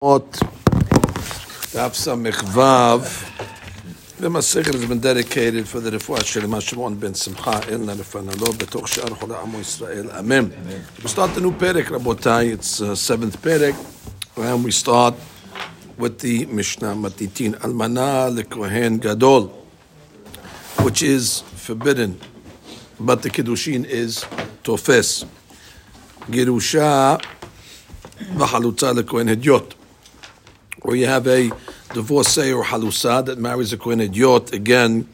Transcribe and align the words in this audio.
The 0.00 0.28
Masechet 4.28 4.72
has 4.72 4.86
been 4.86 5.00
dedicated 5.00 5.66
for 5.66 5.80
the 5.80 5.90
Refuah 5.90 6.18
Shalima 6.18 6.62
Shimon 6.62 6.94
ben 6.94 7.14
Simcha 7.14 7.50
El 7.68 7.80
Nalefanalo 7.80 8.54
Betoch 8.54 8.86
Shar 8.86 9.08
Chola 9.18 9.42
Amo 9.42 9.58
Yisrael. 9.58 10.08
Amen. 10.14 10.54
We 11.02 11.08
start 11.08 11.34
the 11.34 11.40
new 11.40 11.50
Perek, 11.50 11.86
Rabotai. 11.86 12.52
It's 12.52 12.80
uh, 12.80 12.94
seventh 12.94 13.42
Perek, 13.42 13.74
and 14.36 14.64
we 14.64 14.70
start 14.70 15.16
with 15.96 16.20
the 16.20 16.46
Mishnah 16.46 16.94
Matitin 16.94 17.56
Almana 17.56 18.30
LeKohen 18.40 19.00
Gadol, 19.00 19.48
which 20.82 21.02
is 21.02 21.40
forbidden, 21.40 22.20
but 23.00 23.22
the 23.22 23.30
Kiddushin 23.30 23.84
is 23.84 24.24
Tofes. 24.62 25.24
Girusha 26.30 27.20
v'halutza 28.36 28.94
LeKohen 28.96 29.34
Hedyot 29.34 29.74
or 30.82 30.96
you 30.96 31.06
have 31.06 31.26
a 31.26 31.50
divorcee 31.92 32.52
or 32.52 32.64
halusa 32.64 33.24
that 33.26 33.38
marries 33.38 33.72
a 33.72 33.76
kohen 33.76 33.98
hedyot, 33.98 34.52
again, 34.52 35.08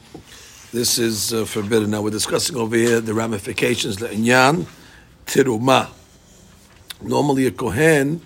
this 0.73 0.98
is 0.98 1.33
uh, 1.33 1.45
forbidden. 1.45 1.91
Now 1.91 2.02
we're 2.02 2.11
discussing 2.11 2.57
over 2.57 2.75
here 2.75 3.01
the 3.01 3.15
ramifications. 3.15 3.98
Le'inyan 3.98 4.66
tiruma. 5.24 5.88
Normally, 7.01 7.47
a 7.47 7.51
kohen 7.51 8.21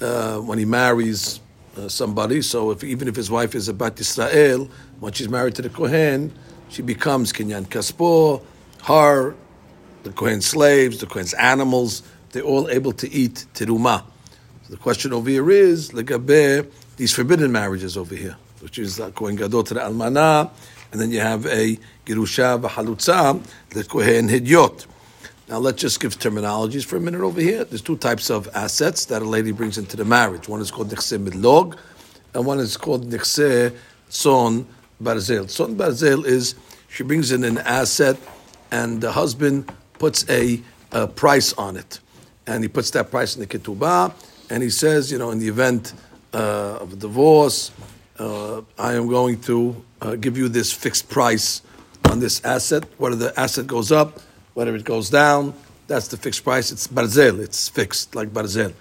uh, 0.00 0.38
when 0.38 0.58
he 0.58 0.64
marries 0.64 1.40
uh, 1.76 1.88
somebody, 1.88 2.42
so 2.42 2.70
if 2.72 2.82
even 2.82 3.06
if 3.06 3.14
his 3.14 3.30
wife 3.30 3.54
is 3.54 3.68
a 3.68 3.74
bat 3.74 4.00
Israel, 4.00 4.68
when 4.98 5.12
she's 5.12 5.28
married 5.28 5.54
to 5.54 5.62
the 5.62 5.68
kohen, 5.68 6.32
she 6.68 6.82
becomes 6.82 7.32
kinyan 7.32 7.66
kaspo, 7.66 8.42
her, 8.82 9.36
the 10.02 10.10
kohen's 10.10 10.46
slaves, 10.46 10.98
the 10.98 11.06
kohen's 11.06 11.34
animals. 11.34 12.02
They're 12.32 12.42
all 12.42 12.68
able 12.68 12.92
to 12.92 13.08
eat 13.12 13.46
tiruma. 13.54 14.02
So 14.64 14.70
the 14.70 14.78
question 14.78 15.12
over 15.12 15.30
here 15.30 15.48
is 15.50 15.92
legabe 15.92 16.68
these 16.96 17.12
forbidden 17.12 17.50
marriages 17.50 17.96
over 17.96 18.14
here, 18.14 18.36
which 18.60 18.78
is 18.78 19.00
uh, 19.00 19.10
kohen 19.10 19.36
gadol 19.36 19.64
to 19.64 19.74
the 19.74 19.80
almana, 19.80 20.50
and 20.92 21.00
then 21.00 21.10
you 21.10 21.20
have 21.20 21.46
a 21.46 21.76
girusha 22.06 22.60
v'halutza 22.60 23.42
the 23.70 23.84
kohen 23.84 24.28
hidyot. 24.28 24.86
Now 25.48 25.58
let's 25.58 25.80
just 25.80 26.00
give 26.00 26.18
terminologies 26.18 26.84
for 26.84 26.96
a 26.96 27.00
minute 27.00 27.20
over 27.20 27.40
here. 27.40 27.64
There's 27.64 27.82
two 27.82 27.96
types 27.96 28.30
of 28.30 28.48
assets 28.54 29.06
that 29.06 29.20
a 29.22 29.24
lady 29.24 29.52
brings 29.52 29.76
into 29.76 29.96
the 29.96 30.04
marriage. 30.04 30.48
One 30.48 30.60
is 30.60 30.70
called 30.70 30.90
nichse 30.90 31.18
midlog, 31.18 31.76
and 32.32 32.46
one 32.46 32.60
is 32.60 32.76
called 32.76 33.10
nichse 33.10 33.74
son 34.08 34.66
barzel. 35.02 35.50
Son 35.50 35.76
barzel 35.76 36.24
is 36.24 36.54
she 36.88 37.02
brings 37.02 37.32
in 37.32 37.42
an 37.44 37.58
asset, 37.58 38.16
and 38.70 39.00
the 39.00 39.10
husband 39.10 39.70
puts 39.98 40.28
a, 40.30 40.62
a 40.92 41.08
price 41.08 41.52
on 41.54 41.76
it, 41.76 41.98
and 42.46 42.62
he 42.62 42.68
puts 42.68 42.90
that 42.92 43.10
price 43.10 43.34
in 43.34 43.40
the 43.40 43.46
ketubah 43.46 44.14
and 44.50 44.62
he 44.62 44.70
says, 44.70 45.10
you 45.10 45.18
know, 45.18 45.30
in 45.30 45.38
the 45.38 45.48
event 45.48 45.94
uh, 46.34 46.78
of 46.80 46.98
divorce, 46.98 47.70
uh, 48.18 48.60
I 48.78 48.94
am 48.94 49.08
going 49.08 49.40
to 49.42 49.82
uh, 50.00 50.16
give 50.16 50.36
you 50.36 50.48
this 50.48 50.72
fixed 50.72 51.08
price 51.08 51.62
on 52.10 52.20
this 52.20 52.44
asset. 52.44 52.84
Whether 52.98 53.16
the 53.16 53.40
asset 53.40 53.66
goes 53.66 53.92
up, 53.92 54.20
whether 54.54 54.74
it 54.74 54.84
goes 54.84 55.10
down, 55.10 55.54
that's 55.86 56.08
the 56.08 56.16
fixed 56.16 56.44
price. 56.44 56.72
It's 56.72 56.86
barzel, 56.86 57.38
it's 57.40 57.68
fixed 57.68 58.14
like 58.14 58.30
barzel. 58.30 58.72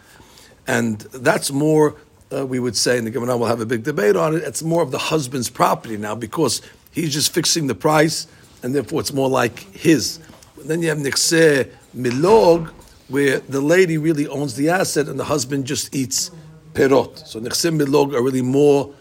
And 0.67 0.99
that's 0.99 1.51
more, 1.51 1.95
uh, 2.31 2.45
we 2.45 2.59
would 2.59 2.75
say, 2.75 2.97
and 2.97 3.05
the 3.05 3.11
Gemara 3.11 3.37
will 3.37 3.47
have 3.47 3.61
a 3.61 3.65
big 3.65 3.83
debate 3.83 4.15
on 4.15 4.35
it, 4.35 4.43
it's 4.43 4.63
more 4.63 4.81
of 4.81 4.91
the 4.91 4.97
husband's 4.97 5.49
property 5.49 5.97
now 5.97 6.15
because 6.15 6.61
he's 6.91 7.13
just 7.13 7.33
fixing 7.33 7.67
the 7.67 7.75
price 7.75 8.27
and 8.63 8.73
therefore 8.73 9.01
it's 9.01 9.13
more 9.13 9.29
like 9.29 9.59
his. 9.75 10.19
Then 10.57 10.81
you 10.81 10.89
have 10.89 10.97
nikseh 10.97 11.69
milog, 11.95 12.69
where 13.09 13.39
the 13.39 13.59
lady 13.59 13.97
really 13.97 14.27
owns 14.27 14.55
the 14.55 14.69
asset 14.69 15.07
and 15.07 15.19
the 15.19 15.25
husband 15.25 15.65
just 15.65 15.93
eats 15.93 16.31
perot. 16.73 17.27
So 17.27 17.39
nechsim 17.39 17.79
milog 17.79 18.13
are 18.13 18.21
really 18.21 18.41
more 18.41 18.93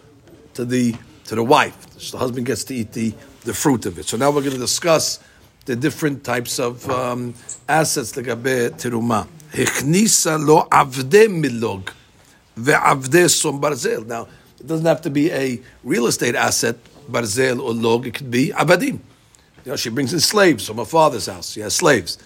to 0.53 0.65
the 0.65 0.95
to 1.25 1.35
the 1.35 1.43
wife. 1.43 1.77
So 1.97 2.17
the 2.17 2.19
husband 2.19 2.45
gets 2.45 2.63
to 2.65 2.75
eat 2.75 2.91
the, 2.91 3.13
the 3.43 3.53
fruit 3.53 3.85
of 3.85 3.97
it. 3.97 4.05
So 4.05 4.17
now 4.17 4.29
we're 4.29 4.41
going 4.41 4.53
to 4.53 4.59
discuss 4.59 5.19
the 5.65 5.75
different 5.75 6.23
types 6.23 6.59
of 6.59 6.89
um, 6.89 7.33
assets 7.67 8.13
legabe 8.13 8.71
teruma. 8.71 9.27
Hechnisa 9.51 10.45
lo 10.45 10.67
avde 10.69 11.27
milog 11.29 11.91
ve'avde 12.57 13.29
som 13.29 13.61
barzel. 13.61 14.05
Now 14.05 14.27
it 14.59 14.67
doesn't 14.67 14.85
have 14.85 15.01
to 15.03 15.09
be 15.09 15.31
a 15.31 15.61
real 15.83 16.07
estate 16.07 16.35
asset 16.35 16.75
barzel 17.09 17.61
or 17.61 17.73
log. 17.73 18.07
It 18.07 18.15
could 18.15 18.31
be 18.31 18.49
abadim. 18.49 18.99
You 19.63 19.71
know, 19.71 19.75
she 19.77 19.89
brings 19.89 20.11
in 20.11 20.19
slaves 20.19 20.67
from 20.67 20.77
her 20.77 20.85
father's 20.85 21.27
house. 21.27 21.51
She 21.51 21.61
has 21.61 21.73
slaves 21.73 22.17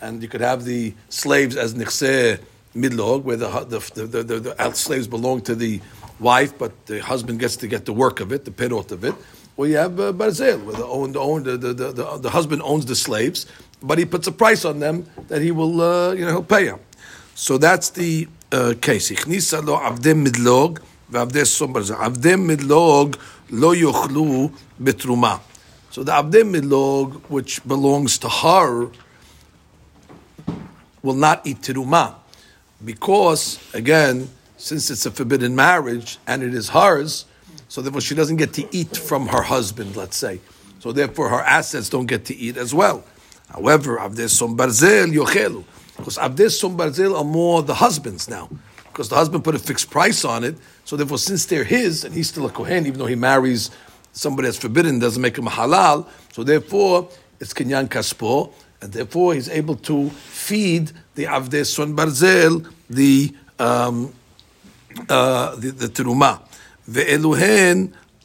and 0.00 0.22
you 0.22 0.28
could 0.28 0.42
have 0.42 0.64
the 0.64 0.94
slaves 1.08 1.56
as 1.56 1.74
nichseh 1.74 2.38
midlog, 2.76 3.22
where 3.22 3.36
the 3.36 3.48
the, 3.48 4.06
the, 4.06 4.22
the, 4.22 4.40
the, 4.40 4.72
slaves 4.72 5.08
belong 5.08 5.40
to 5.42 5.54
the 5.54 5.80
wife, 6.20 6.56
but 6.58 6.72
the 6.86 7.00
husband 7.00 7.40
gets 7.40 7.56
to 7.56 7.66
get 7.66 7.84
the 7.84 7.92
work 7.92 8.20
of 8.20 8.32
it, 8.32 8.44
the 8.44 8.50
pirot 8.50 8.92
of 8.92 9.04
it. 9.04 9.14
Or 9.56 9.66
you 9.66 9.76
have 9.76 9.98
uh, 9.98 10.12
barzel, 10.12 10.62
where 10.64 10.76
the, 10.76 10.86
own, 10.86 11.12
the, 11.12 11.20
own, 11.20 11.42
the, 11.42 11.56
the, 11.56 11.72
the, 11.72 12.18
the, 12.18 12.30
husband 12.30 12.62
owns 12.62 12.84
the 12.84 12.94
slaves, 12.94 13.46
but 13.82 13.98
he 13.98 14.04
puts 14.04 14.26
a 14.26 14.32
price 14.32 14.64
on 14.64 14.80
them 14.80 15.06
that 15.28 15.40
he 15.40 15.50
will, 15.50 15.80
uh, 15.80 16.12
you 16.12 16.24
know, 16.24 16.30
he'll 16.32 16.42
pay 16.42 16.66
them. 16.66 16.80
So 17.34 17.56
that's 17.58 17.90
the 17.90 18.28
uh, 18.52 18.74
case. 18.80 19.10
Avdem 19.10 20.26
midlog 20.26 20.80
v'avdem 21.10 21.46
som 21.46 21.72
barzel. 21.72 21.96
Avdem 21.96 22.46
midlog 22.46 23.18
lo 23.50 23.74
yochlu 23.74 24.52
betruma. 24.82 25.40
So 25.90 26.04
the 26.04 26.12
avdem 26.12 26.54
midlog, 26.54 27.22
which 27.30 27.66
belongs 27.66 28.18
to 28.18 28.28
her, 28.28 28.90
will 31.02 31.14
not 31.14 31.46
eat 31.46 31.62
teruma 31.62 32.16
because 32.84 33.58
again, 33.74 34.28
since 34.56 34.90
it's 34.90 35.06
a 35.06 35.10
forbidden 35.10 35.54
marriage 35.54 36.18
and 36.26 36.42
it 36.42 36.54
is 36.54 36.70
hers, 36.70 37.26
so 37.68 37.82
therefore 37.82 38.00
she 38.00 38.14
doesn't 38.14 38.36
get 38.36 38.52
to 38.54 38.66
eat 38.74 38.96
from 38.96 39.28
her 39.28 39.42
husband. 39.42 39.96
Let's 39.96 40.16
say, 40.16 40.40
so 40.78 40.92
therefore 40.92 41.28
her 41.28 41.40
assets 41.40 41.88
don't 41.88 42.06
get 42.06 42.24
to 42.26 42.36
eat 42.36 42.56
as 42.56 42.74
well. 42.74 43.04
However, 43.48 43.98
avdes 43.98 44.30
som 44.30 44.56
barzel 44.56 45.12
yochelu, 45.12 45.64
because 45.96 46.18
avdes 46.18 46.58
som 46.58 46.76
barzel 46.76 47.16
are 47.16 47.24
more 47.24 47.62
the 47.62 47.74
husbands 47.74 48.28
now, 48.28 48.48
because 48.84 49.08
the 49.08 49.16
husband 49.16 49.44
put 49.44 49.54
a 49.54 49.58
fixed 49.58 49.90
price 49.90 50.24
on 50.24 50.44
it. 50.44 50.56
So 50.84 50.96
therefore, 50.96 51.18
since 51.18 51.46
they're 51.46 51.64
his 51.64 52.04
and 52.04 52.14
he's 52.14 52.28
still 52.28 52.46
a 52.46 52.50
kohen, 52.50 52.86
even 52.86 52.98
though 52.98 53.06
he 53.06 53.14
marries 53.14 53.70
somebody 54.12 54.48
that's 54.48 54.58
forbidden, 54.58 54.98
doesn't 54.98 55.20
make 55.20 55.36
him 55.36 55.46
a 55.46 55.50
halal. 55.50 56.08
So 56.32 56.42
therefore, 56.42 57.08
it's 57.40 57.52
kinyan 57.52 57.88
kaspo 57.88 58.52
and 58.80 58.92
therefore 58.92 59.34
he's 59.34 59.48
able 59.48 59.76
to 59.76 60.10
feed 60.10 60.92
the 61.16 61.24
Avde 61.24 61.66
Son 61.66 61.96
Barzel, 61.96 62.70
the 62.88 63.34
um, 63.58 64.12
uh, 65.08 65.56
the, 65.56 65.70
the 65.72 65.88
Teruma. 65.88 66.40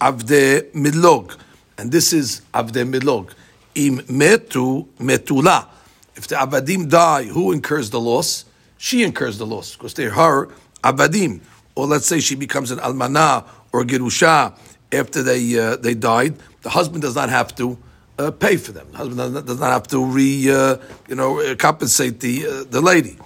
Avde 0.01 0.71
Milog. 0.73 1.37
And 1.77 1.91
this 1.91 2.13
is 2.13 2.41
Avde 2.53 2.85
Milog. 2.91 3.33
Im 3.75 3.99
metu 3.99 4.87
metula. 4.99 5.67
If 6.15 6.27
the 6.27 6.35
Avadim 6.35 6.89
die, 6.89 7.23
who 7.23 7.51
incurs 7.51 7.89
the 7.89 7.99
loss? 7.99 8.45
She 8.77 9.03
incurs 9.03 9.37
the 9.37 9.45
loss 9.45 9.75
because 9.75 9.93
they're 9.93 10.11
her 10.11 10.47
Avadim. 10.83 11.39
Or 11.75 11.87
let's 11.87 12.05
say 12.05 12.19
she 12.19 12.35
becomes 12.35 12.71
an 12.71 12.79
Almana 12.79 13.45
or 13.71 13.83
Gerusha 13.83 14.57
after 14.91 15.23
they 15.23 15.57
uh, 15.57 15.77
they 15.77 15.93
died. 15.93 16.35
The 16.63 16.69
husband 16.69 17.01
does 17.01 17.15
not 17.15 17.29
have 17.29 17.55
to 17.55 17.77
uh, 18.17 18.31
pay 18.31 18.57
for 18.57 18.71
them. 18.71 18.87
The 18.91 18.97
husband 18.97 19.45
does 19.45 19.59
not 19.59 19.71
have 19.71 19.87
to 19.87 20.05
re, 20.05 20.51
uh, 20.51 20.77
you 21.07 21.15
know, 21.15 21.39
uh, 21.39 21.55
compensate 21.55 22.19
the 22.19 22.45
uh, 22.45 22.63
the 22.69 22.81
lady. 22.81 23.17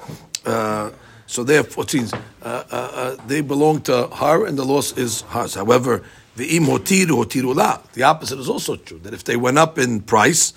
Uh, 0.46 0.92
so 1.28 1.44
therefore, 1.44 1.86
means 1.94 2.14
uh, 2.44 3.16
they 3.28 3.42
belong 3.42 3.82
to 3.82 4.08
her, 4.08 4.46
and 4.46 4.58
the 4.58 4.66
loss 4.66 4.96
is 4.98 5.22
hers. 5.22 5.56
However, 5.56 6.04
the 6.36 6.48
imotiru 6.60 7.26
tirula. 7.26 7.82
The 7.94 8.04
opposite 8.04 8.40
is 8.40 8.48
also 8.50 8.76
true. 8.76 9.00
That 9.00 9.14
if 9.14 9.24
they 9.24 9.36
went 9.36 9.58
up 9.58 9.78
in 9.80 10.02
price, 10.02 10.54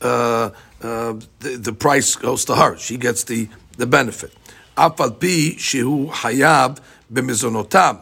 the, 0.00 0.52
the 1.40 1.72
price 1.72 2.16
goes 2.16 2.44
to 2.46 2.54
her. 2.54 2.76
She 2.76 2.96
gets 2.96 3.24
the 3.24 3.48
the 3.76 3.86
benefit. 3.86 4.32
Afal 4.76 5.18
pi 5.18 5.56
shehu 5.56 6.10
hayab 6.10 6.80
b'mizonotam, 7.12 7.98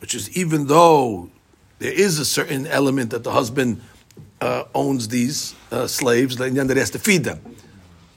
which 0.00 0.14
is 0.14 0.36
even 0.36 0.66
though 0.66 1.30
there 1.78 1.92
is 1.92 2.18
a 2.18 2.24
certain 2.24 2.66
element 2.66 3.10
that 3.10 3.24
the 3.24 3.32
husband 3.32 3.80
uh, 4.40 4.64
owns 4.74 5.08
these 5.08 5.54
uh, 5.70 5.86
slaves, 5.86 6.36
then 6.36 6.54
he 6.54 6.78
has 6.78 6.90
to 6.90 6.98
feed 6.98 7.24
them. 7.24 7.40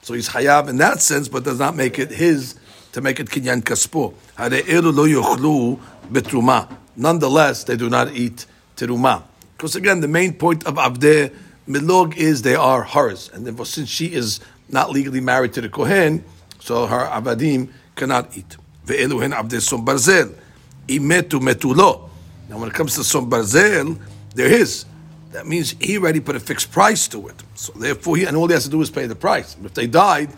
So 0.01 0.13
he's 0.13 0.29
hayab 0.29 0.69
in 0.69 0.77
that 0.77 1.01
sense, 1.01 1.27
but 1.27 1.43
does 1.43 1.59
not 1.59 1.75
make 1.75 1.99
it 1.99 2.11
his 2.11 2.55
to 2.91 3.01
make 3.01 3.19
it 3.19 3.27
kinyan 3.27 3.61
kaspo. 3.63 4.13
Nonetheless, 6.95 7.63
they 7.63 7.75
do 7.75 7.89
not 7.89 8.13
eat 8.13 8.45
teruma. 8.75 9.23
Because 9.57 9.75
again, 9.75 10.01
the 10.01 10.07
main 10.07 10.33
point 10.33 10.65
of 10.65 10.75
avdeh 10.75 11.33
milog 11.67 12.15
is 12.17 12.41
they 12.41 12.55
are 12.55 12.83
hers, 12.83 13.31
and 13.33 13.45
therefore, 13.45 13.65
since 13.65 13.89
she 13.89 14.13
is 14.13 14.39
not 14.69 14.91
legally 14.91 15.21
married 15.21 15.53
to 15.53 15.61
the 15.61 15.69
kohen, 15.69 16.23
so 16.59 16.85
her 16.85 17.05
avadim 17.05 17.69
cannot 17.95 18.35
eat. 18.37 18.57
Ve'eluhen 18.85 19.33
avdeh 19.33 19.61
som 19.61 19.85
barzel. 19.85 20.35
Imetu 20.87 21.39
metulo. 21.39 22.09
Now, 22.49 22.59
when 22.59 22.69
it 22.69 22.75
comes 22.75 22.95
to 22.95 23.03
som 23.03 23.29
barzel, 23.29 23.97
they're 24.35 24.49
his. 24.49 24.85
That 25.33 25.47
means 25.47 25.75
he 25.79 25.97
already 25.97 26.19
put 26.19 26.35
a 26.35 26.39
fixed 26.39 26.71
price 26.71 27.07
to 27.09 27.27
it. 27.27 27.43
So 27.55 27.73
therefore, 27.73 28.17
he, 28.17 28.25
and 28.25 28.37
all 28.37 28.47
he 28.47 28.53
has 28.53 28.65
to 28.65 28.69
do 28.69 28.81
is 28.81 28.91
pay 28.91 29.07
the 29.07 29.15
price. 29.15 29.57
If 29.63 29.73
they 29.73 29.87
died, 29.87 30.29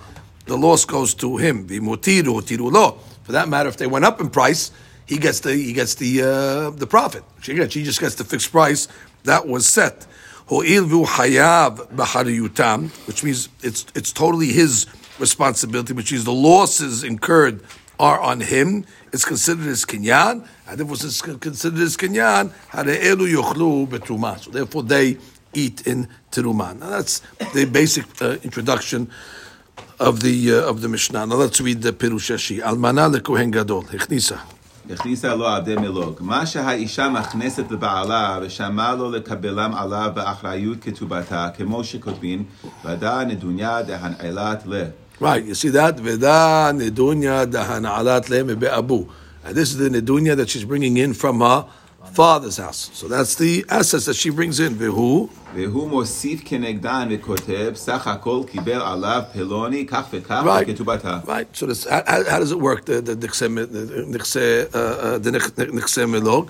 the 0.45 0.57
loss 0.57 0.85
goes 0.85 1.13
to 1.15 1.37
him. 1.37 1.67
For 1.67 3.31
that 3.31 3.49
matter, 3.49 3.69
if 3.69 3.77
they 3.77 3.87
went 3.87 4.05
up 4.05 4.21
in 4.21 4.29
price, 4.29 4.71
he 5.05 5.17
gets 5.17 5.41
the 5.41 5.53
he 5.53 5.73
gets 5.73 5.95
the 5.95 6.21
uh, 6.21 6.69
the 6.71 6.87
profit. 6.87 7.23
She 7.41 7.53
gets 7.53 7.73
she 7.73 7.83
just 7.83 7.99
gets 7.99 8.15
the 8.15 8.23
fixed 8.23 8.51
price 8.51 8.87
that 9.23 9.47
was 9.47 9.67
set. 9.67 10.07
Which 13.05 13.23
means 13.23 13.49
it's 13.61 13.85
it's 13.95 14.13
totally 14.13 14.47
his 14.47 14.87
responsibility, 15.19 15.93
which 15.93 16.11
means 16.11 16.23
the 16.23 16.33
losses 16.33 17.03
incurred 17.03 17.61
are 17.99 18.19
on 18.19 18.41
him 18.41 18.85
It's 19.14 19.24
considered 19.24 19.66
as 19.66 19.84
kinyan, 19.84 20.46
and 20.68 20.80
if 20.80 20.90
it's 20.90 21.20
considered 21.20 21.80
as 21.80 21.96
kinyan, 21.96 22.52
hare'elu 22.70 23.26
yochlu 23.34 23.88
betruma. 23.88 24.38
So 24.38 24.50
therefore, 24.50 24.84
they 24.84 25.18
eat 25.52 25.86
in 25.86 26.08
teruman. 26.30 26.78
Now 26.78 26.90
that's 26.90 27.22
the 27.54 27.64
basic 27.64 28.06
uh, 28.22 28.36
introduction 28.42 29.10
of 29.98 30.20
the 30.20 30.52
uh, 30.52 30.70
of 30.70 30.80
the 30.80 30.88
Mishnah. 30.88 31.26
Now 31.26 31.36
let's 31.36 31.60
read 31.60 31.82
the 31.82 31.92
Pirush 31.92 32.30
Rashi. 32.34 32.62
Almana 32.62 33.12
lekohen 33.12 33.50
gadol. 33.50 33.82
Hechnisa. 33.82 34.38
הכניסה 34.90 35.34
לו 35.34 35.48
עבדי 35.48 35.74
מלוג. 35.76 36.18
מה 36.20 36.46
שהאישה 36.46 37.08
מכנסת 37.08 37.70
לבעלה 37.70 38.38
ושמע 38.42 38.94
לו 38.94 39.10
לקבלם 39.10 39.74
עליו 39.74 40.10
באחריות 40.14 40.78
כתובתה, 40.80 41.48
כמו 41.56 41.84
שכותבים, 41.84 42.44
ודא 42.84 43.24
נדוניה 43.24 43.82
דהנעלת 43.82 44.62
ל. 44.66 44.84
Right, 45.20 45.44
you 45.44 45.54
see 45.54 45.68
that? 45.70 45.98
Veda 46.00 46.72
nedunya 46.74 47.46
dahana'alat 47.46 48.28
le 48.30 48.56
be'abu. 48.56 49.08
And 49.44 49.54
this 49.54 49.70
is 49.70 49.76
the 49.78 49.88
nedunya 49.90 50.34
that 50.36 50.48
she's 50.48 50.64
bringing 50.64 50.96
in 50.96 51.12
from 51.14 51.40
her 51.40 51.66
father's 52.12 52.56
house. 52.56 52.90
So 52.94 53.06
that's 53.08 53.34
the 53.36 53.64
assets 53.68 54.06
that 54.06 54.14
she 54.16 54.30
brings 54.30 54.58
in. 54.60 54.74
Vehu. 54.76 55.28
והוא 55.54 55.88
מוסיף 55.90 56.40
כנגדן 56.44 57.08
וכותב, 57.10 57.72
סך 57.74 58.06
הכל 58.06 58.42
קיבל 58.46 58.80
עליו 58.80 59.22
פלוני 59.32 59.86
כך 59.86 60.04
וכך 60.12 60.42
Right. 60.44 60.66
בכתובתה. 60.68 61.20
Right. 61.26 61.46
So 61.56 61.66
this, 61.66 61.84
how, 61.84 62.02
how 62.06 62.24
how 62.24 62.38
does 62.38 62.52
it 62.52 62.60
work? 62.60 62.84
The 62.86 63.00
the 63.02 63.16
nichse 63.16 63.40
the 63.72 64.04
nichse 64.18 64.36
uh, 64.74 64.78
uh, 64.78 65.18
the 65.18 65.32
nich- 65.32 65.54
nichse 65.56 66.04
melog, 66.14 66.48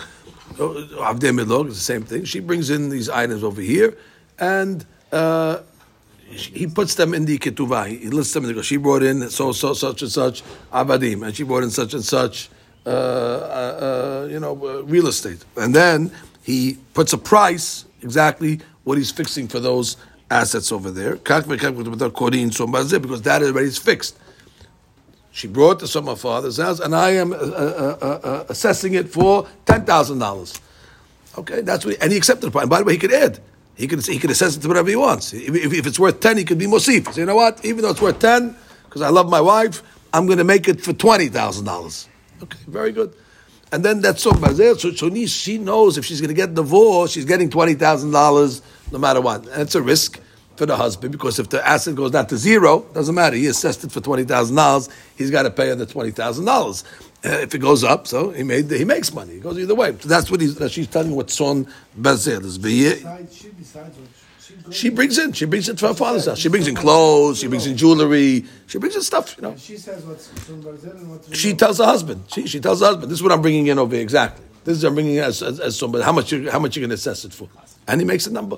Uh, 0.59 1.11
avdei 1.11 1.33
melog 1.41 1.69
is 1.69 1.77
the 1.83 1.89
same 1.93 2.03
thing. 2.03 2.25
She 2.25 2.41
brings 2.41 2.71
in 2.71 2.89
these 2.91 3.09
items 3.09 3.43
over 3.49 3.63
here, 3.73 3.91
and 4.39 4.85
uh, 5.13 5.57
she- 5.57 5.63
he 6.30 6.68
puts 6.68 6.96
them 6.96 7.14
in 7.14 7.26
the 7.26 7.38
ketuvah. 7.38 7.88
He 7.88 8.10
lists 8.10 8.34
them. 8.34 8.46
in 8.46 8.56
the- 8.56 8.64
She 8.64 8.78
brought 8.78 9.04
in 9.04 9.30
so 9.30 9.52
so 9.52 9.74
such 9.74 10.02
and 10.02 10.12
such 10.12 10.44
avadim, 10.74 11.26
and 11.26 11.36
she 11.36 11.44
brought 11.44 11.64
in 11.64 11.70
such 11.72 11.94
and 11.94 12.04
such. 12.04 12.50
Uh, 12.88 12.90
uh, 12.90 12.94
uh, 12.94 14.28
you 14.30 14.40
know, 14.40 14.52
uh, 14.64 14.84
real 14.84 15.08
estate, 15.08 15.44
and 15.58 15.74
then 15.74 16.12
he 16.44 16.78
puts 16.94 17.14
a 17.14 17.18
price 17.18 17.86
exactly 18.04 18.60
what 18.84 18.96
he's 18.96 19.10
fixing 19.10 19.48
for 19.48 19.60
those 19.60 19.98
assets 20.30 20.72
over 20.72 20.92
there. 20.92 21.16
Because 21.16 21.46
that 21.48 23.42
already 23.42 23.68
is 23.68 23.80
fixed. 23.80 24.16
She 25.32 25.48
brought 25.48 25.80
this 25.80 25.94
from 25.94 26.06
her 26.06 26.16
father's 26.16 26.58
house, 26.58 26.80
and 26.80 26.96
I 26.96 27.10
am 27.12 27.34
uh, 27.34 27.38
uh, 27.38 28.46
assessing 28.50 28.94
it 28.94 29.10
for 29.10 29.48
ten 29.66 29.84
thousand 29.84 30.20
dollars. 30.20 30.54
Okay, 31.40 31.62
that's 31.62 31.86
what, 31.86 31.98
and 32.02 32.12
he 32.12 32.18
accepted 32.20 32.46
the 32.48 32.52
price. 32.52 32.64
And 32.64 32.70
by 32.70 32.78
the 32.80 32.86
way, 32.86 32.94
he 32.94 33.00
could 33.00 33.14
add. 33.14 33.40
He 33.76 33.88
could 33.88 34.06
he 34.06 34.20
could 34.20 34.32
assess 34.32 34.56
it 34.56 34.62
to 34.62 34.68
whatever 34.68 34.90
he 34.90 34.96
wants. 34.96 35.34
If, 35.34 35.74
if, 35.74 35.86
it's 35.86 36.00
worth 36.00 36.20
ten, 36.20 36.38
he 36.38 36.46
could 36.46 36.58
be 36.58 36.66
mosif. 36.66 37.14
So 37.14 37.20
you 37.20 37.26
know 37.26 37.36
what? 37.36 37.64
Even 37.66 37.82
though 37.82 37.92
it's 37.92 38.02
worth 38.02 38.20
ten, 38.20 38.56
because 38.86 39.02
I 39.02 39.10
love 39.10 39.30
my 39.30 39.42
wife, 39.42 39.84
I'm 40.14 40.26
going 40.28 40.38
to 40.38 40.46
make 40.46 40.68
it 40.68 40.82
for 40.82 40.94
twenty 40.94 41.28
thousand 41.28 41.66
dollars. 41.66 42.08
Okay, 42.42 42.60
very 42.68 42.92
good. 42.92 43.14
And 43.72 43.84
then 43.84 44.00
that's 44.00 44.22
so 44.22 44.32
bazel. 44.32 44.76
So, 44.76 44.92
so 44.92 45.26
she 45.26 45.58
knows 45.58 45.98
if 45.98 46.06
she's 46.06 46.22
going 46.22 46.30
to 46.30 46.36
get 46.36 46.54
divorced, 46.54 47.14
she's 47.14 47.26
getting 47.26 47.50
twenty 47.50 47.74
thousand 47.74 48.12
dollars 48.12 48.62
no 48.92 48.98
matter 48.98 49.20
what. 49.20 49.46
And 49.48 49.62
it's 49.62 49.76
a 49.76 49.82
risk 49.82 50.22
for 50.56 50.66
the 50.66 50.78
husband 50.78 51.12
because 51.12 51.40
if 51.40 51.50
the 51.50 51.66
asset 51.68 51.96
goes 51.96 52.12
down 52.12 52.28
to 52.28 52.38
zero, 52.38 52.86
doesn't 52.94 53.14
matter. 53.14 53.36
He 53.36 53.48
assessed 53.48 53.84
it 53.84 53.92
for 53.92 54.00
twenty 54.00 54.24
thousand 54.24 54.56
dollars. 54.56 54.90
He's 55.18 55.32
got 55.32 55.44
to 55.44 55.52
pay 55.52 55.68
her 55.68 55.76
the 55.76 55.86
twenty 55.86 56.12
thousand 56.12 56.46
dollars. 56.46 56.84
Uh, 57.26 57.40
if 57.40 57.56
it 57.56 57.58
goes 57.58 57.84
up, 57.84 58.06
so 58.06 58.30
he 58.30 58.44
made 58.44 58.70
he 58.70 58.86
makes 58.86 59.12
money. 59.12 59.34
He 59.34 59.40
goes 59.40 59.58
either 59.58 59.74
way. 59.74 59.96
So 60.00 60.08
that's 60.08 60.30
what 60.30 60.42
he's. 60.42 60.56
that 60.56 60.72
she's 60.72 60.88
telling 60.88 61.16
what 61.16 61.32
son 61.32 61.68
bazel 61.98 62.46
is. 62.46 62.56
She 62.56 63.50
decides 63.50 63.98
what 63.98 64.10
she. 64.40 64.54
She 64.72 64.90
brings 64.90 65.18
in. 65.18 65.34
She 65.34 65.46
brings 65.46 65.68
it 65.68 65.78
to 65.80 65.88
her 65.88 65.96
father's 65.96 66.28
house. 66.28 66.38
She 66.38 66.50
brings 66.50 66.68
in 66.68 66.76
clothes. 66.76 67.40
She 67.40 67.48
brings 67.48 67.66
in 67.66 67.76
jewelry. 67.76 68.46
She 68.68 68.78
brings 68.78 68.96
in 68.96 69.02
stuff. 69.02 69.36
You 69.38 69.44
know. 69.44 69.56
She 69.58 69.76
says 69.76 70.06
what's 70.06 70.28
from 70.28 70.62
barzel 70.62 70.92
and 70.92 71.10
what's 71.10 71.36
She 71.36 71.56
tells 71.56 71.80
her 71.80 71.86
husband. 71.86 72.26
She, 72.28 72.46
she 72.46 72.60
tells 72.60 72.82
her 72.82 72.88
husband. 72.88 73.12
This 73.12 73.18
is 73.18 73.24
what 73.24 73.32
I'm 73.32 73.42
bringing 73.42 73.68
in 73.68 73.80
over 73.80 73.96
here. 73.96 74.04
Exactly. 74.04 74.46
This 74.64 74.78
is 74.78 74.84
what 74.84 74.90
I'm 74.90 74.96
bringing 74.96 75.16
in 75.16 75.24
as, 75.24 75.42
as, 75.42 75.60
as 75.60 75.78
somebody. 75.78 76.04
How 76.04 76.12
much 76.12 76.32
you 76.32 76.52
how 76.52 76.60
much 76.60 76.76
you 76.76 76.82
going 76.82 76.90
to 76.90 76.96
assess 76.96 77.26
it 77.26 77.34
for? 77.34 77.50
And 77.88 78.00
he 78.00 78.06
makes 78.06 78.28
a 78.28 78.32
number. 78.32 78.58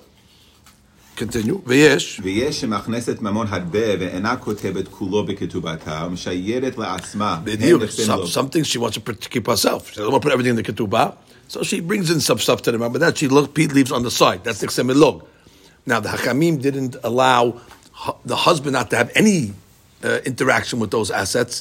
Continue. 1.17 1.59
V'yesh. 1.69 2.21
ויש 2.23 2.61
שמכנסת 2.61 3.21
ממון 3.21 3.47
הרבה 3.51 3.79
ואינה 4.01 4.37
כותבת 4.37 4.89
כולו 4.91 5.27
בכתובתה 5.27 6.05
ומשיירת 6.07 6.79
לעצמה 6.79 7.35
הן 7.35 7.45
בדיוק. 7.45 7.83
נכסי 7.83 8.05
Some, 8.05 8.09
מלוג. 8.09 8.27
some 8.27 8.49
things 8.57 8.67
she 8.67 8.79
wants 8.79 8.95
to 8.97 9.01
put- 9.01 9.29
keep 9.31 9.47
herself. 9.47 9.91
She 9.93 9.97
doesn't 10.01 10.11
want 10.13 10.23
to 10.23 10.29
put 10.29 10.33
everything 10.33 10.59
in 10.59 10.65
the 10.65 10.73
ketubah. 10.73 11.13
So 11.49 11.63
she 11.63 11.81
brings 11.81 12.09
in 12.11 12.21
some 12.21 12.39
stuff 12.39 12.63
to 12.63 12.73
them, 12.73 12.81
but 12.93 13.01
that 13.05 13.19
she 13.19 13.29
look, 13.29 13.53
Pete 13.55 13.73
leaves 13.79 13.93
on 13.93 14.03
the 14.09 14.11
side. 14.11 14.41
That's 14.47 14.61
the 14.61 14.85
milog. 14.91 15.17
Now 15.91 15.99
the 16.01 16.09
Hakamim 16.15 16.55
didn't 16.67 16.95
allow 17.11 17.43
hu- 18.03 18.19
the 18.33 18.39
husband 18.49 18.73
not 18.79 18.89
to 18.93 18.97
have 19.01 19.11
any 19.23 19.39
uh, 20.03 20.19
interaction 20.31 20.77
with 20.83 20.91
those 20.97 21.11
assets. 21.23 21.55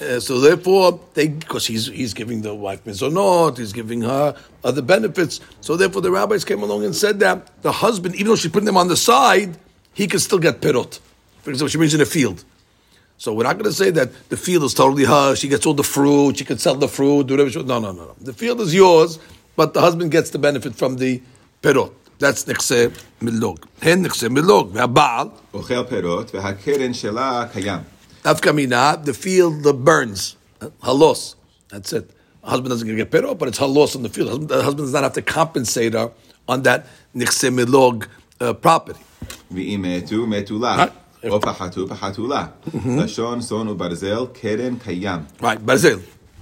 Uh, 0.00 0.18
so 0.18 0.40
therefore, 0.40 0.98
they 1.14 1.28
because 1.28 1.66
he's 1.66 1.86
he's 1.86 2.14
giving 2.14 2.40
the 2.40 2.54
wife 2.54 2.82
mizonot, 2.84 3.58
he's 3.58 3.72
giving 3.72 4.00
her 4.00 4.34
other 4.64 4.80
benefits. 4.80 5.40
So 5.60 5.76
therefore, 5.76 6.00
the 6.00 6.10
rabbis 6.10 6.44
came 6.44 6.62
along 6.62 6.84
and 6.84 6.96
said 6.96 7.20
that 7.20 7.62
the 7.62 7.72
husband, 7.72 8.14
even 8.14 8.28
though 8.28 8.36
she 8.36 8.48
put 8.48 8.64
them 8.64 8.78
on 8.78 8.88
the 8.88 8.96
side, 8.96 9.58
he 9.92 10.06
can 10.06 10.20
still 10.20 10.38
get 10.38 10.62
pirot. 10.62 11.00
For 11.42 11.50
example, 11.50 11.68
she 11.68 11.76
brings 11.76 11.92
in 11.92 12.00
a 12.00 12.06
field. 12.06 12.44
So 13.18 13.34
we're 13.34 13.44
not 13.44 13.58
going 13.58 13.66
to 13.66 13.72
say 13.74 13.90
that 13.90 14.30
the 14.30 14.36
field 14.38 14.64
is 14.64 14.72
totally 14.72 15.04
hers. 15.04 15.38
She 15.38 15.48
gets 15.48 15.66
all 15.66 15.74
the 15.74 15.84
fruit. 15.84 16.38
She 16.38 16.46
can 16.46 16.56
sell 16.56 16.74
the 16.74 16.88
fruit. 16.88 17.26
Do 17.26 17.34
whatever. 17.34 17.50
She, 17.50 17.62
no, 17.62 17.78
no, 17.78 17.92
no, 17.92 18.04
no. 18.06 18.14
The 18.18 18.32
field 18.32 18.62
is 18.62 18.74
yours, 18.74 19.18
but 19.56 19.74
the 19.74 19.82
husband 19.82 20.10
gets 20.10 20.30
the 20.30 20.38
benefit 20.38 20.74
from 20.74 20.96
the 20.96 21.20
perot. 21.62 21.92
That's 22.18 22.44
nechse 22.44 22.90
milog. 23.20 23.64
Hen 23.82 24.04
nechse 24.04 24.28
milog. 24.28 24.72
Ve'abal 24.72 25.30
אוכל 25.54 25.84
פירות 25.88 26.34
והקרן 26.34 26.94
שלה 26.94 27.46
קיים. 27.52 27.80
afkamina. 28.24 29.04
The 29.04 29.14
field 29.14 29.62
the 29.62 29.74
burns. 29.74 30.36
Halos. 30.82 31.36
That's 31.68 31.92
it. 31.92 32.10
The 32.42 32.48
husband 32.48 32.70
doesn't 32.70 32.96
get 32.96 33.10
perot, 33.10 33.38
but 33.38 33.48
it's 33.48 33.58
halos 33.58 33.94
on 33.96 34.02
the 34.02 34.08
field. 34.08 34.28
The 34.28 34.32
husband, 34.32 34.48
the 34.50 34.62
husband 34.62 34.84
does 34.86 34.92
not 34.92 35.02
have 35.02 35.12
to 35.14 35.22
compensate 35.22 35.94
her 35.94 36.10
on 36.48 36.62
that 36.62 36.86
nechse 37.14 37.48
milog 37.50 38.06
uh, 38.40 38.52
property. 38.54 39.00
ואם 39.50 39.84
מתו, 39.88 40.26
מתו 40.26 40.58
לה. 40.58 40.84
Right. 40.84 41.28
או 41.30 41.40
פחתו, 41.40 41.88
פחתו 41.88 42.26
לה. 42.26 42.46
לשון, 42.84 43.40
צאן 43.40 43.68
וברזל, 43.68 44.26
קרן 44.32 44.78
קיים. 44.78 45.20
Right. 45.40 45.66
Basil. 45.66 45.98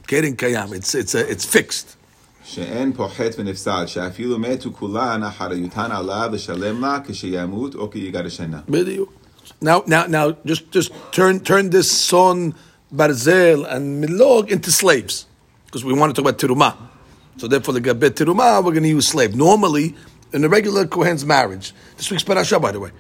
Keren 0.09 0.37
kayam. 0.37 0.73
It's 0.73 0.95
it's 0.95 1.15
uh, 1.15 1.19
it's 1.19 1.45
fixed. 1.45 1.97
שאין 2.45 2.93
פוחת 2.93 3.35
ונפסד, 3.39 3.85
שאפילו 3.87 4.39
מתו 4.39 4.73
כולן, 4.73 5.23
אחריותן 5.23 5.91
עליו 5.91 6.31
לשלם 6.33 6.81
לה 6.81 6.99
כשימות 7.09 7.75
או 7.75 7.91
כי 7.91 7.99
יגרשנה. 7.99 8.61
Bediuk. 8.71 9.22
Now, 9.62 9.84
now, 9.88 10.06
now, 10.08 10.32
just 10.46 10.72
just 10.72 10.92
turn 11.12 11.40
turn 11.40 11.70
this 11.70 11.90
son 11.92 12.56
barzel 12.94 13.66
and 13.70 14.04
milog 14.04 14.50
into 14.50 14.72
slaves 14.72 15.26
because 15.66 15.84
we 15.84 15.94
want 15.94 16.16
to 16.16 16.22
talk 16.22 16.30
about 16.30 16.40
teruma. 16.40 16.76
So 17.38 17.48
therefore, 17.48 17.74
the 17.74 17.82
gabet 17.82 18.12
teruma, 18.12 18.64
we're 18.64 18.72
going 18.72 18.84
to 18.84 18.90
use 18.90 19.08
slave. 19.08 19.36
Normally, 19.36 19.96
in 20.34 20.44
a 20.44 20.50
regular 20.50 20.86
kohen's 20.86 21.26
marriage, 21.26 21.74
this 21.98 22.12
week's 22.12 22.24
parasha, 22.24 22.60
by 22.60 22.72
the 22.72 22.80
way, 22.80 22.92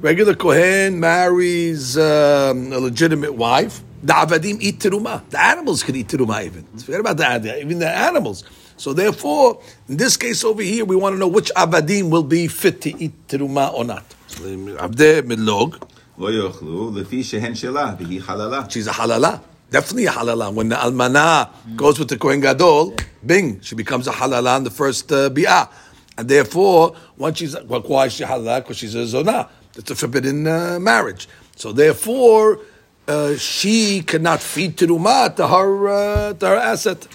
regular 0.00 0.34
kohen 0.34 1.00
marries 1.00 1.96
um, 1.98 2.72
a 2.72 2.78
legitimate 2.78 3.34
wife. 3.34 3.82
The 4.00 4.12
avadim 4.12 4.58
eat 4.60 4.78
teruma. 4.78 5.28
The 5.28 5.40
animals 5.40 5.82
can 5.82 5.96
eat 5.96 6.06
teruma 6.06 6.44
even. 6.44 6.64
Forget 6.64 7.00
about 7.00 7.16
the 7.16 7.60
even 7.60 7.80
the 7.80 7.90
animals. 7.90 8.44
So 8.76 8.92
therefore, 8.92 9.60
in 9.88 9.96
this 9.96 10.16
case 10.16 10.44
over 10.44 10.62
here, 10.62 10.84
we 10.84 10.94
want 10.94 11.14
to 11.14 11.18
know 11.18 11.26
which 11.26 11.50
avadim 11.56 12.10
will 12.10 12.22
be 12.22 12.46
fit 12.46 12.80
to 12.82 13.02
eat 13.02 13.26
teruma 13.26 13.74
or 13.74 13.84
not. 13.84 14.04
So 14.37 14.43
Avdeh 14.43 15.21
milog, 15.23 15.75
לא 16.17 16.31
יאכלו, 16.31 16.91
לפי 16.95 17.23
שהן 17.23 17.55
שלה, 17.55 17.95
והיא 17.99 18.21
חללה. 18.21 18.61
she's 18.69 18.87
a 18.87 18.91
halala. 18.91 19.39
Definitely 19.71 20.05
a 20.05 20.11
halala. 20.11 20.53
When 20.53 20.69
the 20.69 20.75
almana 20.75 21.49
goes 21.75 21.97
with 21.97 22.07
the 22.09 22.17
kohen 22.17 22.39
gadol, 22.41 22.93
bing, 23.25 23.59
she 23.61 23.73
becomes 23.75 24.07
a 24.07 24.11
halala 24.11 24.57
in 24.57 24.63
the 24.63 24.69
first 24.69 25.11
uh, 25.11 25.29
bi'ah. 25.31 25.67
And 26.17 26.29
therefore, 26.29 26.95
once 27.17 27.39
she's, 27.39 27.55
well, 27.63 27.81
why 27.81 28.05
is 28.05 28.13
she 28.13 28.23
halala? 28.23 28.59
Because 28.61 28.77
she's 28.77 28.93
a 28.93 28.99
zonah. 28.99 29.49
It's 29.75 29.89
a 29.89 29.95
forbidden 29.95 30.45
uh, 30.45 30.77
marriage. 30.79 31.27
So 31.55 31.71
therefore, 31.71 32.59
uh, 33.07 33.35
she 33.37 34.03
cannot 34.03 34.39
feed 34.41 34.77
teruma 34.77 35.35
to 35.37 35.47
her, 35.47 35.87
uh, 35.89 36.33
to 36.33 36.47
her 36.47 36.55
asset. 36.55 37.07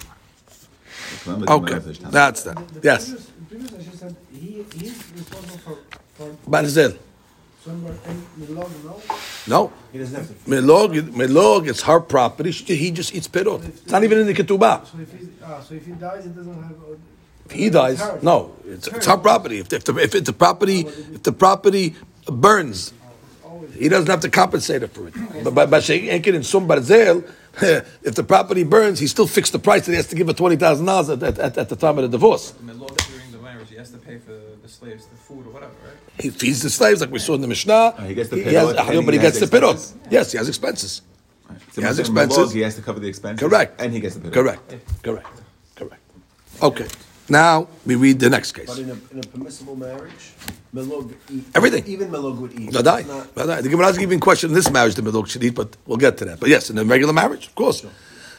Okay, 1.28 1.78
that's 2.10 2.42
that. 2.42 2.56
The 2.74 2.80
Yes. 2.82 3.04
Previous, 3.10 3.26
the 3.26 3.44
previous 3.48 3.70
Rashi 3.70 3.98
said 3.98 4.16
he, 4.32 4.64
he's 4.74 5.04
responsible 5.14 5.58
for, 5.58 5.78
for 6.16 6.50
Barzel. 6.50 6.96
somewhere 7.63 7.95
in 8.07 8.45
Milog, 8.45 8.69
no? 8.83 9.01
No. 9.47 9.73
He 9.91 9.99
doesn't 9.99 10.15
have 10.15 10.27
to. 10.27 10.33
Milog, 10.49 10.89
milog, 11.11 11.67
it's 11.67 11.81
her 11.83 11.99
property. 11.99 12.51
He 12.51 12.91
just 12.91 13.13
eats 13.15 13.27
perot. 13.27 13.67
It's 13.67 13.91
not 13.91 14.03
even 14.03 14.19
in 14.19 14.27
the 14.27 14.33
ketubah. 14.33 14.85
So 14.85 14.99
if, 14.99 15.11
he, 15.11 15.27
ah, 15.43 15.61
so 15.61 15.75
if 15.75 15.85
he 15.85 15.91
dies, 15.93 16.23
he 16.25 16.29
doesn't 16.31 16.63
have. 16.63 16.71
Uh, 16.71 16.95
If 17.45 17.51
he 17.51 17.69
dies, 17.69 17.99
hers. 17.99 18.23
no, 18.23 18.55
it's, 18.65 18.87
it's 18.87 19.05
her 19.05 19.17
property. 19.17 19.59
If, 19.59 19.71
if, 19.73 19.83
the, 19.83 19.93
if 19.97 20.11
the 20.11 20.33
property 20.33 20.79
if 21.15 21.23
the 21.23 21.33
property 21.33 21.95
burns, 22.27 22.93
Oh, 23.45 23.65
He 23.77 23.87
doesn't 23.89 24.09
have 24.09 24.21
to 24.21 24.29
compensate 24.29 24.81
her 24.81 24.87
for 24.87 25.07
it. 25.09 25.13
But 25.43 25.53
by, 25.53 25.65
by 25.67 25.79
Enkin 25.79 26.35
and 26.35 26.45
Sum 26.45 26.67
Barzel, 26.67 27.23
if 28.09 28.15
the 28.15 28.23
property 28.23 28.63
burns, 28.63 28.97
he 28.99 29.07
still 29.07 29.27
fixed 29.27 29.51
the 29.51 29.59
price 29.59 29.85
that 29.85 29.91
he 29.91 29.97
has 29.97 30.07
to 30.07 30.15
give 30.15 30.27
her 30.27 30.33
twenty 30.33 30.55
thousand 30.55 30.85
dollars 30.87 31.09
at, 31.09 31.21
at, 31.21 31.57
at 31.57 31.67
the 31.69 31.75
time 31.75 31.97
of 31.99 32.03
the 32.03 32.09
divorce. 32.17 32.51
The 32.51 32.73
law 32.73 32.87
during 32.87 33.31
the 33.31 33.37
marriage, 33.37 33.67
he 33.69 33.71
has 33.83 33.91
to 33.91 33.97
pay 33.97 34.17
for 34.17 34.35
the 34.63 34.69
slaves, 34.77 35.05
the 35.07 35.15
food 35.27 35.43
or 35.47 35.51
whatever, 35.55 35.73
right? 35.87 35.97
He 36.25 36.29
feeds 36.29 36.61
the 36.61 36.69
slaves, 36.79 37.01
like 37.01 37.11
we 37.11 37.19
saw 37.19 37.33
in 37.35 37.41
the 37.41 37.51
Mishnah. 37.55 37.95
Oh, 37.97 38.03
he 38.09 38.13
gets 38.19 38.29
the 38.29 38.37
He 38.37 38.43
pirot, 38.43 38.75
has, 38.77 39.05
but 39.07 39.13
he 39.13 39.19
he 39.19 39.23
gets 39.25 39.39
has 39.39 39.49
the 39.49 39.57
pirot. 39.57 39.73
expenses. 39.73 40.11
Yes, 40.15 40.25
he 40.31 40.37
has 40.41 40.47
expenses. 40.53 40.93
So 41.73 41.81
He 41.81 41.85
has 41.89 41.99
expenses. 41.99 42.37
Malog, 42.37 42.53
He 42.53 42.61
has 42.67 42.75
to 42.79 42.81
cover 42.87 42.99
the 43.05 43.09
expenses. 43.13 43.41
Correct. 43.45 43.71
And 43.81 43.91
he 43.95 43.99
gets 43.99 44.15
the 44.15 44.21
pay. 44.21 44.29
Correct. 44.37 44.63
Correct. 45.07 45.27
Correct. 45.75 46.01
Okay. 46.69 46.87
Now 47.29 47.67
we 47.85 47.95
read 48.05 48.17
the 48.25 48.29
next 48.29 48.49
But 48.53 48.65
case. 48.67 48.77
in 48.83 48.89
a, 48.89 48.97
in 49.13 49.19
a 49.19 49.27
permissible 49.33 49.75
marriage, 49.75 50.23
Melog 50.75 51.13
eat. 51.35 51.43
Everything. 51.59 51.83
Even 51.95 52.07
Melog 52.15 52.35
would 52.41 52.53
eat. 52.59 52.69
Vadai. 52.77 52.99
It's 53.01 53.07
not- 53.09 53.35
Vadai. 53.35 53.57
The 53.63 53.69
Gemara 53.73 53.87
is 53.93 53.99
even 54.07 54.19
questioning 54.27 54.53
this 54.59 54.69
marriage 54.77 54.95
the 54.95 55.01
Milok 55.01 55.27
should 55.31 55.43
eat, 55.43 55.55
but 55.61 55.69
we'll 55.85 55.97
get 56.07 56.13
to 56.19 56.25
that. 56.29 56.39
But 56.39 56.49
yes, 56.55 56.69
in 56.69 56.77
a 56.77 56.83
regular 56.95 57.13
marriage, 57.21 57.45
of 57.47 57.55
course. 57.55 57.79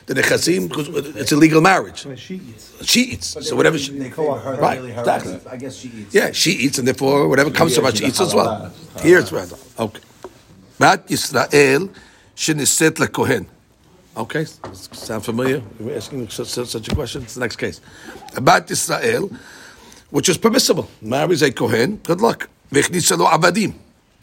The 0.06 0.14
Nechasim, 0.14 0.68
because 0.68 0.88
it's 1.16 1.32
a 1.32 1.36
legal 1.36 1.62
marriage. 1.62 2.06
She 2.18 2.34
eats. 2.36 2.74
She 2.84 3.00
eats. 3.12 3.48
So 3.48 3.56
whatever 3.56 3.78
she, 3.78 3.92
They 3.98 4.10
call 4.10 4.34
her 4.38 4.54
Right, 4.56 4.78
really 4.78 4.92
her. 4.92 5.00
exactly. 5.00 5.40
I 5.50 5.56
guess 5.56 5.76
she 5.76 5.88
eats. 5.88 6.14
yeah, 6.14 6.30
she 6.32 6.50
eats, 6.52 6.78
and 6.78 6.86
therefore 6.86 7.26
whatever 7.28 7.50
comes 7.50 7.74
from 7.74 7.84
her, 7.86 7.94
she 7.94 8.04
eats 8.06 8.20
as 8.20 8.34
well. 8.34 8.70
Here 9.00 9.18
it's 9.18 9.32
random. 9.32 9.58
Okay. 9.78 10.00
Bat 10.78 11.06
Yisrael 11.08 11.88
sheniset 12.36 12.90
lekohen. 12.98 13.46
Okay, 14.16 14.44
sound 14.92 15.24
familiar? 15.24 15.62
We're 15.80 15.96
asking 15.96 16.28
such, 16.28 16.74
a 16.88 16.94
question. 16.94 17.22
It's 17.22 17.34
the 17.34 17.40
next 17.40 17.56
case. 17.56 17.80
Bat 18.40 18.68
Yisrael, 18.68 19.34
which 20.10 20.28
is 20.28 20.36
permissible. 20.36 20.86
Marries 21.00 21.42
a 21.42 21.50
kohen. 21.50 21.96
Good 21.96 22.20
luck. 22.20 22.48
V'chnisa 22.70 23.16
lo 23.18 23.26
abadim. 23.26 23.72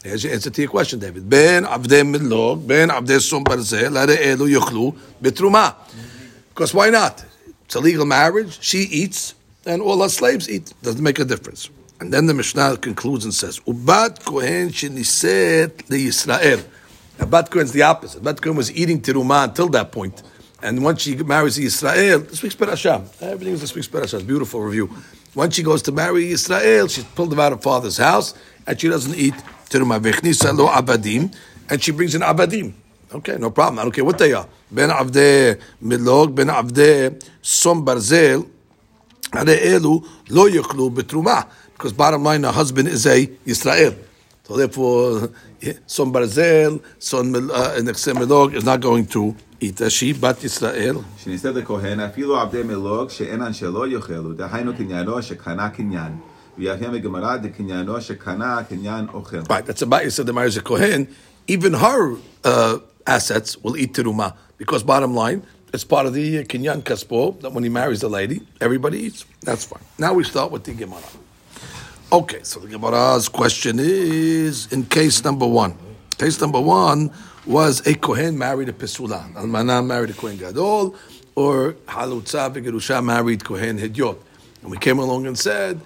Here's 0.02 0.24
your 0.24 0.32
answer 0.32 0.50
to 0.50 0.60
your 0.60 0.70
question, 0.70 0.98
David. 0.98 1.30
Ben 1.30 1.64
avdei 1.64 2.02
milog, 2.02 2.66
ben 2.66 2.88
avdei 2.88 3.20
som 3.20 3.44
barzel, 3.44 3.94
hare 3.94 4.16
elu 4.16 4.48
yochlu 4.58 4.96
betruma. 5.22 5.76
Because 6.48 6.74
why 6.74 6.90
not? 6.90 7.24
It's 7.64 7.76
a 7.76 7.80
legal 7.80 8.04
marriage. 8.04 8.58
She 8.60 8.78
eats, 8.78 9.34
and 9.64 9.80
all 9.80 10.02
her 10.02 10.08
slaves 10.08 10.50
eat. 10.50 10.72
Doesn't 10.82 11.02
make 11.02 11.20
a 11.20 11.24
difference. 11.24 11.70
And 12.00 12.12
then 12.12 12.26
the 12.26 12.34
Mishnah 12.34 12.78
concludes 12.78 13.24
and 13.24 13.32
says, 13.32 13.60
"Ubat 13.60 14.24
kohen 14.24 14.70
sheniset 14.70 15.86
Yisrael." 15.86 16.64
Now, 17.20 17.26
Bat 17.26 17.50
Kohen's 17.52 17.70
the 17.70 17.82
opposite. 17.82 18.24
Bat 18.24 18.40
Kohen 18.42 18.56
was 18.56 18.72
eating 18.72 19.00
teruma 19.00 19.44
until 19.44 19.68
that 19.68 19.92
point, 19.92 20.20
and 20.62 20.82
once 20.82 21.02
she 21.02 21.14
marries 21.14 21.58
Yisrael, 21.58 22.28
this 22.28 22.42
week's 22.42 22.56
Perashah. 22.56 23.04
Everything 23.20 23.54
is 23.54 23.60
this 23.60 23.72
week's 23.72 23.86
Perashah. 23.86 24.14
It's 24.14 24.24
beautiful 24.24 24.62
review. 24.62 24.90
Once 25.36 25.54
she 25.54 25.62
goes 25.62 25.80
to 25.82 25.92
marry 25.92 26.24
Yisrael, 26.24 26.90
she's 26.90 27.04
pulled 27.04 27.38
out 27.38 27.52
of 27.52 27.62
father's 27.62 27.98
house, 27.98 28.34
and 28.66 28.80
she 28.80 28.88
doesn't 28.88 29.14
eat 29.14 29.34
teruma. 29.71 29.99
Vechnisa 29.99 30.55
lo 30.57 30.67
abadim, 30.67 31.33
and 31.69 31.81
she 31.81 31.91
brings 31.91 32.15
in 32.15 32.21
abadim. 32.21 32.73
Okay, 33.13 33.37
no 33.39 33.49
problem. 33.51 33.79
I 33.79 33.83
don't 33.83 33.91
care 33.91 34.03
what 34.03 34.17
they 34.17 34.33
are. 34.33 34.47
Ben 34.69 34.89
avde 34.89 35.57
milog, 35.81 36.35
ben 36.35 36.49
avde 36.49 37.15
som 37.41 37.85
barzel, 37.85 38.43
הרי 39.33 39.57
אלו 39.57 40.01
לא 40.29 40.49
יאכלו 40.49 40.89
בתרומה, 40.89 41.41
because 41.77 41.91
bottom 41.93 42.23
line, 42.23 42.43
her 42.43 42.51
husband 42.51 42.87
is 42.87 43.05
a 43.05 43.27
Yisrael. 43.45 43.93
So 44.47 44.55
therefore, 44.55 45.29
son 45.85 46.11
barzel, 46.13 46.79
son 46.99 47.31
mil- 47.31 47.51
uh, 47.51 47.81
נכסי 47.83 48.13
מלוג 48.13 48.55
is 48.55 48.63
not 48.63 48.79
going 48.81 49.05
to 49.05 49.35
eat. 49.61 49.81
As 49.81 49.93
she, 49.93 50.13
בת 50.19 50.43
ישראל, 50.43 50.95
שנישאת 51.17 51.55
לכהן, 51.55 51.99
אפילו 51.99 52.39
עבדי 52.39 52.63
מלוג 52.63 53.09
שאינן 53.09 53.53
שלא 53.53 53.87
יאכלו, 53.87 54.33
דהיינו 54.33 54.73
קניינו 54.77 55.21
שקנה 55.21 55.69
קניין. 55.69 56.11
Right, 59.48 59.64
that's 59.64 59.82
a 59.82 59.86
bias 59.86 60.18
of 60.18 60.26
the 60.26 60.32
marriage 60.32 60.56
of 60.56 60.64
Kohen. 60.64 61.08
Even 61.46 61.72
her 61.74 62.16
uh, 62.44 62.78
assets 63.06 63.56
will 63.58 63.76
eat 63.76 63.94
teruma 63.94 64.36
because 64.58 64.82
bottom 64.82 65.14
line, 65.14 65.44
it's 65.72 65.84
part 65.84 66.06
of 66.06 66.12
the 66.12 66.40
uh, 66.40 66.42
kinyan 66.42 66.82
kaspo 66.82 67.40
that 67.40 67.52
when 67.52 67.64
he 67.64 67.70
marries 67.70 68.00
the 68.00 68.08
lady, 68.08 68.46
everybody 68.60 68.98
eats. 68.98 69.24
That's 69.40 69.64
fine. 69.64 69.82
Now 69.98 70.12
we 70.12 70.24
start 70.24 70.50
with 70.50 70.64
the 70.64 70.74
Gemara. 70.74 71.02
Okay, 72.12 72.40
so 72.42 72.60
the 72.60 72.68
Gemara's 72.68 73.28
question 73.28 73.78
is 73.80 74.70
in 74.70 74.84
case 74.84 75.24
number 75.24 75.46
one. 75.46 75.74
Case 76.18 76.38
number 76.40 76.60
one 76.60 77.10
was 77.46 77.84
a 77.86 77.94
Kohen 77.94 78.36
married 78.36 78.68
a 78.68 78.72
Pesula. 78.72 79.32
Almana 79.32 79.84
married 79.84 80.10
a 80.10 80.12
Kohen 80.12 80.36
Gadol, 80.36 80.94
or 81.34 81.72
Halutza 81.86 82.52
Gerusha 82.54 83.02
married 83.02 83.42
Kohen 83.42 83.78
Hedyot. 83.78 84.18
And 84.60 84.70
we 84.70 84.76
came 84.76 84.98
along 84.98 85.26
and 85.26 85.38
said, 85.38 85.80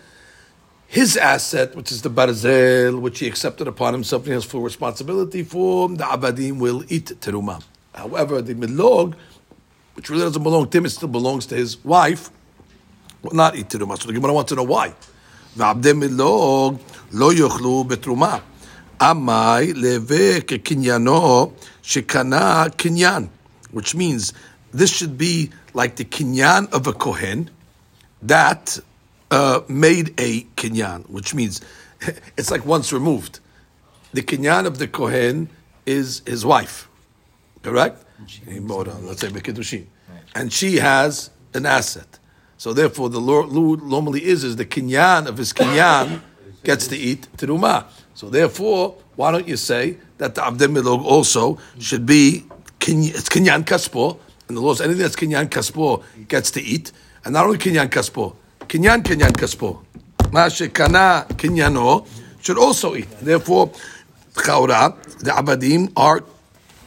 his 0.87 1.15
asset, 1.15 1.73
which 1.73 1.89
is 1.91 2.01
the 2.01 2.09
barzel, 2.09 2.99
which 2.99 3.19
he 3.19 3.27
accepted 3.27 3.65
upon 3.67 3.93
himself 3.93 4.23
and 4.23 4.27
he 4.27 4.33
has 4.33 4.43
full 4.43 4.61
responsibility 4.61 5.41
for, 5.41 5.87
the 5.87 6.03
abadim 6.03 6.59
will 6.59 6.83
eat 6.89 7.13
teruma. 7.21 7.63
However, 7.93 8.41
the 8.41 8.55
milog, 8.55 9.15
which 9.93 10.09
really 10.09 10.23
doesn't 10.23 10.43
belong 10.43 10.69
to 10.69 10.77
him, 10.77 10.85
it 10.85 10.89
still 10.89 11.07
belongs 11.07 11.45
to 11.45 11.55
his 11.55 11.81
wife, 11.85 12.29
will 13.21 13.33
not 13.33 13.55
eat 13.55 13.69
teruma. 13.69 13.97
So 13.97 14.07
the 14.07 14.13
Gemara 14.13 14.33
wants 14.33 14.49
to 14.49 14.55
know 14.55 14.63
why. 14.63 14.93
ועבדי 15.57 15.93
מלוג 15.93 16.77
לא 17.11 17.33
יאכלו 17.33 17.83
בתרומה. 17.83 18.37
עמאי 19.01 19.73
לווה 19.73 20.41
כקניינו 20.41 21.51
שקנה 21.81 22.65
קניין, 22.77 23.27
which 23.73 23.95
means 23.95 24.33
this 24.73 24.89
should 24.89 25.17
be 25.17 25.49
like 25.73 25.95
the 25.95 26.05
kinyan 26.05 26.71
of 26.71 26.87
a 26.87 26.93
kohen 26.93 27.49
that 28.21 28.79
uh, 29.30 29.60
made 29.68 30.18
a 30.20 30.42
kinyan, 30.56 31.08
which 31.08 31.34
means 31.34 31.60
it's 32.36 32.50
like 32.50 32.64
once 32.64 32.92
removed. 32.92 33.40
The 34.12 34.22
kinyan 34.22 34.66
of 34.66 34.78
the 34.78 34.88
kohen 34.88 35.48
is 35.84 36.22
his 36.26 36.44
wife, 36.44 36.88
correct? 37.62 38.04
He 38.48 38.58
bought 38.60 38.86
her, 38.86 38.94
let's 39.02 39.20
say 39.20 39.28
Bekidushin. 39.28 39.86
And 40.34 40.52
she 40.52 40.76
has 40.76 41.30
an 41.54 41.66
asset. 41.66 42.18
So 42.58 42.72
therefore, 42.72 43.10
the 43.10 43.20
law 43.20 43.44
normally 43.44 44.24
is 44.24 44.44
is 44.44 44.56
the 44.56 44.64
kinyan 44.64 45.26
of 45.26 45.36
his 45.36 45.52
kinyan 45.52 46.20
gets 46.64 46.86
to 46.88 46.96
eat 46.96 47.28
teruma. 47.36 47.84
So 48.14 48.30
therefore, 48.30 48.96
why 49.16 49.30
don't 49.32 49.46
you 49.46 49.56
say 49.56 49.98
that 50.18 50.34
the 50.34 50.40
abdem 50.40 50.74
milog 50.74 51.04
also 51.04 51.58
should 51.78 52.06
be 52.06 52.46
kinyan, 52.80 53.10
it's 53.10 53.28
kinyan 53.28 53.64
kaspo, 53.64 54.18
and 54.48 54.56
the 54.56 54.60
law 54.60 54.72
is 54.72 54.80
anything 54.80 55.02
that's 55.02 55.16
kinyan 55.16 55.48
kaspo 55.48 56.02
gets 56.28 56.50
to 56.52 56.62
eat, 56.62 56.92
and 57.24 57.34
not 57.34 57.44
only 57.44 57.58
kinyan 57.58 57.88
kaspo, 57.88 58.34
kinyan 58.68 59.02
kinyan 59.02 59.32
kaspo, 59.32 59.82
ma 60.32 60.46
shekana 60.46 61.26
kinyano 61.28 62.06
should 62.42 62.58
also 62.58 62.94
eat. 62.94 63.10
Therefore, 63.20 63.70
chaura 64.34 64.94
the 65.20 65.30
abadim 65.30 65.92
are 65.96 66.22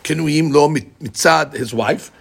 kinuim 0.03 0.53
lo 0.53 0.69
mitzad 0.69 1.53
his 1.53 1.74
wife. 1.74 2.12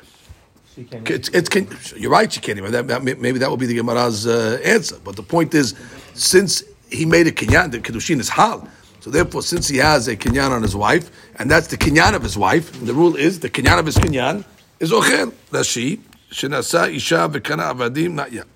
It's, 0.77 1.29
it's 1.31 1.49
can, 1.49 1.67
you're 1.97 2.11
right. 2.11 2.33
She 2.33 2.39
can't 2.39 2.57
even. 2.57 2.71
That, 2.71 2.87
that, 2.87 3.03
maybe 3.03 3.41
that 3.41 3.51
will 3.51 3.57
be 3.57 3.67
the 3.67 3.75
Gemara's 3.75 4.29
uh, 4.29 4.61
answer. 4.65 4.97
But 5.03 5.17
the 5.17 5.25
point 5.25 5.53
is, 5.53 5.75
since 6.15 6.63
he 6.89 7.05
made 7.05 7.27
a 7.27 7.33
kinyan, 7.33 7.73
the 7.73 7.81
kiddushin 7.81 8.21
is 8.21 8.29
hal. 8.29 8.69
So 9.01 9.11
therefore, 9.11 9.43
since 9.43 9.67
he 9.67 9.79
has 9.79 10.07
a 10.07 10.17
kinyan 10.17 10.51
on 10.51 10.63
his 10.63 10.77
wife, 10.77 11.11
and 11.37 11.51
that's 11.51 11.67
the 11.67 11.77
kinyan 11.77 12.15
of 12.15 12.23
his 12.23 12.39
wife, 12.39 12.71
the 12.85 12.95
rule 12.95 13.17
is 13.17 13.41
the 13.41 13.51
kinyan 13.51 13.81
of 13.81 13.87
his 13.87 13.97
kinyan 13.97 14.45
is 14.79 14.93
ochel. 14.93 15.33
That's 15.51 15.67
she. 15.67 16.01
Shenasa 16.31 16.95
isha 16.95 17.29
v'kana 17.29 17.75
avadim. 17.75 18.13
Not 18.13 18.31
yet. 18.31 18.47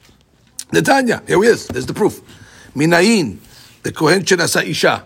Netanya. 0.72 1.26
Here 1.28 1.42
he 1.42 1.48
is. 1.48 1.66
There's 1.68 1.86
the 1.86 1.94
proof. 1.94 2.20
Minayin. 2.74 3.38
The 3.82 3.92
kohen 3.92 4.22
shenasa 4.22 4.64
isha. 4.64 5.04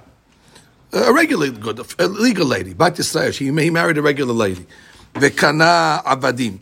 A 0.92 1.12
regular 1.12 1.50
good, 1.50 1.80
a 1.98 2.06
legal 2.06 2.46
lady. 2.46 2.72
Bat 2.72 2.96
Yisrael. 2.96 3.32
She, 3.34 3.46
he 3.46 3.70
married 3.70 3.98
a 3.98 4.02
regular 4.02 4.32
lady. 4.32 4.64
Vekana 5.14 6.02
avadim. 6.04 6.60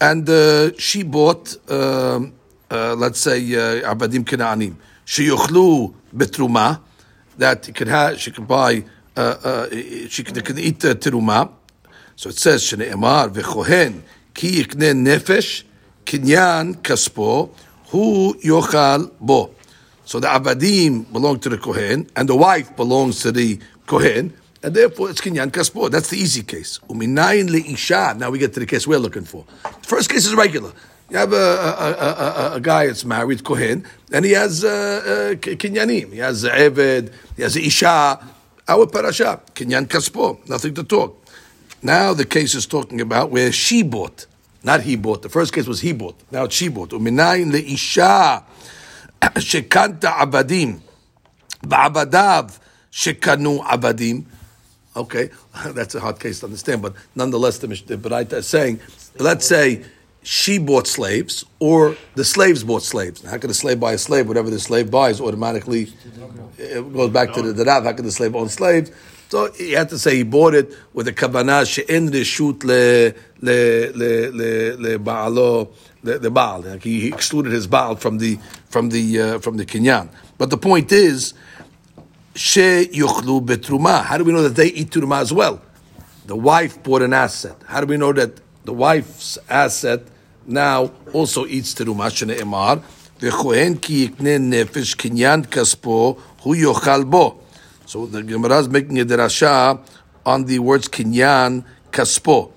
And 0.00 0.28
uh, 0.28 0.76
she 0.78 1.02
bought, 1.02 1.56
um, 1.70 2.32
uh, 2.70 2.94
let's 2.94 3.20
say, 3.20 3.38
uh, 3.54 3.94
avadim 3.94 4.24
kenaanim. 4.24 4.76
Sheyochlu 5.04 5.92
betruma. 6.14 6.80
That 7.36 7.66
he 7.66 7.72
could 7.72 7.88
have, 7.88 8.20
she 8.20 8.30
could 8.30 8.46
buy, 8.46 8.84
uh, 9.16 9.20
uh, 9.20 9.70
she 10.08 10.22
they 10.22 10.40
can 10.40 10.56
eat 10.56 10.84
uh, 10.84 10.94
teruma. 10.94 11.50
So 12.14 12.28
it 12.28 12.38
says, 12.38 12.62
Shne'emar 12.62 13.28
v'chohen 13.30 14.02
ki 14.34 14.62
yikne 14.62 14.94
nefesh 14.94 15.64
kinyan 16.04 16.76
kaspo 16.76 17.50
hu 17.94 18.34
yochal 18.42 19.08
bo. 19.20 19.54
So 20.04 20.18
the 20.18 20.26
avadim 20.26 21.12
belong 21.12 21.38
to 21.40 21.48
the 21.48 21.58
kohen, 21.58 22.10
and 22.16 22.28
the 22.28 22.34
wife 22.34 22.74
belongs 22.74 23.20
to 23.20 23.30
the 23.30 23.60
kohen, 23.86 24.34
and 24.64 24.74
therefore 24.74 25.10
it's 25.10 25.20
kinyan 25.20 25.50
kaspo. 25.52 25.88
That's 25.90 26.10
the 26.10 26.18
easy 26.18 26.42
case. 26.42 26.80
Uminayin 26.88 27.48
leisha. 27.48 28.18
Now 28.18 28.30
we 28.30 28.38
get 28.40 28.52
to 28.54 28.60
the 28.60 28.66
case 28.66 28.86
we're 28.86 28.98
looking 28.98 29.24
for. 29.24 29.44
The 29.62 29.86
first 29.86 30.10
case 30.10 30.26
is 30.26 30.34
regular. 30.34 30.72
You 31.08 31.18
have 31.18 31.32
a, 31.32 31.36
a, 31.36 32.52
a, 32.52 32.54
a, 32.56 32.60
guy 32.60 32.86
that's 32.86 33.04
married, 33.04 33.44
kohen, 33.44 33.84
and 34.12 34.24
he 34.24 34.32
has 34.32 34.64
uh, 34.64 34.68
uh, 34.68 35.34
kinyanim. 35.36 36.12
He 36.12 36.18
has 36.18 36.44
eved, 36.44 37.12
he 37.36 37.42
has 37.42 37.56
isha. 37.56 38.18
Our 38.66 38.86
parasha, 38.86 39.40
kinyan 39.54 39.86
kaspo. 39.86 40.48
Nothing 40.48 40.74
to 40.74 40.82
talk. 40.82 41.22
Now 41.82 42.14
the 42.14 42.24
case 42.24 42.54
is 42.54 42.66
talking 42.66 43.00
about 43.00 43.30
where 43.30 43.52
she 43.52 43.82
bought, 43.82 44.26
not 44.64 44.80
he 44.80 44.96
bought. 44.96 45.22
The 45.22 45.28
first 45.28 45.52
case 45.52 45.66
was 45.66 45.80
he 45.80 45.92
bought. 45.92 46.18
Now 46.30 46.44
it's 46.44 46.56
she 46.56 46.68
bought. 46.68 46.90
Uminayin 46.90 47.52
leisha 47.52 48.42
shekanta 49.20 50.12
abadim, 50.14 50.80
ba'abadav 51.62 52.58
shekanu 52.90 53.62
abadim. 53.64 54.24
Okay, 54.96 55.30
that's 55.68 55.94
a 55.94 56.00
hard 56.00 56.18
case 56.18 56.40
to 56.40 56.46
understand, 56.46 56.82
but 56.82 56.94
nonetheless, 57.14 57.58
the, 57.58 57.66
the 57.66 57.96
Baraita 57.96 58.34
is 58.34 58.46
saying, 58.46 58.80
let's 59.18 59.46
say 59.46 59.84
she 60.22 60.56
bought 60.58 60.86
slaves 60.86 61.44
or 61.58 61.96
the 62.14 62.24
slaves 62.24 62.64
bought 62.64 62.82
slaves. 62.82 63.22
How 63.22 63.36
can 63.36 63.50
a 63.50 63.54
slave 63.54 63.78
buy 63.78 63.92
a 63.92 63.98
slave? 63.98 64.26
Whatever 64.26 64.48
the 64.48 64.58
slave 64.58 64.90
buys 64.90 65.20
automatically 65.20 65.92
it 66.56 66.92
goes 66.92 67.10
back 67.10 67.32
to 67.34 67.42
the, 67.42 67.52
the. 67.52 67.70
How 67.70 67.92
can 67.92 68.04
the 68.06 68.12
slave 68.12 68.34
own 68.34 68.48
slaves? 68.48 68.90
So 69.34 69.50
he 69.50 69.72
had 69.72 69.88
to 69.88 69.98
say 69.98 70.14
he 70.18 70.22
bought 70.22 70.54
it 70.54 70.72
with 70.92 71.08
a 71.08 71.12
kavanah 71.12 71.66
she'en 71.66 72.08
reshut 72.08 72.62
le 72.62 73.12
le 73.40 73.90
le 73.90 74.30
le 74.30 74.76
le 74.76 74.96
baalo 75.00 75.70
the, 76.04 76.20
the 76.20 76.30
baal. 76.30 76.60
Like 76.60 76.84
he, 76.84 77.08
excluded 77.08 77.50
his 77.50 77.66
baal 77.66 77.96
from 77.96 78.18
the 78.18 78.38
from 78.68 78.90
the 78.90 79.20
uh, 79.20 79.38
from 79.40 79.56
the 79.56 79.66
kinyan. 79.66 80.08
But 80.38 80.50
the 80.50 80.56
point 80.56 80.92
is, 80.92 81.34
she 82.36 82.88
yuchlu 82.92 83.44
betruma. 83.44 84.04
How 84.04 84.18
do 84.18 84.22
we 84.22 84.32
know 84.32 84.44
that 84.44 84.54
they 84.54 84.68
eat 84.68 84.90
truma 84.90 85.20
as 85.20 85.32
well? 85.32 85.60
The 86.26 86.36
wife 86.36 86.80
bought 86.84 87.02
an 87.02 87.12
asset. 87.12 87.56
How 87.66 87.80
do 87.80 87.88
we 87.88 87.96
know 87.96 88.12
that 88.12 88.40
the 88.64 88.72
wife's 88.72 89.36
asset 89.48 90.02
now 90.46 90.92
also 91.12 91.44
eats 91.46 91.74
truma? 91.74 92.06
teruma? 92.06 92.38
Shneimar 92.38 92.84
v'chohen 93.18 93.82
ki 93.82 94.10
yikne 94.10 94.38
nefesh 94.38 94.94
kinyan 94.94 95.44
kaspo 95.44 96.20
hu 96.42 96.54
yochal 96.54 97.10
bo. 97.10 97.40
So 97.94 98.06
the 98.06 98.24
Gemara 98.24 98.58
is 98.58 98.68
making 98.68 98.98
a 98.98 99.04
derasha 99.04 99.78
on 100.26 100.46
the 100.46 100.58
words 100.58 100.88
kinyan 100.88 101.64
kaspo. 101.92 102.50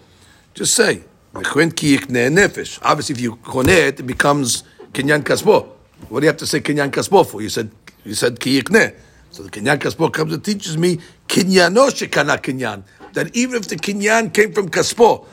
Just 0.56 0.74
say 0.74 1.04
nefesh. 1.36 2.80
Obviously, 2.82 3.14
if 3.14 3.22
you 3.22 3.36
konet, 3.36 4.00
it 4.00 4.08
becomes 4.08 4.64
kinyan 4.94 5.22
kaspo. 5.22 5.68
What 6.10 6.22
do 6.22 6.26
you 6.26 6.30
have 6.30 6.38
to 6.38 6.48
say 6.48 6.60
kinyan 6.60 6.90
kaspo 6.90 7.24
for? 7.24 7.40
You 7.44 7.50
said 7.50 7.70
you 8.04 8.16
said 8.16 8.40
ki 8.40 8.64
yikne. 8.64 8.96
So 9.30 9.44
the 9.44 9.52
kinyan 9.52 9.78
kaspo 9.78 10.12
comes 10.12 10.34
and 10.34 10.44
teaches 10.44 10.76
me 10.76 10.98
kinyano 11.28 11.92
shekana 11.92 12.42
kinyan. 12.42 12.82
That 13.14 13.36
even 13.38 13.58
if 13.58 13.68
the 13.68 13.76
kinyan 13.76 14.34
came 14.34 14.54
from 14.54 14.70
kaspo, 14.70 15.28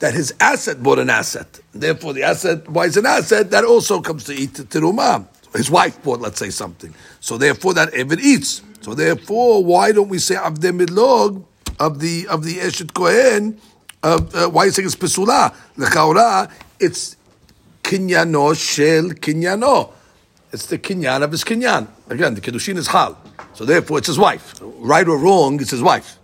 that 0.00 0.14
his 0.14 0.32
asset 0.40 0.82
bought 0.82 1.00
an 1.00 1.10
asset. 1.10 1.60
Therefore, 1.74 2.14
the 2.14 2.22
asset 2.22 2.72
buys 2.72 2.96
an 2.96 3.04
asset 3.04 3.50
that 3.50 3.64
also 3.64 4.00
comes 4.00 4.24
to 4.24 4.32
eat 4.32 4.54
teruma. 4.54 5.26
His 5.54 5.70
wife 5.70 6.02
bought, 6.02 6.22
let's 6.22 6.38
say, 6.38 6.48
something. 6.48 6.94
So 7.20 7.36
therefore, 7.36 7.74
that 7.74 7.92
Evid 7.92 8.20
eats. 8.20 8.62
So 8.84 8.92
therefore, 8.92 9.64
why 9.64 9.92
don't 9.92 10.10
we 10.10 10.18
say 10.18 10.34
avde 10.34 10.70
midlog 10.78 11.42
of 11.80 12.00
the 12.00 12.26
of 12.28 12.44
the 12.44 12.56
eshet 12.56 12.92
kohen? 12.92 13.58
Of, 14.02 14.34
uh, 14.34 14.50
why 14.50 14.68
saying 14.68 14.84
it's 14.84 14.94
pesula? 14.94 15.54
Lechaura, 15.78 16.50
it's 16.78 17.16
kinyano 17.82 18.54
shel 18.54 19.16
kinyano. 19.16 19.90
It's 20.52 20.66
the 20.66 20.76
kinyan 20.76 21.22
of 21.22 21.30
his 21.32 21.44
kinyan. 21.44 21.88
Again, 22.10 22.34
the 22.34 22.42
kiddushin 22.42 22.76
is 22.76 22.88
hal. 22.88 23.18
So 23.54 23.64
therefore, 23.64 23.96
it's 23.96 24.08
his 24.08 24.18
wife. 24.18 24.54
Right 24.60 25.08
or 25.08 25.16
wrong, 25.16 25.58
it's 25.62 25.70
his 25.70 25.82
wife. 25.82 26.18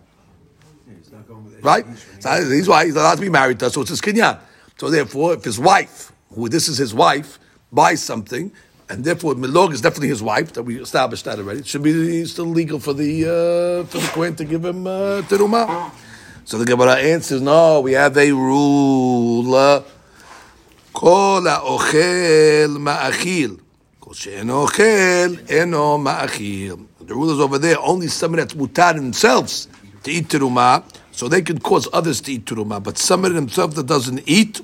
Right? 1.63 1.87
So 2.19 2.43
he's 2.43 2.69
why 2.69 2.85
he's 2.85 2.95
allowed 2.95 3.15
to 3.15 3.23
be 3.23 3.31
married 3.31 3.59
to 3.61 3.65
her, 3.65 3.71
so 3.71 3.81
it's 3.81 3.89
his 3.89 4.03
kinyan. 4.03 4.39
So 4.77 4.91
therefore, 4.91 5.33
if 5.33 5.45
his 5.45 5.59
wife, 5.59 6.13
who 6.35 6.51
this 6.51 6.69
is 6.69 6.77
his 6.77 6.93
wife, 6.93 7.39
buys 7.73 8.03
something, 8.03 8.53
and 8.90 9.04
therefore 9.04 9.36
milog 9.36 9.74
is 9.74 9.82
definitely 9.82 10.10
his 10.10 10.22
wife, 10.22 10.54
that 10.54 10.64
we 10.64 10.80
established 10.82 11.26
that 11.26 11.40
already, 11.40 11.60
it 11.60 11.68
should 11.68 11.84
be 11.84 12.26
still 12.26 12.46
legal 12.46 12.80
for 12.80 12.94
the 12.94 13.26
uh, 13.26 13.88
for 13.88 13.98
the 13.98 14.08
Kohen 14.14 14.36
to 14.36 14.46
give 14.46 14.64
him 14.64 14.86
uh, 14.88 15.22
teruma. 15.24 15.92
So 16.46 16.58
the 16.60 16.66
Gemara 16.66 16.96
answers, 16.98 17.42
no, 17.42 17.82
we 17.82 17.94
have 17.94 18.16
a 18.18 18.32
rule. 18.32 19.56
uh, 19.56 19.82
כל 20.96 21.46
האוכל 21.50 22.68
מאכיל. 22.80 23.56
כל 24.00 24.14
שאינו 24.14 24.62
אוכל, 24.62 25.36
אינו 25.50 25.98
מאכיל. 25.98 26.76
The 27.08 27.14
rule 27.14 27.32
is 27.32 27.40
over 27.40 27.60
there, 27.60 27.78
only 27.80 28.08
someone 28.08 28.40
that's 28.40 28.54
mutar 28.54 28.96
themselves 28.96 29.68
to 30.04 30.12
eat 30.12 30.30
teruma, 30.30 30.84
so 31.12 31.28
they 31.28 31.42
can 31.42 31.60
cause 31.60 31.88
others 31.92 32.22
to 32.22 32.32
eat 32.32 32.46
teruma. 32.46 32.82
But 32.82 32.98
someone 32.98 33.36
himself 33.36 33.76
that 33.76 33.88
doesn't 33.88 34.22
eat, 34.26 34.62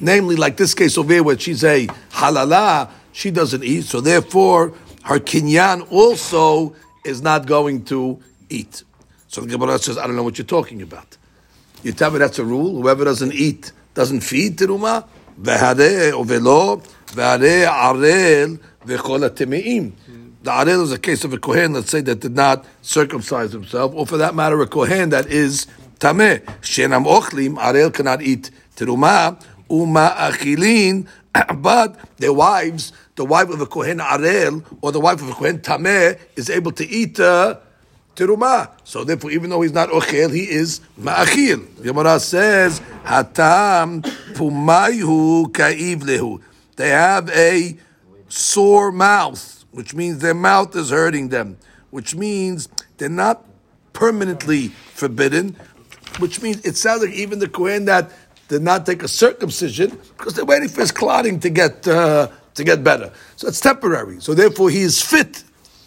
namely 0.00 0.36
like 0.36 0.56
this 0.56 0.74
case 0.74 0.98
over 0.98 1.12
here 1.12 1.22
where 1.22 1.38
she's 1.38 1.62
a 1.62 1.86
halala, 2.10 2.90
she 3.17 3.31
doesn't 3.31 3.63
eat, 3.63 3.83
so 3.85 3.99
therefore 3.99 4.73
her 5.01 5.17
kinyan 5.17 5.91
also 5.91 6.75
is 7.03 7.19
not 7.23 7.47
going 7.47 7.83
to 7.85 8.19
eat. 8.47 8.83
So 9.27 9.41
the 9.41 9.47
Gemara 9.47 9.79
says, 9.79 9.97
I 9.97 10.05
don't 10.05 10.15
know 10.15 10.21
what 10.21 10.37
you're 10.37 10.45
talking 10.45 10.83
about. 10.83 11.17
You 11.81 11.93
tell 11.93 12.11
me 12.11 12.19
that's 12.19 12.37
a 12.37 12.45
rule. 12.45 12.79
Whoever 12.79 13.05
doesn't 13.05 13.33
eat 13.33 13.71
doesn't 13.95 14.21
feed 14.21 14.57
teruma. 14.57 15.07
Vehare 15.41 16.11
ovelo. 16.11 16.83
The 20.43 20.51
arel 20.51 20.83
is 20.83 20.91
a 20.91 20.99
case 20.99 21.23
of 21.23 21.33
a 21.33 21.39
kohen, 21.39 21.73
let's 21.73 21.89
say, 21.89 22.01
that 22.01 22.19
did 22.19 22.35
not 22.35 22.65
circumcise 22.83 23.51
himself, 23.51 23.93
or 23.95 24.05
for 24.05 24.17
that 24.17 24.35
matter, 24.35 24.61
a 24.61 24.67
kohen 24.67 25.09
that 25.09 25.25
is 25.25 25.65
tameh. 25.99 26.43
Shenam 26.61 27.05
ochlim, 27.07 27.57
arel 27.57 27.91
cannot 27.91 28.21
eat 28.21 28.51
teruma. 28.75 29.41
Uma 29.69 30.13
achilin, 30.17 31.07
but 31.61 31.97
their 32.17 32.33
wives, 32.33 32.93
the 33.17 33.25
wife 33.25 33.49
of 33.49 33.59
a 33.59 33.65
kohen 33.65 33.99
arel 33.99 34.63
or 34.81 34.93
the 34.93 34.99
wife 35.01 35.21
of 35.21 35.29
a 35.29 35.33
kohen 35.33 35.59
tameh 35.59 36.17
is 36.37 36.49
able 36.49 36.71
to 36.71 36.87
eat. 36.87 37.19
Uh, 37.19 37.57
teruma. 38.17 38.71
So 38.83 39.03
therefore, 39.03 39.31
even 39.31 39.51
though 39.51 39.61
he's 39.61 39.73
not 39.73 39.89
ochel, 39.89 40.33
he 40.33 40.49
is 40.49 40.81
ma'achil. 40.99 41.83
Gemara 41.83 42.19
says, 42.19 42.81
hatam 43.03 44.01
pumayhu 44.33 45.53
ka'iv 45.53 46.01
lehu. 46.01 46.41
They 46.77 46.89
have 46.89 47.29
a 47.29 47.77
sore 48.27 48.91
mouth, 48.91 49.65
which 49.71 49.93
means 49.93 50.19
their 50.19 50.33
mouth 50.33 50.75
is 50.75 50.89
hurting 50.89 51.29
them, 51.29 51.57
which 51.91 52.15
means 52.15 52.69
they're 52.97 53.07
not 53.07 53.45
permanently 53.93 54.69
forbidden, 54.93 55.55
which 56.19 56.41
means 56.41 56.65
it 56.65 56.75
sounds 56.75 57.03
like 57.03 57.13
even 57.13 57.39
the 57.39 57.47
Kohen 57.47 57.85
that 57.85 58.11
did 58.47 58.61
not 58.61 58.85
take 58.85 59.03
a 59.03 59.07
circumcision, 59.07 59.89
because 60.17 60.33
they're 60.33 60.45
waiting 60.45 60.69
for 60.69 60.81
his 60.81 60.91
clotting 60.91 61.39
to 61.39 61.49
get, 61.49 61.87
uh, 61.87 62.29
to 62.57 62.63
get 62.63 62.83
better. 62.83 63.11
So 63.35 63.47
it's 63.47 63.59
temporary. 63.59 64.19
So 64.19 64.33
therefore, 64.33 64.69
he 64.69 64.81
is 64.81 65.01
fit 65.01 65.43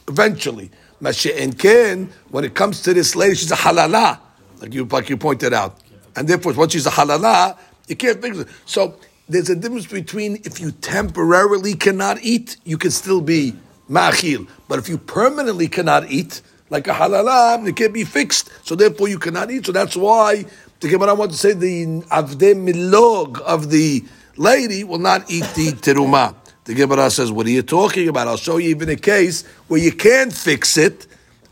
eventually. 0.09 0.71
Mashiach 1.03 1.59
Ken, 1.59 2.11
when 2.31 2.45
it 2.45 2.55
comes 2.55 2.83
to 2.83 2.95
this 2.95 3.15
lady, 3.15 3.35
she's 3.35 3.51
a 3.51 3.57
halala, 3.57 4.19
like 4.61 4.73
you, 4.73 4.85
like 4.85 5.09
you 5.09 5.17
pointed 5.17 5.53
out. 5.53 5.79
And 6.17 6.27
therefore, 6.29 6.53
once 6.55 6.73
she's 6.73 6.87
a 6.87 6.91
halala, 6.91 7.59
you 7.89 7.97
can't 7.97 8.21
fix 8.21 8.39
it. 8.39 8.49
So 8.67 8.97
there's 9.29 9.51
a 9.51 9.57
difference 9.57 9.87
between 9.87 10.37
if 10.45 10.61
you 10.61 10.73
temporarily 10.73 11.75
cannot 11.75 12.23
eat, 12.23 12.57
you 12.65 12.79
can 12.79 12.91
still 12.91 13.21
be 13.21 13.55
ma'achil. 13.89 14.49
But 14.69 14.79
if 14.79 14.89
you 14.89 14.99
permanently 14.99 15.69
cannot 15.69 16.11
eat, 16.11 16.43
like 16.69 16.87
a 16.87 16.93
halala, 16.93 17.67
it 17.67 17.77
can't 17.77 17.93
be 17.93 18.05
fixed. 18.05 18.51
So 18.65 18.77
therefore, 18.77 19.09
you 19.09 19.19
cannot 19.19 19.51
eat. 19.51 19.67
So 19.67 19.73
that's 19.73 19.97
why 19.97 20.45
the 20.79 20.89
Gemara 20.89 21.15
wants 21.15 21.35
to 21.35 21.41
say 21.41 21.53
the 21.53 22.03
avde 22.11 22.55
milog 22.55 23.41
of 23.41 23.71
the 23.71 24.05
lady 24.37 24.85
will 24.85 24.99
not 24.99 25.31
eat 25.31 25.45
the 25.55 25.73
teruma. 25.73 26.35
The 26.65 26.75
Gemara 26.75 27.11
says, 27.11 27.33
"What 27.33 27.47
are 27.47 27.51
you 27.51 27.63
talking 27.63 28.09
about?" 28.09 28.29
I'll 28.29 28.37
show 28.37 28.59
you 28.59 28.69
even 28.71 28.89
a 28.91 28.97
case 28.97 29.45
where 29.69 29.81
you 29.81 29.93
can't 29.93 30.33
fix 30.33 30.77
it, 30.77 31.07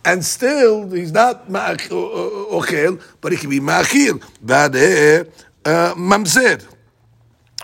and 0.04 0.24
still 0.24 0.88
he's 0.90 1.12
not 1.12 1.44
o- 1.50 1.86
o- 1.90 2.60
ochel, 2.60 3.00
but 3.20 3.32
he 3.32 3.38
can 3.38 3.50
be 3.50 3.60
ma'achil, 3.60 4.22
vadeh 4.44 5.28
uh, 5.64 5.94
mamzer, 5.94 6.62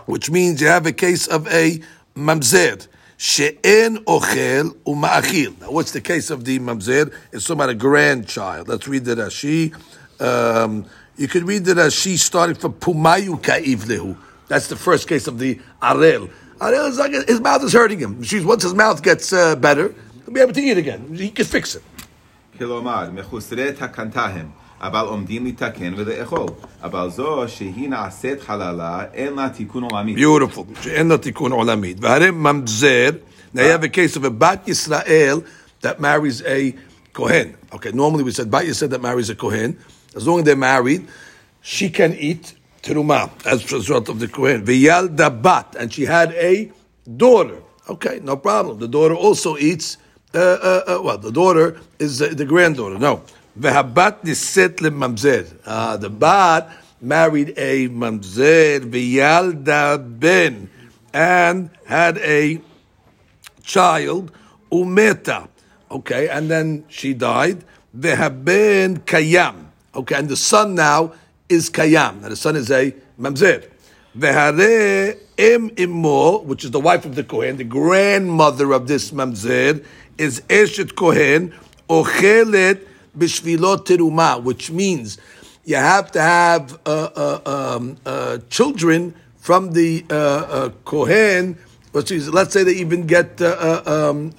which 0.06 0.30
means 0.30 0.60
you 0.60 0.66
have 0.68 0.86
a 0.86 0.92
case 0.92 1.26
of 1.26 1.46
a 1.48 1.80
mamzer. 2.16 2.86
She'en 3.16 3.98
ochel 4.04 4.74
u'ma'achil. 4.84 5.60
Now, 5.60 5.70
what's 5.70 5.92
the 5.92 6.00
case 6.00 6.30
of 6.30 6.44
the 6.44 6.58
mamzer? 6.58 7.12
It's 7.32 7.48
about 7.50 7.68
a 7.68 7.74
grandchild. 7.74 8.68
Let's 8.68 8.88
read 8.88 9.04
the 9.04 9.14
Rashi. 9.14 9.72
Um, 10.20 10.86
you 11.16 11.28
could 11.28 11.44
read 11.44 11.64
the 11.64 11.74
Rashi 11.74 12.18
starting 12.18 12.56
from 12.56 12.72
pumayu 12.72 13.40
ka'iv 13.42 13.84
lehu. 13.84 14.16
That's 14.48 14.66
the 14.66 14.76
first 14.76 15.08
case 15.08 15.26
of 15.26 15.38
the 15.38 15.60
arel. 15.80 16.30
Arel 16.59 16.89
is 16.89 16.97
like 16.97 17.13
his 17.27 17.39
mouth 17.39 17.63
is 17.63 17.73
hurting 17.73 17.99
him. 17.99 18.21
She's 18.23 18.43
once 18.43 18.63
his 18.63 18.73
mouth 18.73 19.01
gets 19.01 19.31
uh, 19.31 19.55
better, 19.55 19.93
he'll 20.25 20.33
be 20.33 20.41
able 20.41 20.53
to 20.53 20.61
eat 20.61 20.77
again. 20.77 21.01
He 21.15 21.29
can 21.31 21.45
fix 21.45 21.75
it. 21.75 21.83
כלומר, 22.57 23.09
מחוסרי 23.13 23.71
תקנתה 23.71 24.25
הם, 24.25 24.47
אבל 24.81 25.05
עומדים 25.05 25.45
לתקן 25.45 25.93
ולאכול. 25.97 26.47
אבל 26.83 27.09
זו 27.09 27.43
שהיא 27.47 27.89
נעשית 27.89 28.41
חללה, 28.41 29.03
אין 29.13 29.35
לה 29.35 29.49
תיקון 29.49 29.83
עולמי. 29.83 30.15
Beautiful. 30.15 30.83
שאין 30.83 31.07
לו 31.07 31.17
תיקון 31.17 31.51
עולמית. 31.51 31.97
והרי 32.01 32.31
ממזר, 32.31 33.09
now 33.55 33.61
you 33.61 33.71
have 33.71 33.83
a 33.83 33.89
case 33.89 34.15
of 34.15 34.23
a 34.25 34.29
bat 34.29 34.67
Yisrael 34.67 35.43
that 35.81 35.99
marries 35.99 36.41
a 36.41 36.75
Kohen. 37.13 37.55
Okay, 37.73 37.91
normally 37.91 38.23
we 38.23 38.31
said 38.31 38.51
bat 38.51 38.65
Yisrael 38.65 38.89
that 38.89 39.01
marries 39.01 39.29
a 39.29 39.35
Kohen. 39.35 39.77
As 40.15 40.27
long 40.27 40.39
as 40.39 40.45
they're 40.45 40.55
married, 40.55 41.07
she 41.61 41.89
can 41.89 42.13
eat 42.15 42.53
teruma 42.84 43.30
as 43.46 43.72
a 43.72 43.76
result 43.76 44.08
of 44.08 44.20
the 44.20 44.28
Kohen. 44.28 44.64
V'yalda 44.64 45.42
bat, 45.42 45.74
and 45.78 45.92
she 45.92 46.04
had 46.04 46.32
a 46.32 46.70
daughter. 47.16 47.60
Okay, 47.88 48.20
no 48.22 48.36
problem. 48.36 48.78
The 48.78 48.88
daughter 48.88 49.14
also 49.14 49.56
eats, 49.56 49.96
uh, 50.34 50.38
uh, 50.38 50.84
uh, 50.86 51.02
well, 51.02 51.18
the 51.18 51.32
daughter 51.32 51.80
is 51.98 52.22
uh, 52.22 52.28
the 52.28 52.44
granddaughter. 52.44 52.98
No. 52.98 53.22
V'habat 53.58 54.22
niset 54.22 54.76
mamzer. 54.76 55.52
Uh, 55.64 55.96
the 55.96 56.10
bat 56.10 56.70
married 57.00 57.54
a 57.56 57.88
mamzer, 57.88 58.80
v'yalda 58.80 60.20
ben, 60.20 60.68
and 61.12 61.70
had 61.86 62.18
a 62.18 62.60
child, 63.62 64.30
umeta. 64.70 65.48
Okay, 65.90 66.28
and 66.28 66.50
then 66.50 66.84
she 66.88 67.14
died. 67.14 67.64
Vehaben 67.96 68.98
kayam. 69.00 69.66
Okay, 69.94 70.16
and 70.16 70.28
the 70.28 70.36
son 70.36 70.74
now 70.74 71.12
is 71.48 71.70
kayam. 71.70 72.20
Now 72.22 72.28
the 72.28 72.36
son 72.36 72.56
is 72.56 72.70
a 72.70 72.92
mamzer. 73.18 73.70
Vehare 74.16 75.18
em 75.36 75.70
imo, 75.76 76.38
which 76.42 76.64
is 76.64 76.70
the 76.70 76.80
wife 76.80 77.04
of 77.04 77.14
the 77.14 77.24
kohen, 77.24 77.56
the 77.56 77.64
grandmother 77.64 78.72
of 78.72 78.86
this 78.86 79.10
mamzer, 79.10 79.84
is 80.18 80.40
eshet 80.42 80.94
kohen 80.94 81.52
ochelet 81.88 82.86
b'shvilot 83.16 83.84
teruma, 83.84 84.42
which 84.42 84.70
means 84.70 85.18
you 85.64 85.76
have 85.76 86.12
to 86.12 86.20
have 86.20 86.78
uh, 86.86 87.08
uh, 87.16 87.40
um, 87.76 87.96
uh, 88.06 88.38
children 88.50 89.14
from 89.38 89.72
the 89.72 90.04
uh, 90.10 90.14
uh, 90.14 90.68
kohen. 90.84 91.58
Let's 91.92 92.52
say 92.52 92.64
they 92.64 92.72
even 92.72 93.06
get 93.06 93.40
uh, 93.40 93.82
um, 93.86 94.32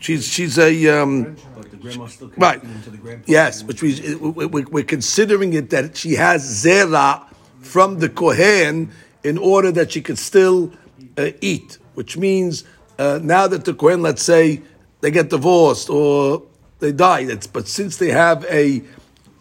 she's 0.00 0.24
she's 0.26 0.58
a 0.58 0.72
um, 0.88 1.36
Right. 2.36 2.60
Yes, 3.26 3.62
which 3.64 3.80
we- 3.82 4.14
we- 4.16 4.64
we're 4.64 4.84
considering 4.84 5.52
it 5.52 5.70
that 5.70 5.96
she 5.96 6.14
has 6.14 6.42
zera 6.64 7.24
from 7.60 7.98
the 7.98 8.08
kohen 8.08 8.90
in 9.24 9.36
order 9.38 9.70
that 9.72 9.92
she 9.92 10.00
could 10.00 10.18
still 10.18 10.72
uh, 11.18 11.30
eat. 11.40 11.78
Which 11.94 12.16
means 12.16 12.64
uh, 12.98 13.18
now 13.22 13.46
that 13.46 13.64
the 13.64 13.74
kohen, 13.74 14.02
let's 14.02 14.22
say, 14.22 14.62
they 15.00 15.10
get 15.10 15.30
divorced 15.30 15.88
or 15.90 16.42
they 16.78 16.92
die, 16.92 17.24
but 17.52 17.68
since 17.68 17.96
they 17.98 18.10
have 18.10 18.44
a 18.46 18.82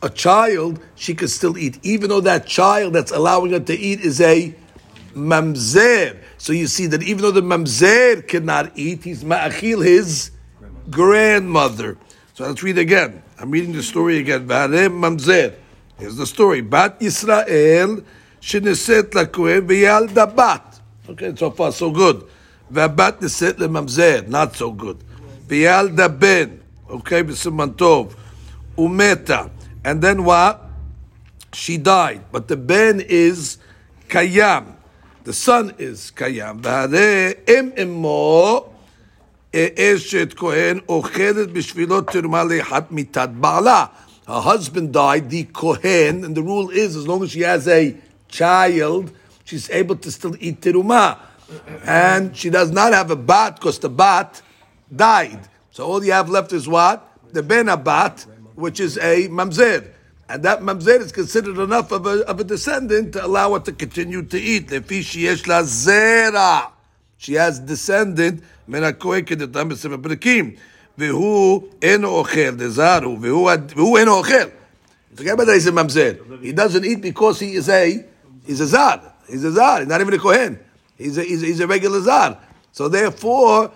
a 0.02 0.10
child, 0.10 0.80
she 0.96 1.14
could 1.14 1.30
still 1.30 1.58
eat, 1.58 1.78
even 1.84 2.08
though 2.10 2.22
that 2.22 2.46
child 2.48 2.94
that's 2.94 3.12
allowing 3.12 3.52
her 3.52 3.60
to 3.60 3.74
eat 3.78 4.00
is 4.00 4.22
a 4.22 4.56
mamzer. 5.14 6.18
So 6.38 6.54
you 6.54 6.68
see 6.68 6.88
that 6.88 7.04
even 7.04 7.22
though 7.24 7.32
the 7.32 7.42
mamzer 7.42 8.26
cannot 8.28 8.78
eat, 8.78 9.04
he's 9.04 9.24
ma'achil 9.26 9.84
his 9.84 10.32
grandmother. 10.90 11.98
So 12.34 12.46
let's 12.46 12.64
read 12.64 12.78
again. 12.78 13.22
I'm 13.38 13.52
reading 13.52 13.74
the 13.74 13.84
story 13.84 14.20
again. 14.20 14.48
V'harem 14.48 15.00
mamzer. 15.00 15.56
Here's 15.98 16.16
the 16.16 16.26
story. 16.26 16.62
Bat 16.62 17.00
Yisrael 17.02 18.04
sheniset 18.42 19.12
lakohen 19.12 19.68
v'yalda 19.68 20.36
bat. 20.36 20.80
Okay, 21.10 21.36
so 21.36 21.52
far 21.52 21.72
so 21.72 21.92
good. 21.92 22.26
V'bat 22.72 23.20
niset 23.20 23.54
lemamzer. 23.54 24.28
Not 24.28 24.56
so 24.56 24.72
good. 24.72 24.98
V'yalda 25.48 26.20
ben. 26.20 26.62
Okay, 26.90 27.24
b'siman 27.24 27.74
tov. 27.74 28.16
Umeta. 28.78 29.50
And 29.84 30.02
then 30.02 30.24
what? 30.24 30.66
She 31.52 31.78
died. 31.78 32.24
But 32.32 32.48
the 32.48 32.56
ben 32.56 33.02
is 33.02 33.58
kayam. 34.08 34.76
The 35.24 35.34
son 35.34 35.74
is 35.78 36.12
kayam. 36.16 36.62
V'hareh 36.62 37.50
em 37.50 37.74
emo. 37.78 38.69
Eshet 39.52 40.36
Kohen 40.36 40.82
ochelet 40.82 41.48
b'shvilo 41.48 42.02
tirma 42.06 42.46
lehat 42.48 42.90
mitat. 42.90 43.92
Her 44.28 44.42
husband 44.42 44.94
died, 44.94 45.32
the 45.32 45.46
Kohen, 45.46 46.24
and 46.24 46.36
the 46.36 46.44
rule 46.44 46.70
is 46.70 46.96
as 46.96 47.08
long 47.08 47.24
as 47.24 47.32
she 47.32 47.42
has 47.42 47.68
a 47.68 47.98
child, 48.28 49.12
she's 49.44 49.68
able 49.72 49.96
to 49.96 50.12
still 50.12 50.36
eat 50.40 50.62
tiruma. 50.62 51.18
And 51.84 52.38
she 52.38 52.52
does 52.52 52.70
not 52.70 52.94
have 52.94 53.10
a 53.10 53.16
bat 53.16 53.56
because 53.56 53.80
the 53.80 53.90
bat 53.90 54.40
died. 54.96 55.40
So 55.72 55.84
all 55.84 56.04
you 56.04 56.12
have 56.12 56.30
left 56.30 56.54
is 56.54 56.68
what? 56.68 57.08
The 57.34 57.42
ben 57.42 57.66
abat, 57.66 58.28
which 58.54 58.80
is 58.80 58.98
a 59.00 59.28
mamzer. 59.30 59.88
And 60.28 60.44
that 60.44 60.60
mamzer 60.60 61.00
is 61.00 61.12
considered 61.12 61.58
enough 61.58 61.92
of 61.92 62.06
a, 62.06 62.24
of 62.28 62.40
a 62.40 62.44
descendant 62.44 63.14
to 63.14 63.26
allow 63.26 63.54
her 63.54 63.60
to 63.62 63.72
continue 63.72 64.22
to 64.26 64.40
eat. 64.40 64.68
Lefi 64.68 65.00
sheyesh 65.00 65.48
la 65.48 65.64
zera. 65.64 66.70
She 67.19 67.35
has 67.35 67.59
descendant 67.59 68.41
מן 68.69 68.83
הכהן 68.83 69.25
כדתם 69.25 69.69
בספר 69.69 69.97
פרקים. 70.03 70.51
והוא 70.99 71.63
אינו 71.83 72.09
אוכל, 72.09 72.51
דזר 72.51 73.01
הוא, 73.05 73.19
והוא, 73.21 73.51
והוא 73.77 73.99
אינו 73.99 74.13
אוכל. 74.13 74.49
Forget 75.17 75.35
about 75.35 75.47
that 75.47 75.55
he's 75.55 75.67
a 75.67 75.73
mamzer. 75.73 76.43
He 76.43 76.53
doesn't 76.53 76.85
eat 76.85 77.01
because 77.01 77.39
he 77.39 77.55
is 77.55 77.69
a, 77.69 78.05
he's 78.45 78.61
a 78.61 78.67
zar. 78.67 79.01
He's 79.29 79.45
a 79.45 79.53
zar. 79.53 79.79
He's 79.81 79.89
not 79.89 80.01
even 80.01 80.13
a 80.13 80.19
kohen. 80.19 80.59
He's 80.99 81.17
a, 81.19 81.23
he's 81.23 81.43
a, 81.43 81.47
he's 81.47 81.61
a 81.61 81.67
regular 81.69 82.01
zar. 82.01 82.39
So 82.73 82.89
therefore, 82.89 83.71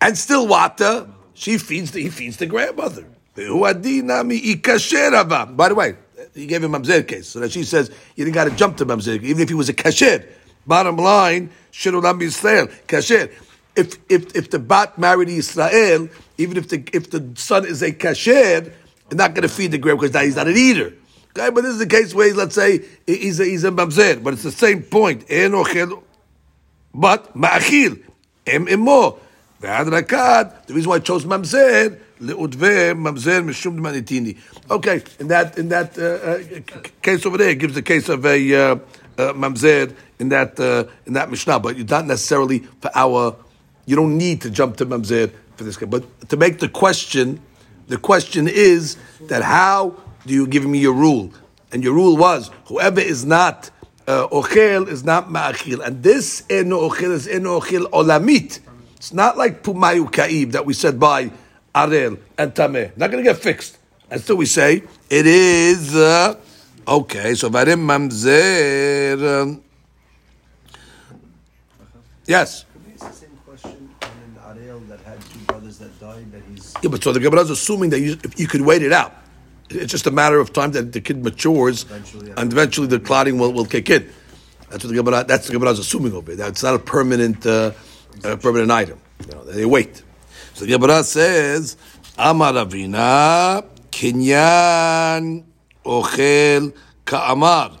and 0.00 0.16
still 0.16 0.46
water, 0.46 1.08
she 1.34 1.58
feeds 1.58 1.90
the, 1.90 2.02
he 2.02 2.10
feeds 2.10 2.36
the 2.36 2.46
grandmother. 2.46 3.04
והוא 3.36 3.66
הדין 3.66 4.10
נמי 4.10 4.34
יקשר 4.34 5.08
אבל. 5.20 5.56
By 5.56 5.68
the 5.68 5.74
way, 5.74 5.94
he 6.34 6.46
gave 6.46 6.62
him 6.62 6.72
mamzer 6.72 7.06
case, 7.06 7.28
so 7.28 7.40
that 7.40 7.52
she 7.52 7.64
says 7.64 7.90
you 8.16 8.24
didn't 8.24 8.34
got 8.34 8.44
to 8.44 8.50
jump 8.50 8.76
to 8.76 8.86
mamzer, 8.86 9.22
even 9.22 9.42
if 9.42 9.48
he 9.48 9.54
was 9.54 9.68
a 9.68 9.74
kasher. 9.74 10.24
Bottom 10.65 10.97
line, 10.97 11.49
Shirulam 11.71 12.21
Yisrael. 12.21 12.71
Kasher. 12.87 13.31
If, 13.75 13.97
if, 14.07 14.35
if 14.35 14.51
the 14.51 14.59
bat 14.59 14.99
married 14.99 15.29
Israel, 15.29 16.07
even 16.37 16.57
if 16.57 16.69
the, 16.69 16.87
if 16.93 17.09
the 17.09 17.31
son 17.35 17.65
is 17.65 17.81
a 17.81 17.91
kasher, 17.91 18.71
they're 19.09 19.17
not 19.17 19.33
going 19.33 19.41
to 19.41 19.49
feed 19.49 19.71
the 19.71 19.79
grape 19.79 19.99
because 19.99 20.15
he's 20.23 20.35
not 20.35 20.47
an 20.47 20.55
eater. 20.55 20.93
Okay, 21.35 21.49
but 21.49 21.63
this 21.63 21.73
is 21.73 21.79
the 21.79 21.87
case 21.87 22.13
where, 22.13 22.31
let's 22.35 22.53
say, 22.53 22.85
he's 23.07 23.39
a, 23.39 23.45
he's 23.45 23.63
a 23.63 23.71
mamzer, 23.71 24.23
but 24.23 24.33
it's 24.33 24.43
the 24.43 24.51
same 24.51 24.83
point. 24.83 25.21
But 26.93 27.35
ma'achil, 27.35 28.03
em 28.45 28.69
emo, 28.69 29.17
the 29.59 30.53
reason 30.69 30.89
why 30.89 30.97
I 30.97 30.99
chose 30.99 31.25
mamzer, 31.25 31.97
le'udve 32.21 32.93
mamzer 32.93 33.43
mishum 33.43 33.79
manitini. 33.79 34.37
Okay, 34.69 35.01
in 35.19 35.29
that, 35.29 35.57
in 35.57 35.69
that 35.69 35.97
uh, 35.97 36.03
uh, 36.03 36.81
case 37.01 37.25
over 37.25 37.39
there, 37.39 37.49
it 37.49 37.57
gives 37.57 37.73
the 37.73 37.81
case 37.81 38.07
of 38.07 38.23
a... 38.23 38.53
Uh, 38.53 38.75
uh, 39.17 39.33
mamzer 39.33 39.95
in 40.19 40.29
that, 40.29 40.59
uh, 40.59 40.85
in 41.05 41.13
that 41.13 41.29
Mishnah, 41.29 41.59
but 41.59 41.77
it's 41.77 41.91
not 41.91 42.05
necessarily 42.05 42.59
for 42.59 42.91
our, 42.95 43.35
you 43.85 43.95
don't 43.95 44.17
need 44.17 44.41
to 44.41 44.49
jump 44.49 44.77
to 44.77 44.85
mamzer 44.85 45.31
for 45.55 45.63
this. 45.63 45.77
But 45.77 46.29
to 46.29 46.37
make 46.37 46.59
the 46.59 46.69
question, 46.69 47.41
the 47.87 47.97
question 47.97 48.47
is 48.47 48.97
that 49.27 49.43
how 49.43 49.95
do 50.25 50.33
you 50.33 50.47
give 50.47 50.65
me 50.65 50.79
your 50.79 50.93
rule? 50.93 51.31
And 51.71 51.83
your 51.83 51.93
rule 51.93 52.15
was, 52.15 52.51
whoever 52.65 53.01
is 53.01 53.25
not 53.25 53.71
uh, 54.07 54.27
ochel 54.27 54.87
is 54.87 55.03
not 55.03 55.29
ma'achil. 55.29 55.85
And 55.85 56.03
this 56.03 56.43
eno 56.49 56.89
ochel 56.89 57.11
is 57.11 57.27
eno 57.27 57.59
ochel 57.59 57.89
olamit. 57.91 58.59
It's 58.97 59.13
not 59.13 59.37
like 59.37 59.63
pumayu 59.63 60.11
ka'ib 60.11 60.51
that 60.51 60.65
we 60.65 60.73
said 60.73 60.99
by 60.99 61.31
arel 61.73 62.19
and 62.37 62.53
tameh. 62.53 62.95
Not 62.97 63.11
going 63.11 63.23
to 63.23 63.29
get 63.29 63.41
fixed. 63.41 63.77
And 64.09 64.21
still 64.21 64.35
we 64.35 64.45
say 64.45 64.83
it 65.09 65.25
is 65.25 65.95
uh, 65.95 66.35
okay. 66.87 67.35
So 67.35 67.49
varim 67.49 67.81
mamzer. 67.85 69.41
Um, 69.41 69.63
yes. 72.25 72.65
The 72.99 73.11
same 73.11 73.29
question 73.45 73.89
that 74.87 74.99
had 75.01 75.19
two 75.21 75.39
brothers 75.39 75.77
that 75.79 75.99
died 75.99 76.31
that 76.31 76.41
he's 76.49 76.73
Yeah, 76.81 76.89
but 76.89 77.03
so 77.03 77.11
the 77.11 77.19
Gemara 77.19 77.41
is 77.41 77.49
assuming 77.49 77.89
that 77.91 77.99
you, 77.99 78.17
if 78.23 78.39
you 78.39 78.47
could 78.47 78.61
wait 78.61 78.81
it 78.81 78.91
out. 78.91 79.13
It's 79.69 79.91
just 79.91 80.05
a 80.07 80.11
matter 80.11 80.39
of 80.39 80.53
time 80.53 80.71
that 80.73 80.91
the 80.91 81.01
kid 81.01 81.23
matures, 81.23 81.83
Eventually, 81.83 82.27
yeah. 82.27 82.33
and 82.37 82.51
eventually 82.51 82.87
the 82.87 82.99
clotting 82.99 83.39
will, 83.39 83.53
will 83.53 83.65
kick 83.65 83.89
in. 83.89 84.09
That's 84.69 84.83
what 84.83 84.89
the 84.89 84.95
Gemara. 85.01 85.23
That's 85.23 85.47
the 85.47 85.53
Gemara 85.53 85.71
is 85.71 85.79
assuming 85.79 86.13
over 86.13 86.35
there. 86.35 86.47
It's 86.49 86.63
not 86.63 86.75
a 86.75 86.79
permanent, 86.79 87.45
uh, 87.45 87.71
uh, 88.23 88.35
permanent 88.35 88.71
item. 88.71 88.99
You 89.27 89.33
know, 89.33 89.43
they 89.45 89.65
wait. 89.65 90.03
So 90.53 90.65
the 90.65 90.71
Gemara 90.71 91.03
says, 91.03 91.77
"Amar 92.17 92.53
Ravina 92.53 93.63
kinyan 93.91 95.43
ochel 95.85 96.73
ka'amar 97.05 97.77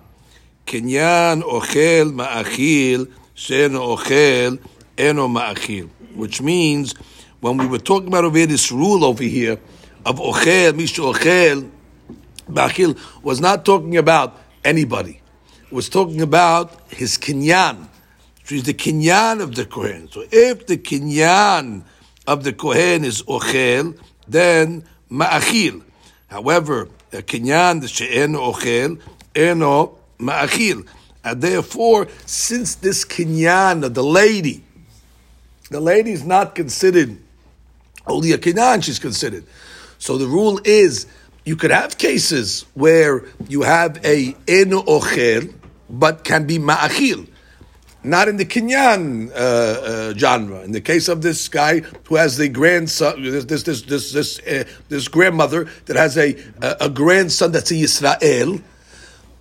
kinyan 0.65 1.41
ochel 1.43 2.11
ma'achil 2.13 3.11
she'eno 3.33 3.95
ochel 3.95 4.59
eno 4.97 5.27
ma'achil," 5.27 5.89
which 6.15 6.41
means 6.41 6.93
when 7.41 7.57
we 7.57 7.67
were 7.67 7.79
talking 7.79 8.07
about 8.07 8.23
over 8.25 8.45
this 8.45 8.71
rule 8.71 9.03
over 9.03 9.23
here 9.23 9.59
of 10.05 10.19
ochel, 10.19 10.73
mishu 10.73 11.13
ochel, 11.13 11.69
ma'achil 12.49 12.97
was 13.23 13.41
not 13.41 13.65
talking 13.65 13.97
about 13.97 14.39
anybody. 14.63 15.21
It 15.65 15.73
was 15.73 15.89
talking 15.89 16.21
about 16.21 16.89
his 16.89 17.17
kinyan, 17.17 17.89
which 18.41 18.51
is 18.51 18.63
the 18.63 18.73
kinyan 18.73 19.41
of 19.41 19.55
the 19.55 19.65
kohen. 19.65 20.09
So 20.11 20.23
if 20.31 20.67
the 20.67 20.77
kinyan 20.77 21.83
of 22.27 22.43
the 22.43 22.53
kohen 22.53 23.03
is 23.03 23.23
ochel, 23.23 23.97
then 24.27 24.85
ma'achil. 25.11 25.83
However, 26.27 26.89
the 27.21 27.87
she'en 27.87 28.33
ochel, 28.33 28.99
eno 29.35 29.97
ma'achil. 30.19 30.87
And 31.23 31.41
therefore, 31.41 32.07
since 32.25 32.75
this 32.75 33.05
kinyan 33.05 33.93
the 33.93 34.03
lady, 34.03 34.63
the 35.69 35.79
lady 35.79 36.11
is 36.11 36.25
not 36.25 36.55
considered 36.55 37.17
only 38.05 38.31
a 38.33 38.37
kinyan, 38.37 38.83
she's 38.83 38.99
considered. 38.99 39.45
So 39.97 40.17
the 40.17 40.27
rule 40.27 40.59
is 40.65 41.05
you 41.45 41.55
could 41.55 41.71
have 41.71 41.97
cases 41.97 42.65
where 42.73 43.25
you 43.47 43.61
have 43.61 44.03
a 44.05 44.35
eno 44.47 44.81
ochel, 44.81 45.53
but 45.89 46.23
can 46.23 46.45
be 46.45 46.57
ma'achil. 46.57 47.27
Not 48.05 48.27
in 48.27 48.35
the 48.35 48.45
kinyan 48.45 49.31
uh, 49.31 49.33
uh, 49.33 50.13
genre. 50.13 50.61
In 50.61 50.73
the 50.73 50.81
case 50.81 51.07
of 51.07 51.21
this 51.21 51.47
guy 51.47 51.79
who 51.79 52.15
has 52.15 52.35
the 52.35 52.49
grandson, 52.49 53.23
this 53.23 53.45
this 53.45 53.63
this 53.63 53.81
this 53.83 54.11
this, 54.11 54.39
uh, 54.39 54.65
this 54.89 55.07
grandmother 55.07 55.69
that 55.85 55.95
has 55.95 56.17
a, 56.17 56.35
a 56.61 56.77
a 56.81 56.89
grandson 56.89 57.53
that's 57.53 57.71
a 57.71 57.75
Yisrael, 57.75 58.61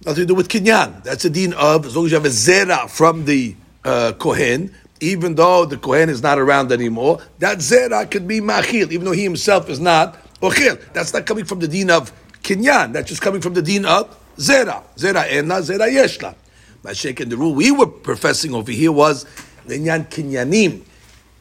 nothing 0.06 0.22
to 0.22 0.26
do 0.26 0.34
with 0.34 0.48
kinyan. 0.48 1.02
That's 1.02 1.24
a 1.24 1.30
din 1.30 1.54
of 1.54 1.86
as 1.86 1.96
long 1.96 2.06
as 2.06 2.12
you 2.12 2.18
have 2.18 2.24
a 2.24 2.28
zera 2.28 2.88
from 2.88 3.24
the 3.24 3.56
uh, 3.84 4.12
kohen, 4.12 4.72
even 5.00 5.34
though 5.34 5.64
the 5.64 5.76
kohen 5.76 6.08
is 6.08 6.22
not 6.22 6.38
around 6.38 6.70
anymore, 6.70 7.18
that 7.40 7.58
zera 7.58 8.08
could 8.08 8.28
be 8.28 8.40
machil, 8.40 8.92
even 8.92 9.04
though 9.04 9.10
he 9.10 9.24
himself 9.24 9.68
is 9.70 9.80
not 9.80 10.16
ochel. 10.40 10.80
That's 10.92 11.12
not 11.12 11.26
coming 11.26 11.46
from 11.46 11.58
the 11.58 11.66
din 11.66 11.90
of 11.90 12.12
kinyan. 12.42 12.92
That's 12.92 13.08
just 13.08 13.22
coming 13.22 13.40
from 13.40 13.54
the 13.54 13.62
din 13.62 13.84
of 13.86 14.16
zera. 14.36 14.84
Zera 14.96 15.28
ena, 15.28 15.54
zera 15.56 15.90
yeshla. 15.90 16.36
Mashek, 16.82 17.20
and 17.20 17.30
the 17.30 17.36
rule 17.36 17.54
we 17.54 17.70
were 17.70 17.86
professing 17.86 18.54
over 18.54 18.72
here 18.72 18.90
was 18.90 19.24
linyan 19.66 20.08
kinyanim. 20.08 20.82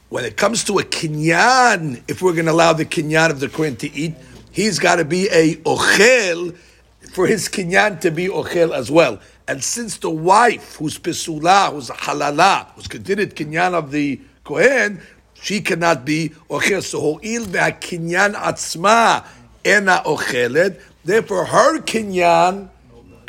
When 0.09 0.23
it 0.23 0.37
comes 0.37 0.63
to 0.65 0.77
a 0.77 0.83
kinyan, 0.83 2.03
if 2.07 2.21
we're 2.21 2.33
going 2.33 2.45
to 2.45 2.51
allow 2.51 2.73
the 2.73 2.85
kinyan 2.85 3.31
of 3.31 3.39
the 3.39 3.49
Kohen 3.49 3.75
to 3.77 3.91
eat, 3.91 4.13
he's 4.51 4.77
got 4.77 4.97
to 4.97 5.05
be 5.05 5.27
a 5.31 5.55
ochel 5.55 6.55
for 7.13 7.25
his 7.25 7.49
kinyan 7.49 7.99
to 8.01 8.11
be 8.11 8.27
ochel 8.27 8.71
as 8.71 8.91
well. 8.91 9.19
And 9.47 9.63
since 9.63 9.97
the 9.97 10.11
wife, 10.11 10.75
who's 10.75 10.99
pesula, 10.99 11.71
who's 11.71 11.89
halala, 11.89 12.67
who's 12.75 12.87
considered 12.87 13.35
kinyan 13.35 13.73
of 13.73 13.89
the 13.89 14.21
Kohen, 14.43 15.01
she 15.33 15.59
cannot 15.61 16.05
be 16.05 16.29
ochel. 16.51 16.83
So 16.83 17.01
ho'il 17.01 17.45
kinyan 17.45 18.35
atzma 18.35 19.25
ena 19.65 20.03
ochelet. 20.05 20.79
Therefore, 21.03 21.45
her 21.45 21.79
kinyan 21.79 22.69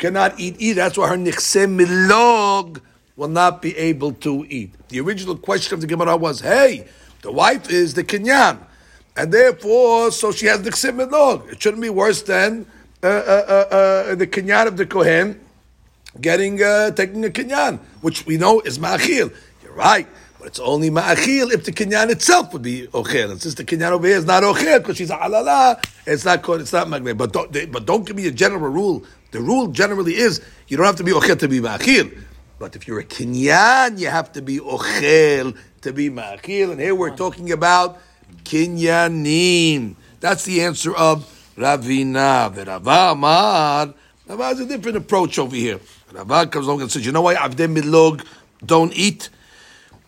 cannot 0.03 0.37
eat 0.37 0.55
either. 0.59 0.81
That's 0.81 0.97
why 0.97 1.07
her 1.07 1.15
nichse 1.15 1.63
milog 1.79 2.81
will 3.15 3.29
not 3.29 3.61
be 3.61 3.71
able 3.77 4.11
to 4.27 4.45
eat. 4.49 4.71
The 4.89 4.99
original 4.99 5.37
question 5.37 5.75
of 5.75 5.79
the 5.79 5.87
Gemara 5.87 6.17
was, 6.17 6.41
hey, 6.41 6.87
the 7.21 7.31
wife 7.31 7.69
is 7.69 7.93
the 7.93 8.03
kinyan. 8.03 8.57
And 9.15 9.31
therefore, 9.31 10.11
so 10.11 10.33
she 10.33 10.47
has 10.47 10.59
nichse 10.59 10.91
milog. 10.91 11.49
It 11.49 11.61
shouldn't 11.61 11.81
be 11.81 11.89
worse 11.89 12.21
than 12.21 12.65
uh, 13.01 13.07
uh, 13.07 13.45
uh, 13.47 13.75
uh, 13.75 14.15
the 14.15 14.27
kinyan 14.27 14.67
of 14.67 14.75
the 14.75 14.85
Kohen 14.85 15.39
getting 16.19 16.61
uh, 16.61 16.91
taking 16.91 17.23
a 17.23 17.29
kinyan, 17.29 17.79
which 18.01 18.25
we 18.25 18.35
know 18.35 18.59
is 18.59 18.77
ma'achil. 18.77 19.33
You're 19.63 19.71
right, 19.71 20.07
but 20.43 20.49
it's 20.49 20.59
only 20.59 20.89
ma'achil 20.89 21.53
if 21.53 21.63
the 21.63 21.71
kinyan 21.71 22.09
itself 22.09 22.51
would 22.51 22.63
be 22.63 22.85
ochel. 22.87 23.31
And 23.31 23.41
since 23.41 23.55
the 23.55 23.63
kinyan 23.63 23.91
over 23.91 24.05
here 24.05 24.17
is 24.17 24.25
not 24.25 24.43
ochel 24.43 24.79
because 24.79 24.97
she's 24.97 25.09
a 25.09 25.15
halala, 25.15 25.81
it's 26.05 26.25
not 26.25 26.41
called, 26.41 26.59
it's 26.59 26.73
not 26.73 26.89
magnet. 26.89 27.17
But 27.17 27.31
don't, 27.31 27.71
but 27.71 27.85
don't 27.85 28.05
give 28.05 28.17
me 28.17 28.27
a 28.27 28.31
general 28.31 28.69
rule. 28.69 29.05
The 29.31 29.39
rule 29.39 29.67
generally 29.67 30.15
is 30.15 30.41
you 30.67 30.75
don't 30.75 30.85
have 30.85 30.97
to 30.97 31.03
be 31.05 31.13
ochel 31.13 31.39
to 31.39 31.47
be 31.47 31.61
ma'achil. 31.61 32.23
But 32.59 32.75
if 32.75 32.89
you're 32.89 32.99
a 32.99 33.05
kinyan, 33.05 33.97
you 33.99 34.09
have 34.09 34.33
to 34.33 34.41
be 34.41 34.59
ochel 34.59 35.57
to 35.79 35.93
be 35.93 36.09
ma'achil. 36.09 36.71
And 36.71 36.81
here 36.81 36.93
we're 36.93 37.15
talking 37.15 37.53
about 37.53 37.99
kinyanim. 38.43 39.95
That's 40.19 40.43
the 40.43 40.61
answer 40.61 40.93
of 40.93 41.53
Ravina. 41.55 42.67
Rava 42.67 43.11
Amar. 43.13 43.93
Rava 44.27 44.43
has 44.43 44.59
a 44.59 44.65
different 44.65 44.97
approach 44.97 45.39
over 45.39 45.55
here. 45.55 45.79
Rava 46.11 46.47
comes 46.47 46.67
along 46.67 46.81
and 46.81 46.91
says, 46.91 47.05
you 47.05 47.13
know 47.13 47.21
why 47.21 47.35
Avdei 47.35 47.73
Milog 47.73 48.25
don't 48.65 48.91
eat? 48.93 49.29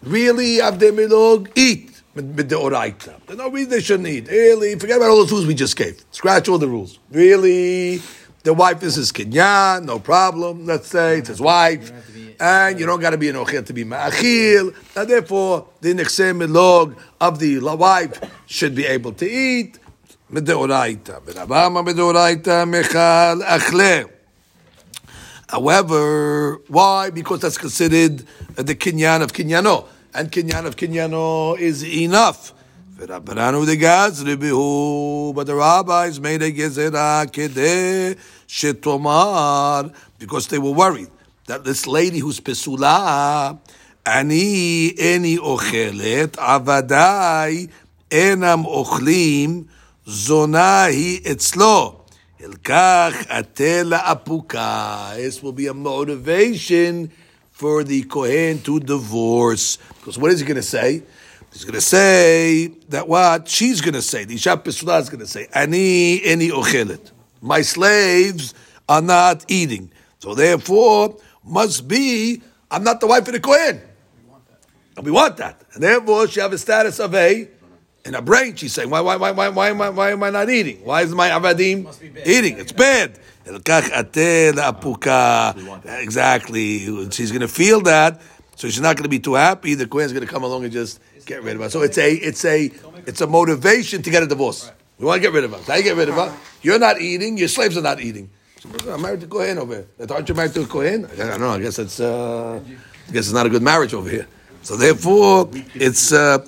Really, 0.02 0.58
Avdei 0.58 0.92
Milog 0.92 1.50
eat. 1.54 1.88
With 2.12 2.48
the 2.48 2.56
oraita. 2.56 3.14
There's 3.26 3.38
no 3.38 3.48
reason 3.50 3.70
they 3.70 3.80
shouldn't 3.80 4.08
eat. 4.08 4.26
Really, 4.28 4.76
forget 4.76 4.96
about 4.96 5.10
all 5.10 5.18
those 5.18 5.30
rules 5.30 5.46
we 5.46 5.54
just 5.54 5.76
gave. 5.76 6.04
Scratch 6.10 6.48
all 6.48 6.58
the 6.58 6.66
rules. 6.66 6.98
Really, 7.12 8.02
the 8.42 8.52
wife 8.52 8.82
is 8.82 8.96
his 8.96 9.12
kinyan, 9.12 9.84
no 9.84 10.00
problem. 10.00 10.66
Let's 10.66 10.88
say 10.88 11.18
it's 11.18 11.28
his 11.28 11.40
wife, 11.40 11.92
and 12.40 12.80
you 12.80 12.86
don't 12.86 13.00
got 13.00 13.10
to 13.10 13.16
be 13.16 13.28
an 13.28 13.36
ochel 13.36 13.64
to 13.64 13.72
be 13.72 13.84
ma'achil. 13.84 14.74
And 14.96 15.08
therefore, 15.08 15.68
the 15.80 15.94
nechsem 15.94 16.44
milog 16.44 16.96
of 17.20 17.38
the 17.38 17.60
wife 17.60 18.20
should 18.46 18.74
be 18.74 18.86
able 18.86 19.12
to 19.12 19.26
eat. 19.30 19.78
מדאורייתא. 20.30 21.12
ורבה 21.26 21.66
אמר 21.66 21.82
מדאורייתא 21.82 22.64
מיכל 22.64 23.42
אכלה. 23.44 24.02
However, 25.55 26.59
why? 26.67 27.11
Because 27.11 27.39
that's 27.39 27.57
considered 27.57 28.25
the 28.57 28.75
kinyan 28.75 29.21
of 29.21 29.31
kinyano, 29.31 29.87
and 30.13 30.29
kinyan 30.29 30.65
of 30.65 30.75
kinyano 30.75 31.57
is 31.57 31.81
enough. 31.81 32.51
But 32.97 33.07
the 33.07 33.21
rabbis 35.55 36.19
made 36.19 36.41
a 36.41 36.51
gezerah 36.51 37.31
kede 37.31 38.17
shetomar 38.49 39.93
because 40.19 40.47
they 40.47 40.59
were 40.59 40.71
worried 40.71 41.07
that 41.45 41.63
this 41.63 41.87
lady 41.87 42.19
who's 42.19 42.41
pesula, 42.41 43.57
ani 44.05 44.91
eni 44.91 45.37
ochelet 45.37 46.31
avadai 46.31 47.69
enam 48.09 48.65
ochlim 48.65 49.67
zonah 50.05 50.91
hi 50.91 51.21
etzlo. 51.23 52.01
This 55.17 55.41
will 55.41 55.51
be 55.51 55.67
a 55.67 55.73
motivation 55.73 57.11
for 57.51 57.83
the 57.83 58.03
Kohen 58.03 58.61
to 58.61 58.79
divorce. 58.79 59.77
Because 59.97 60.17
what 60.17 60.31
is 60.31 60.41
he 60.41 60.45
going 60.45 60.55
to 60.55 60.61
say? 60.61 61.01
He's 61.51 61.63
going 61.63 61.73
to 61.75 61.81
say 61.81 62.67
that 62.89 63.07
what? 63.07 63.47
She's 63.47 63.81
going 63.81 63.93
to 63.93 64.01
say, 64.01 64.25
the 64.25 64.35
Isha 64.35 64.57
Pesula 64.57 64.99
is 64.99 65.09
going 65.09 65.21
to 65.21 65.27
say, 65.27 65.47
Ani 65.53 66.19
eni 66.19 66.51
ochelet. 66.51 67.11
My 67.41 67.61
slaves 67.61 68.53
are 68.87 69.01
not 69.01 69.45
eating. 69.47 69.89
So 70.19 70.35
therefore, 70.35 71.17
must 71.43 71.87
be, 71.87 72.41
I'm 72.69 72.83
not 72.83 72.99
the 72.99 73.07
wife 73.07 73.27
of 73.27 73.33
the 73.33 73.39
Kohen. 73.39 73.81
And 74.97 75.05
we 75.05 75.11
want 75.11 75.37
that. 75.37 75.61
And 75.73 75.81
therefore, 75.81 76.27
she 76.27 76.41
have 76.41 76.53
a 76.53 76.57
status 76.57 76.99
of 76.99 77.15
a 77.15 77.47
in 78.05 78.13
her 78.13 78.21
brain, 78.21 78.55
she's 78.55 78.71
saying, 78.73 78.89
why, 78.89 79.01
why, 79.01 79.15
why, 79.15 79.31
why, 79.31 79.49
why, 79.49 79.69
am, 79.69 79.81
I, 79.81 79.89
why 79.89 80.11
am 80.11 80.21
I 80.23 80.29
not 80.29 80.49
eating? 80.49 80.77
Why 80.85 81.01
is 81.01 81.13
my 81.13 81.29
avadim 81.29 81.91
eating? 82.25 82.59
It's 82.59 82.71
bad. 82.71 83.17
Elkach 83.45 83.89
ateh 83.89 84.53
la'apuka. 84.53 86.01
Exactly. 86.01 86.79
She's 87.09 87.31
going 87.31 87.41
to 87.41 87.47
feel 87.47 87.81
that, 87.81 88.21
so 88.55 88.67
she's 88.67 88.81
not 88.81 88.95
going 88.95 89.03
to 89.03 89.09
be 89.09 89.19
too 89.19 89.33
happy. 89.33 89.73
The 89.73 89.87
Kohen's 89.87 90.13
going 90.13 90.25
to 90.25 90.31
come 90.31 90.43
along 90.43 90.63
and 90.63 90.71
just 90.71 90.99
get 91.25 91.41
rid 91.41 91.55
of 91.55 91.63
her. 91.63 91.69
So 91.69 91.81
it's 91.81 91.97
a, 91.97 92.13
it's 92.13 92.45
a, 92.45 92.71
it's 93.07 93.21
a 93.21 93.27
motivation 93.27 94.03
to 94.03 94.09
get 94.11 94.21
a 94.21 94.27
divorce. 94.27 94.71
We 94.99 95.05
want 95.05 95.17
to 95.17 95.21
get 95.21 95.33
rid 95.33 95.43
of 95.43 95.51
her. 95.51 95.61
How 95.63 95.75
you 95.75 95.83
get 95.83 95.97
rid 95.97 96.09
of 96.09 96.15
her? 96.15 96.33
You're 96.61 96.79
not 96.79 97.01
eating. 97.01 97.37
Your 97.37 97.47
slaves 97.47 97.75
are 97.75 97.81
not 97.81 97.99
eating. 97.99 98.29
I'm 98.87 99.01
married 99.01 99.21
to 99.21 99.27
Kohen 99.27 99.57
over 99.57 99.73
here. 99.73 100.07
Aren't 100.09 100.29
you 100.29 100.35
married 100.35 100.53
to 100.53 100.61
a 100.61 100.65
Kohen? 100.65 101.05
I 101.05 101.15
don't 101.15 101.39
know. 101.39 101.49
I 101.49 101.59
guess 101.59 101.77
it's, 101.79 101.99
uh, 101.99 102.59
I 102.63 103.11
guess 103.11 103.25
it's 103.25 103.33
not 103.33 103.45
a 103.45 103.49
good 103.49 103.61
marriage 103.61 103.93
over 103.93 104.09
here. 104.09 104.27
So 104.63 104.75
therefore, 104.75 105.49
it's 105.75 106.11
uh, 106.11 106.39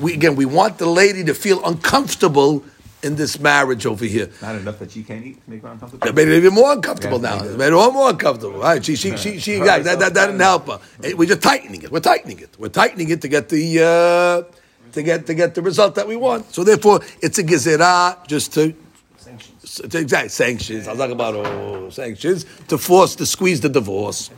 we, 0.00 0.14
again 0.14 0.36
we 0.36 0.44
want 0.44 0.78
the 0.78 0.86
lady 0.86 1.24
to 1.24 1.34
feel 1.34 1.64
uncomfortable 1.64 2.64
in 3.02 3.16
this 3.16 3.38
marriage 3.38 3.84
over 3.84 4.04
here. 4.06 4.30
Not 4.40 4.56
enough 4.56 4.78
that 4.78 4.90
she 4.92 5.02
can't 5.02 5.24
eat 5.24 5.44
to 5.44 5.50
make 5.50 5.62
her 5.62 5.68
uncomfortable. 5.68 6.08
It 6.08 6.14
made 6.14 6.28
it 6.28 6.36
even 6.38 6.54
more 6.54 6.72
uncomfortable 6.72 7.20
Yeah, 7.20 7.36
now. 7.36 7.44
yeah. 7.44 7.50
It 7.50 7.58
made 7.58 7.66
it 7.66 7.72
all 7.74 7.92
more 7.92 8.10
uncomfortable. 8.10 8.60
Right? 8.60 8.82
She, 8.82 8.96
she, 8.96 9.16
she, 9.18 9.38
she, 9.38 9.58
yeah, 9.58 9.78
that, 9.78 9.98
that, 9.98 10.14
that 10.14 10.26
didn't 10.26 10.40
help 10.40 10.68
her. 10.68 10.80
We're 11.14 11.28
just 11.28 11.42
tightening 11.42 11.82
it. 11.82 11.90
We're 11.92 12.00
tightening 12.00 12.40
it. 12.40 12.56
We're 12.58 12.68
tightening 12.70 13.10
it 13.10 13.20
to 13.20 13.28
get 13.28 13.50
the 13.50 14.46
uh, 14.48 14.92
to 14.92 15.02
get 15.02 15.26
to 15.26 15.34
get 15.34 15.54
the 15.54 15.60
result 15.60 15.96
that 15.96 16.08
we 16.08 16.16
want. 16.16 16.50
So 16.54 16.64
therefore, 16.64 17.00
it's 17.20 17.38
a 17.38 17.44
gezerah 17.44 18.26
just 18.26 18.54
to. 18.54 18.74
Sanctions. 19.18 19.74
To, 19.74 19.98
exactly, 19.98 20.28
sanctions. 20.30 20.88
I'll 20.88 20.96
talk 20.96 21.10
about 21.10 21.34
oh, 21.34 21.90
sanctions 21.90 22.46
to 22.68 22.78
force 22.78 23.16
to 23.16 23.26
squeeze 23.26 23.60
the 23.60 23.68
divorce. 23.68 24.30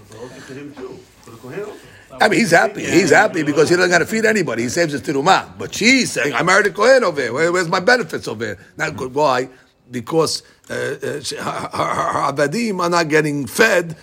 I 2.20 2.28
mean, 2.28 2.40
he's 2.40 2.50
happy. 2.50 2.84
He's 2.84 3.10
happy 3.10 3.42
because 3.42 3.68
he 3.68 3.76
doesn't 3.76 3.90
got 3.90 3.98
to 3.98 4.06
feed 4.06 4.24
anybody. 4.24 4.62
He 4.64 4.68
saves 4.68 4.92
his 4.92 5.02
tirumah. 5.02 5.58
But 5.58 5.74
she's 5.74 6.12
saying, 6.12 6.32
I 6.34 6.42
married 6.42 6.66
a 6.66 6.70
Kohen 6.70 7.04
over 7.04 7.20
here. 7.20 7.32
Where, 7.32 7.52
where's 7.52 7.68
my 7.68 7.80
benefits 7.80 8.26
over 8.28 8.44
here? 8.44 8.58
Not 8.76 8.96
good. 8.96 9.14
Why? 9.14 9.48
Because 9.90 10.42
uh, 10.70 10.74
uh, 10.74 11.20
she- 11.20 11.36
her, 11.36 11.42
her, 11.42 11.94
her 12.12 12.32
avadim 12.32 12.80
are 12.80 12.90
not 12.90 13.08
getting 13.08 13.46
fed, 13.46 13.96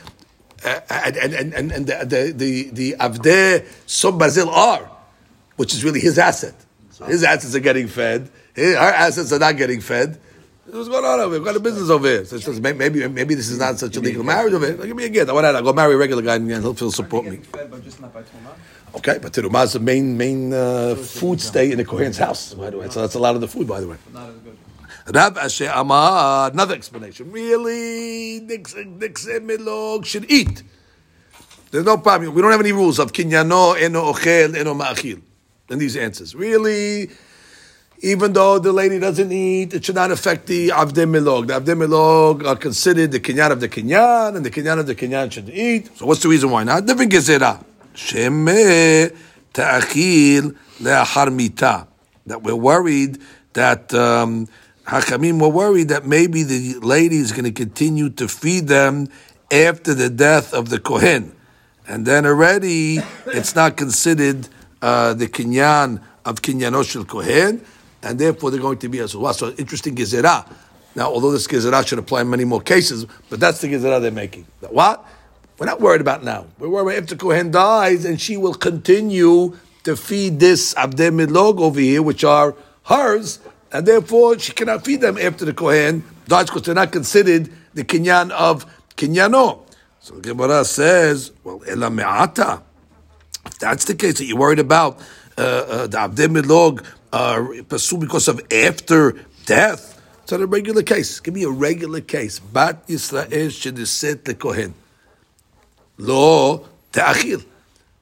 uh, 0.63 0.79
and, 0.89 1.17
and, 1.17 1.53
and, 1.53 1.71
and 1.71 1.87
the, 1.87 2.05
the, 2.05 2.31
the, 2.33 2.69
the 2.69 2.95
avdeh 2.99 3.65
som 3.85 4.17
bazil 4.17 4.47
are, 4.47 4.89
which 5.57 5.73
is 5.73 5.83
really 5.83 5.99
his 5.99 6.17
asset. 6.17 6.55
His 7.05 7.23
assets 7.23 7.53
are 7.55 7.59
getting 7.59 7.87
fed. 7.87 8.29
His, 8.53 8.75
her 8.75 8.79
assets 8.79 9.33
are 9.33 9.39
not 9.39 9.57
getting 9.57 9.81
fed. 9.81 10.19
What's 10.73 10.89
going 10.89 11.05
on 11.05 11.19
over 11.19 11.35
here? 11.35 11.39
We've 11.39 11.45
got 11.45 11.55
a 11.55 11.59
business 11.59 11.91
over 11.91 12.07
here? 12.07 12.25
So 12.25 12.39
says, 12.39 12.59
may- 12.59 12.73
maybe, 12.73 13.07
maybe 13.07 13.35
this 13.35 13.49
is 13.49 13.59
not 13.59 13.77
such 13.77 13.95
a 13.95 13.99
legal 13.99 14.23
marriage 14.23 14.53
over 14.53 14.65
here. 14.65 14.75
Give 14.87 14.95
me 14.95 15.05
a 15.05 15.09
gift. 15.09 15.29
I 15.29 15.33
want 15.33 15.45
to 15.55 15.61
go 15.61 15.71
marry 15.71 15.93
a 15.93 15.97
regular 15.97 16.23
guy 16.23 16.35
and 16.35 16.49
he'll 16.49 16.73
he'll 16.73 16.91
support 16.91 17.25
me. 17.25 17.41
Okay, 18.95 19.19
but 19.21 19.33
terumah 19.33 19.65
is 19.65 19.73
the 19.73 19.79
main 19.79 20.17
main 20.17 20.51
uh, 20.51 20.95
food 20.95 21.39
stay 21.39 21.71
in 21.71 21.77
the 21.77 21.85
Kohen's 21.85 22.17
house, 22.17 22.55
by 22.55 22.71
the 22.71 22.79
way. 22.79 22.89
So 22.89 23.01
that's 23.01 23.13
a 23.13 23.19
lot 23.19 23.35
of 23.35 23.41
the 23.41 23.47
food, 23.47 23.67
by 23.67 23.81
the 23.81 23.87
way. 23.87 23.97
Another 25.05 26.73
explanation. 26.73 27.31
Really, 27.31 28.39
should 30.03 30.31
eat. 30.31 30.63
There's 31.69 31.85
no 31.85 31.97
problem. 31.97 32.33
We 32.33 32.41
don't 32.41 32.51
have 32.51 32.61
any 32.61 32.71
rules 32.71 32.97
of 32.97 33.11
kinyano, 33.13 33.79
eno 33.79 34.11
ochel, 34.11 34.55
eno 34.55 34.73
ma'achil 34.73 35.21
in 35.69 35.77
these 35.79 35.97
answers. 35.97 36.33
Really, 36.33 37.09
even 38.03 38.33
though 38.33 38.59
the 38.59 38.73
lady 38.73 38.99
doesn't 38.99 39.31
eat, 39.31 39.73
it 39.73 39.85
should 39.85 39.95
not 39.95 40.11
affect 40.11 40.47
the 40.47 40.67
avdei 40.69 41.07
milog. 41.07 41.47
The 41.47 41.53
avdei 41.53 41.87
milog 41.87 42.45
are 42.45 42.57
considered 42.57 43.13
the 43.13 43.19
kinyan 43.21 43.51
of 43.51 43.61
the 43.61 43.69
kinyan, 43.69 44.35
and 44.35 44.45
the 44.45 44.51
kinyan 44.51 44.77
of 44.77 44.87
the 44.87 44.93
kinyan 44.93 45.31
should 45.31 45.49
eat. 45.49 45.89
So 45.97 46.05
what's 46.05 46.21
the 46.21 46.27
reason 46.27 46.51
why 46.51 46.65
not? 46.65 46.85
Different 46.85 47.13
gezerah. 47.13 47.63
Ta'achil 49.53 50.55
le'achar 50.81 51.33
mita. 51.33 51.87
That 52.25 52.43
we're 52.43 52.55
worried 52.55 53.19
that 53.53 53.93
um, 53.93 54.49
Hakamim 54.85 55.39
were 55.39 55.47
worried 55.47 55.87
that 55.87 56.05
maybe 56.05 56.43
the 56.43 56.79
lady 56.79 57.17
is 57.17 57.31
going 57.31 57.45
to 57.45 57.51
continue 57.51 58.09
to 58.09 58.27
feed 58.27 58.67
them 58.67 59.07
after 59.49 59.93
the 59.93 60.09
death 60.09 60.53
of 60.53 60.69
the 60.69 60.79
Kohen. 60.79 61.33
And 61.87 62.05
then 62.05 62.25
already 62.25 62.99
it's 63.27 63.55
not 63.55 63.77
considered 63.77 64.49
uh, 64.81 65.13
the 65.13 65.27
kinyan 65.27 66.01
of 66.25 66.41
kinyano 66.41 66.83
shel 66.83 67.05
Kohen. 67.05 67.63
And 68.03 68.19
therefore 68.19 68.51
they're 68.51 68.61
going 68.61 68.77
to 68.79 68.89
be 68.89 68.99
as 68.99 69.15
well. 69.15 69.33
So 69.33 69.51
interesting 69.51 69.95
gezerah. 69.95 70.47
Now, 70.95 71.11
although 71.11 71.31
this 71.31 71.47
gezerah 71.47 71.87
should 71.87 71.99
apply 71.99 72.21
in 72.21 72.29
many 72.29 72.45
more 72.45 72.61
cases, 72.61 73.05
but 73.29 73.39
that's 73.39 73.61
the 73.61 73.67
gezerah 73.67 74.01
they're 74.01 74.11
making. 74.11 74.45
What? 74.69 75.03
We're 75.57 75.65
not 75.65 75.81
worried 75.81 76.01
about 76.01 76.23
now. 76.23 76.47
We're 76.59 76.69
worried 76.69 76.97
about 76.97 77.03
if 77.03 77.09
the 77.09 77.15
Kohen 77.15 77.51
dies 77.51 78.05
and 78.05 78.19
she 78.19 78.37
will 78.37 78.53
continue 78.53 79.57
to 79.83 79.95
feed 79.95 80.39
this 80.39 80.73
Abdeh 80.75 81.11
Midlog 81.11 81.59
over 81.59 81.79
here, 81.79 82.01
which 82.01 82.23
are 82.23 82.55
hers, 82.85 83.39
and 83.71 83.85
therefore 83.85 84.39
she 84.39 84.51
cannot 84.53 84.83
feed 84.85 85.01
them 85.01 85.17
after 85.17 85.45
the 85.45 85.53
Kohen 85.53 86.03
dies 86.27 86.45
because 86.45 86.63
they're 86.63 86.75
not 86.75 86.91
considered 86.91 87.49
the 87.73 87.83
kinyan 87.83 88.31
of 88.31 88.65
kinyano. 88.97 89.61
So 89.99 90.19
Gemara 90.19 90.65
says, 90.65 91.31
well, 91.43 91.61
ela 91.67 91.89
me'ata. 91.89 92.61
If 93.45 93.59
that's 93.59 93.85
the 93.85 93.95
case 93.95 94.17
that 94.17 94.25
you're 94.25 94.37
worried 94.37 94.59
about, 94.59 94.99
uh, 95.37 95.41
uh, 95.41 95.87
the 95.87 95.97
Abdeh 95.97 96.41
Midlog 96.41 96.85
uh, 97.13 97.61
because 97.99 98.27
of 98.27 98.41
after 98.51 99.13
death, 99.45 100.01
it's 100.23 100.31
not 100.31 100.41
a 100.41 100.47
regular 100.47 100.81
case. 100.81 101.19
Give 101.19 101.33
me 101.33 101.43
a 101.43 101.49
regular 101.49 102.01
case. 102.01 102.39
Bat 102.39 102.87
Yisrael 102.87 103.51
should 103.51 103.87
sit 103.87 104.25
the 104.25 104.33
Kohen. 104.33 104.73
Lo 105.97 106.67
ta'achil. 106.91 107.45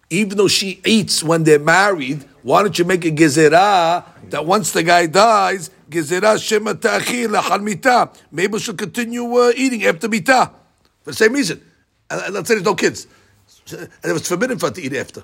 Even 0.10 0.38
though 0.38 0.48
she 0.48 0.80
eats 0.86 1.24
when 1.24 1.44
they're 1.44 1.60
married, 1.60 2.24
why 2.42 2.62
don't 2.62 2.78
you 2.80 2.86
make 2.86 3.04
a 3.04 3.12
gezerah 3.12 4.06
that 4.30 4.46
once 4.46 4.72
the 4.72 4.84
guy 4.84 5.08
dies, 5.08 5.70
gezerah 5.90 6.42
shema 6.42 6.74
ta'achil 6.74 7.30
lahal 7.30 7.62
mita. 7.62 8.10
Maybe 8.32 8.60
she'll 8.60 8.76
continue 8.76 9.26
uh, 9.36 9.52
eating 9.56 9.84
after 9.84 10.08
mita. 10.08 10.52
For 11.04 11.12
the 11.12 11.18
same 11.18 11.34
reason. 11.34 11.62
Uh, 12.10 12.30
let's 12.32 12.48
say 12.48 12.56
there's 12.56 12.66
no 12.66 12.76
kids. 12.76 13.08
And 13.72 13.90
it 14.04 14.14
was 14.14 14.28
forbidden 14.28 14.58
for 14.58 14.68
her 14.68 14.74
to 14.74 14.82
eat 14.82 14.94
after. 14.94 15.24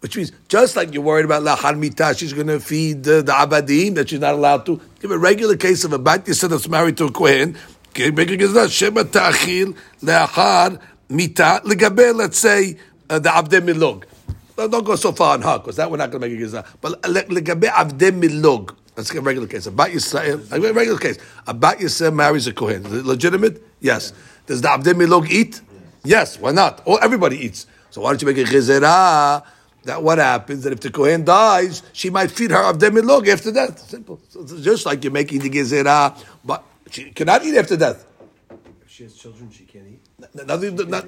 Which 0.00 0.16
means, 0.16 0.32
just 0.48 0.76
like 0.76 0.94
you're 0.94 1.02
worried 1.02 1.26
about 1.26 1.42
lahal 1.42 1.78
mita, 1.78 2.14
she's 2.16 2.32
going 2.32 2.46
to 2.46 2.58
feed 2.58 3.06
uh, 3.06 3.20
the 3.20 3.32
abadim 3.32 3.96
that 3.96 4.08
she's 4.08 4.20
not 4.20 4.32
allowed 4.32 4.64
to. 4.66 4.80
Give 4.98 5.10
a 5.10 5.18
regular 5.18 5.56
case 5.56 5.84
of 5.84 5.92
a 5.92 5.98
bat 5.98 6.24
yisrael 6.24 6.48
that's 6.48 6.68
married 6.68 6.96
to 6.96 7.04
a 7.04 7.12
kohen. 7.12 7.56
Make 7.98 8.30
a 8.30 8.36
gezerah 8.38 8.70
shema 8.70 9.02
ta'achil 9.02 9.76
lahal 10.02 10.80
mita 11.10 11.60
legabe. 11.64 12.14
Let's 12.14 12.38
say 12.38 12.78
uh, 13.10 13.18
the 13.18 13.28
abdeh 13.28 13.60
milog. 13.60 14.04
Don't 14.56 14.84
go 14.84 14.96
so 14.96 15.12
far 15.12 15.34
on 15.34 15.42
her 15.42 15.58
because 15.58 15.76
that 15.76 15.90
we're 15.90 15.98
not 15.98 16.10
going 16.10 16.22
to 16.22 16.28
make 16.28 16.38
a 16.38 16.42
gezerah. 16.42 16.66
But 16.80 17.02
legabe 17.02 17.68
abdeh 17.68 18.18
milog. 18.18 18.74
Let's 18.96 19.10
get 19.10 19.18
a 19.18 19.22
regular 19.22 19.48
case. 19.48 19.66
A 19.66 19.70
bat 19.70 19.90
yisrael, 19.90 20.50
a 20.50 20.72
regular 20.72 20.98
case. 20.98 21.18
A 21.46 21.52
bat 21.52 21.78
yisrael 21.78 22.14
marries 22.14 22.46
a 22.46 22.54
kohen. 22.54 22.86
Is 22.86 22.92
it 22.92 23.04
legitimate? 23.04 23.62
Yes. 23.80 24.14
Does 24.46 24.62
the 24.62 24.68
abdeh 24.68 24.94
milog 24.94 25.28
eat? 25.28 25.60
Yes. 26.04 26.38
Why 26.38 26.52
not? 26.52 26.80
Or 26.86 27.04
everybody 27.04 27.36
eats. 27.36 27.66
So 27.90 28.00
why 28.00 28.12
don't 28.12 28.22
you 28.22 28.28
make 28.28 28.38
a 28.38 28.44
gezerah? 28.50 29.42
That 29.84 30.02
what 30.02 30.18
happens 30.18 30.64
that 30.64 30.72
if 30.72 30.80
the 30.80 30.90
kohen 30.90 31.24
dies, 31.24 31.82
she 31.92 32.10
might 32.10 32.30
feed 32.30 32.50
her 32.50 32.62
abdeh 32.62 32.90
milog 32.90 33.26
after 33.28 33.50
death. 33.50 33.78
Simple. 33.88 34.20
So 34.28 34.40
it's 34.40 34.60
just 34.60 34.84
like 34.84 35.02
you're 35.02 35.12
making 35.12 35.40
the 35.40 35.48
gezerah, 35.48 36.22
but 36.44 36.64
she 36.90 37.10
cannot 37.10 37.44
eat 37.44 37.56
after 37.56 37.76
death. 37.76 38.04
If 38.82 38.90
she 38.90 39.04
has 39.04 39.14
children, 39.14 39.50
she 39.50 39.64
can't 39.64 39.86
eat. 39.86 40.46
Nothing. 40.46 40.76
Not, 40.90 41.06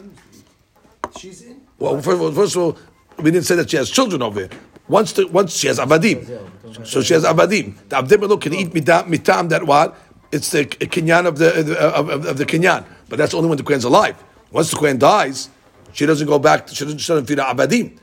She's 1.18 1.42
in. 1.42 1.61
Well, 1.78 2.00
first 2.00 2.08
of, 2.16 2.22
all, 2.22 2.32
first 2.32 2.56
of 2.56 2.62
all, 2.62 2.78
we 3.18 3.30
didn't 3.30 3.44
say 3.44 3.56
that 3.56 3.70
she 3.70 3.76
has 3.76 3.90
children 3.90 4.22
over 4.22 4.40
here. 4.40 4.50
Once, 4.88 5.12
the, 5.12 5.26
once 5.28 5.56
she 5.56 5.68
has 5.68 5.78
avadim, 5.78 6.87
so 6.87 7.02
she 7.02 7.14
has 7.14 7.24
avadim. 7.24 7.74
The 7.88 7.96
avdim 8.02 8.40
can 8.40 8.54
eat 8.54 8.70
mitam, 8.70 9.04
mitam 9.04 9.48
that 9.50 9.64
what? 9.64 9.96
It's 10.32 10.50
the 10.50 10.64
kinyan 10.64 11.26
of 11.26 11.38
the 11.38 11.61
of, 11.61 12.08
of, 12.08 12.26
of 12.26 12.38
the 12.38 12.46
kinyan, 12.46 12.85
but 13.08 13.18
that's 13.18 13.35
only 13.35 13.48
when 13.48 13.58
the 13.58 13.64
kohen's 13.64 13.85
alive. 13.85 14.22
Once 14.50 14.70
the 14.70 14.76
kohen 14.76 14.98
dies, 14.98 15.50
she 15.92 16.06
doesn't 16.06 16.26
go 16.26 16.38
back. 16.38 16.68
She 16.68 16.85
doesn't, 16.85 16.98
she 16.98 17.12
doesn't 17.12 17.26
feed 17.26 17.38
her 17.38 17.44
avadim. 17.44 17.98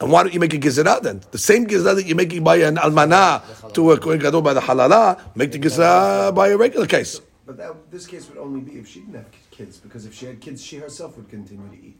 And 0.00 0.12
why 0.12 0.22
don't 0.22 0.34
you 0.34 0.40
make 0.40 0.52
a 0.52 0.58
gezerah 0.58 1.02
then? 1.02 1.22
The 1.30 1.38
same 1.38 1.66
gezerah 1.66 1.96
that 1.96 2.06
you're 2.06 2.16
making 2.16 2.44
by 2.44 2.56
an 2.56 2.76
almana 2.76 3.72
to 3.72 3.92
a 3.92 3.98
kohen 3.98 4.18
gadol 4.18 4.42
by 4.42 4.52
the 4.52 4.60
halala, 4.60 5.20
make 5.34 5.52
the 5.52 5.58
gezerah 5.58 6.34
by 6.34 6.48
a 6.48 6.56
regular 6.56 6.86
case. 6.86 7.20
But 7.46 7.56
that, 7.58 7.90
this 7.90 8.06
case 8.06 8.28
would 8.28 8.38
only 8.38 8.60
be 8.60 8.78
if 8.78 8.88
she 8.88 9.00
didn't 9.00 9.14
have 9.14 9.26
kids, 9.50 9.78
because 9.78 10.04
if 10.04 10.12
she 10.12 10.26
had 10.26 10.40
kids, 10.40 10.62
she 10.62 10.76
herself 10.76 11.16
would 11.16 11.28
continue 11.28 11.68
to 11.68 11.76
eat. 11.76 11.96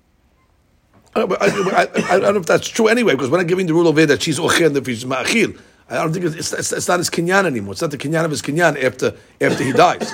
I, 1.14 1.22
I, 1.22 1.24
I, 1.24 2.16
I 2.16 2.20
don't 2.20 2.34
know 2.34 2.40
if 2.40 2.46
that's 2.46 2.68
true 2.68 2.88
anyway, 2.88 3.12
because 3.12 3.30
we're 3.30 3.38
not 3.38 3.46
giving 3.46 3.66
the 3.66 3.72
rule 3.72 3.88
over 3.88 4.00
here 4.00 4.06
that 4.08 4.22
she's 4.22 4.38
and 4.38 4.76
if 4.76 4.84
she's 4.84 5.04
ma'achil. 5.04 5.58
I 5.88 5.94
don't 5.94 6.12
think 6.12 6.24
it's, 6.26 6.52
it's, 6.52 6.72
it's 6.72 6.88
not 6.88 6.98
his 6.98 7.08
kinyan 7.08 7.46
anymore. 7.46 7.72
It's 7.72 7.80
not 7.80 7.92
the 7.92 7.98
kinyan 7.98 8.24
of 8.24 8.30
his 8.30 8.42
kinyan 8.42 8.82
after 8.82 9.14
after 9.40 9.62
he 9.62 9.72
dies. 9.72 10.12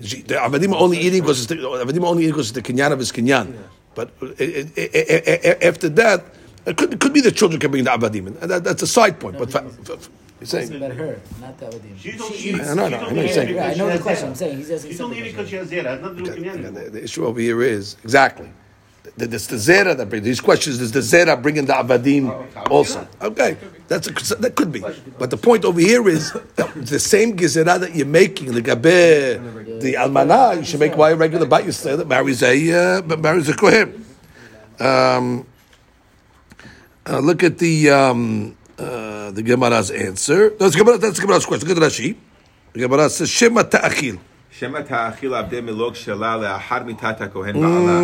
She, 0.00 0.22
the 0.22 0.34
avadim 0.34 0.72
are 0.72 0.78
only 0.78 0.98
eating 0.98 1.22
because 1.22 1.40
it's 1.40 1.48
the, 1.48 1.56
avadim 1.56 2.04
only 2.04 2.22
eating 2.22 2.34
because 2.34 2.50
it's 2.50 2.54
the 2.54 2.72
kinyan 2.72 2.92
of 2.92 3.00
his 3.00 3.10
kinyan. 3.10 3.58
But 3.96 4.10
uh, 4.22 4.26
it, 4.38 4.78
it, 4.78 4.94
it, 4.94 5.44
it, 5.44 5.62
after 5.64 5.88
that, 5.88 6.24
it 6.68 6.76
could, 6.76 6.94
it 6.94 7.00
could 7.00 7.12
be 7.12 7.20
the 7.20 7.32
children 7.32 7.60
can 7.60 7.70
bring 7.70 7.84
the 7.84 7.90
Abadim. 7.90 8.26
and 8.40 8.50
that, 8.50 8.64
that's 8.64 8.82
a 8.82 8.86
side 8.86 9.18
point. 9.20 9.38
But 9.38 9.50
fa- 9.50 9.68
fa- 9.68 9.96
fa- 9.98 10.10
you're 10.40 10.42
It's 10.42 10.50
saying, 10.52 10.74
about 10.74 10.92
her, 10.92 11.20
not 11.40 11.58
the 11.58 11.66
Abadim. 11.66 11.98
She's 11.98 12.20
only 12.20 12.36
She 12.36 12.48
eating. 12.50 12.60
I 12.60 12.74
know, 12.74 12.88
no, 12.88 12.96
I 12.98 13.10
know 13.12 13.20
you're 13.22 13.28
saying. 13.32 13.54
Yeah, 13.54 13.66
I 13.68 13.74
know 13.74 13.88
the 13.90 13.98
question. 14.02 14.28
I'm 14.28 14.34
saying 14.34 14.56
he's 14.58 14.70
asking 14.70 14.90
She's 14.92 15.00
only 15.00 15.16
something. 15.16 15.18
eating 15.26 15.36
because 15.36 15.50
she 15.50 15.56
has 15.56 15.70
zera. 15.70 15.78
It 15.78 15.86
has 15.86 16.00
nothing 16.02 16.16
to 16.18 16.24
do 16.24 16.30
with 16.30 16.44
Yeah, 16.44 16.52
kinyan. 16.54 16.74
the, 16.74 16.90
the 16.90 17.02
issue 17.04 17.24
over 17.26 17.40
here 17.40 17.62
is 17.62 17.96
exactly. 18.04 18.48
that 19.16 19.32
It's 19.34 19.46
the 19.48 19.56
zera 19.56 19.96
that 19.96 20.08
brings 20.10 20.24
these 20.24 20.40
questions. 20.40 20.80
Is 20.80 20.92
the 20.92 21.00
zera 21.00 21.40
bringing 21.42 21.66
the 21.66 21.72
avadim 21.72 22.70
also? 22.70 23.08
Okay, 23.20 23.56
that's 23.88 24.06
a, 24.06 24.34
that 24.36 24.54
could 24.54 24.70
be. 24.70 24.80
But 25.18 25.30
the 25.30 25.36
point 25.36 25.64
over 25.64 25.80
here 25.80 26.08
is 26.08 26.32
the 26.76 26.98
same 27.00 27.36
gezerah 27.36 27.80
that 27.80 27.94
you're 27.96 28.06
making, 28.06 28.52
the 28.52 28.62
gabe, 28.62 28.82
the 29.80 29.94
almana, 29.94 30.56
you 30.58 30.64
should 30.64 30.78
make 30.78 30.96
why 30.96 31.10
a 31.10 31.16
regular 31.16 31.46
bat 31.46 31.64
you 31.64 31.72
say 31.72 31.96
that 31.96 32.06
marries 32.06 32.42
a 32.44 32.54
uh, 33.00 33.16
marries 33.16 33.48
a 33.48 33.54
kohen. 33.54 34.04
Um, 34.78 35.46
uh, 37.09 37.19
look 37.19 37.43
at 37.43 37.57
the 37.57 37.89
um, 37.89 38.55
uh, 38.79 39.31
the 39.31 39.43
Gemara's 39.43 39.91
answer. 39.91 40.49
That's 40.51 40.75
Gemara. 40.75 40.97
That's 40.97 41.19
Gemara's 41.19 41.45
question. 41.45 41.67
Look 41.69 41.77
at 41.77 41.83
Rashi. 41.83 42.15
The 42.73 42.79
Gemara 42.79 43.09
says 43.09 43.29
Shema 43.29 43.63
ta'achil. 43.63 44.17
שמא 44.59 44.79
תאכיל 44.81 45.33
עבדי 45.33 45.61
מלוג 45.61 45.95
שלה 45.95 46.37
לאחר 46.37 46.83
מיתת 46.83 47.21
הכהן 47.21 47.53
בעלה. 47.61 48.01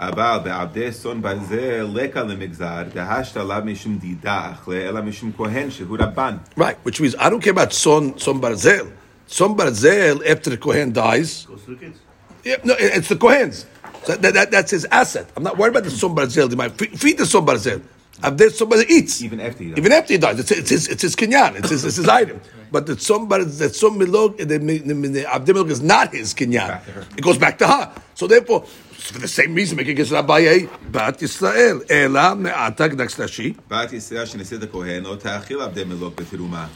אבל 0.00 0.38
בעבדי 0.44 0.90
צאן 0.92 1.22
ברזל 1.22 1.86
לקה 1.94 2.22
למגזר, 2.22 2.82
דהשת 2.94 3.36
עליו 3.36 3.62
משום 3.64 3.98
דידך, 3.98 4.68
אלא 4.72 5.02
משום 5.02 5.30
כהן 5.36 5.70
שהוא 5.70 5.96
רבן. 6.00 6.36
Right, 6.56 6.76
which 6.84 7.00
means 7.00 7.14
I 7.14 7.30
don't 7.30 7.40
care 7.40 7.52
about 7.52 7.72
son 7.72 8.18
son 8.18 8.40
barzel. 8.40 8.86
Son 9.28 9.54
barzel 9.56 10.20
after 10.28 10.50
the 10.50 10.56
kohen 10.56 10.92
dies. 10.92 11.46
Goes 11.46 11.62
to 11.64 11.70
the 11.70 11.76
kids. 11.76 11.98
Yeah, 12.44 12.56
no, 12.64 12.74
it- 12.74 12.92
it's 12.98 13.08
the 13.08 13.16
kohen's. 13.16 13.64
So 14.04 14.16
that, 14.16 14.34
that, 14.34 14.50
that's 14.50 14.72
his 14.72 14.84
asset. 14.90 15.26
I'm 15.36 15.44
not 15.44 15.56
worried 15.58 15.70
about 15.76 15.84
the 15.84 15.90
son 15.90 16.12
barzel. 16.16 16.50
They 16.50 16.56
might 16.56 16.72
feed, 16.76 16.98
feed 17.00 17.18
the 17.18 17.26
son 17.26 17.46
barzel. 17.46 17.80
Abdel 18.22 18.50
son 18.50 18.68
barzel 18.68 18.88
eats. 18.88 19.22
Even 19.22 19.40
after 19.40 19.64
he 19.64 19.70
dies. 19.70 19.78
Even 19.78 19.92
after 19.92 20.12
he 20.14 20.18
dies, 20.18 20.38
it's, 20.38 20.50
it's 20.50 20.70
his 20.70 20.88
it's 20.88 21.02
his 21.02 21.16
kinyan. 21.16 21.56
It's 21.56 21.70
his, 21.70 21.84
it's 21.84 21.96
his 21.96 22.08
item. 22.08 22.40
But 22.70 22.86
the 22.86 22.98
son 22.98 23.28
barzel, 23.28 23.58
the 23.58 23.68
son 23.68 23.98
milog, 23.98 24.36
the, 24.38 24.44
the, 24.44 25.08
the 25.08 25.26
Abdel 25.34 25.56
milog 25.56 25.70
is 25.70 25.82
not 25.82 26.12
his 26.14 26.32
kinyan. 26.34 26.68
Back 26.68 26.84
to 26.86 26.92
her. 26.92 27.06
It 27.16 27.22
goes 27.22 27.38
back 27.38 27.58
to 27.58 27.66
her. 27.66 27.92
So 28.14 28.26
therefore, 28.26 28.62
for 28.62 29.18
the 29.18 29.28
same 29.28 29.54
reason, 29.54 29.76
make 29.76 29.88
a 29.88 29.94
gesra 29.94 30.26
by 30.26 30.40
a 30.40 30.68
bat 30.90 31.18
Yisrael. 31.18 31.84
Ela 31.90 32.34
me'atag 32.34 32.96
next 32.96 33.16
Rashi. 33.18 33.56
בת 33.70 33.92
ישראל 33.92 34.26
שנשאת 34.26 34.62
הכהן, 34.62 35.02
לא 35.02 35.16
תאכיל 35.16 35.60
עבדי 35.60 35.84
מלוג 35.84 36.12
בתרומה. 36.16 36.66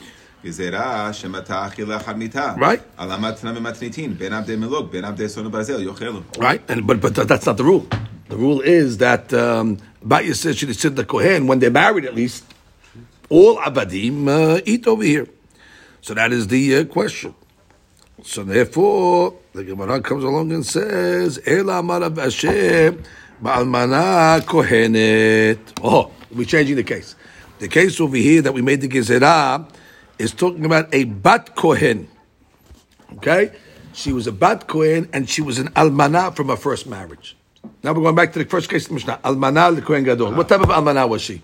גזירה 0.44 1.12
שמא 1.12 1.38
תאכיל 1.38 1.88
לאחר 1.88 2.14
מיתה. 2.14 2.54
Right. 2.58 2.80
על 2.96 3.12
המתנה 3.12 3.52
ממתניתין, 3.52 4.18
בין 4.18 4.32
עבדי 4.32 4.56
מלוג, 4.56 4.90
בין 4.92 5.04
עבדי 5.04 5.28
צאן 5.28 5.46
וברזל, 5.46 5.82
יאכלו. 5.82 6.20
Right, 6.36 6.70
and 6.70 6.86
but 6.86 7.00
but 7.00 7.14
that's 7.14 7.46
not 7.46 7.56
the 7.56 7.64
rule. 7.64 7.86
The 8.29 8.37
rule 8.37 8.61
is 8.61 8.97
that 8.97 9.33
um, 9.33 9.77
Bat 10.01 10.23
Yisrael 10.25 10.57
should 10.57 10.75
sit 10.75 10.95
the 10.95 11.05
Kohen 11.05 11.47
when 11.47 11.59
they're 11.59 11.71
married 11.71 12.05
at 12.05 12.15
least. 12.15 12.45
All 13.29 13.57
abadim 13.57 14.27
uh, 14.27 14.61
eat 14.65 14.85
over 14.85 15.03
here, 15.03 15.27
so 16.01 16.13
that 16.13 16.31
is 16.31 16.47
the 16.47 16.77
uh, 16.77 16.83
question. 16.85 17.33
So 18.21 18.43
therefore, 18.43 19.33
the 19.53 19.63
Gemara 19.63 20.01
comes 20.01 20.23
along 20.23 20.51
and 20.51 20.65
says, 20.65 21.39
"Ela 21.45 21.81
marav 21.81 22.17
Hashem 22.17 23.03
ba'almana 23.41 24.41
kohenet." 24.41 25.57
Oh, 25.81 26.11
we're 26.31 26.45
changing 26.45 26.75
the 26.75 26.83
case. 26.83 27.15
The 27.59 27.67
case 27.67 27.99
over 27.99 28.17
here 28.17 28.41
that 28.41 28.53
we 28.53 28.61
made 28.61 28.81
the 28.81 28.89
gezerah 28.89 29.67
is 30.19 30.31
talking 30.31 30.65
about 30.65 30.93
a 30.93 31.05
bat 31.05 31.55
kohen. 31.55 32.07
Okay? 33.15 33.51
She 33.93 34.11
was 34.11 34.25
a 34.25 34.31
Bat 34.31 34.67
Kohen 34.67 35.07
and 35.13 35.29
she 35.29 35.41
was 35.41 35.59
an 35.59 35.67
Almana 35.69 36.35
from 36.35 36.49
her 36.49 36.57
first 36.57 36.87
marriage. 36.87 37.37
Now 37.83 37.93
we're 37.93 38.03
going 38.03 38.15
back 38.15 38.33
to 38.33 38.39
the 38.39 38.45
first 38.45 38.69
case 38.69 38.83
of 38.83 38.89
the 38.89 38.93
Mishnah. 38.95 39.19
Almana 39.23 39.75
the 39.75 39.81
Kohen 39.81 40.03
Gadol. 40.03 40.33
What 40.33 40.49
type 40.49 40.61
of 40.61 40.69
Almana 40.69 41.07
was 41.07 41.21
she? 41.21 41.41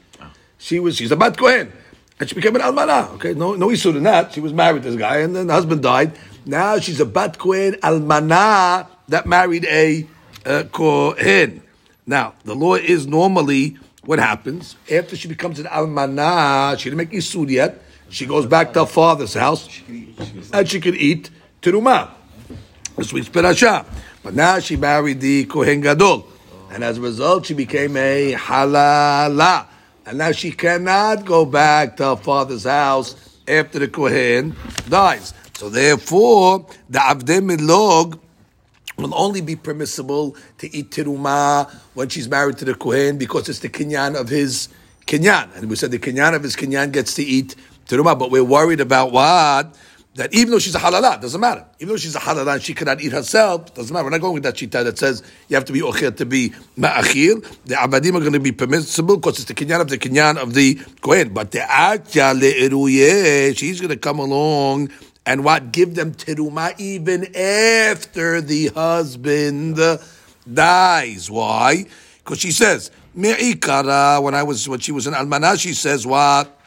She 0.58 0.80
was, 0.80 0.96
she's 0.96 1.12
a 1.12 1.16
Bat 1.16 1.38
Kohen. 1.38 1.72
And 2.20 2.28
she 2.28 2.36
became 2.36 2.56
an 2.56 2.62
Almana. 2.62 3.14
Okay? 3.16 3.34
No, 3.34 3.56
no 3.56 3.72
issue 3.72 3.90
in 3.90 4.04
that. 4.04 4.34
She 4.34 4.42
was 4.42 4.54
married 4.54 4.84
to 4.84 4.92
this 4.92 5.00
guy 5.00 5.18
and 5.18 5.36
then 5.36 5.48
the 5.48 5.54
husband 5.54 5.82
died. 5.82 6.18
Now 6.46 6.80
she's 6.80 7.00
a 7.00 7.06
Bat 7.06 7.38
Kohen 7.38 7.74
Almana 7.76 8.88
that 9.08 9.26
married 9.26 9.66
a 9.66 10.08
uh, 10.46 10.64
Kohen. 10.72 11.62
Now, 12.06 12.34
the 12.44 12.56
law 12.56 12.76
is 12.76 13.06
normally 13.06 13.78
what 14.04 14.20
happens 14.20 14.76
after 14.92 15.16
she 15.16 15.28
becomes 15.28 15.60
an 15.60 15.66
Almana, 15.66 16.78
she 16.80 16.90
didn't 16.90 16.98
make 16.98 17.12
Isud 17.12 17.50
yet. 17.50 17.82
She 18.10 18.26
goes 18.26 18.46
back 18.46 18.74
to 18.74 18.80
her 18.80 18.86
father's 18.86 19.36
house 19.36 19.70
and 20.52 20.68
she 20.68 20.80
could 20.80 20.96
eat 20.96 21.30
teruma. 21.62 22.10
This 23.00 23.14
week's 23.14 23.30
parasha. 23.30 23.86
But 24.24 24.34
now 24.36 24.60
she 24.60 24.76
married 24.76 25.22
the 25.22 25.46
Kohen 25.46 25.80
Gadol. 25.80 26.28
And 26.70 26.84
as 26.84 26.98
a 26.98 27.02
result, 27.02 27.46
she 27.46 27.54
became 27.54 27.96
a 27.96 28.34
halala. 28.34 29.68
And 30.06 30.18
now 30.18 30.34
she 30.34 30.52
cannot 30.52 31.24
go 31.24 31.46
back 31.46 31.96
to 31.96 32.08
her 32.08 32.16
father's 32.18 32.66
house 32.66 33.16
after 33.48 33.80
the 33.80 33.88
Kohen 33.88 34.54
dies. 34.90 35.34
So 35.54 35.70
therefore, 35.70 36.66
the 36.90 37.00
Avdei 37.00 37.40
Milog 37.40 38.20
will 38.98 39.16
only 39.16 39.40
be 39.40 39.56
permissible 39.56 40.36
to 40.58 40.76
eat 40.76 40.92
teruma 40.92 41.72
when 41.94 42.10
she's 42.10 42.28
married 42.28 42.58
to 42.58 42.66
the 42.66 42.76
Kohen 42.76 43.18
because 43.18 43.48
it's 43.48 43.60
the 43.60 43.70
kinyan 43.70 44.20
of 44.20 44.28
his 44.28 44.68
kinyan. 45.08 45.56
And 45.56 45.70
we 45.70 45.78
said 45.78 45.92
the 45.92 46.00
kinyan 46.00 46.36
of 46.36 46.44
his 46.44 46.58
kinyan 46.58 46.92
gets 46.92 47.14
to 47.14 47.24
eat 47.24 47.56
teruma, 47.88 48.20
but 48.20 48.30
we're 48.30 48.44
worried 48.44 48.82
about 48.82 49.14
what? 49.14 49.74
That 50.16 50.34
even 50.34 50.52
though 50.52 50.60
she's 50.60 50.74
a 50.74 50.80
halala, 50.80 51.22
doesn't 51.22 51.40
matter. 51.40 51.66
Even 51.80 51.94
though 51.94 51.98
she's 51.98 52.16
a 52.16 52.20
halala 52.20 52.56
and 52.56 52.64
she 52.64 52.74
cannot 52.74 53.00
eat 53.00 53.12
herself, 53.12 53.74
doesn't 53.76 53.94
matter. 53.94 54.06
We're 54.06 54.10
not 54.10 54.22
going 54.22 54.34
with 54.34 54.44
that 54.44 54.56
shita 54.56 54.84
that 54.84 54.98
says 54.98 55.22
you 55.48 55.56
have 55.56 55.66
to 55.66 55.74
be 55.74 55.82
ochir 55.82 56.16
to 56.18 56.26
be 56.26 56.50
ma'achir. 56.78 57.46
The 57.66 57.76
abadim 57.76 58.16
are 58.16 58.20
going 58.20 58.34
to 58.34 58.40
be 58.40 58.52
permissible 58.52 59.18
because 59.18 59.38
it's 59.38 59.46
the 59.46 59.54
kinyan 59.54 59.82
of 59.82 59.90
the 59.90 60.00
kinyan 60.00 60.38
of 60.38 60.56
the 60.56 60.80
kohen. 61.02 61.30
But 61.30 61.52
the 61.52 61.60
atya 61.60 62.38
le'eruye, 62.40 63.56
she's 63.56 63.80
going 63.80 63.92
to 63.92 63.98
come 63.98 64.18
along 64.18 64.90
and 65.28 65.46
what 65.46 65.72
give 65.72 65.94
them 65.94 66.14
teruma 66.14 66.78
even 66.80 67.26
after 67.36 68.42
the 68.42 68.70
husband 68.70 69.80
dies. 70.52 71.30
Why? 71.30 71.86
Because 72.18 72.40
she 72.40 72.52
says 72.52 72.90
me'ikara 73.14 74.22
when 74.22 74.34
I 74.34 74.42
was 74.42 74.68
when 74.68 74.80
she 74.80 74.92
was 74.92 75.06
in 75.06 75.14
almanah, 75.14 75.60
she 75.60 75.74
says 75.74 76.08
what 76.08 76.60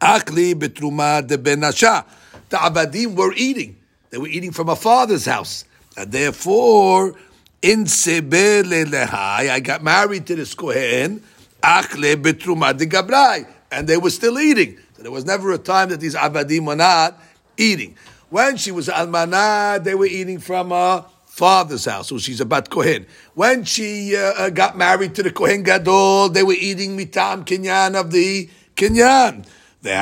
akli 0.00 0.54
betruma 0.54 1.26
de 1.26 1.36
benasha. 1.36 2.04
The 2.48 2.56
abadim 2.56 3.14
were 3.16 3.32
eating; 3.34 3.76
they 4.10 4.18
were 4.18 4.28
eating 4.28 4.52
from 4.52 4.68
a 4.68 4.76
father's 4.76 5.24
house, 5.24 5.64
and 5.96 6.12
therefore 6.12 7.14
in 7.62 7.84
sebele 7.84 8.84
lehai, 8.84 9.50
I 9.50 9.60
got 9.60 9.82
married 9.82 10.26
to 10.26 10.36
this 10.36 10.54
kohen 10.54 11.22
Achle 11.62 12.16
betruma 12.16 12.76
de 12.76 12.86
gabrai, 12.86 13.46
and 13.72 13.88
they 13.88 13.96
were 13.96 14.10
still 14.10 14.38
eating. 14.38 14.78
So 14.96 15.02
there 15.02 15.10
was 15.10 15.24
never 15.24 15.52
a 15.52 15.58
time 15.58 15.88
that 15.88 16.00
these 16.00 16.14
abadim 16.14 16.66
were 16.66 16.76
not 16.76 17.18
eating. 17.56 17.96
When 18.30 18.56
she 18.56 18.70
was 18.70 18.88
almanah, 18.88 19.82
they 19.82 19.94
were 19.94 20.06
eating 20.06 20.38
from 20.38 20.70
a 20.72 21.06
father's 21.26 21.84
house, 21.84 22.08
so 22.08 22.18
she's 22.18 22.40
a 22.40 22.44
bat 22.44 22.70
kohen. 22.70 23.06
When 23.34 23.64
she 23.64 24.16
uh, 24.16 24.20
uh, 24.20 24.50
got 24.50 24.76
married 24.76 25.14
to 25.16 25.22
the 25.22 25.30
kohen 25.30 25.62
gadol, 25.62 26.28
they 26.28 26.42
were 26.42 26.54
eating 26.54 26.96
mitam 26.96 27.44
kinyan 27.44 27.98
of 27.98 28.10
the 28.10 28.48
kinyan. 28.74 29.46
So 29.86 29.92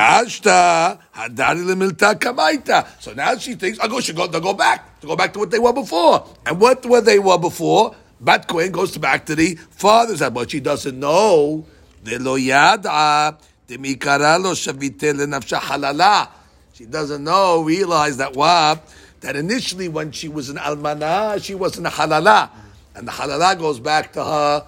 now 3.12 3.36
she 3.36 3.54
thinks, 3.54 3.78
I 3.80 3.86
go, 3.86 4.00
should 4.00 4.16
go, 4.16 4.26
they'll 4.26 4.40
go 4.40 4.54
back, 4.54 4.98
to 5.00 5.06
go 5.06 5.14
back 5.14 5.34
to 5.34 5.40
what 5.40 5.50
they 5.50 5.58
were 5.58 5.74
before. 5.74 6.26
And 6.46 6.58
what 6.58 6.86
were 6.86 7.02
they 7.02 7.18
were 7.18 7.38
before? 7.38 7.94
Bat 8.18 8.48
kohen 8.48 8.72
goes 8.72 8.96
back 8.96 9.26
to 9.26 9.34
the 9.34 9.56
father's 9.56 10.20
house, 10.20 10.30
but 10.30 10.50
she 10.50 10.60
doesn't 10.60 10.98
know. 10.98 11.66
Halala. 15.58 16.28
She 16.72 16.86
doesn't 16.86 17.22
know, 17.22 17.62
realize 17.62 18.16
that 18.16 18.34
what? 18.34 18.90
That 19.20 19.36
initially 19.36 19.88
when 19.88 20.12
she 20.12 20.28
was 20.28 20.48
an 20.48 20.56
almanah, 20.56 21.44
she 21.44 21.54
wasn't 21.54 21.88
a 21.88 21.90
halala. 21.90 22.48
And 22.94 23.06
the 23.06 23.12
halala 23.12 23.58
goes 23.58 23.80
back 23.80 24.14
to 24.14 24.24
her, 24.24 24.66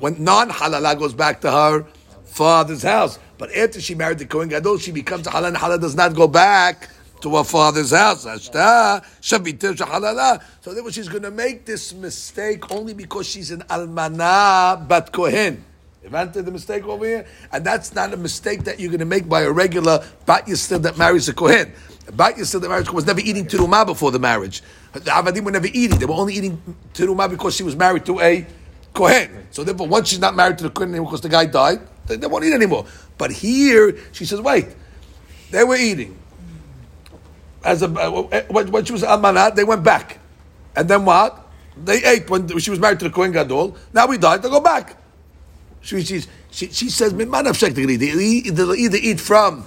when 0.00 0.24
non-halala 0.24 0.98
goes 0.98 1.12
back 1.12 1.42
to 1.42 1.50
her 1.50 1.84
father's 2.28 2.82
house. 2.82 3.18
But 3.38 3.54
after 3.54 3.80
she 3.80 3.94
married 3.94 4.18
the 4.18 4.26
Kohen 4.26 4.48
Gadol, 4.48 4.78
she 4.78 4.92
becomes 4.92 5.26
a 5.26 5.30
halal, 5.30 5.48
and 5.48 5.56
halal 5.56 5.80
does 5.80 5.94
not 5.94 6.14
go 6.14 6.28
back 6.28 6.88
to 7.20 7.36
her 7.36 7.44
father's 7.44 7.90
house. 7.90 8.22
So 8.22 10.74
therefore 10.74 10.92
she's 10.92 11.08
going 11.08 11.22
to 11.22 11.30
make 11.30 11.64
this 11.64 11.92
mistake 11.92 12.70
only 12.70 12.94
because 12.94 13.26
she's 13.26 13.50
an 13.50 13.62
almanah 13.62 14.86
bat 14.86 15.12
Kohen. 15.12 15.64
Invented 16.04 16.46
the 16.46 16.52
mistake 16.52 16.86
over 16.86 17.04
here, 17.04 17.26
and 17.52 17.64
that's 17.64 17.92
not 17.92 18.14
a 18.14 18.16
mistake 18.16 18.64
that 18.64 18.78
you're 18.78 18.88
going 18.88 19.00
to 19.00 19.04
make 19.04 19.28
by 19.28 19.42
a 19.42 19.50
regular 19.50 20.04
bat 20.26 20.46
yisrael 20.46 20.80
that 20.82 20.96
marries 20.96 21.28
a 21.28 21.34
kohen. 21.34 21.72
A 22.06 22.12
bat 22.12 22.36
yisrael 22.36 22.60
that 22.60 22.68
marries 22.68 22.86
kohen 22.86 22.96
was 22.96 23.06
never 23.06 23.20
eating 23.20 23.46
teruma 23.46 23.84
before 23.84 24.12
the 24.12 24.18
marriage. 24.18 24.62
The 24.92 25.00
avadim 25.00 25.42
were 25.42 25.50
never 25.50 25.66
eating; 25.66 25.98
they 25.98 26.06
were 26.06 26.14
only 26.14 26.34
eating 26.34 26.62
teruma 26.94 27.28
because 27.28 27.56
she 27.56 27.64
was 27.64 27.74
married 27.74 28.06
to 28.06 28.20
a 28.20 28.46
kohen. 28.94 29.48
So 29.50 29.64
therefore, 29.64 29.88
once 29.88 30.08
she's 30.08 30.20
not 30.20 30.36
married 30.36 30.58
to 30.58 30.64
the 30.64 30.70
kohen 30.70 30.92
because 30.92 31.20
the 31.20 31.28
guy 31.28 31.46
died, 31.46 31.80
they, 32.08 32.16
they 32.16 32.26
won't 32.26 32.44
eat 32.44 32.52
anymore. 32.52 32.86
But 33.16 33.30
here, 33.30 33.96
she 34.12 34.24
says, 34.24 34.40
"Wait, 34.40 34.66
they 35.50 35.64
were 35.64 35.76
eating." 35.76 36.18
As 37.64 37.82
a 37.82 37.86
uh, 37.86 38.22
uh, 38.22 38.42
when, 38.48 38.70
when 38.70 38.84
she 38.84 38.92
was 38.92 39.02
almanat, 39.02 39.54
they 39.54 39.64
went 39.64 39.82
back, 39.82 40.18
and 40.74 40.88
then 40.88 41.04
what? 41.04 41.46
They 41.84 42.02
ate 42.04 42.28
when 42.28 42.48
she 42.58 42.70
was 42.70 42.80
married 42.80 42.98
to 43.00 43.04
the 43.06 43.14
kohen 43.14 43.32
gadol. 43.32 43.76
Now 43.92 44.06
we 44.06 44.18
died; 44.18 44.42
they 44.42 44.48
go 44.48 44.60
back. 44.60 44.96
She, 45.80 46.02
she, 46.02 46.22
she, 46.50 46.66
she 46.68 46.90
says, 46.90 47.14
they'll 47.14 47.30
either 48.74 48.98
eat 49.00 49.20
from 49.20 49.64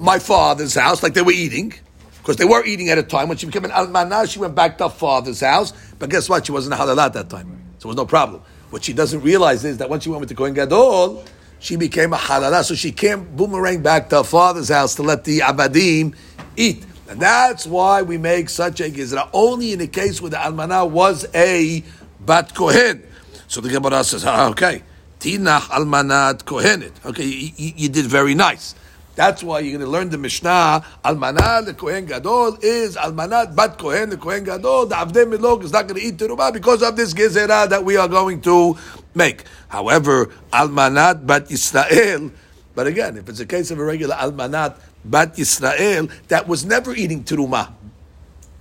my 0.00 0.18
father's 0.18 0.74
house, 0.74 1.02
like 1.02 1.14
they 1.14 1.22
were 1.22 1.32
eating, 1.32 1.74
because 2.18 2.36
they 2.36 2.44
were 2.44 2.64
eating 2.64 2.88
at 2.90 2.98
a 2.98 3.02
time. 3.02 3.28
When 3.28 3.36
she 3.38 3.46
became 3.46 3.64
an 3.64 3.72
almanah, 3.72 4.30
she 4.30 4.38
went 4.38 4.54
back 4.54 4.78
to 4.78 4.84
her 4.84 4.90
father's 4.90 5.40
house. 5.40 5.72
But 5.98 6.10
guess 6.10 6.28
what? 6.28 6.46
She 6.46 6.52
wasn't 6.52 6.74
a 6.74 6.76
halal 6.76 6.98
at 6.98 7.12
that 7.14 7.28
time. 7.28 7.60
So 7.78 7.86
it 7.86 7.90
was 7.90 7.96
no 7.96 8.06
problem. 8.06 8.42
What 8.70 8.84
she 8.84 8.92
doesn't 8.92 9.22
realize 9.22 9.64
is 9.64 9.78
that 9.78 9.88
when 9.88 10.00
she 10.00 10.10
went 10.10 10.20
with 10.20 10.28
the 10.28 10.34
Kohen 10.34 10.54
Gadol, 10.54 11.24
she 11.58 11.76
became 11.76 12.12
a 12.12 12.16
halala, 12.16 12.64
so 12.64 12.74
she 12.74 12.92
can't 12.92 13.36
boomerang 13.36 13.82
back 13.82 14.08
to 14.10 14.18
her 14.18 14.24
father's 14.24 14.68
house 14.68 14.94
to 14.96 15.02
let 15.02 15.24
the 15.24 15.40
abadim 15.40 16.14
eat. 16.56 16.84
And 17.08 17.20
that's 17.20 17.66
why 17.66 18.02
we 18.02 18.18
make 18.18 18.48
such 18.50 18.80
a 18.80 18.90
gizra, 18.90 19.28
only 19.32 19.72
in 19.72 19.78
the 19.78 19.86
case 19.86 20.20
where 20.20 20.30
the 20.30 20.36
almanah 20.36 20.88
was 20.88 21.26
a 21.34 21.82
bat 22.20 22.54
kohen. 22.54 23.02
So 23.46 23.60
the 23.60 23.70
Gemara 23.70 24.04
says, 24.04 24.24
ah, 24.26 24.48
okay, 24.50 24.82
tinach 25.18 25.62
almanat 25.68 26.44
kohenet. 26.44 26.92
Okay, 27.06 27.24
you, 27.24 27.50
you, 27.56 27.72
you 27.76 27.88
did 27.88 28.06
very 28.06 28.34
nice. 28.34 28.74
That's 29.18 29.42
why 29.42 29.58
you're 29.58 29.76
going 29.76 29.84
to 29.84 29.90
learn 29.90 30.10
the 30.10 30.16
Mishnah. 30.16 30.84
Almanah 31.04 31.64
the 31.64 31.74
Kohen 31.74 32.06
Gadol 32.06 32.56
is 32.62 32.94
almanat 32.94 33.56
bat 33.56 33.76
Kohen 33.76 34.10
the 34.10 34.16
Kohen 34.16 34.44
Gadol. 34.44 34.86
The 34.86 34.94
Avdei 34.94 35.26
Milog 35.26 35.64
is 35.64 35.72
not 35.72 35.88
going 35.88 36.00
to 36.00 36.06
eat 36.06 36.18
teruma 36.18 36.52
because 36.52 36.84
of 36.84 36.94
this 36.94 37.12
gezerah 37.12 37.68
that 37.68 37.84
we 37.84 37.96
are 37.96 38.06
going 38.06 38.40
to 38.42 38.78
make. 39.16 39.42
However, 39.66 40.26
almanat 40.52 41.26
bat 41.26 41.50
Israel. 41.50 42.30
But 42.76 42.86
again, 42.86 43.16
if 43.16 43.28
it's 43.28 43.40
a 43.40 43.46
case 43.46 43.72
of 43.72 43.80
a 43.80 43.84
regular 43.84 44.14
almanat 44.14 44.78
bat 45.04 45.36
Israel 45.36 46.06
that 46.28 46.46
was 46.46 46.64
never 46.64 46.94
eating 46.94 47.24
teruma. 47.24 47.72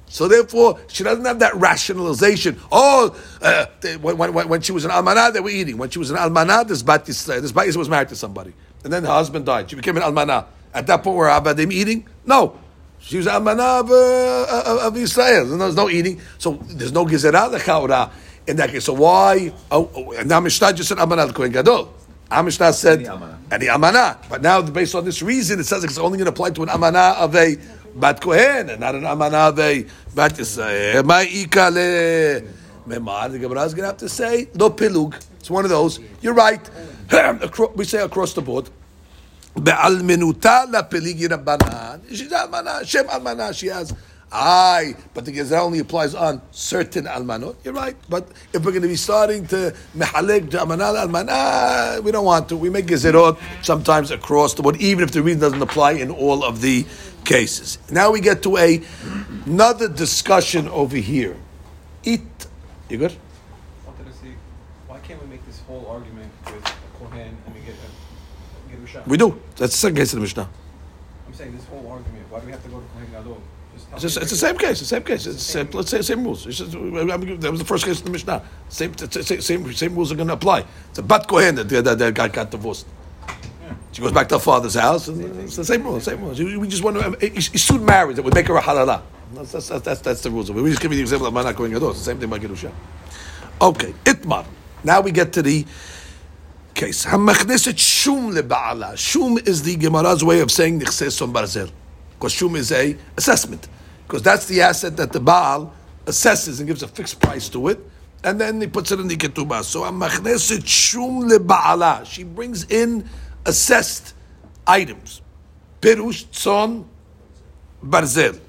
So 0.08 0.28
therefore, 0.28 0.80
she 0.88 1.03
doesn't 1.03 1.26
have 1.26 1.38
that 1.39 1.53
rationalization. 1.55 2.60
Oh, 2.72 3.16
uh, 3.43 3.68
when, 4.01 4.18
when, 4.18 4.49
when, 4.49 4.62
she 4.62 4.72
was 4.72 4.86
an 4.86 4.91
almanah, 4.91 5.34
they 5.34 5.39
were 5.39 5.49
eating. 5.49 5.78
When 5.78 5.91
she 5.91 5.99
was 5.99 6.10
an 6.10 6.18
almanah, 6.18 6.68
this 6.68 6.82
bat 6.82 7.05
Yisrael, 7.05 7.41
this 7.41 7.51
bat 7.51 7.68
Yisrael 7.68 7.78
was 7.78 7.89
married 7.89 8.10
to 8.10 8.16
somebody, 8.16 8.53
and 8.88 8.93
then 8.93 9.03
her 9.03 9.11
husband 9.11 9.45
died. 9.45 9.69
She 9.69 9.75
became 9.75 9.97
an 9.97 10.03
almanah. 10.03 10.45
At 10.73 10.88
that 10.88 11.03
point, 11.03 11.17
were 11.17 11.27
abadim 11.27 11.73
eating? 11.73 12.07
No, 12.25 12.57
she 12.99 13.17
was 13.17 13.27
almanah 13.27 13.81
of, 13.81 13.91
uh, 13.91 14.88
of 14.88 14.95
Israel. 14.95 15.51
And 15.51 15.59
there's 15.59 15.75
no 15.75 15.89
eating, 15.89 16.21
so 16.38 16.53
there's 16.69 16.93
no 16.93 17.05
gezerah 17.05 17.51
lechaura 17.51 18.11
in 18.47 18.55
that 18.55 18.69
case. 18.69 18.85
So 18.85 18.93
why? 18.93 19.51
Oh, 19.69 19.91
oh, 19.93 20.13
and 20.13 20.29
now 20.29 20.39
Mishnah 20.39 20.71
just 20.71 20.88
said 20.88 20.99
almanah 20.99 21.33
kohen 21.33 21.51
gadol. 21.51 21.93
Our 22.31 22.49
said 22.49 23.01
any 23.51 23.65
amanah, 23.65 24.29
but 24.29 24.41
now 24.41 24.61
based 24.61 24.95
on 24.95 25.03
this 25.03 25.21
reason, 25.21 25.59
it 25.59 25.65
says 25.65 25.83
it's 25.83 25.97
only 25.97 26.17
going 26.17 26.27
to 26.27 26.31
apply 26.31 26.51
to 26.51 26.63
an 26.63 26.69
amanah 26.69 27.17
of 27.17 27.35
a 27.35 27.57
bat 27.93 28.21
kohen 28.21 28.69
and 28.69 28.79
not 28.79 28.95
an 28.95 29.03
amanah 29.03 29.49
of 29.49 29.59
a 29.59 29.85
bat 30.15 30.31
Yisrael. 30.31 31.03
Ma'ika 31.03 31.73
le 31.73 32.47
memar. 32.88 33.29
The 33.29 33.39
Gemara 33.39 33.63
is 33.63 33.73
going 33.73 33.83
to 33.83 33.88
have 33.88 33.97
to 33.97 34.07
say 34.07 34.47
no 34.53 34.69
pilug. 34.69 35.21
It's 35.39 35.49
one 35.49 35.65
of 35.65 35.69
those. 35.69 35.99
You're 36.21 36.33
right. 36.33 36.69
We 37.76 37.86
say 37.86 37.99
across 38.01 38.34
the 38.34 38.41
board. 38.41 38.70
La 40.72 40.84
peligi 40.84 41.28
rabbanan. 41.28 42.01
She's 42.10 42.32
almanah. 42.32 42.86
Shem 42.88 43.08
almanah. 43.08 43.53
She 43.58 43.68
has. 43.68 43.93
Aye, 44.32 44.95
but 45.14 45.26
the 45.26 45.32
gezerah 45.32 45.62
only 45.62 45.80
applies 45.80 46.16
on 46.16 46.41
certain 46.51 47.05
almanot. 47.08 47.55
You're 47.64 47.74
right, 47.74 47.95
but 48.10 48.28
if 48.53 48.66
we're 48.66 48.72
going 48.72 48.82
to 48.82 48.88
be 48.89 48.95
starting 48.97 49.47
to 49.47 49.74
mehalek 49.95 50.49
almanah 50.49 51.08
almanah, 51.08 52.03
we 52.03 52.12
don't 52.12 52.26
want 52.26 52.49
to. 52.49 52.58
We 52.58 52.70
make 52.70 52.88
gezerot 52.88 53.39
sometimes 53.64 54.12
across 54.12 54.53
the 54.55 54.64
board, 54.64 54.78
even 54.82 55.03
if 55.05 55.12
the 55.12 55.22
reason 55.22 55.41
doesn't 55.41 55.62
apply 55.62 55.93
in 55.93 56.12
all 56.12 56.43
of 56.43 56.62
the 56.62 56.86
cases. 57.24 57.78
Now 57.91 58.12
we 58.12 58.20
get 58.22 58.43
to 58.43 58.58
a 58.58 58.82
another 59.45 59.88
discussion 59.88 60.68
over 60.70 60.97
here. 60.97 61.38
It, 62.03 62.22
You 62.89 62.97
good? 62.97 63.16
wanted 63.86 64.08
to 64.08 64.14
see 64.14 64.34
why 64.88 64.99
can't 64.99 65.22
we 65.22 65.28
make 65.28 65.45
this 65.45 65.60
whole 65.68 65.86
argument 65.88 66.32
with 66.45 66.66
a 66.66 66.99
Kohen 66.99 67.38
and 67.45 67.55
we 67.55 67.62
get 67.62 67.76
a, 67.76 68.72
get 68.76 68.84
a 68.84 68.88
shot? 68.88 68.97
We 69.08 69.18
do. 69.18 69.39
That's 69.55 69.74
the 69.74 69.78
second 69.78 69.97
case 69.97 70.14
of 70.14 70.18
the 70.18 70.22
Mishnah. 70.22 70.49
I'm 71.28 71.34
saying 71.34 71.55
this 71.55 71.66
whole 71.66 71.88
argument. 71.88 72.30
Why 72.30 72.39
do 72.39 72.45
we 72.45 72.51
have 72.51 72.64
to 72.64 72.70
go 72.70 72.80
to 72.80 72.86
Kohen 72.88 73.12
Gadol? 73.12 73.41
It's, 73.93 74.01
just, 74.01 74.18
it's 74.18 74.32
the 74.32 74.38
same 74.38 74.58
case. 74.58 74.80
The 74.80 74.86
same 74.86 75.03
case. 75.03 75.26
It's 75.26 75.38
the 75.38 75.41
same, 75.41 75.70
let's 75.72 75.89
say 75.89 76.01
same 76.01 76.24
rules. 76.24 76.45
It's 76.45 76.58
just, 76.58 76.76
I 76.76 76.80
mean, 76.80 77.39
that 77.39 77.51
was 77.51 77.60
the 77.60 77.66
first 77.66 77.86
case 77.86 77.99
in 77.99 78.05
the 78.05 78.12
Mishnah. 78.12 78.43
Same, 78.70 78.95
same, 78.97 79.41
same, 79.41 79.74
same 79.74 79.95
rules 79.95 80.12
are 80.12 80.16
going 80.16 80.28
to 80.28 80.34
apply. 80.34 80.66
It's 80.89 80.99
a 80.99 81.03
bat 81.03 81.28
kohen 81.28 81.55
that, 81.55 81.70
that, 81.70 81.97
that 81.97 82.14
guy 82.14 82.28
got 82.28 82.51
divorced. 82.51 82.86
She 83.91 84.01
goes 84.01 84.12
back 84.12 84.30
to 84.30 84.36
her 84.36 84.39
father's 84.39 84.76
house, 84.76 85.08
and 85.08 85.41
it's 85.41 85.55
the 85.55 85.66
same 85.66 85.84
rule. 85.84 85.99
Same 85.99 86.22
rules. 86.22 86.39
We 86.39 86.68
just 86.68 86.84
want 86.84 86.97
to. 86.97 87.26
Eh, 87.26 87.30
He's 87.34 87.49
eh, 87.49 87.53
eh, 87.55 87.58
soon 87.58 87.84
married. 87.84 88.18
That 88.18 88.24
would 88.24 88.36
make 88.36 88.47
her 88.47 88.55
a 88.55 88.62
halala. 88.62 89.01
That's, 89.34 89.51
that's, 89.51 89.70
that's, 89.70 90.01
that's, 90.01 90.22
the 90.22 90.30
rules. 90.32 90.51
We 90.51 90.70
just 90.70 90.82
give 90.82 90.91
you 90.91 90.97
the 90.97 91.01
example 91.01 91.28
of 91.28 91.34
Mana 91.34 91.53
Kohen 91.53 91.72
Gadol. 91.72 91.91
It's 91.91 91.99
the 91.99 92.05
same 92.05 92.20
thing 92.20 92.30
by 92.30 92.39
Gerusha. 92.39 92.72
Okay, 93.60 93.93
Itmar. 94.05 94.45
Now 94.84 95.01
we 95.01 95.12
get 95.12 95.34
to 95.34 95.41
the 95.41 95.66
case. 96.78 97.05
Hamachneset 97.05 97.78
shum 97.78 98.32
leba'ala. 98.32 98.97
Shum 98.97 99.38
is 99.39 99.63
the 99.63 99.75
Gemara's 99.75 100.23
way 100.23 100.39
of 100.39 100.51
saying 100.51 100.80
nichses 100.80 101.21
on 101.21 101.34
barzel. 101.34 101.69
Because 102.13 102.32
shum 102.32 102.55
is 102.55 102.71
a 102.71 102.95
assessment. 103.17 103.67
Because 104.05 104.21
that's 104.21 104.45
the 104.45 104.61
asset 104.61 104.95
that 104.95 105.11
the 105.11 105.19
Baal 105.19 105.73
assesses 106.05 106.59
and 106.59 106.67
gives 106.67 106.84
a 106.84 106.88
fixed 106.88 107.19
price 107.19 107.49
to 107.49 107.67
it, 107.67 107.80
and 108.23 108.39
then 108.39 108.61
he 108.61 108.67
puts 108.67 108.91
it 108.91 108.99
in 108.99 109.07
the 109.07 109.17
ketubah. 109.17 109.63
So 109.63 109.82
amachneset 109.82 110.65
shum 110.65 111.30
leba'ala. 111.30 112.05
She 112.05 112.23
brings 112.23 112.63
in 112.65 113.09
assessed 113.45 114.13
items. 114.65 115.21
Pirush, 115.82 116.25
tzon, 116.28 116.86
barzel. 117.84 118.39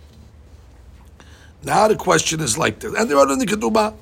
Now 1.64 1.88
the 1.88 1.96
question 1.96 2.40
is 2.40 2.56
like 2.56 2.78
this, 2.78 2.94
and 2.94 3.10
they're 3.10 3.32
in 3.32 3.38
the 3.38 3.46
ketubah, 3.46 3.94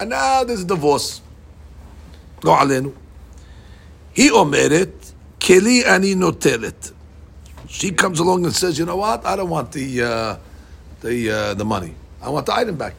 and 0.00 0.10
now 0.10 0.42
there's 0.42 0.62
a 0.62 0.66
divorce. 0.66 1.20
Go 2.40 2.50
alenu. 2.50 2.92
He 4.18 4.30
omeret 4.32 5.12
keli 5.38 5.86
ani 5.86 6.16
notelet. 6.16 6.92
She 7.68 7.92
comes 7.92 8.18
along 8.18 8.44
and 8.46 8.52
says, 8.52 8.76
"You 8.76 8.84
know 8.84 8.96
what? 8.96 9.24
I 9.24 9.36
don't 9.36 9.48
want 9.48 9.70
the 9.70 10.02
uh, 10.02 10.36
the 11.02 11.30
uh, 11.30 11.54
the 11.54 11.64
money. 11.64 11.94
I 12.20 12.28
want 12.28 12.46
the 12.46 12.52
item 12.52 12.74
back. 12.74 12.94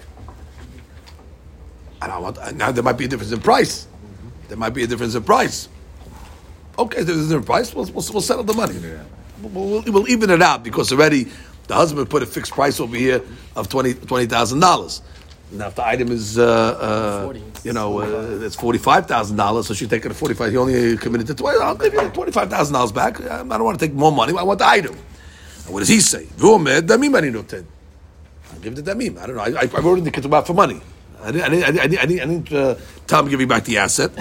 And 2.02 2.10
I 2.10 2.18
want 2.20 2.38
now. 2.56 2.72
There 2.72 2.86
might 2.86 2.98
be 2.98 3.04
a 3.04 3.08
difference 3.10 3.34
in 3.34 3.42
price. 3.42 3.86
There 4.48 4.56
might 4.56 4.74
be 4.74 4.84
a 4.84 4.88
difference 4.88 5.14
in 5.14 5.24
price. 5.24 5.68
Okay, 6.78 7.04
there's 7.04 7.20
a 7.20 7.24
different 7.24 7.48
price. 7.48 7.76
We'll, 7.76 7.84
we'll, 7.88 8.06
we'll 8.14 8.22
settle 8.22 8.46
the 8.46 8.54
money. 8.54 8.80
We'll, 9.42 9.82
we'll, 9.82 9.84
we'll 9.92 10.10
even 10.10 10.30
it 10.30 10.42
out 10.42 10.64
because 10.64 10.94
already 10.94 11.28
the 11.68 11.76
husband 11.76 12.10
put 12.10 12.24
a 12.24 12.28
fixed 12.28 12.54
price 12.54 12.80
over 12.80 12.96
here 12.96 13.22
of 13.58 13.68
twenty 13.68 13.94
twenty 13.94 14.26
thousand 14.26 14.62
dollars. 14.62 15.02
Now, 15.52 15.68
if 15.68 15.76
the 15.76 15.86
item 15.86 16.12
is, 16.12 16.38
uh, 16.38 16.46
uh, 16.46 17.34
you 17.64 17.74
know, 17.74 18.00
uh, 18.00 18.46
it's 18.46 18.56
forty-five 18.56 19.08
thousand 19.08 19.38
dollars, 19.38 19.66
so 19.68 19.74
she's 19.74 19.88
taking 19.88 20.10
the 20.10 20.16
forty-five. 20.16 20.52
He 20.52 20.58
only 20.58 20.96
committed 20.98 21.26
to 21.28 21.34
twenty. 21.36 21.60
I'll 21.60 21.76
give 21.76 21.94
you 21.94 22.08
twenty-five 22.10 22.50
thousand 22.52 22.74
dollars 22.74 22.92
back. 22.92 23.20
I 23.20 23.44
don't 23.44 23.64
want 23.64 23.80
to 23.80 23.86
take 23.86 23.96
more 23.96 24.12
money. 24.12 24.38
I 24.38 24.44
want 24.44 24.60
the 24.60 24.68
item. 24.68 24.96
And 25.66 25.74
what 25.74 25.80
does 25.80 25.90
he 25.90 26.02
say? 26.02 26.26
V'omed 26.38 26.82
damim 26.82 27.18
ani 27.18 27.32
noten. 27.32 27.66
I'll 28.52 28.60
give 28.60 28.74
it 28.74 28.86
to 28.86 28.96
damim. 28.96 29.18
I 29.18 29.26
don't 29.26 29.36
know. 29.38 29.42
I, 29.42 29.62
I 29.62 29.80
wrote 29.80 29.98
in 29.98 30.04
the 30.04 30.12
ketubah 30.12 30.46
for 30.46 30.54
money. 30.54 30.82
I 31.22 31.32
didn't, 31.32 31.44
I 31.44 31.50
didn't, 31.50 31.64
I 31.64 31.72
didn't, 31.72 31.82
I 31.82 32.06
didn't, 32.06 32.22
I 32.22 32.26
didn't 32.26 32.54
uh, 32.54 32.76
tell 33.08 33.20
him 33.20 33.26
to 33.26 33.32
give 33.32 33.40
me 33.40 33.46
back 33.46 33.64
the 33.64 33.80
asset. 33.80 34.12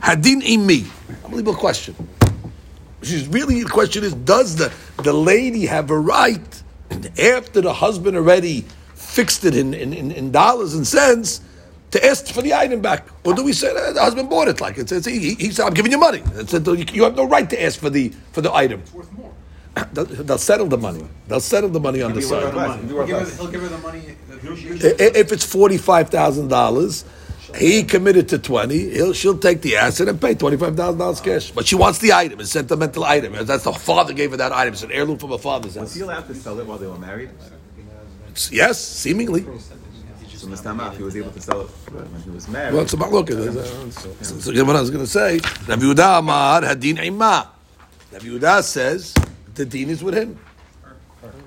Hadin 0.00 0.42
imi. 0.42 0.84
Unbelievable 1.24 1.54
question. 1.54 1.94
She's 3.02 3.28
really 3.28 3.62
the 3.62 3.68
question 3.68 4.02
is: 4.02 4.14
Does 4.14 4.56
the 4.56 4.72
the 5.04 5.12
lady 5.12 5.66
have 5.66 5.90
a 5.90 5.98
right 5.98 6.62
after 7.18 7.60
the 7.60 7.72
husband 7.72 8.16
already 8.16 8.64
fixed 9.18 9.44
it 9.48 9.56
in, 9.56 9.72
in, 9.74 9.92
in, 10.00 10.10
in 10.12 10.30
dollars 10.30 10.74
and 10.74 10.86
cents 10.86 11.40
to 11.92 11.98
ask 12.04 12.26
for 12.36 12.42
the 12.42 12.52
item 12.52 12.80
back, 12.82 13.06
or 13.24 13.32
do 13.34 13.42
we 13.44 13.52
say 13.52 13.72
that 13.72 13.94
the 13.94 14.00
husband 14.00 14.28
bought 14.28 14.48
it 14.48 14.60
like 14.60 14.76
it's, 14.76 14.92
it's 14.92 15.06
he, 15.06 15.34
he 15.34 15.50
said 15.50 15.64
I'm 15.66 15.74
giving 15.74 15.92
you 15.92 15.98
money? 15.98 16.22
It 16.34 16.50
said, 16.50 16.66
you 16.96 17.02
have 17.04 17.16
no 17.16 17.26
right 17.36 17.48
to 17.48 17.62
ask 17.66 17.78
for 17.80 17.90
the 17.90 18.04
for 18.32 18.40
the 18.46 18.52
item. 18.52 18.82
Worth 18.92 19.12
more. 19.12 19.32
They'll, 19.92 20.04
they'll 20.26 20.38
settle 20.52 20.66
the 20.66 20.78
money. 20.88 21.04
They'll 21.28 21.40
settle 21.54 21.68
the 21.68 21.80
money 21.88 22.00
on 22.02 22.12
the 22.14 22.22
side. 22.22 22.42
He'll 22.88 23.06
give, 23.06 23.18
her, 23.18 23.36
he'll 23.36 23.50
give 23.54 23.60
her 23.62 23.68
the 23.68 23.78
money. 23.88 24.02
that 24.28 24.56
she 24.56 24.68
I- 24.88 25.06
i- 25.06 25.16
If 25.22 25.32
it's 25.32 25.44
forty 25.44 25.76
five 25.90 26.08
thousand 26.08 26.48
dollars, 26.48 27.04
he 27.64 27.82
committed 27.94 28.26
to 28.30 28.38
twenty. 28.38 28.80
He'll, 28.96 29.12
she'll 29.12 29.36
take 29.48 29.60
the 29.60 29.76
asset 29.76 30.08
and 30.08 30.18
pay 30.20 30.34
twenty 30.34 30.56
five 30.56 30.74
thousand 30.76 30.98
dollars 30.98 31.20
cash. 31.20 31.50
But 31.50 31.66
she 31.66 31.74
wants 31.76 31.98
the 31.98 32.12
item, 32.14 32.40
a 32.40 32.46
sentimental 32.46 33.04
item. 33.04 33.30
That's 33.50 33.64
the 33.64 33.72
father 33.72 34.12
gave 34.14 34.30
her 34.32 34.38
that 34.38 34.52
item. 34.52 34.72
It's 34.74 34.82
an 34.82 34.92
heirloom 34.92 35.18
from 35.18 35.30
her 35.36 35.38
father's 35.38 35.74
house. 35.74 35.82
Was 35.82 35.90
house. 35.90 35.94
he 35.96 36.00
allowed 36.02 36.26
to 36.28 36.34
sell 36.34 36.58
it 36.60 36.66
while 36.66 36.78
they 36.78 36.86
were 36.94 36.98
married? 37.10 37.30
Yes, 38.50 38.80
seemingly. 38.80 39.44
So 40.46 40.52
if 40.62 40.96
he 40.96 41.02
was 41.02 41.16
able 41.16 41.30
to 41.32 41.40
sell 41.40 41.62
it 41.62 41.66
when 41.66 42.22
he 42.22 42.30
was 42.30 42.46
married. 42.48 42.74
Well, 42.74 42.82
it's 42.82 42.92
about 42.92 43.10
look 43.10 43.30
at 43.30 43.36
this. 43.36 43.56
Uh, 43.56 44.22
so 44.22 44.50
again, 44.50 44.66
what 44.66 44.76
I 44.76 44.80
was 44.80 44.90
going 44.90 45.04
to 45.04 45.10
say, 45.10 45.40
Rabbi 45.66 45.82
Yehuda 45.82 46.18
Amar 46.20 46.62
Hadin 46.62 47.02
Ima. 47.04 47.50
Rabbi 48.12 48.24
Yehuda 48.26 48.62
says 48.62 49.14
the 49.54 49.64
deen 49.64 49.90
is 49.90 50.04
with 50.04 50.14
him. 50.14 50.38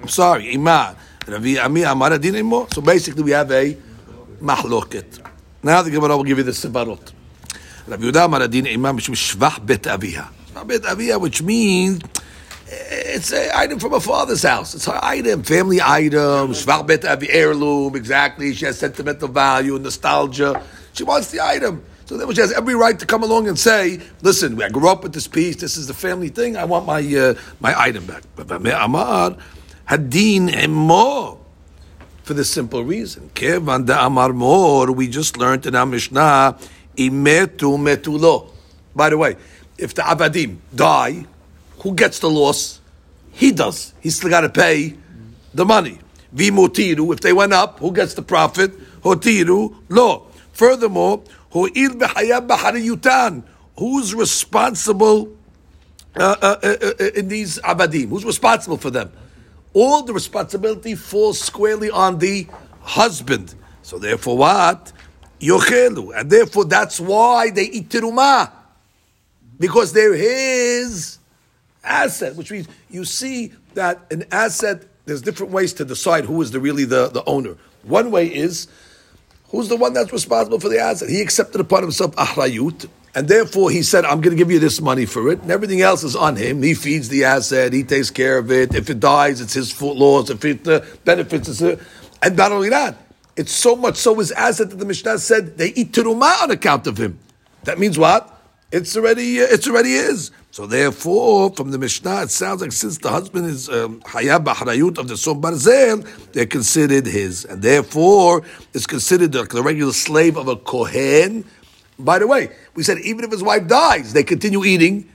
I'm 0.02 0.08
sorry, 0.10 0.54
Ima. 0.54 0.96
Rabbi 1.28 1.58
Ami 1.58 1.84
Amar 1.84 2.12
Hadin 2.12 2.36
Imo. 2.36 2.68
So 2.74 2.82
basically, 2.82 3.24
we 3.24 3.32
have 3.32 3.52
a 3.52 3.78
mahloket. 4.42 5.26
Now 5.64 5.82
the 5.82 5.92
Gemara 5.92 6.18
will 6.18 6.24
give 6.24 6.40
you 6.40 6.44
the 6.44 6.52
sebarot. 6.52 7.14
Rabbi 7.88 8.04
Yehuda 8.04 8.26
Amar 8.26 8.42
Hadin 8.42 8.66
Ima 8.74 8.92
mishum 8.92 9.16
shvach 9.16 9.66
bet 9.66 9.84
aviha. 9.84 10.28
Shvach 10.52 10.68
bet 10.68 10.82
aviha, 10.82 11.22
which 11.22 11.42
means 11.42 12.02
it's 12.72 13.32
an 13.32 13.50
item 13.56 13.80
from 13.80 13.92
her 13.94 14.00
father's 14.00 14.44
house. 14.44 14.76
It's 14.76 14.86
her 14.86 15.00
item, 15.02 15.44
family 15.44 15.80
item, 15.82 16.52
shvach 16.52 16.86
bet 16.86 17.04
avi 17.06 17.30
heirloom, 17.30 17.96
exactly. 17.96 18.54
She 18.54 18.66
has 18.66 18.78
sentimental 18.78 19.28
value, 19.28 19.80
nostalgia. 19.80 20.64
She 20.94 21.04
wants 21.04 21.32
the 21.32 21.42
item. 21.42 21.84
So 22.06 22.18
then 22.18 22.34
she 22.34 22.42
has 22.42 22.52
every 22.54 22.76
right 22.76 22.98
to 23.00 23.06
come 23.06 23.24
along 23.24 23.48
and 23.48 23.58
say, 23.58 24.00
listen, 24.22 24.62
I 24.62 24.70
grew 24.70 24.90
up 24.90 25.04
with 25.04 25.14
this 25.14 25.28
piece, 25.28 25.58
this 25.58 25.78
is 25.78 25.88
the 25.88 25.94
family 25.94 26.30
thing, 26.30 26.58
I 26.58 26.66
want 26.66 26.86
my 26.86 27.02
uh, 27.02 27.36
my 27.60 27.80
item 27.80 28.06
back. 28.06 28.24
But 28.36 28.52
Amar, 28.52 29.38
Hadin 29.88 30.50
Emo. 30.50 31.38
For 32.24 32.36
the 32.36 32.46
simple 32.46 32.84
reason. 32.84 33.32
Kevan 33.34 33.86
da 33.86 34.06
Amar 34.06 34.34
Mor, 34.34 34.92
we 34.92 35.08
just 35.08 35.38
learned 35.38 35.66
in 35.66 35.74
our 35.74 35.88
Mishnah, 35.88 36.58
Imetu 36.96 37.78
Metulo. 37.78 38.52
By 38.96 39.10
the 39.10 39.18
way, 39.18 39.36
if 39.80 39.96
the 39.96 40.04
Abadim 40.04 40.58
die, 40.76 41.26
who 41.82 41.94
gets 41.94 42.20
the 42.20 42.30
loss? 42.30 42.82
He 43.32 43.52
does. 43.52 43.94
He's 44.02 44.18
still 44.18 44.30
got 44.30 44.42
to 44.42 44.50
pay 44.50 44.96
the 45.54 45.66
money. 45.66 46.00
Vimotiru, 46.36 47.14
if 47.14 47.22
they 47.22 47.34
went 47.34 47.54
up, 47.54 47.80
who 47.80 47.92
gets 47.92 48.14
the 48.14 48.22
profit? 48.22 48.78
Hotiru, 49.02 49.76
lo. 49.90 50.28
Furthermore, 50.52 51.24
b'hayab 51.52 52.48
b'hariyutan. 52.48 53.44
Who's 53.78 54.14
responsible 54.14 55.36
uh, 56.16 56.36
uh, 56.42 56.56
uh, 56.62 56.76
uh, 57.00 57.06
in 57.16 57.30
these 57.30 57.60
abadim? 57.60 58.10
Who's 58.10 58.26
responsible 58.26 58.78
for 58.78 58.90
them? 58.90 59.12
All 59.74 60.04
the 60.04 60.14
responsibility 60.14 60.96
falls 60.96 61.40
squarely 61.40 61.90
on 61.90 62.20
the 62.20 62.48
husband. 62.82 63.56
So 63.84 64.00
therefore, 64.00 64.38
what? 64.38 64.92
Yochelu. 65.40 66.20
And 66.20 66.30
therefore, 66.30 66.66
that's 66.66 67.00
why 67.00 67.52
they 67.52 67.66
eat 67.66 67.90
terumah. 67.90 68.52
Because 69.58 69.94
they're 69.94 70.16
his 70.16 71.19
asset, 71.84 72.36
which 72.36 72.52
means 72.52 72.68
you 72.90 73.06
see 73.06 73.54
that 73.74 74.00
an 74.12 74.26
asset, 74.32 74.84
there's 75.06 75.22
different 75.22 75.52
ways 75.52 75.74
to 75.74 75.86
decide 75.86 76.26
who 76.26 76.42
is 76.42 76.52
the 76.52 76.60
really 76.60 76.86
the, 76.86 77.08
the 77.10 77.24
owner. 77.26 77.56
One 77.84 78.12
way 78.12 78.28
is 78.28 78.68
who's 79.50 79.70
the 79.70 79.76
one 79.76 79.94
that's 79.94 80.12
responsible 80.12 80.60
for 80.60 80.70
the 80.70 80.80
asset. 80.80 81.10
He 81.10 81.22
accepted 81.22 81.62
upon 81.62 81.82
himself 81.82 82.16
ahrayut, 82.16 82.88
and 83.16 83.28
therefore 83.28 83.72
he 83.72 83.82
said, 83.82 84.06
I'm 84.06 84.22
going 84.22 84.36
to 84.36 84.38
give 84.38 84.52
you 84.52 84.60
this 84.60 84.82
money 84.82 85.06
for 85.06 85.32
it, 85.32 85.42
and 85.42 85.52
everything 85.52 85.82
else 85.82 86.04
is 86.04 86.16
on 86.16 86.36
him. 86.36 86.62
He 86.62 86.74
feeds 86.74 87.10
the 87.10 87.24
asset, 87.24 87.74
he 87.74 87.84
takes 87.84 88.12
care 88.12 88.38
of 88.38 88.52
it. 88.52 88.76
If 88.76 88.90
it 88.90 89.00
dies, 89.00 89.42
it's 89.42 89.54
his 89.54 89.82
loss. 89.82 90.30
If 90.30 90.44
it 90.46 90.68
uh, 90.68 90.82
benefits, 91.06 91.48
it's 91.48 91.62
uh, 91.62 91.82
and 92.22 92.36
not 92.36 92.52
only 92.52 92.70
that, 92.70 92.98
it's 93.36 93.54
so 93.54 93.76
much 93.76 93.96
so 93.96 94.16
his 94.16 94.32
asset 94.34 94.70
that 94.70 94.76
the 94.76 94.86
Mishnah 94.86 95.18
said 95.20 95.58
they 95.58 95.70
eat 95.70 95.94
terumah 95.94 96.44
on 96.44 96.52
account 96.52 96.88
of 96.88 96.98
him. 96.98 97.18
That 97.64 97.80
means 97.80 97.98
what? 97.98 98.38
It's 98.72 98.96
already 98.96 99.42
uh, 99.42 99.48
it's 99.50 99.68
already 99.68 99.92
his. 99.92 100.32
So 100.60 100.66
therefore, 100.66 101.52
from 101.52 101.72
the 101.72 101.78
Mishnah, 101.78 102.24
it 102.24 102.32
sounds 102.32 102.60
like 102.60 102.74
since 102.74 102.98
the 102.98 103.10
husband 103.10 103.46
is 103.46 103.70
um, 103.70 104.02
hayab 104.02 104.44
b'harayut 104.44 104.98
of 104.98 105.08
the 105.08 105.16
son 105.16 105.42
barzel, 105.42 106.06
they're 106.34 106.46
considered 106.46 107.06
his, 107.06 107.46
and 107.46 107.62
therefore 107.62 108.44
it's 108.74 108.86
considered 108.86 109.34
like 109.34 109.48
the 109.48 109.64
regular 109.64 109.94
slave 109.94 110.36
of 110.36 110.50
a 110.50 110.58
kohen. 110.58 111.46
By 111.98 112.20
the 112.20 112.28
way, 112.28 112.50
we 112.76 112.84
said 112.84 112.98
even 112.98 113.24
if 113.24 113.32
his 113.32 113.42
wife 113.42 113.70
dies, 113.70 114.12
they 114.12 114.24
continue 114.24 114.66
eating 114.66 115.10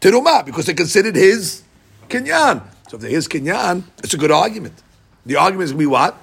terumah 0.00 0.46
because 0.46 0.64
they're 0.64 0.74
considered 0.74 1.16
his 1.16 1.64
kinyan. 2.08 2.62
So 2.88 2.96
if 2.96 3.02
they're 3.02 3.10
his 3.10 3.28
kinyan, 3.28 3.82
it's 4.02 4.14
a 4.14 4.16
good 4.16 4.30
argument. 4.30 4.82
The 5.26 5.36
argument 5.36 5.64
is 5.64 5.72
going 5.72 5.80
to 5.80 5.86
be 5.86 5.92
what? 5.92 6.16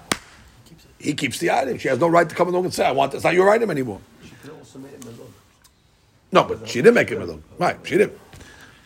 He 0.97 1.13
keeps 1.13 1.37
the 1.37 1.51
item. 1.51 1.77
She 1.77 1.87
has 1.87 1.99
no 1.99 2.07
right 2.07 2.27
to 2.27 2.33
come 2.33 2.47
along 2.47 2.65
and 2.65 2.73
say, 2.73 2.83
"I 2.83 2.93
want 2.93 3.11
this." 3.11 3.19
It's 3.19 3.25
not 3.25 3.35
your 3.35 3.47
item 3.51 3.69
anymore. 3.69 4.01
She 4.23 4.31
could 4.41 4.57
also 4.57 4.79
make 4.79 4.91
it. 4.93 5.05
No, 6.31 6.43
but 6.43 6.67
she 6.67 6.79
didn't 6.81 6.95
make 6.95 7.11
it 7.11 7.19
melon. 7.19 7.43
Right, 7.59 7.77
she 7.83 7.97
didn't. 7.99 8.24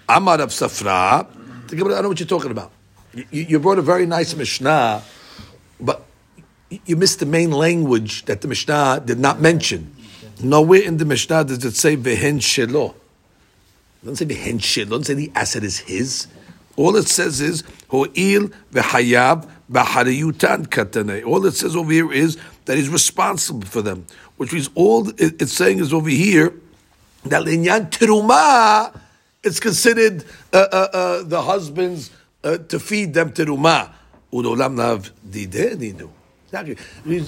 Amar 0.10 0.42
of 0.42 0.50
Safra. 0.50 1.28
I 1.28 1.76
don't 1.76 1.88
know 1.88 2.10
what 2.10 2.20
you're 2.20 2.28
talking 2.28 2.50
about. 2.50 2.72
You, 3.14 3.26
you 3.32 3.60
brought 3.60 3.78
a 3.78 3.84
very 3.84 4.08
nice 4.08 4.36
Mishnah, 4.36 5.04
but 5.80 6.04
you 6.86 6.96
missed 6.96 7.20
the 7.20 7.28
main 7.28 7.52
language 7.52 8.26
that 8.26 8.42
the 8.42 8.48
Mishnah 8.48 9.04
did 9.06 9.20
not 9.20 9.40
mention. 9.40 9.96
Nowhere 10.42 10.82
in 10.82 10.98
the 10.98 11.06
Mishnah 11.06 11.44
does 11.44 11.64
it 11.64 11.76
say 11.76 11.96
vehen 11.96 12.40
shelo. 12.40 12.96
It 14.02 14.06
doesn't 14.06 14.28
say 14.28 14.36
vehen 14.36 14.58
shelo. 14.58 14.82
It 14.82 14.90
doesn't 14.90 15.04
say 15.06 15.14
the 15.14 15.32
asset 15.36 15.64
is 15.64 15.80
his. 15.80 16.28
All 16.76 16.96
it 16.96 17.08
says 17.08 17.42
is 17.42 17.64
ho'il 17.90 18.50
v'hayav 18.72 19.48
b'hariyutan 19.72 20.68
katane. 20.68 21.26
All 21.26 21.46
it 21.46 21.54
says 21.54 21.76
over 21.76 21.92
here 21.92 22.12
is 22.12 22.38
that 22.66 22.78
he's 22.78 22.90
responsible 22.90 23.68
for 23.68 23.82
them, 23.82 24.06
which 24.38 24.54
means 24.54 24.70
all 24.76 25.12
it's 25.18 25.52
saying 25.52 25.80
is 25.80 25.94
over 25.94 26.10
here 26.10 26.54
that 27.26 27.44
linyan 27.44 27.90
teruma, 27.90 28.98
it's 29.44 29.60
considered 29.60 30.24
uh, 30.54 30.68
uh, 30.72 30.88
uh, 30.94 31.24
the 31.24 31.42
husband's 31.42 32.12
uh, 32.44 32.58
to 32.58 32.80
feed 32.80 33.14
them 33.14 33.32
teruma. 33.32 33.92
Udolam 34.32 34.76
nav. 34.76 35.12
Exactly. 36.46 36.78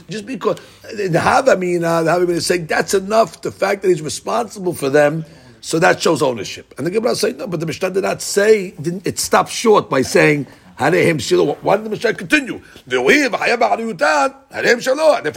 Just 0.10 0.26
because 0.26 0.60
in 0.94 1.14
Havamina, 1.14 2.04
the 2.04 2.12
Havamina 2.12 2.30
is 2.30 2.46
saying 2.46 2.68
that's 2.68 2.94
enough. 2.94 3.42
The 3.42 3.52
fact 3.52 3.82
that 3.84 3.90
he's 3.90 4.02
responsible 4.02 4.74
for 4.74 4.90
them, 4.90 5.26
so 5.62 5.80
that 5.80 6.02
shows 6.02 6.22
ownership. 6.22 6.74
And 6.78 6.88
the 6.88 6.92
Gemara 6.92 7.16
saying 7.16 7.38
no, 7.38 7.48
but 7.48 7.60
the 7.60 7.66
Mishnah 7.66 7.92
did 7.92 8.04
not 8.04 8.22
say. 8.22 8.74
It 8.78 9.20
stopped 9.20 9.52
short 9.52 9.90
by 9.90 10.02
saying 10.02 10.48
Harehem 10.78 11.22
Shiloh. 11.22 11.56
Why 11.62 11.78
did 11.78 11.86
the 11.86 11.92
Mishnah 11.92 12.14
continue? 12.16 12.62
Therefore, 12.88 13.12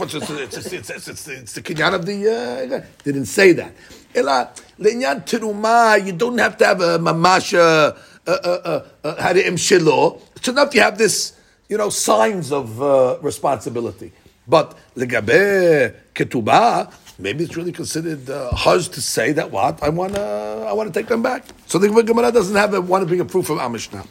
it's, 0.07 0.15
it's, 0.15 1.07
it's, 1.07 1.27
it's 1.27 1.53
the 1.53 1.61
kinyan 1.61 1.93
of 1.93 2.05
the. 2.05 2.81
Uh, 2.81 2.85
didn't 3.03 3.25
say 3.25 3.53
that. 3.53 3.71
Ela 4.15 4.51
le'inyan 4.79 5.25
teruma. 5.25 6.03
You 6.03 6.13
don't 6.13 6.37
have 6.37 6.57
to 6.57 6.65
have 6.65 6.81
a 6.81 6.97
mamasha. 6.99 7.97
Uh, 8.27 8.31
uh, 8.31 8.85
uh, 9.03 9.15
Harehem 9.17 9.55
Shiloh. 9.55 10.19
It's 10.35 10.47
enough 10.47 10.73
you 10.73 10.81
have 10.81 10.97
this, 10.97 11.33
you 11.69 11.77
know, 11.77 11.89
signs 11.89 12.51
of 12.51 12.81
uh, 12.81 13.19
responsibility. 13.21 14.11
But 14.47 14.75
legabe 14.95 15.93
ketubah, 16.15 16.91
maybe 17.19 17.43
it's 17.43 17.55
really 17.55 17.71
considered 17.71 18.27
uh, 18.27 18.49
huz 18.51 18.87
to 18.89 19.01
say 19.01 19.31
that 19.33 19.51
what 19.51 19.83
I 19.83 19.89
want 19.89 20.15
to 20.15 20.65
I 20.67 20.73
want 20.73 20.91
to 20.91 20.99
take 20.99 21.07
them 21.07 21.21
back. 21.21 21.45
So 21.67 21.77
the 21.77 21.87
Gemara 21.87 22.31
doesn't 22.31 22.55
have 22.55 22.73
a, 22.73 22.81
want 22.81 23.03
to 23.03 23.05
bring 23.05 23.19
a 23.19 23.25
proof 23.25 23.45
from 23.45 23.59
our 23.59 23.69
Mishnah. 23.69 24.03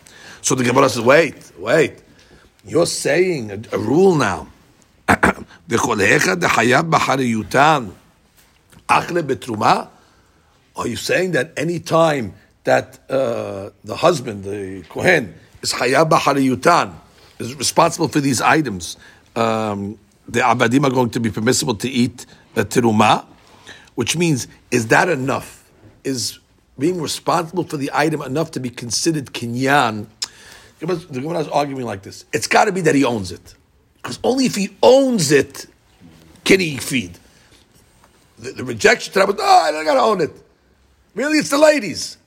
So 0.42 0.54
the 0.54 0.62
Gemara 0.62 0.88
says, 0.88 1.02
wait, 1.02 1.50
wait, 1.58 1.98
you're 2.64 2.86
saying 2.86 3.50
a, 3.50 3.60
a 3.72 3.78
rule 3.78 4.14
now. 4.14 4.46
"V'cholecha 5.08 6.36
dechayab 6.36 6.88
b'hariyutan 6.88 7.90
achle 8.88 9.22
betruma." 9.22 9.88
Are 10.76 10.88
you 10.88 10.96
saying 10.96 11.32
that 11.32 11.52
any 11.56 11.78
time 11.78 12.34
that 12.64 12.98
uh, 13.08 13.70
the 13.84 13.96
husband, 13.96 14.44
the 14.44 14.82
kohen, 14.88 15.34
is 15.62 15.72
hayab 15.72 16.10
b'hariyutan, 16.10 16.94
is 17.38 17.54
responsible 17.54 18.08
for 18.08 18.20
these 18.20 18.40
items? 18.40 18.96
Um, 19.36 19.98
the 20.28 20.40
abadim 20.40 20.84
are 20.84 20.90
going 20.90 21.10
to 21.10 21.20
be 21.20 21.30
permissible 21.30 21.74
to 21.76 21.88
eat 21.88 22.26
uh, 22.56 22.62
teruma, 22.62 23.24
which 23.94 24.16
means 24.16 24.48
is 24.70 24.88
that 24.88 25.08
enough? 25.08 25.70
Is 26.02 26.40
being 26.78 27.00
responsible 27.00 27.64
for 27.64 27.76
the 27.76 27.90
item 27.94 28.20
enough 28.22 28.50
to 28.52 28.60
be 28.60 28.70
considered 28.70 29.26
kinyan? 29.26 30.06
The 30.80 30.86
Gemara 31.20 31.38
is 31.38 31.48
arguing 31.48 31.86
like 31.86 32.02
this. 32.02 32.24
It's 32.32 32.48
got 32.48 32.64
to 32.64 32.72
be 32.72 32.80
that 32.82 32.94
he 32.94 33.04
owns 33.04 33.30
it, 33.30 33.54
because 34.02 34.18
only 34.24 34.46
if 34.46 34.56
he 34.56 34.76
owns 34.82 35.30
it 35.30 35.66
can 36.42 36.60
he 36.60 36.76
feed. 36.78 37.18
The, 38.38 38.52
the 38.52 38.64
rejection 38.64 39.12
oh, 39.16 39.32
I 39.40 39.84
got 39.84 39.94
to 39.94 40.00
own 40.00 40.20
it. 40.20 40.43
Really, 41.14 41.38
it's 41.38 41.50
the 41.50 41.58
ladies. 41.58 42.18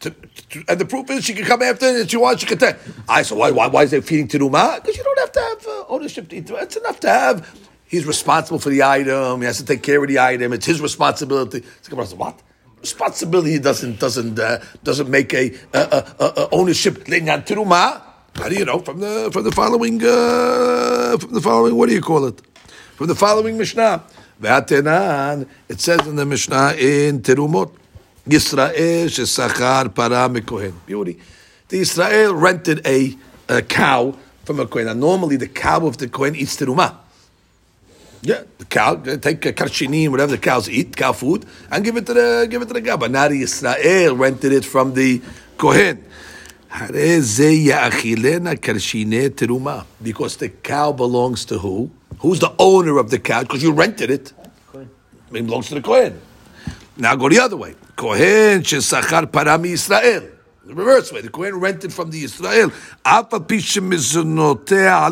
To, 0.00 0.10
to, 0.10 0.64
and 0.68 0.78
the 0.78 0.84
proof 0.84 1.08
is 1.10 1.24
she 1.24 1.34
can 1.34 1.44
come 1.44 1.62
after 1.62 1.86
and 1.86 2.10
she 2.10 2.16
wants, 2.16 2.42
she 2.42 2.46
can 2.46 2.58
take. 2.58 2.76
I 3.08 3.22
said, 3.22 3.38
why, 3.38 3.50
why, 3.52 3.68
why 3.68 3.84
is 3.84 3.92
it 3.92 4.04
feeding 4.04 4.28
teruma? 4.28 4.76
Because 4.76 4.96
you 4.96 5.04
don't 5.04 5.18
have 5.18 5.32
to 5.32 5.40
have 5.40 5.66
uh, 5.66 5.84
ownership 5.88 6.28
to. 6.28 6.36
It's 6.36 6.76
enough 6.76 7.00
to 7.00 7.08
have. 7.08 7.60
He's 7.86 8.04
responsible 8.04 8.58
for 8.58 8.70
the 8.70 8.82
item. 8.82 9.40
He 9.40 9.46
has 9.46 9.58
to 9.58 9.64
take 9.64 9.82
care 9.82 10.02
of 10.02 10.08
the 10.08 10.18
item. 10.18 10.52
It's 10.52 10.66
his 10.66 10.80
responsibility. 10.80 11.62
So 11.82 11.98
I 11.98 12.04
said, 12.04 12.18
what? 12.18 12.42
Responsibility 12.80 13.58
doesn't 13.60 13.98
doesn't 13.98 14.38
uh, 14.38 14.60
doesn't 14.82 15.08
make 15.08 15.32
a, 15.32 15.54
a, 15.72 16.04
a 16.36 16.48
ownership. 16.52 17.08
How 17.08 18.48
do 18.48 18.54
you 18.56 18.64
know 18.64 18.80
from 18.80 19.00
the 19.00 19.30
from 19.32 19.44
the 19.44 19.52
following 19.52 20.02
uh, 20.04 21.16
from 21.18 21.32
the 21.32 21.40
following 21.40 21.76
what 21.76 21.88
do 21.88 21.94
you 21.94 22.02
call 22.02 22.26
it? 22.26 22.42
From 22.96 23.06
the 23.06 23.14
following 23.14 23.56
Mishnah. 23.56 24.02
It 24.42 25.80
says 25.80 26.06
in 26.06 26.16
the 26.16 26.26
Mishnah 26.26 26.74
in 26.76 27.22
Terumot. 27.22 27.70
Yisrael 28.28 29.06
shesachar 29.06 29.94
para 29.94 30.28
mekohen. 30.28 30.74
Beauty. 30.86 31.18
The 31.68 31.78
Israel 31.80 32.34
rented 32.34 32.86
a, 32.86 33.16
a 33.48 33.62
cow 33.62 34.16
from 34.44 34.60
a 34.60 34.66
kohen. 34.66 34.88
And 34.88 35.00
normally 35.00 35.36
the 35.36 35.48
cow 35.48 35.86
of 35.86 35.98
the 35.98 36.08
kohen 36.08 36.34
eats 36.34 36.56
teruma. 36.56 36.96
Yeah, 38.22 38.42
the 38.56 38.64
cow 38.64 38.94
uh, 38.94 39.18
take 39.18 39.44
a 39.44 39.52
karshinim, 39.52 40.08
whatever 40.08 40.32
the 40.32 40.38
cows 40.38 40.66
eat, 40.70 40.96
cow 40.96 41.12
food, 41.12 41.44
and 41.70 41.84
give 41.84 41.98
it 41.98 42.06
to 42.06 42.14
the 42.14 42.46
give 42.48 42.62
it 42.62 42.68
to 42.68 42.74
the 42.74 42.80
guy. 42.80 42.96
But 42.96 43.10
now 43.10 43.28
the 43.28 43.42
Israel 43.42 44.16
rented 44.16 44.52
it 44.52 44.64
from 44.64 44.94
the 44.94 45.20
kohen. 45.58 46.02
Because 50.02 50.36
the 50.38 50.48
cow 50.62 50.92
belongs 50.92 51.44
to 51.44 51.58
who? 51.58 51.90
Who's 52.18 52.40
the 52.40 52.52
owner 52.58 52.98
of 52.98 53.10
the 53.10 53.18
cow? 53.18 53.42
Because 53.42 53.62
you 53.62 53.72
rented 53.72 54.10
it. 54.10 54.32
It 54.74 54.88
belongs 55.30 55.68
to 55.68 55.74
the 55.74 55.82
kohen. 55.82 56.20
Now 56.96 57.16
go 57.16 57.28
the 57.28 57.40
other 57.40 57.56
way. 57.56 57.74
Kohen 57.96 58.62
shesachar 58.62 59.26
parami 59.26 59.72
Israel. 59.72 60.28
The 60.64 60.74
reverse 60.74 61.12
way. 61.12 61.20
The 61.20 61.28
Kohen 61.28 61.56
rented 61.56 61.92
from 61.92 62.10
the 62.10 62.22
Israel. 62.22 62.72
I'll 63.04 63.26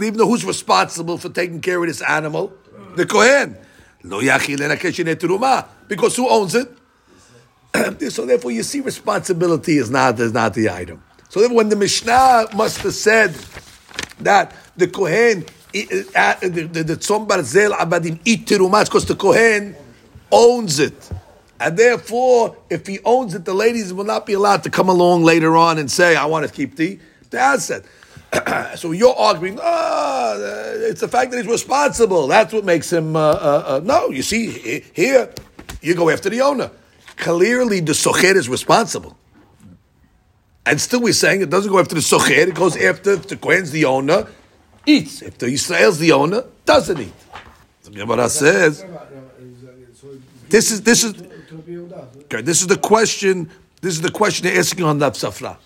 even 0.05 0.19
know 0.19 0.29
who's 0.29 0.45
responsible 0.45 1.19
for 1.19 1.29
taking 1.29 1.61
care 1.61 1.81
of 1.81 1.87
this 1.89 2.01
animal. 2.03 2.53
The 2.97 3.07
Kohen. 3.07 3.57
Because 5.89 6.17
who 6.17 6.29
owns 6.29 6.55
it? 6.55 6.69
so 8.13 8.27
therefore 8.27 8.51
you 8.51 8.63
see 8.63 8.81
responsibility 8.81 9.77
is 9.79 9.91
not, 9.91 10.19
is 10.19 10.33
not 10.33 10.55
the 10.55 10.71
item. 10.71 11.03
So 11.29 11.47
when 11.53 11.69
the 11.69 11.77
Mishnah 11.77 12.49
must 12.55 12.79
have 12.79 12.95
said 12.95 13.35
that 14.21 14.55
the 14.77 14.89
Kohen, 14.89 15.45
the, 15.73 16.97
Tzon 16.99 17.27
Barzel 17.29 17.73
Abadim 17.73 18.21
eat 18.25 18.47
because 18.47 19.05
the 19.07 19.15
Kohen 19.15 19.77
owns 20.31 20.79
it. 20.79 21.11
And 21.63 21.77
therefore, 21.77 22.57
if 22.69 22.89
he 22.89 22.99
owns 23.05 23.37
it, 23.37 23.45
the 23.45 23.55
ladies 23.55 23.93
will 23.93 24.05
not 24.05 24.27
be 24.27 24.33
allowed 24.33 24.65
to 24.65 24.71
come 24.71 24.89
along 24.89 25.23
later 25.23 25.57
on 25.57 25.79
and 25.79 25.89
say, 25.89 26.17
I 26.17 26.25
want 26.25 26.45
to 26.45 26.53
keep 26.53 26.75
the, 26.75 26.99
the 27.31 27.39
asset. 27.39 27.85
so 28.77 28.91
you're 28.91 29.15
arguing, 29.15 29.61
ah, 29.63 30.35
it's 30.39 31.01
the 31.01 31.07
fact 31.07 31.31
that 31.31 31.37
he's 31.37 31.47
responsible. 31.47 32.27
That's 32.27 32.53
what 32.53 32.65
makes 32.65 32.93
him. 32.93 33.15
Uh, 33.15 33.21
uh, 33.21 33.65
uh. 33.67 33.81
No, 33.85 34.11
you 34.11 34.23
see, 34.23 34.81
here, 34.93 35.33
you 35.81 35.95
go 35.95 36.11
after 36.11 36.29
the 36.29 36.41
owner. 36.41 36.73
Clearly, 37.17 37.79
the 37.79 37.93
socher 37.93 38.35
is 38.35 38.49
responsible. 38.49 39.17
And 40.67 40.81
still, 40.81 41.03
we're 41.03 41.13
saying 41.13 41.43
it 41.43 41.51
doesn't 41.51 41.71
go 41.71 41.79
after 41.79 41.95
the 41.95 42.01
socher, 42.01 42.49
it 42.49 42.57
goes 42.57 42.77
after 42.77 43.15
the 43.15 43.37
Kohen's 43.37 43.71
the 43.71 43.85
owner, 43.85 44.27
eats. 44.85 45.23
If 45.23 45.39
the 45.39 45.47
Israel's 45.47 46.01
the 46.01 46.11
owner, 46.11 46.43
doesn't 46.65 46.99
eat. 46.99 47.13
The 47.85 47.91
Gemara 47.91 48.29
says, 48.29 48.85
this 50.49 50.73
is, 50.73 50.83
this 50.83 51.05
is, 51.05 51.15
Okay, 52.25 52.43
this 52.43 52.61
is 52.61 52.67
the 52.67 52.77
question. 52.77 53.51
This 53.81 53.95
is 53.95 54.01
the 54.01 54.11
question 54.11 54.47
they're 54.47 54.59
asking 54.59 54.85
on 54.85 54.99
Rav 54.99 55.15
Safra. 55.15 55.57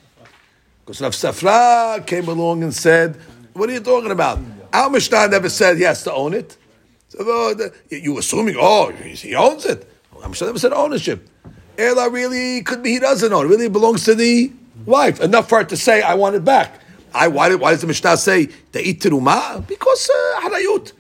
Because 0.85 1.01
Rav 1.01 1.13
Safra 1.13 2.07
came 2.07 2.29
along 2.29 2.63
and 2.63 2.73
said, 2.75 3.17
"What 3.53 3.69
are 3.69 3.73
you 3.73 3.81
talking 3.81 4.11
about? 4.11 4.39
Our 4.73 4.91
Mishnah 4.91 5.29
never 5.29 5.49
said 5.49 5.77
he 5.77 5.85
has 5.85 6.03
to 6.05 6.13
own 6.13 6.35
it. 6.35 6.57
So 7.09 7.19
oh, 7.21 7.71
you 7.89 8.19
assuming, 8.19 8.57
oh, 8.59 8.91
he 8.91 9.35
owns 9.35 9.65
it. 9.65 9.89
Our 10.23 10.29
Mishnah 10.29 10.49
never 10.49 10.59
said 10.59 10.73
ownership. 10.73 11.29
Ela 11.79 12.11
really 12.11 12.63
could 12.63 12.83
be 12.83 12.93
he 12.93 12.99
doesn't 12.99 13.33
own. 13.33 13.47
It 13.47 13.49
really 13.49 13.69
belongs 13.69 14.05
to 14.05 14.15
the 14.15 14.53
wife. 14.85 15.21
Enough 15.21 15.49
for 15.49 15.59
her 15.59 15.65
to 15.65 15.77
say, 15.77 16.03
I 16.03 16.15
want 16.15 16.37
it 16.37 16.45
back. 16.45 16.81
I 17.15 17.29
why, 17.29 17.55
why 17.55 17.71
does 17.71 17.81
the 17.81 17.87
Mishnah 17.87 18.17
say 18.17 18.47
they 18.73 18.83
eat 18.83 19.01
teruma? 19.01 19.67
Because 19.67 20.11
uh, 20.11 20.41
harayut. 20.41 20.93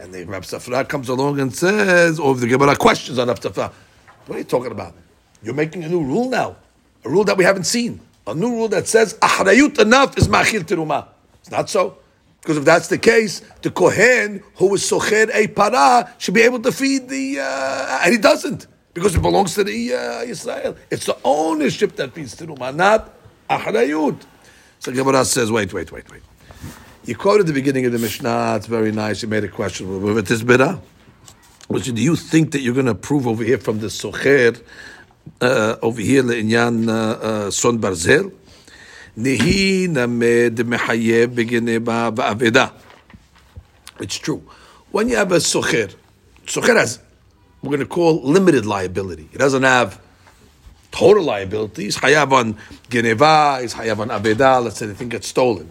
And 0.00 0.12
the 0.12 0.24
Rav 0.24 0.42
Safra 0.42 0.86
comes 0.88 1.08
along 1.08 1.40
and 1.40 1.54
says, 1.54 2.18
or 2.18 2.34
the 2.34 2.46
Gemara 2.46 2.76
questions 2.76 3.18
on 3.18 3.28
Rav 3.28 3.40
Safra. 3.40 3.72
What 4.26 4.36
are 4.36 4.38
you 4.38 4.44
talking 4.44 4.72
about? 4.72 4.94
You're 5.42 5.54
making 5.54 5.84
a 5.84 5.88
new 5.88 6.02
rule 6.02 6.28
now, 6.28 6.56
a 7.04 7.08
rule 7.08 7.24
that 7.24 7.36
we 7.36 7.44
haven't 7.44 7.64
seen, 7.64 8.00
a 8.26 8.34
new 8.34 8.50
rule 8.50 8.68
that 8.68 8.88
says 8.88 9.14
ahrayut 9.14 9.78
enough 9.78 10.16
is 10.16 10.28
machil 10.28 10.62
teruma. 10.62 11.08
It's 11.40 11.50
not 11.50 11.68
so. 11.68 11.98
Because 12.40 12.58
if 12.58 12.64
that's 12.64 12.88
the 12.88 12.98
case, 12.98 13.40
the 13.62 13.70
kohen 13.70 14.42
who 14.56 14.74
is 14.74 14.82
socher 14.82 15.30
a 15.34 15.46
para 15.48 16.12
should 16.18 16.34
be 16.34 16.42
able 16.42 16.60
to 16.60 16.72
feed 16.72 17.08
the, 17.08 17.40
uh, 17.40 18.00
and 18.02 18.12
he 18.12 18.18
doesn't 18.18 18.66
because 18.94 19.14
it 19.14 19.22
belongs 19.22 19.54
to 19.54 19.64
the 19.64 19.94
uh, 19.94 20.22
Israel. 20.22 20.76
It's 20.90 21.06
the 21.06 21.16
ownership 21.24 21.96
that 21.96 22.12
feeds 22.12 22.34
teruma, 22.34 22.74
not 22.74 23.12
ahrayut. 23.48 24.22
So 24.78 24.92
Gemara 24.92 25.24
says, 25.24 25.50
wait, 25.50 25.72
wait, 25.72 25.90
wait, 25.92 26.10
wait. 26.10 26.22
You 27.04 27.16
quoted 27.16 27.46
the 27.46 27.52
beginning 27.52 27.84
of 27.84 27.92
the 27.92 27.98
Mishnah. 27.98 28.56
It's 28.56 28.66
very 28.66 28.92
nice. 28.92 29.22
You 29.22 29.28
made 29.28 29.44
a 29.44 29.48
question 29.48 30.02
with 30.02 30.26
this 30.26 30.42
bid'ah. 30.42 30.80
Which 31.68 31.86
do 31.92 32.02
you 32.02 32.16
think 32.16 32.52
that 32.52 32.60
you're 32.60 32.74
going 32.74 32.86
to 32.86 32.94
prove 32.94 33.26
over 33.26 33.42
here 33.42 33.58
from 33.58 33.80
the 33.80 33.86
socher 33.86 34.62
uh, 35.40 35.76
over 35.80 36.00
here 36.00 36.22
leinyan 36.22 36.88
uh, 36.88 36.92
uh, 36.92 37.50
son 37.50 37.78
barzel? 37.78 38.32
Nehi 39.16 39.88
named 39.88 40.58
mehayev 40.58 41.28
begineba 41.34 42.14
va'aveda. 42.14 42.72
It's 44.00 44.16
true. 44.18 44.42
When 44.90 45.08
you 45.08 45.16
have 45.16 45.32
a 45.32 45.36
socher, 45.36 45.94
socher 46.46 46.76
has 46.76 47.00
we're 47.62 47.70
going 47.70 47.80
to 47.80 47.86
call 47.86 48.22
limited 48.22 48.66
liability. 48.66 49.28
He 49.32 49.38
doesn't 49.38 49.62
have 49.62 49.98
total 50.90 51.24
liability. 51.24 51.84
He's 51.84 51.96
hayav 51.96 52.30
on 52.32 52.58
Geneva, 52.90 53.58
he's 53.62 53.72
hayav 53.72 53.98
on 54.00 54.08
Aveda. 54.08 54.62
Let's 54.62 54.76
say 54.76 54.86
the 54.86 54.94
thing 54.94 55.08
gets 55.08 55.28
stolen. 55.28 55.70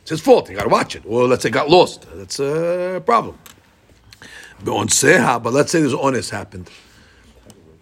It's 0.00 0.10
his 0.10 0.20
fault. 0.20 0.50
You 0.50 0.56
got 0.56 0.64
to 0.64 0.68
watch 0.68 0.96
it. 0.96 1.04
Or 1.06 1.28
let's 1.28 1.44
say 1.44 1.50
got 1.50 1.70
lost. 1.70 2.06
That's 2.12 2.40
a 2.40 3.00
problem. 3.06 3.38
Seha, 4.64 5.42
but 5.42 5.52
let's 5.52 5.72
say 5.72 5.80
this 5.80 5.94
honest 5.94 6.30
happened. 6.30 6.70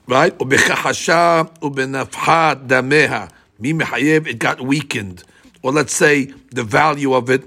Right? 0.06 0.36
Ubechahasha 0.38 1.58
ubenafha 1.60 2.66
dameha. 2.66 3.30
Mimehayev, 3.60 4.26
it 4.26 4.38
got 4.38 4.60
weakened. 4.60 5.24
Or 5.62 5.72
let's 5.72 5.94
say 5.94 6.32
the 6.50 6.64
value 6.64 7.12
of 7.12 7.30
it 7.30 7.44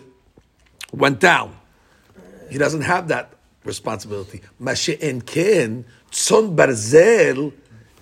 went 0.92 1.20
down. 1.20 1.56
He 2.50 2.58
doesn't 2.58 2.84
have 2.84 3.08
that 3.08 3.34
responsibility. 3.64 4.42
Mashe'en 4.62 5.26
ken, 5.26 5.86
tson 6.12 6.56
barzel, 6.56 7.52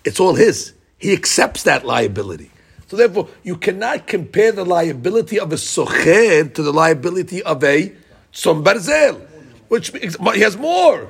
it's 0.04 0.20
all 0.20 0.36
his. 0.36 0.74
He 0.98 1.14
accepts 1.14 1.64
that 1.64 1.86
liability. 1.86 2.52
So 2.88 2.98
therefore, 2.98 3.30
you 3.44 3.56
cannot 3.56 4.08
compare 4.08 4.52
the 4.52 4.66
liability 4.66 5.40
of 5.40 5.54
a 5.54 5.56
socher 5.56 6.54
to 6.54 6.62
the 6.62 6.74
liability 6.74 7.42
of 7.44 7.64
a 7.64 7.94
tson 8.34 8.64
barzel, 8.66 9.22
which 9.70 9.92
he 9.92 10.42
has 10.42 10.58
more 10.58 11.08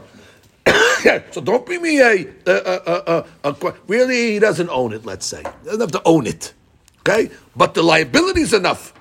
so 1.31 1.41
don't 1.41 1.65
bring 1.65 1.81
me 1.81 1.99
a, 1.99 2.27
a, 2.45 2.51
a, 2.51 3.25
a, 3.43 3.55
a, 3.55 3.73
really 3.87 4.33
he 4.33 4.39
doesn't 4.39 4.69
own 4.69 4.93
it. 4.93 5.05
Let's 5.05 5.25
say 5.25 5.39
he 5.39 5.65
doesn't 5.65 5.81
have 5.81 5.91
to 5.91 6.01
own 6.05 6.27
it, 6.27 6.53
okay? 6.99 7.31
But 7.55 7.73
the 7.73 7.83
liability 7.83 8.41
is 8.41 8.53
enough. 8.53 8.93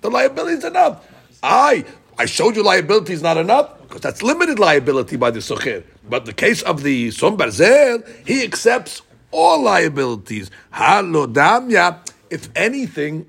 The 0.00 0.10
liability 0.10 0.58
is 0.58 0.64
enough. 0.64 1.06
I 1.42 1.84
I 2.18 2.26
showed 2.26 2.56
you 2.56 2.62
liability 2.62 3.12
is 3.12 3.22
not 3.22 3.36
enough 3.36 3.80
because 3.82 4.00
that's 4.00 4.22
limited 4.22 4.58
liability 4.58 5.16
by 5.16 5.30
the 5.30 5.40
socher. 5.40 5.84
But 6.08 6.24
the 6.24 6.32
case 6.32 6.62
of 6.62 6.82
the 6.82 7.08
tzon 7.08 7.36
barzel, 7.36 8.06
he 8.26 8.42
accepts 8.44 9.02
all 9.30 9.62
liabilities. 9.62 10.50
Halodamya. 10.72 12.06
If 12.30 12.50
anything, 12.54 13.26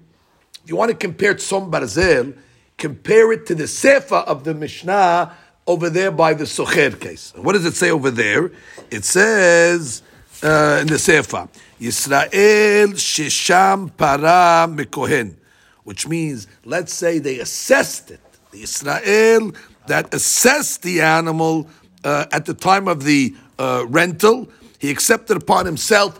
you 0.66 0.76
want 0.76 0.92
to 0.92 0.98
compare 0.98 1.36
Tzon 1.36 1.72
Barzel, 1.72 2.38
compare 2.78 3.32
it 3.32 3.46
to 3.48 3.56
the 3.56 3.68
Sefer 3.68 4.16
of 4.16 4.44
the 4.44 4.54
Mishnah 4.54 5.36
over 5.70 5.88
there 5.88 6.10
by 6.10 6.34
the 6.34 6.46
Socher 6.46 7.00
case. 7.00 7.32
What 7.36 7.54
does 7.54 7.64
it 7.64 7.76
say 7.76 7.92
over 7.92 8.10
there? 8.10 8.50
It 8.90 9.06
says 9.06 10.02
uh, 10.42 10.80
in 10.82 10.88
the 10.88 10.98
Sefer, 10.98 11.48
Yisrael 11.80 12.94
Shesham 12.96 13.96
Para 13.96 14.68
Mekohen, 14.68 15.36
which 15.84 16.08
means, 16.08 16.48
let's 16.66 16.92
say 16.92 17.20
they 17.20 17.40
assessed 17.40 18.10
it. 18.10 18.20
The 18.50 18.64
Israel 18.64 19.52
that 19.86 20.12
assessed 20.12 20.82
the 20.82 21.02
animal 21.02 21.70
uh, 22.04 22.26
at 22.32 22.48
the 22.48 22.56
time 22.56 22.88
of 22.88 23.04
the 23.04 23.36
uh, 23.60 23.86
rental, 23.88 24.50
he 24.80 24.90
accepted 24.90 25.38
upon 25.38 25.68
himself 25.68 26.20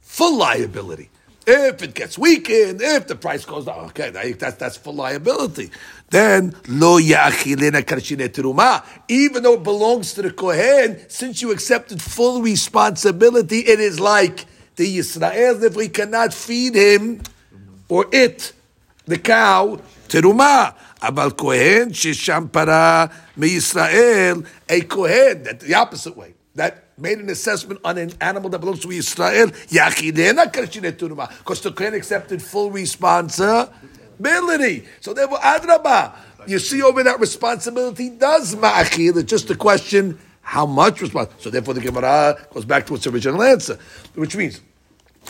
full 0.00 0.38
liability. 0.38 1.10
If 1.48 1.80
it 1.82 1.94
gets 1.94 2.18
weakened, 2.18 2.82
if 2.82 3.06
the 3.06 3.14
price 3.14 3.44
goes 3.44 3.66
down, 3.66 3.84
okay, 3.86 4.32
that's, 4.32 4.56
that's 4.56 4.76
full 4.76 4.94
liability. 4.94 5.70
Then, 6.10 6.56
lo 6.66 6.98
ya'achilena 6.98 7.82
karshine 7.82 8.28
teruma. 8.28 8.84
Even 9.06 9.44
though 9.44 9.54
it 9.54 9.62
belongs 9.62 10.14
to 10.14 10.22
the 10.22 10.32
Kohen, 10.32 11.08
since 11.08 11.42
you 11.42 11.52
accepted 11.52 12.02
full 12.02 12.42
responsibility, 12.42 13.60
it 13.60 13.78
is 13.78 14.00
like 14.00 14.46
the 14.74 14.98
Yisrael, 14.98 15.62
if 15.62 15.76
we 15.76 15.88
cannot 15.88 16.34
feed 16.34 16.74
him 16.74 17.22
or 17.88 18.06
it, 18.12 18.52
the 19.04 19.18
cow, 19.18 19.80
teruma. 20.08 20.74
Abal 21.00 21.36
Kohen, 21.36 21.90
shesham 21.90 22.50
para 22.50 23.12
Yisrael, 23.38 24.44
a 24.68 24.80
Kohen, 24.80 25.44
that 25.44 25.60
the 25.60 25.74
opposite 25.74 26.16
way, 26.16 26.34
that 26.54 26.85
made 26.98 27.18
an 27.18 27.28
assessment 27.28 27.78
on 27.84 27.98
an 27.98 28.10
animal 28.20 28.48
that 28.50 28.58
belongs 28.58 28.80
to 28.80 28.90
Israel, 28.90 29.48
Yachidena 29.48 30.50
Karshine 30.50 30.90
Turma, 30.92 31.28
because 31.38 31.60
the 31.60 31.70
Kohen 31.70 31.94
accepted 31.94 32.42
full 32.42 32.70
responsibility. 32.70 34.86
So 35.00 35.12
therefore, 35.12 35.38
Adraba, 35.38 36.14
you 36.46 36.58
see 36.58 36.82
over 36.82 37.02
that 37.02 37.20
responsibility 37.20 38.10
does 38.10 38.54
ma'achil. 38.54 39.18
It's 39.18 39.28
just 39.28 39.50
a 39.50 39.56
question 39.56 40.18
how 40.40 40.64
much 40.64 41.02
responsibility. 41.02 41.42
So 41.42 41.50
therefore, 41.50 41.74
the 41.74 41.82
Gemara 41.82 42.38
goes 42.52 42.64
back 42.64 42.86
to 42.86 42.94
its 42.94 43.06
original 43.06 43.42
answer, 43.42 43.78
which 44.14 44.34
means 44.34 44.62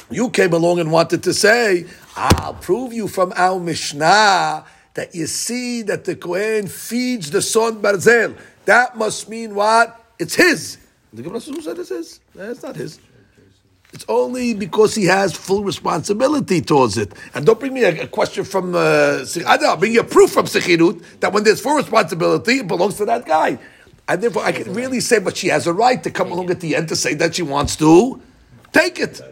you 0.09 0.31
came 0.31 0.53
along 0.53 0.79
and 0.79 0.93
wanted 0.93 1.25
to 1.25 1.35
say, 1.35 1.87
I'll 2.15 2.55
prove 2.55 2.93
you 2.93 3.09
from 3.09 3.33
our 3.35 3.59
Mishnah 3.59 4.65
that 4.95 5.15
you 5.15 5.27
see 5.27 5.83
that 5.83 6.05
the 6.05 6.15
Kohen 6.15 6.69
feeds 6.69 7.31
the 7.31 7.43
son 7.43 7.83
Barzel. 7.83 8.39
That 8.67 8.97
must 8.97 9.29
mean 9.29 9.55
what? 9.55 10.01
It's 10.19 10.37
his. 10.37 10.79
The 11.17 11.23
Gemara 11.23 11.41
said 11.41 11.79
it's 11.79 11.89
his? 11.89 12.21
Eh, 12.39 12.51
It's 12.51 12.63
not 12.63 12.77
his. 12.77 13.01
It's 13.95 14.05
only 14.07 14.53
because 14.53 14.95
he 14.95 15.05
has 15.07 15.33
full 15.33 15.65
responsibility 15.65 16.61
towards 16.61 16.99
it. 16.99 17.15
And 17.33 17.47
don't 17.47 17.59
bring 17.59 17.73
me 17.73 17.85
a, 17.85 18.03
a 18.03 18.07
question 18.07 18.45
from 18.45 18.75
uh, 18.75 19.25
I'll 19.47 19.77
bring 19.79 19.95
you 19.95 20.01
a 20.01 20.05
proof 20.05 20.33
from 20.33 20.45
Sechirut 20.45 21.03
that 21.21 21.33
when 21.33 21.45
there's 21.45 21.63
full 21.63 21.77
responsibility, 21.77 22.59
it 22.59 22.69
belongs 22.69 22.97
to 22.97 23.07
that 23.07 23.25
guy. 23.25 23.59
And 24.07 24.23
therefore, 24.23 24.45
I 24.45 24.53
can 24.53 24.75
really 24.75 25.01
say, 25.01 25.19
but 25.19 25.39
she 25.39 25.49
has 25.49 25.67
a 25.67 25.73
right 25.73 26.03
to 26.05 26.11
come 26.11 26.31
along 26.31 26.51
at 26.51 26.61
the 26.61 26.77
end 26.77 26.89
to 26.91 26.97
say 26.97 27.15
that 27.15 27.35
she 27.37 27.43
wants 27.43 27.77
to 27.77 28.21
take 28.73 29.01
it. 29.01 29.23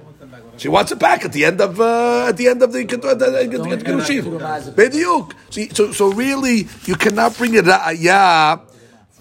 She 0.56 0.68
wants 0.68 0.90
it 0.90 0.98
back 0.98 1.24
at 1.26 1.32
the 1.32 1.44
end 1.44 1.60
of 1.60 1.78
uh, 1.80 2.28
at 2.28 2.38
the 2.38 2.48
end 2.48 2.62
of 2.62 2.72
the 2.72 2.86
Kedushin. 2.86 4.24
So, 5.76 5.92
so 5.92 6.12
really, 6.12 6.66
you 6.86 6.94
cannot 6.94 7.36
bring 7.36 7.58
a 7.58 7.62
ra'ayah 7.62 8.63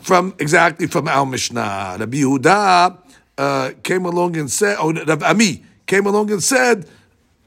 from 0.04 0.36
exactly 0.38 0.88
from 0.88 1.08
our 1.08 1.26
Mishnah. 1.26 1.98
Rabbi 2.00 2.18
Yehuda 2.18 2.98
uh, 3.38 3.72
came 3.82 4.06
along 4.06 4.38
and 4.38 4.52
said, 4.52 4.78
oh, 4.80 4.94
Rabbi 4.94 5.30
Ami 5.30 5.64
came 5.86 6.06
along 6.06 6.32
and 6.32 6.44
said, 6.44 6.86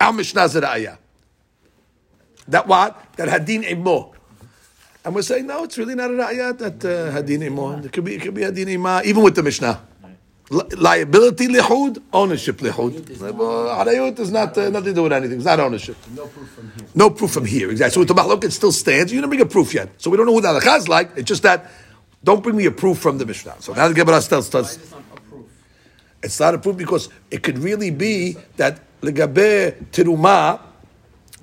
our 0.00 0.12
Mishnah 0.12 0.44
is 0.44 0.57
a 0.57 0.61
ra'ayah. 0.62 0.98
That 2.48 2.66
what? 2.66 3.14
That 3.16 3.28
hadin 3.28 3.62
Imo. 3.64 4.14
And 5.04 5.14
we're 5.14 5.22
saying, 5.22 5.46
no, 5.46 5.64
it's 5.64 5.78
really 5.78 5.94
not 5.94 6.11
a 6.11 6.14
ra'ayah 6.14 6.59
that 6.59 6.84
uh, 6.84 7.12
hadin 7.12 7.42
Imo. 7.42 7.78
It 7.84 7.92
could 7.92 8.04
be, 8.04 8.14
it 8.16 8.22
could 8.22 8.34
be 8.34 8.42
hadin 8.42 8.68
ima, 8.68 9.02
even 9.04 9.22
with 9.22 9.34
the 9.36 9.42
Mishnah. 9.42 9.80
Li- 10.48 10.62
liability 10.76 11.48
lihud, 11.48 12.00
ownership 12.12 12.59
lihud. 12.59 12.92
Harayut 13.18 14.18
is 14.20 14.30
not 14.30 14.57
uh, 14.57 14.70
nothing 14.70 14.90
to 14.90 14.94
do 14.94 15.02
with 15.02 15.12
anything. 15.12 15.38
It's 15.38 15.44
not 15.44 15.59
ownership. 15.59 15.96
No 16.14 16.28
proof 16.28 16.48
from 16.50 16.70
here. 16.70 16.86
No 16.94 17.11
proof 17.11 17.30
from 17.32 17.44
here. 17.44 17.70
Exactly. 17.70 17.94
So 17.94 18.00
with 18.00 18.09
the 18.09 18.14
mahlok, 18.14 18.44
it 18.44 18.52
still 18.52 18.70
stands. 18.70 19.12
You 19.12 19.20
didn't 19.20 19.30
bring 19.30 19.40
a 19.40 19.46
proof 19.46 19.74
yet. 19.74 19.90
So 20.00 20.09
we 20.09 20.16
don't 20.16 20.24
know 20.26 20.34
who 20.34 20.40
the 20.40 20.48
halakha 20.48 20.78
is 20.78 20.88
like. 20.88 21.11
It's 21.16 21.26
just 21.26 21.42
that, 21.42 21.68
don't 22.26 22.42
bring 22.42 22.56
me 22.56 22.66
a 22.66 22.72
proof 22.72 22.98
from 22.98 23.18
the 23.18 23.24
Mishnah. 23.24 23.54
So 23.60 23.72
now 23.72 23.86
the 23.86 23.94
Gemara 23.94 24.20
tells 24.20 24.52
us, 24.52 24.76
It's 24.76 24.90
not 24.90 25.00
a 25.00 25.20
proof. 25.20 25.46
it's 26.24 26.40
not 26.40 26.54
a 26.54 26.58
proof 26.58 26.76
because 26.76 27.08
it 27.30 27.44
could 27.44 27.56
really 27.58 27.90
be 27.92 28.36
that 28.56 28.80
legabe 29.00 29.84
teruma, 29.92 30.60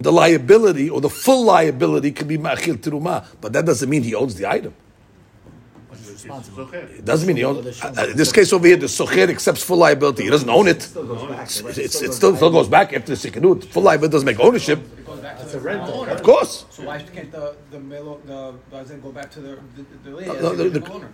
the 0.02 0.12
liability 0.12 0.90
or 0.90 1.00
the 1.00 1.10
full 1.10 1.46
liability 1.46 2.12
could 2.12 2.28
be 2.28 2.38
ma'achil 2.38 2.78
teruma, 2.78 3.26
but 3.40 3.54
that 3.54 3.66
doesn't 3.66 3.90
mean 3.90 4.04
he 4.04 4.14
owns 4.14 4.36
the 4.36 4.46
item. 4.46 4.74
It 6.26 7.06
doesn't 7.06 7.28
mean 7.28 7.38
he 7.38 7.44
owns. 7.44 7.82
uh, 7.84 7.94
uh, 7.98 8.08
in 8.08 8.18
this 8.18 8.32
case 8.32 8.54
over 8.54 8.66
here, 8.68 8.78
the 8.78 8.86
socher 8.88 9.30
accepts 9.30 9.64
full 9.64 9.78
liability. 9.78 10.24
He 10.24 10.30
doesn't 10.30 10.50
own 10.50 10.68
it. 10.68 10.78
It's, 10.96 11.60
it's, 11.62 12.02
it 12.02 12.14
still, 12.14 12.36
still 12.36 12.52
goes 12.52 12.68
back 12.68 12.94
after 12.94 13.16
the 13.16 13.30
sikhanut. 13.30 13.66
Full 13.66 13.84
liability 13.84 14.12
doesn't 14.14 14.26
make 14.26 14.40
ownership. 14.40 14.80
It 14.80 15.06
goes 15.06 15.20
back 15.20 15.38
to 15.38 15.44
It's 15.44 15.54
a 15.54 15.60
rental. 15.60 16.06
Of 16.06 16.24
course. 16.24 16.66
So 16.70 16.84
why 16.86 17.02
can't 17.02 17.32
the 17.32 17.56
the 17.72 17.80
melo, 17.80 18.20
the 18.26 18.54
doesn't 18.72 19.02
go 19.02 19.12
back 19.12 19.30
to 19.32 19.40
the 19.42 19.58
the, 19.76 19.86
the 20.04 20.12
lady 20.16 20.28
No, 20.30 20.54
no, 20.54 20.56
the 20.56 20.80
the- 20.80 20.92
owner? 20.92 21.10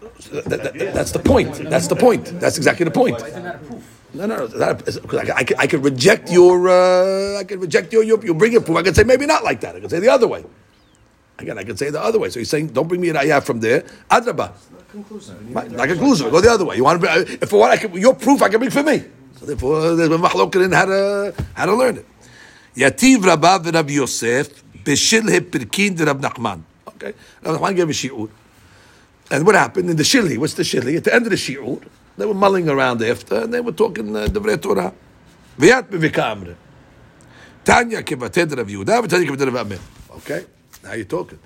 That- 0.00 0.44
that- 0.44 0.74
that- 0.78 0.94
that's 0.94 1.12
the 1.12 1.18
point. 1.18 1.54
That's 1.70 1.88
the 1.88 1.96
point. 1.96 2.24
That's 2.40 2.56
exactly 2.56 2.84
the 2.84 2.90
point. 2.92 3.20
Why 3.20 3.28
isn't 3.28 3.42
that 3.42 3.56
a 3.56 3.58
proof? 3.58 3.82
No, 4.14 4.26
no, 4.26 4.36
no. 4.36 4.46
That, 4.46 4.84
because 4.84 5.28
I, 5.28 5.34
I, 5.36 5.44
can, 5.44 5.56
I 5.58 5.66
can 5.66 5.82
reject 5.82 6.30
your, 6.30 6.68
uh, 6.68 7.40
I 7.40 7.44
can 7.44 7.58
reject 7.60 7.92
your, 7.92 8.02
your, 8.04 8.24
you 8.24 8.32
bring 8.32 8.54
a 8.56 8.60
proof. 8.60 8.78
I 8.78 8.82
can 8.82 8.94
say 8.94 9.02
maybe 9.04 9.26
not 9.26 9.42
like 9.44 9.60
that. 9.60 9.74
I 9.76 9.80
can 9.80 9.88
say 9.90 9.98
the 10.00 10.08
other 10.08 10.26
way. 10.28 10.44
Again, 11.38 11.56
I 11.58 11.64
can 11.64 11.76
say 11.76 11.90
the 11.90 12.02
other 12.02 12.18
way. 12.18 12.30
So 12.30 12.40
he's 12.40 12.50
saying, 12.50 12.68
don't 12.68 12.88
bring 12.88 13.00
me 13.00 13.10
an 13.10 13.16
ayah 13.16 13.40
from 13.40 13.60
there. 13.60 13.82
Adraba. 14.10 14.52
Conclusive. 14.90 15.54
Right, 15.54 15.70
Not 15.70 15.86
conclusive. 15.86 16.30
Go 16.30 16.40
the 16.40 16.50
other 16.50 16.64
way. 16.64 16.76
You 16.76 16.84
want 16.84 17.00
to 17.00 17.06
bring, 17.06 17.38
if 17.40 17.48
for 17.48 17.60
what 17.60 17.70
I 17.70 17.76
can, 17.76 17.92
your 17.92 18.14
proof 18.14 18.42
I 18.42 18.48
can 18.48 18.58
bring 18.58 18.70
for 18.70 18.82
me. 18.82 19.04
So 19.38 19.46
therefore, 19.46 19.94
there's 19.94 20.08
a 20.10 20.18
machloket 20.18 20.64
in 20.64 20.72
how 20.72 20.86
to, 20.86 21.34
how 21.54 21.66
to 21.66 21.74
learn 21.74 21.98
it. 21.98 22.06
Yativ 22.74 23.24
Rabba 23.24 23.60
v'Rab 23.70 23.88
Yosef 23.90 24.64
b'shil 24.82 25.28
hepirkin 25.28 25.96
d'Rab 25.96 26.20
Nachman. 26.20 26.62
Okay. 26.88 27.12
Rab 27.42 27.60
Nachman 27.60 27.76
gave 27.76 27.88
a 27.88 27.92
shi'ur. 27.92 28.30
And 29.30 29.46
what 29.46 29.54
happened 29.54 29.90
in 29.90 29.96
the 29.96 30.02
shili? 30.02 30.38
What's 30.38 30.54
the 30.54 30.62
shili? 30.62 30.96
At 30.96 31.04
the 31.04 31.14
end 31.14 31.26
of 31.26 31.30
the 31.30 31.36
shi'ur, 31.36 31.86
they 32.16 32.26
were 32.26 32.34
mulling 32.34 32.68
around 32.68 33.02
after, 33.02 33.42
and 33.42 33.54
they 33.54 33.60
were 33.60 33.72
talking 33.72 34.16
uh, 34.16 34.26
Devrei 34.26 34.60
Torah. 34.60 34.92
V'yat 35.58 35.84
b'vika 35.84 36.34
amre. 36.34 36.56
Tanya 37.64 38.02
kevated 38.02 38.56
Rav 38.56 38.66
Yehuda, 38.66 39.04
v'tanya 39.04 39.28
kevated 39.28 39.52
Rav 39.52 39.66
Amir. 39.66 39.78
Okay? 40.16 40.46
Now 40.82 40.94
you're 40.94 41.04
talking. 41.04 41.38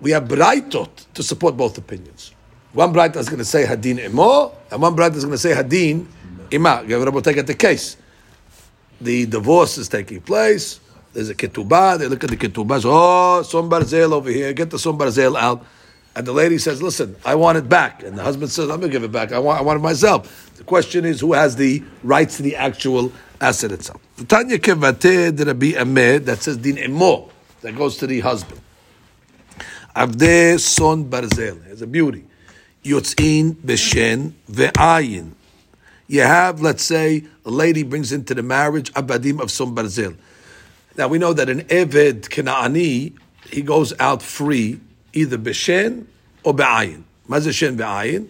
We 0.00 0.10
have 0.10 0.24
Braitot 0.24 1.06
to 1.14 1.22
support 1.22 1.56
both 1.56 1.78
opinions. 1.78 2.32
One 2.72 2.92
Braita 2.92 3.16
is 3.16 3.28
going 3.28 3.38
to 3.38 3.44
say 3.44 3.64
Hadin 3.64 4.04
Imo, 4.04 4.52
and 4.70 4.82
one 4.82 4.96
Braita 4.96 5.14
is 5.14 5.24
going 5.24 5.36
to 5.36 5.38
say 5.38 5.54
Hadin 5.54 6.06
Ima. 6.50 6.84
Rabbi 6.86 7.30
at 7.30 7.46
the 7.46 7.54
case. 7.54 7.96
The 9.00 9.26
divorce 9.26 9.78
is 9.78 9.88
taking 9.88 10.20
place. 10.20 10.80
There's 11.12 11.30
a 11.30 11.34
ketubah. 11.34 11.98
They 11.98 12.08
look 12.08 12.24
at 12.24 12.30
the 12.30 12.36
ketubah. 12.36 12.84
Oh, 12.84 13.42
Tzon 13.44 13.70
Barzel 13.70 14.12
over 14.12 14.30
here. 14.30 14.52
Get 14.52 14.70
the 14.70 14.76
Tzon 14.76 14.98
Barzel 14.98 15.38
out. 15.38 15.64
And 16.16 16.26
the 16.26 16.32
lady 16.32 16.58
says, 16.58 16.82
listen, 16.82 17.16
I 17.24 17.34
want 17.34 17.58
it 17.58 17.68
back. 17.68 18.02
And 18.02 18.16
the 18.18 18.22
husband 18.22 18.50
says, 18.50 18.70
I'm 18.70 18.80
going 18.80 18.82
to 18.82 18.88
give 18.88 19.04
it 19.04 19.12
back. 19.12 19.32
I 19.32 19.38
want, 19.38 19.60
I 19.60 19.62
want 19.62 19.78
it 19.78 19.82
myself. 19.82 20.54
The 20.56 20.64
question 20.64 21.04
is, 21.04 21.20
who 21.20 21.32
has 21.32 21.56
the 21.56 21.82
rights 22.02 22.36
to 22.36 22.42
the 22.42 22.56
actual 22.56 23.12
asset 23.40 23.72
itself? 23.72 24.00
The 24.16 24.24
Tanya 24.24 24.58
Kevate 24.58 25.34
de 25.34 25.44
Rabbi 25.44 25.76
Ahmed 25.78 26.26
that 26.26 26.42
says 26.42 26.56
Din 26.56 26.78
Imo 26.78 27.30
that 27.64 27.74
goes 27.76 27.96
to 27.96 28.06
the 28.06 28.20
husband. 28.20 28.60
Avde 29.96 30.60
son 30.60 31.06
barzel 31.08 31.66
is 31.70 31.80
a 31.80 31.86
beauty. 31.86 32.24
Yotzin 32.84 33.56
be'shen 33.64 34.34
ve'ayin. 34.50 35.32
You 36.06 36.20
have, 36.20 36.60
let's 36.60 36.84
say, 36.84 37.24
a 37.46 37.50
lady 37.50 37.82
brings 37.82 38.12
into 38.12 38.34
the 38.34 38.42
marriage 38.42 38.92
abadim 38.92 39.40
of 39.40 39.50
son 39.50 39.74
barzel. 39.74 40.14
Now 40.98 41.08
we 41.08 41.16
know 41.16 41.32
that 41.32 41.48
an 41.48 41.62
eved 41.62 42.28
kenaani 42.28 43.14
he 43.50 43.62
goes 43.62 43.98
out 43.98 44.20
free 44.20 44.78
either 45.14 45.38
be'shen 45.38 46.06
or 46.42 46.54
b'ayin. 46.54 47.04
Mazeshen 47.30 47.78
b'ayin. 47.78 48.28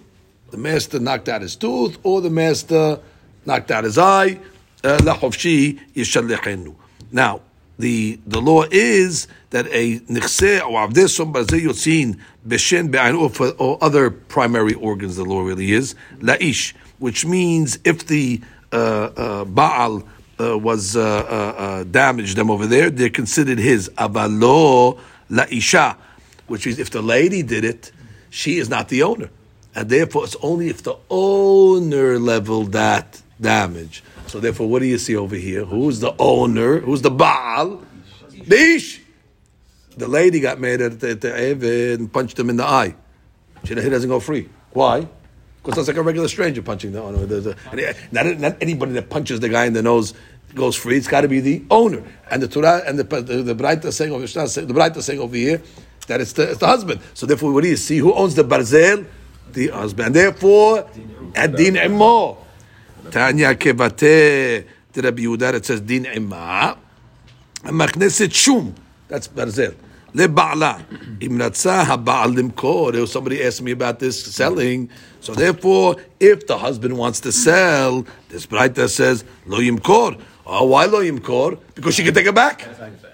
The 0.52 0.58
master 0.58 1.00
knocked 1.00 1.28
out 1.28 1.42
his 1.42 1.56
tooth, 1.56 1.98
or 2.04 2.20
the 2.20 2.30
master 2.30 3.00
knocked 3.44 3.72
out 3.72 3.82
his 3.82 3.98
eye. 3.98 4.38
Uh, 4.84 5.00
now, 7.10 7.40
the 7.78 8.20
the 8.26 8.40
law 8.40 8.64
is 8.70 9.26
that 9.50 9.66
a 9.70 9.98
nichse 10.00 10.60
or 10.60 10.86
avdesom 10.86 11.32
bazeh 11.32 11.64
yotzin 11.64 12.18
beshen 12.46 12.90
be'ain 12.90 13.14
or 13.14 13.30
for 13.30 13.50
or 13.58 13.78
other 13.82 14.10
primary 14.10 14.74
organs. 14.74 15.16
The 15.16 15.24
law 15.24 15.42
really 15.42 15.72
is 15.72 15.94
laish, 16.18 16.74
which 16.98 17.26
means 17.26 17.78
if 17.84 18.06
the 18.06 18.40
uh, 18.72 18.76
uh, 18.76 19.44
baal 19.44 20.04
uh, 20.40 20.58
was 20.58 20.96
uh, 20.96 21.00
uh, 21.00 21.62
uh, 21.62 21.84
damaged 21.84 22.36
them 22.36 22.50
over 22.50 22.66
there, 22.66 22.90
they're 22.90 23.10
considered 23.10 23.58
his 23.58 23.88
avalo 23.90 24.98
laisha, 25.30 25.96
which 26.46 26.66
is 26.66 26.78
if 26.78 26.90
the 26.90 27.02
lady 27.02 27.42
did 27.42 27.64
it, 27.64 27.90
she 28.30 28.58
is 28.58 28.68
not 28.68 28.88
the 28.88 29.02
owner, 29.02 29.30
and 29.74 29.88
therefore 29.88 30.24
it's 30.24 30.36
only 30.42 30.68
if 30.68 30.82
the 30.82 30.96
owner 31.10 32.18
leveled 32.18 32.72
that 32.72 33.20
damage. 33.40 34.02
So 34.34 34.40
therefore, 34.40 34.68
what 34.68 34.80
do 34.80 34.86
you 34.86 34.98
see 34.98 35.14
over 35.14 35.36
here? 35.36 35.64
Who's 35.64 36.00
the 36.00 36.12
owner? 36.18 36.80
Who's 36.80 37.02
the 37.02 37.10
Baal? 37.12 37.80
The 38.32 38.56
Ish. 38.56 39.00
The 39.96 40.08
lady 40.08 40.40
got 40.40 40.58
mad 40.58 40.80
at 40.80 40.98
the, 40.98 41.14
the 41.14 41.28
Eved 41.28 41.94
and 41.94 42.12
punched 42.12 42.36
him 42.36 42.50
in 42.50 42.56
the 42.56 42.64
eye. 42.64 42.96
She, 43.62 43.76
he 43.76 43.88
doesn't 43.88 44.08
go 44.10 44.18
free. 44.18 44.48
Why? 44.72 45.06
Because 45.62 45.76
that's 45.76 45.86
like 45.86 45.98
a 45.98 46.02
regular 46.02 46.26
stranger 46.26 46.62
punching 46.62 46.90
the 46.90 47.00
owner. 47.00 47.24
The- 47.26 47.54
the- 47.72 47.96
Not, 48.10 48.40
not 48.40 48.56
anybody 48.60 48.90
that 48.94 49.08
punches 49.08 49.38
the 49.38 49.48
guy 49.48 49.66
in 49.66 49.72
the 49.72 49.82
nose 49.82 50.14
goes 50.56 50.74
free. 50.74 50.96
It's 50.96 51.06
got 51.06 51.20
to 51.20 51.28
be 51.28 51.38
the 51.38 51.62
owner. 51.70 52.02
And 52.28 52.42
the 52.42 52.48
Torah 52.48 52.82
and 52.84 52.98
the 52.98 53.04
the, 53.04 53.54
the 53.54 53.92
saying 53.92 54.10
over 54.10 54.26
the 54.26 54.74
Braita 54.74 55.00
saying 55.00 55.20
over 55.20 55.36
here 55.36 55.62
that 56.08 56.20
it's 56.20 56.32
the, 56.32 56.50
it's 56.50 56.58
the 56.58 56.66
husband. 56.66 57.00
So 57.14 57.24
therefore, 57.26 57.52
what 57.52 57.62
do 57.62 57.68
you 57.68 57.76
see? 57.76 57.98
Who 57.98 58.12
owns 58.12 58.34
the 58.34 58.42
barzel? 58.42 59.06
The 59.52 59.68
husband. 59.68 60.06
And 60.06 60.16
therefore, 60.16 60.90
adin 61.36 61.76
imo. 61.76 62.43
Tanya 63.11 63.55
kevate. 63.55 64.65
To 64.93 65.01
Rabbi 65.01 65.21
Yehuda, 65.21 65.53
it 65.53 65.65
says 65.65 65.81
din 65.81 66.05
ima. 66.05 66.73
המכנסת 67.63 68.31
שום, 68.31 68.71
that's 69.09 69.27
ברזל, 69.35 69.71
לבעלה. 70.13 70.77
אם 71.21 71.41
רצה 71.41 71.81
הבעל 71.81 72.31
למכור, 72.37 72.91
there 72.91 73.01
was 73.01 73.11
somebody 73.11 73.41
asked 73.43 73.61
me 73.61 73.71
about 73.71 73.99
this 73.99 74.19
selling, 74.35 74.89
so 75.21 75.33
therefore, 75.35 75.95
if 76.19 76.47
the 76.47 76.57
husband 76.57 76.97
wants 76.97 77.19
to 77.19 77.31
sell, 77.31 78.05
this 78.29 78.45
Braita 78.45 78.89
says, 78.89 79.23
לא 79.47 79.61
ימכור. 79.61 80.11
Oh, 80.45 80.63
why 80.65 80.85
לא 80.87 81.03
ימכור? 81.03 81.51
Because 81.75 81.95
she 81.95 82.03
can 82.03 82.13
take 82.13 82.25
it 82.25 82.33
back. 82.33 82.65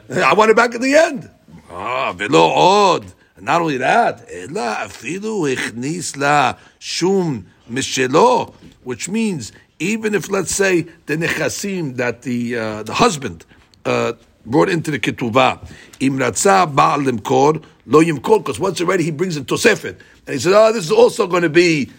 I 0.10 0.34
want 0.34 0.52
it 0.52 0.56
back 0.56 0.74
at 0.76 0.82
the 0.82 0.96
end. 0.96 1.30
Ah, 1.70 2.14
ולא 2.18 2.54
עוד. 2.54 3.06
And 3.36 3.46
not 3.46 3.62
only 3.62 3.78
that, 3.78 4.22
אלא 4.30 4.86
אפילו 4.86 5.48
הכניס 5.48 6.16
לה 6.16 6.52
שום 6.80 7.42
משלו, 7.70 8.54
which 8.86 9.10
means 9.10 9.52
even 9.81 10.15
if 10.15 10.31
let's 10.31 10.55
say 10.55 10.83
the 11.07 11.17
nechasim 11.17 11.97
that 11.97 12.23
the 12.23 12.57
uh, 12.57 12.83
the 12.85 12.95
husband 12.95 13.45
uh, 13.85 14.13
brought 14.47 14.69
into 14.69 14.91
the 14.91 14.99
ketubah, 14.99 15.69
im 16.01 16.19
ratzah 16.19 16.73
ba'al 16.73 17.05
limkor 17.11 17.65
lo 17.87 18.03
yimkor, 18.03 18.39
because 18.39 18.61
once 18.61 18.81
already 18.81 19.03
he 19.03 19.11
brings 19.11 19.37
in 19.37 19.45
tosefet, 19.45 19.99
and 20.27 20.35
he 20.35 20.39
says, 20.39 20.53
oh, 20.55 20.73
this 20.73 20.85
is 20.85 20.93
also 20.93 21.27
going 21.27 21.43
to 21.43 21.49
be, 21.49 21.91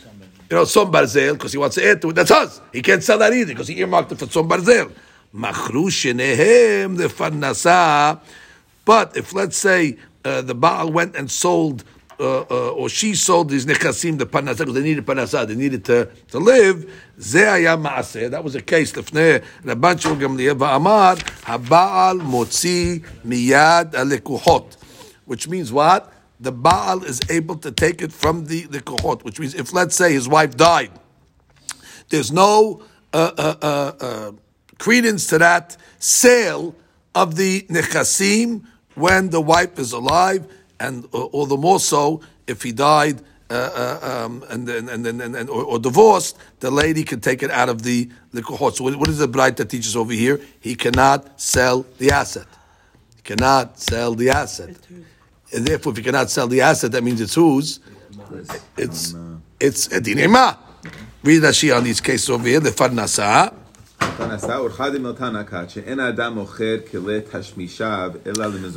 you 0.50 0.56
know, 0.56 0.64
some 0.64 0.92
barzel, 0.92 1.34
because 1.34 1.52
he 1.52 1.58
wants 1.58 1.76
to 1.76 1.86
add 1.86 2.02
to 2.02 2.12
it. 2.12 2.14
That's 2.14 2.32
us. 2.32 2.62
He 2.72 2.82
can't 2.82 3.04
sell 3.04 3.18
that 3.18 3.34
either 3.34 3.54
because 3.54 3.68
he 3.68 3.80
earmarked 3.80 4.12
it 4.12 4.20
for 4.20 4.28
some 4.28 4.48
barzel. 4.48 4.92
Machru 5.36 5.90
shenehem 5.90 6.98
the 6.98 7.06
farnasa. 7.06 8.20
But 8.86 9.18
if 9.18 9.34
let's 9.34 9.58
say 9.58 9.98
uh, 10.24 10.42
the 10.42 10.56
Baal 10.56 10.92
went 10.92 11.16
and 11.16 11.32
sold, 11.32 11.84
uh, 12.22 12.46
uh, 12.52 12.70
or 12.74 12.88
she 12.88 13.16
sold 13.16 13.50
these 13.50 13.66
nechassim 13.66 14.16
the 14.20 14.28
panasa 14.28 14.60
because 14.60 14.76
they 14.76 14.84
needed 14.84 15.04
panasa, 15.04 15.48
they 15.48 15.56
needed 15.56 15.84
to 15.84 16.08
to 16.28 16.38
live. 16.38 16.86
Ze'aya 17.18 17.82
ma'aseh. 17.82 18.30
That 18.30 18.44
was 18.44 18.54
a 18.54 18.62
case. 18.62 18.92
Lefnei 18.92 19.44
Rabban 19.64 20.00
Shimon 20.00 20.20
Gamliel 20.20 20.56
va'amar 20.56 21.18
habaal 21.46 22.22
motzi 22.22 23.04
miyad 23.26 23.94
alekuhot, 23.94 24.76
which 25.26 25.48
means 25.48 25.72
what? 25.72 26.14
The 26.40 26.52
baal 26.52 27.04
is 27.04 27.22
able 27.28 27.56
to 27.56 27.72
take 27.72 28.04
it 28.04 28.14
from 28.14 28.46
the 28.46 28.68
the 28.68 28.82
which 29.24 29.40
means 29.40 29.56
if 29.56 29.74
let's 29.74 29.96
say 29.96 30.14
his 30.14 30.28
wife 30.28 30.56
died, 30.56 30.92
there's 32.10 32.32
no 32.32 32.84
uh, 33.14 33.32
uh, 33.36 33.66
uh 34.00 34.32
credence 34.78 35.26
to 35.28 35.40
that 35.40 35.76
sale 35.98 36.76
of 37.16 37.36
the 37.36 37.64
nechassim 37.64 38.64
when 38.94 39.32
the 39.32 39.42
wife 39.42 39.80
is 39.80 39.92
alive 39.92 40.46
and 40.82 41.06
uh, 41.14 41.26
all 41.26 41.46
the 41.46 41.58
more 41.58 41.80
so 41.80 42.22
if 42.48 42.64
he 42.64 42.72
died 42.72 43.22
uh, 43.50 43.54
uh, 43.54 44.26
um, 44.26 44.44
and 44.50 44.68
then 44.68 44.90
and 44.90 45.06
then 45.06 45.20
and, 45.22 45.36
and, 45.36 45.50
or, 45.50 45.64
or 45.64 45.78
divorced, 45.80 46.38
the 46.62 46.72
lady 46.72 47.04
can 47.04 47.20
take 47.20 47.44
it 47.44 47.52
out 47.52 47.70
of 47.70 47.84
the 47.84 48.10
the 48.34 48.42
kohot. 48.42 48.76
So 48.76 48.86
what 48.86 48.96
what 48.96 49.10
is 49.10 49.18
the 49.18 49.28
bright 49.28 49.58
that 49.58 49.70
teaches 49.70 49.96
over 49.96 50.14
here? 50.14 50.40
He 50.60 50.74
cannot 50.76 51.40
sell 51.40 51.86
the 51.98 52.12
asset. 52.12 52.48
He 53.18 53.22
cannot 53.24 53.78
sell 53.80 54.16
the 54.16 54.30
asset. 54.30 54.78
And 55.54 55.68
therefore, 55.68 55.92
if 55.92 55.98
he 55.98 56.04
cannot 56.04 56.30
sell 56.30 56.48
the 56.48 56.62
asset, 56.62 56.94
that 56.94 57.04
means 57.04 57.20
it's 57.20 57.36
whose? 57.36 57.82
It's 58.78 59.16
it's 59.60 59.88
edinema. 59.90 60.58
Read 61.24 61.44
Rashi 61.44 61.76
on 61.76 61.84
these 61.84 62.02
cases 62.02 62.30
over 62.30 62.48
here. 62.48 62.62
The 62.62 62.72
farnasa. 62.72 63.54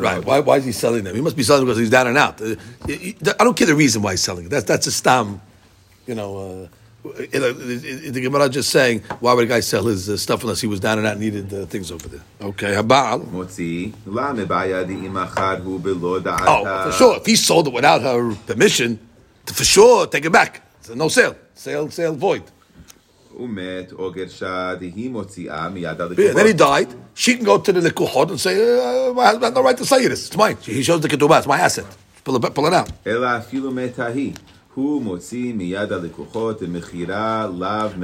Right. 0.05 0.25
Why, 0.25 0.41
why 0.41 0.57
is 0.57 0.65
he 0.65 0.73
selling 0.73 1.05
them? 1.05 1.15
He 1.15 1.21
must 1.21 1.37
be 1.37 1.43
selling 1.43 1.65
because 1.65 1.79
he's 1.79 1.91
down 1.91 2.07
and 2.07 2.17
out. 2.19 2.41
Uh, 2.41 2.57
I 2.89 3.45
don't 3.45 3.57
care 3.57 3.67
the 3.67 3.75
reason 3.75 4.03
why 4.03 4.13
he's 4.13 4.23
selling 4.23 4.47
it. 4.47 4.49
That's, 4.51 4.65
that's 4.65 4.87
a 4.87 4.93
stam, 4.93 5.41
you 6.07 6.15
know. 6.15 6.65
Uh, 6.65 6.69
the 7.05 8.21
Gemara 8.23 8.49
just 8.49 8.71
saying, 8.71 9.03
why 9.21 9.35
would 9.35 9.45
a 9.45 9.47
guy 9.47 9.61
sell 9.61 9.85
his 9.85 10.09
uh, 10.09 10.17
stuff 10.17 10.43
unless 10.43 10.63
he 10.63 10.67
was 10.67 10.81
down 10.81 10.97
and 10.97 11.07
out 11.07 11.13
and 11.13 11.21
needed 11.21 11.53
uh, 11.53 11.67
things 11.67 11.91
over 11.91 12.09
there? 12.09 12.23
Okay, 12.41 12.73
habal. 12.75 13.31
Oh, 16.49 16.65
for 16.87 16.93
sure. 16.93 17.17
If 17.19 17.27
he 17.27 17.37
sold 17.37 17.69
it 17.69 17.75
without 17.75 18.01
her 18.01 18.35
permission, 18.47 18.99
for 19.47 19.65
sure, 19.65 20.07
take 20.07 20.25
it 20.25 20.33
back. 20.33 20.63
It's 20.81 20.89
a 20.89 20.97
no 20.97 21.09
sale. 21.09 21.37
Sale, 21.55 21.91
sale 21.91 22.15
void. 22.15 22.43
Yeah, 26.29 26.33
then 26.35 26.47
he 26.47 26.53
died. 26.53 26.89
She 27.15 27.35
can 27.37 27.45
go 27.45 27.59
to 27.59 27.73
the 27.73 27.81
Likuhot 27.81 28.31
and 28.31 28.41
say, 28.41 28.55
uh, 28.55 29.13
My 29.13 29.25
husband 29.27 29.45
had 29.45 29.55
no 29.55 29.63
right 29.63 29.77
to 29.77 29.85
say 29.85 30.07
this. 30.07 30.29
It's 30.29 30.37
mine. 30.37 30.57
He 30.63 30.83
shows 30.83 31.01
the 31.01 31.09
Ketubah. 31.09 31.39
It's 31.39 31.47
my 31.47 31.59
asset. 31.59 31.85
Pull 32.25 32.37
it, 32.37 32.55
pull 32.55 32.67
it 32.67 32.73
out. 32.73 32.91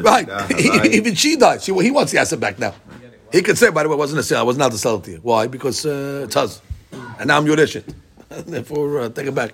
Right. 0.04 0.28
Even 0.86 1.14
she 1.14 1.36
died. 1.36 1.62
She, 1.62 1.72
he 1.74 1.90
wants 1.90 2.12
the 2.12 2.18
asset 2.18 2.38
back 2.38 2.58
now. 2.58 2.74
He 3.32 3.42
could 3.42 3.56
say, 3.58 3.70
by 3.70 3.82
the 3.84 3.88
way, 3.88 3.94
it 3.94 3.98
wasn't 3.98 4.20
a 4.20 4.22
sale. 4.22 4.40
I 4.40 4.42
wasn't 4.42 4.62
allowed 4.62 4.72
to 4.72 4.78
sell 4.78 4.96
it 4.96 5.04
to 5.04 5.10
you. 5.12 5.18
Why? 5.22 5.46
Because 5.46 5.86
uh, 5.86 6.22
it's 6.24 6.34
hers. 6.34 6.60
And 7.18 7.28
now 7.28 7.38
I'm 7.38 7.46
your 7.46 7.56
Yoreshin. 7.56 7.84
Therefore, 8.28 9.00
uh, 9.00 9.08
take 9.08 9.26
it 9.26 9.34
back. 9.34 9.52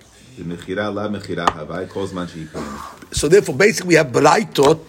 So 3.11 3.27
therefore, 3.27 3.55
basically, 3.55 3.89
we 3.89 3.95
have 3.95 4.07
Braitot 4.07 4.79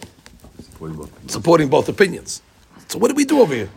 supporting 1.26 1.68
both 1.68 1.88
opinions. 1.88 2.42
So 2.88 2.98
what 2.98 3.08
do 3.08 3.14
we 3.14 3.24
do 3.24 3.40
over 3.40 3.54
here? 3.54 3.70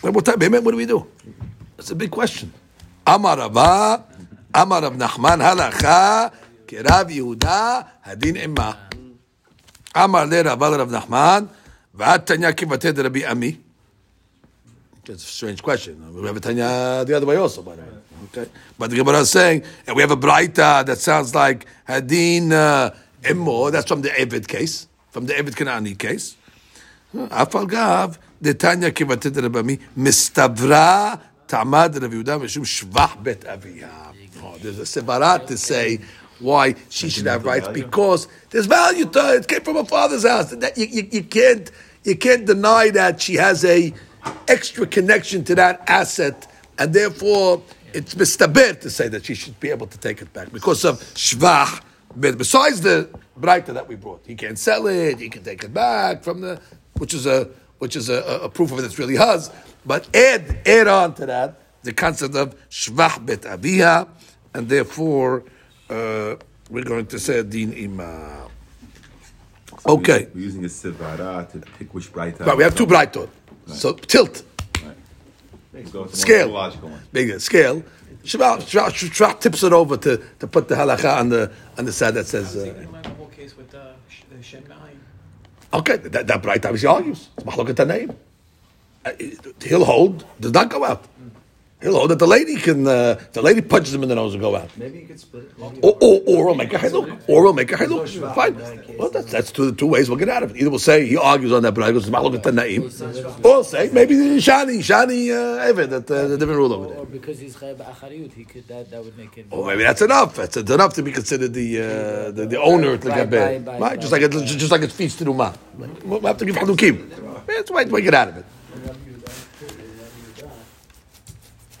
What, 0.00 0.14
what, 0.14 0.26
what 0.26 0.70
do 0.70 0.76
we 0.76 0.86
do? 0.86 1.06
That's 1.76 1.90
a 1.90 1.94
big 1.94 2.10
question. 2.10 2.52
Amar 3.06 3.36
Rava, 3.38 4.04
Amar 4.54 4.82
Rav 4.82 4.94
Nachman, 4.94 5.40
halacha, 5.40 6.32
kerav 6.66 7.10
Yehuda, 7.10 7.88
hadin 8.06 8.36
imma. 8.36 8.76
Amar 9.94 10.26
le 10.26 10.42
Rava 10.42 10.78
Rav 10.78 10.88
Nachman, 10.88 11.48
v'at 11.96 12.26
tanya 12.26 12.52
kivated 12.52 12.98
Rabbi 12.98 13.24
Ami. 13.28 13.58
That's 15.04 15.24
a 15.24 15.26
strange 15.26 15.62
question. 15.62 16.14
We 16.14 16.26
have 16.28 16.36
a 16.36 16.40
Tanya 16.40 17.04
the 17.04 17.16
other 17.16 17.26
way 17.26 17.34
also, 17.34 17.60
by 17.62 17.74
the 17.74 17.82
way. 17.82 17.88
Okay, 18.26 18.48
but 18.78 18.88
the 18.88 18.96
Gemara 18.96 19.18
is 19.18 19.30
saying, 19.30 19.64
and 19.84 19.96
we 19.96 20.02
have 20.02 20.12
a 20.12 20.16
Braita 20.16 20.86
that 20.86 20.98
sounds 20.98 21.34
like 21.34 21.66
Hadin 21.88 22.52
uh, 22.52 22.94
Immo. 23.28 23.70
That's 23.70 23.88
from 23.88 24.02
the 24.02 24.10
Evid 24.10 24.46
case, 24.46 24.86
from 25.12 25.26
the 25.26 25.34
Evid 25.34 25.54
Kanani 25.54 25.96
case. 25.96 26.36
Afal 27.14 27.68
Gav, 27.68 28.18
the 28.40 28.54
Tanya 28.54 28.90
Kivatet 28.90 29.32
Rabami, 29.32 29.78
Mistavra 29.96 31.20
Tamad 31.46 32.00
Rav 32.00 32.10
Yehuda 32.10 32.40
Mishum 32.40 32.64
Shvach 32.64 33.22
Bet 33.22 33.40
Aviyah. 33.42 34.16
Oh, 34.42 34.56
there's 34.60 34.78
a 34.78 34.82
sevarat 34.82 35.46
to 35.46 35.58
say 35.58 36.00
why 36.40 36.74
she 36.88 37.10
should 37.10 37.26
have 37.26 37.44
rights 37.44 37.68
because 37.68 38.26
there's 38.50 38.66
value 38.66 39.04
to 39.04 39.34
it. 39.34 39.40
It 39.42 39.48
came 39.48 39.60
from 39.60 39.76
her 39.76 39.84
father's 39.84 40.26
house. 40.26 40.50
That 40.50 40.76
you, 40.76 40.86
you, 40.86 41.08
you 41.12 41.22
can't 41.22 41.70
you 42.02 42.16
can't 42.16 42.46
deny 42.46 42.90
that 42.90 43.20
she 43.20 43.34
has 43.34 43.64
a 43.64 43.92
extra 44.48 44.86
connection 44.86 45.44
to 45.44 45.54
that 45.54 45.84
asset, 45.86 46.50
and 46.78 46.92
therefore 46.92 47.62
it's 47.92 48.14
mistaber 48.14 48.80
to 48.80 48.90
say 48.90 49.08
that 49.08 49.26
she 49.26 49.34
should 49.34 49.60
be 49.60 49.70
able 49.70 49.86
to 49.86 49.98
take 49.98 50.22
it 50.22 50.32
back 50.32 50.50
because 50.50 50.84
of 50.84 50.98
shvach. 51.14 51.82
Besides 52.18 52.80
the 52.80 53.08
braita 53.38 53.74
that 53.74 53.88
we 53.88 53.96
brought, 53.96 54.24
he 54.26 54.34
can't 54.34 54.58
sell 54.58 54.86
it. 54.86 55.18
He 55.18 55.28
can 55.28 55.42
take 55.42 55.64
it 55.64 55.72
back 55.72 56.22
from 56.22 56.40
the, 56.40 56.60
which 56.94 57.14
is 57.14 57.26
a 57.26 57.48
which 57.78 57.96
is 57.96 58.08
a, 58.08 58.22
a 58.44 58.48
proof 58.48 58.70
of 58.72 58.78
it. 58.78 58.84
It's 58.84 58.98
really 58.98 59.16
hers. 59.16 59.50
But 59.84 60.14
add 60.14 60.60
add 60.66 60.86
on 60.88 61.14
to 61.14 61.26
that 61.26 61.60
the 61.82 61.92
concept 61.92 62.34
of 62.36 62.54
shvach 62.68 63.24
bet 63.26 63.42
aviha, 63.42 64.08
and 64.54 64.68
therefore 64.68 65.44
uh, 65.90 66.36
we're 66.70 66.84
going 66.84 67.06
to 67.06 67.18
say 67.18 67.42
din 67.42 67.72
ima. 67.72 68.48
So 69.80 69.94
Okay. 69.96 70.28
We're, 70.32 70.42
using 70.42 70.64
a 70.64 70.68
sivara 70.68 71.50
to 71.50 71.58
pick 71.78 71.92
which 71.92 72.12
bright. 72.12 72.38
Right, 72.38 72.56
we 72.56 72.62
have 72.62 72.76
two 72.76 72.86
brightot. 72.86 73.28
So 73.66 73.94
tilt, 73.94 74.44
Right. 74.84 74.96
We'll 75.72 75.82
go 75.84 76.02
with 76.02 76.12
the 76.12 76.16
more 76.16 76.16
scale, 76.16 76.48
logical 76.50 76.88
one. 76.90 77.00
big 77.12 77.40
scale. 77.40 77.82
Shmuel 78.22 78.58
Shmuel- 78.58 78.92
Shmuel 78.92 79.40
tips 79.40 79.62
it 79.64 79.72
over 79.72 79.96
to, 79.96 80.22
to 80.38 80.46
put 80.46 80.68
the 80.68 80.76
halacha 80.76 81.18
on 81.18 81.30
the 81.30 81.50
on 81.76 81.84
the 81.84 81.92
side 81.92 82.14
that 82.14 82.26
says. 82.28 82.54
Uh, 82.56 82.86
the 83.42 83.48
case 83.48 83.56
with 83.56 83.74
uh, 83.74 83.92
Sh- 84.08 84.22
uh, 84.32 84.42
Shem 84.42 84.64
okay, 85.72 85.96
that, 85.96 86.26
that 86.26 86.42
bright 86.42 86.64
obviously 86.64 86.88
argues. 86.88 87.28
It's 87.36 87.46
mahloket 87.46 87.86
name. 87.86 88.16
He'll 89.62 89.84
hold 89.84 90.24
does 90.40 90.52
not 90.52 90.70
go 90.70 90.84
out. 90.84 91.04
He'll 91.82 91.94
hold 91.96 92.10
that 92.10 92.18
the 92.20 92.26
lady 92.26 92.56
can. 92.56 92.86
Uh, 92.86 93.20
the 93.32 93.42
lady 93.42 93.60
punches 93.60 93.92
him 93.94 94.02
in 94.04 94.08
the 94.08 94.14
nose 94.14 94.34
and 94.34 94.40
go 94.40 94.54
out. 94.56 94.70
Maybe 94.76 95.00
you 95.00 95.06
could 95.06 95.18
split 95.18 95.44
it. 95.44 95.52
Or, 95.82 95.96
or, 96.00 96.20
or 96.26 96.46
we'll 96.46 96.54
make 96.54 96.72
a 96.72 96.78
haluk. 96.78 97.22
Or 97.28 97.42
we'll 97.42 97.52
make 97.52 97.72
a 97.72 97.76
haluk. 97.76 98.08
Fine. 98.34 98.96
Well, 98.98 99.10
that's, 99.10 99.30
that's 99.32 99.50
two, 99.50 99.72
two 99.74 99.86
ways 99.86 100.08
we'll 100.08 100.18
get 100.18 100.28
out 100.28 100.42
of 100.44 100.50
it. 100.52 100.58
Either 100.60 100.70
we'll 100.70 100.78
say 100.78 101.06
he 101.06 101.16
argues 101.16 101.52
on 101.52 101.62
that, 101.64 101.72
but 101.72 101.82
I 101.84 101.90
goes 101.92 102.08
maluk 102.08 102.34
at 102.46 102.54
naim, 102.54 102.82
or 102.84 103.40
we'll 103.42 103.64
say 103.64 103.90
maybe 103.92 104.14
Shani, 104.14 104.78
Shani, 104.78 105.30
uh, 105.30 105.58
Evan, 105.68 105.90
that 105.90 106.10
uh, 106.10 106.28
the 106.28 106.38
different 106.38 106.58
rule 106.58 106.72
over 106.72 106.86
there. 106.88 106.98
Or 106.98 107.06
because 107.06 107.38
he's 107.40 107.56
chayv 107.56 107.76
achariyut, 107.78 108.32
he 108.32 108.44
could 108.44 108.68
that 108.68 108.90
that 108.90 109.02
would 109.04 109.16
make 109.18 109.36
it. 109.38 109.46
Or 109.50 109.66
maybe 109.66 109.82
that's 109.82 110.02
enough. 110.02 110.36
That's 110.36 110.56
enough 110.56 110.94
to 110.94 111.02
be 111.02 111.10
considered 111.10 111.52
the 111.52 111.80
uh, 111.80 112.30
the, 112.30 112.46
the 112.46 112.60
owner 112.60 112.96
to 112.96 113.08
By- 113.08 113.14
get 113.16 113.30
bad. 113.30 113.64
by- 113.64 113.72
by- 113.72 113.78
Right? 113.78 114.00
Just 114.00 114.12
like 114.12 114.22
it, 114.22 114.30
just 114.30 114.70
like 114.70 114.82
it 114.82 114.92
feeds 114.92 115.16
to 115.16 115.24
Ruma. 115.24 115.56
We'll 116.04 116.20
have 116.20 116.38
to 116.38 116.44
give 116.44 116.54
halukim. 116.56 117.44
That's 117.46 117.70
why 117.70 117.84
we 117.84 118.02
get 118.02 118.14
out 118.14 118.28
of 118.28 118.36
it. 118.36 118.44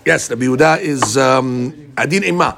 Yes, 0.04 0.26
the 0.26 0.34
Yehuda 0.34 0.80
is 0.80 1.16
um, 1.16 1.92
adin 1.96 2.22
neutral, 2.22 2.56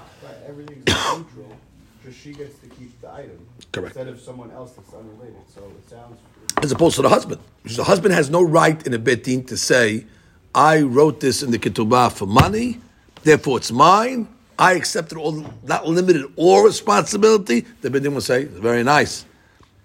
just 2.03 2.19
she 2.19 2.33
gets 2.33 2.59
to 2.61 2.69
keep 2.69 2.99
the 3.03 3.13
item. 3.13 3.47
Correct. 3.71 3.97
Instead 3.97 4.09
of 4.09 4.21
someone 4.21 4.51
else 4.53 4.73
that's 4.73 4.95
unrelated, 4.95 5.37
so 5.55 5.61
it 5.65 5.91
sounds. 5.91 6.19
as 6.63 6.73
opposed 6.73 6.97
to 6.97 7.03
the 7.03 7.09
husband. 7.11 7.41
Because 7.63 7.77
the 7.77 7.85
husband 7.85 8.15
has 8.15 8.31
no 8.31 8.43
right 8.43 8.85
in 8.87 8.95
a 8.95 8.99
beit 8.99 9.25
din 9.25 9.45
to 9.45 9.59
say, 9.59 10.07
I 10.55 10.81
wrote 10.83 11.21
this 11.21 11.43
in 11.43 11.51
the 11.51 11.59
ketubah 11.59 12.13
for 12.13 12.27
money, 12.27 12.81
therefore 13.25 13.59
it's 13.59 13.71
mine. 13.73 14.29
I 14.59 14.73
accepted 14.75 15.19
all 15.19 15.45
not 15.65 15.87
limited 15.87 16.25
all 16.37 16.65
responsibility. 16.65 17.67
The 17.83 17.91
beit 17.91 18.05
din 18.05 18.15
will 18.15 18.23
say, 18.23 18.45
it's 18.45 18.59
very 18.59 18.85
nice, 18.85 19.27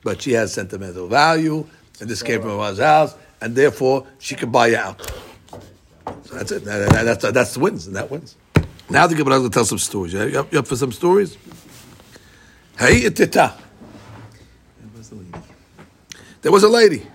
but 0.04 0.22
she 0.22 0.32
has 0.32 0.54
sentimental 0.54 1.08
value, 1.10 1.68
and 2.00 2.10
this 2.10 2.24
came 2.24 2.42
from 2.42 2.58
her 2.58 2.76
house, 2.82 3.16
and 3.42 3.54
therefore 3.54 4.08
she 4.20 4.36
can 4.36 4.50
buy 4.50 4.68
you 4.68 4.78
out. 4.78 5.12
So 6.30 6.36
that's 6.36 6.52
it. 6.52 6.64
That- 6.66 6.90
that- 6.92 7.04
that's 7.06 7.32
that's 7.34 7.54
the 7.56 7.60
wins, 7.60 7.88
and 7.88 7.96
that 7.96 8.12
wins. 8.12 8.36
Now 8.90 9.08
the 9.08 9.16
Gemara 9.16 9.40
to 9.42 9.50
tell 9.50 9.66
some 9.66 9.80
stories. 9.80 10.14
You 10.14 10.40
up, 10.40 10.54
you 10.54 10.60
up 10.60 10.68
for 10.68 10.76
some 10.76 10.92
stories? 10.92 11.38
Hey, 12.78 13.02
itita. 13.02 13.54
There 14.82 14.92
was 14.96 15.12
a 15.12 15.16
lady. 15.16 15.32
There 16.42 16.52
was 16.52 16.64
a 16.64 16.70
lady. 16.70 17.08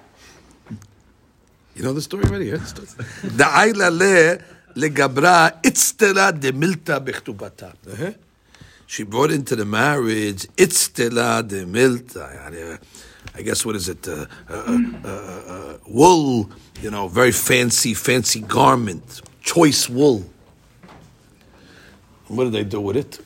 You 1.76 1.82
know 1.84 1.92
the 1.92 2.02
story 2.02 2.24
already? 2.24 2.50
The 2.50 3.28
Da'ayla 3.38 3.90
le 3.90 4.38
legabra 4.74 5.60
itztela 5.62 6.32
de 6.38 6.52
milta 6.52 6.98
bechtubata. 7.04 7.72
Uh-huh. 7.92 8.12
She 8.86 9.04
brought 9.04 9.30
into 9.30 9.54
the 9.56 9.64
marriage 9.64 10.46
itztela 10.56 11.46
de 11.46 11.64
milta. 11.66 12.80
Uh, 13.24 13.38
I 13.38 13.42
guess 13.42 13.64
what 13.64 13.76
is 13.76 13.88
it? 13.88 14.06
Uh, 14.06 14.26
uh, 14.48 14.78
uh, 15.04 15.08
uh, 15.08 15.78
wool, 15.86 16.50
you 16.80 16.90
know, 16.90 17.08
very 17.08 17.32
fancy, 17.32 17.94
fancy 17.94 18.40
garment, 18.40 19.22
choice 19.42 19.88
wool. 19.88 20.24
What 22.28 22.44
did 22.44 22.52
they 22.52 22.64
do 22.64 22.80
with 22.80 22.96
it? 22.96 23.18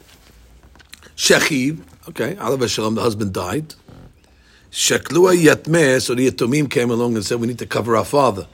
Shechiv, 1.17 1.81
okay, 2.09 2.35
Alav 2.37 2.69
Shalom, 2.69 2.95
the 2.95 3.03
husband 3.03 3.33
died. 3.33 3.75
Shaklua 4.71 5.37
Yatmeh, 5.37 6.01
so 6.03 6.15
the 6.15 6.31
Yatomim 6.31 6.71
came 6.71 6.91
along 6.91 7.15
and 7.17 7.25
said, 7.25 7.41
we 7.41 7.47
need 7.47 7.59
to 7.59 7.67
cover 7.67 7.97
our 7.97 8.05
father. 8.05 8.47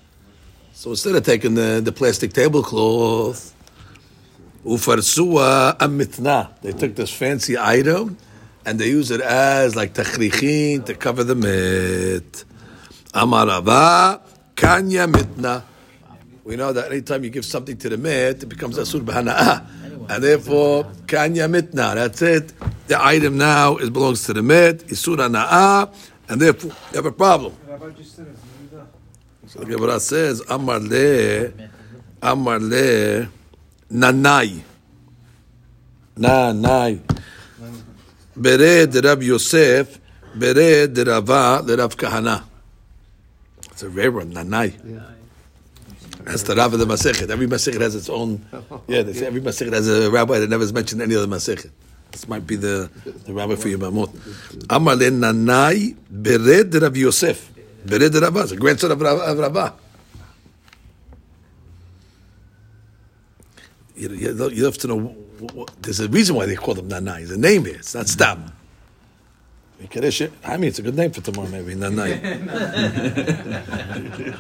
So 0.73 0.91
instead 0.91 1.15
of 1.15 1.25
taking 1.25 1.55
the, 1.55 1.81
the 1.85 1.93
plastic 1.93 2.33
tablecloth, 2.33 3.55
Ufarsua 4.65 5.77
Amitna, 5.79 6.61
they 6.63 6.73
took 6.73 6.95
this 6.95 7.11
fancy 7.11 7.59
item 7.59 8.17
and 8.67 8.79
they 8.79 8.89
use 8.89 9.11
it 9.11 9.21
as 9.21 9.77
like 9.77 9.95
tachrichin 9.95 10.85
to 10.87 10.95
cover 10.95 11.25
the 11.25 11.35
mit. 11.35 12.45
Amarava 13.13 14.21
Kanya 14.57 15.07
Mitna. 15.07 15.63
We 16.45 16.57
know 16.57 16.75
that 16.75 16.93
anytime 16.93 17.25
you 17.25 17.31
give 17.31 17.45
something 17.47 17.77
to 17.79 17.89
the 17.89 17.97
mit, 17.97 18.43
it 18.43 18.49
becomes 18.49 18.77
asur 18.77 19.01
b'hana'ah. 19.01 20.11
And 20.11 20.23
therefore, 20.23 20.85
kanya 21.07 21.49
mitna, 21.49 21.95
that's 21.95 22.21
it. 22.21 22.53
The 22.87 23.03
item 23.03 23.39
now 23.39 23.79
is 23.79 23.89
belongs 23.89 24.25
to 24.25 24.35
the 24.35 24.43
mit, 24.43 24.87
isur 24.89 25.17
hana'ah, 25.17 25.91
and 26.29 26.43
therefore 26.43 26.73
you 26.91 26.97
have 26.97 27.07
a 27.07 27.13
problem. 27.13 27.57
Rabbi 27.67 27.91
just 27.93 28.17
said 28.17 28.27
it's 28.27 28.41
Yehuda. 28.75 28.87
So 29.47 29.61
the 29.61 29.67
Gemara 29.67 29.99
says, 30.01 30.43
Amar 30.51 30.81
le, 30.81 31.53
Amar 32.21 32.59
le, 32.59 33.29
nanai. 33.91 34.61
Nanai. 36.19 37.01
Bere 38.37 38.87
de 38.87 39.01
Rab 39.01 39.23
Yosef, 39.23 40.01
bere 40.35 40.89
de 40.89 41.05
Rava 41.05 41.63
le 41.63 41.77
Rav 41.77 41.97
Kahana. 41.97 42.43
It's 43.71 43.83
a 43.83 43.89
rare 43.89 44.11
one, 44.11 44.33
nanai. 44.33 44.75
That's 46.25 46.43
the 46.43 46.55
Rav 46.57 46.73
of 46.73 46.81
the 46.81 46.87
Masechet. 46.87 47.31
Every 47.31 47.47
Masechet 47.47 47.81
has 47.81 47.95
its 47.95 48.09
own. 48.09 48.45
Yeah, 48.89 49.03
they 49.03 49.13
say 49.13 49.27
every 49.27 49.41
Masechet 49.41 49.73
has 49.73 49.89
a 49.89 50.11
rabbi 50.11 50.39
that 50.39 50.49
never 50.49 50.63
has 50.63 50.73
mentioned 50.73 51.03
any 51.03 51.15
other 51.15 51.27
Masechet. 51.27 51.71
This 52.11 52.29
might 52.29 52.47
be 52.47 52.57
the, 52.57 52.91
the 53.25 53.35
rabbi 53.35 53.57
for 53.57 53.69
Yevamot. 53.69 54.67
Amar 54.71 54.97
le 54.97 55.11
nanai 55.11 55.97
bered 56.13 56.71
de 56.71 56.81
Rav 56.81 56.97
Yosef. 56.97 57.53
Bered 57.85 58.13
de 58.13 58.21
Rava, 58.21 58.45
the 58.45 58.57
grandson 58.57 58.91
of 58.93 59.01
Rav. 59.01 59.19
Of 59.19 59.39
Rava. 59.39 59.75
You, 63.97 64.09
you, 64.11 64.51
you 64.51 64.65
have 64.65 64.79
to 64.79 64.89
know. 64.89 65.17
What, 65.53 65.71
there's 65.83 66.01
a 66.01 66.09
reason 66.09 66.37
why 66.37 66.47
they 66.47 66.57
call 66.57 66.75
them 66.75 66.89
nanai. 66.89 67.19
There's 67.19 67.31
a 67.33 67.39
name 67.39 67.65
here. 67.65 67.77
It's 67.77 67.95
not 67.95 68.09
stam. 68.09 68.53
I 69.81 70.57
mean, 70.57 70.69
it's 70.69 70.79
a 70.79 70.83
good 70.83 70.97
name 70.97 71.11
for 71.11 71.21
tomorrow, 71.21 71.49
maybe. 71.49 71.75
Nanai. 71.75 72.15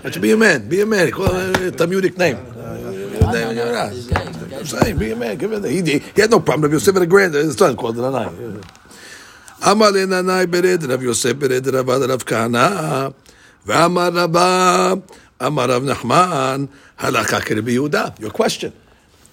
Should 0.12 0.22
be 0.22 0.30
a 0.30 0.36
man. 0.36 0.68
Be 0.68 0.80
a 0.80 0.86
man. 0.86 1.10
Call 1.10 1.26
it 1.26 1.60
a 1.60 1.70
Talmudic 1.72 2.16
name. 2.16 2.36
Uh, 2.36 3.32
name, 3.32 3.56
yeah. 3.56 3.90
He's 3.90 4.06
gay, 4.06 4.26
he's 4.26 4.36
gay. 4.36 4.56
I'm 4.56 4.64
saying, 4.64 4.96
be 4.96 5.10
a 5.10 5.16
man. 5.16 5.36
Give 5.36 5.52
it. 5.52 5.64
He, 5.64 5.82
he, 5.82 5.98
he 5.98 6.20
had 6.20 6.30
no 6.30 6.40
problem. 6.40 6.62
Rav 6.62 6.72
Yosef 6.72 6.94
had 6.94 7.02
a 7.02 7.06
grand 7.06 7.34
his 7.34 7.56
son 7.56 7.76
called 7.76 7.96
Nanai. 7.96 8.64
Amar 9.66 9.90
le 9.90 10.06
Nanai 10.06 10.46
bered 10.46 10.88
Rav 10.88 11.02
Yosef 11.02 11.36
bered 11.36 11.66
Rav 11.72 11.86
Rav 11.86 12.24
Kahana. 12.24 13.12
V'amar 13.66 14.14
Rabba 14.14 15.02
Amar 15.40 15.68
Rav 15.68 15.82
Nachman 15.82 16.68
halakha 16.98 17.40
kerebi 17.40 17.74
Yehuda. 17.74 18.18
Your 18.20 18.30
question. 18.30 18.72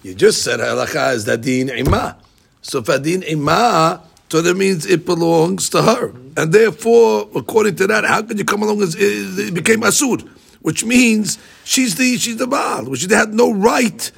You 0.02 0.14
just 0.14 0.42
said 0.42 0.60
halakha 0.60 1.14
is 1.14 1.26
dadin 1.26 1.68
imah. 1.70 2.16
So 2.60 2.78
if 2.78 2.88
adin 2.88 3.22
imah, 3.22 4.00
so 4.28 4.40
that 4.40 4.56
means 4.56 4.86
it 4.86 5.04
belongs 5.04 5.68
to 5.70 5.82
her, 5.82 6.08
and 6.36 6.52
therefore, 6.52 7.28
according 7.34 7.76
to 7.76 7.86
that, 7.88 8.04
how 8.04 8.22
could 8.22 8.38
you 8.38 8.44
come 8.44 8.62
along 8.62 8.80
as 8.82 8.96
it 8.96 9.52
became 9.52 9.82
asud, 9.82 10.26
which 10.62 10.84
means 10.84 11.38
she's 11.64 11.96
the 11.96 12.16
she's 12.16 12.38
the 12.38 12.46
baal, 12.46 12.84
which 12.86 13.04
they 13.04 13.14
had 13.14 13.34
no 13.34 13.52
right 13.52 14.10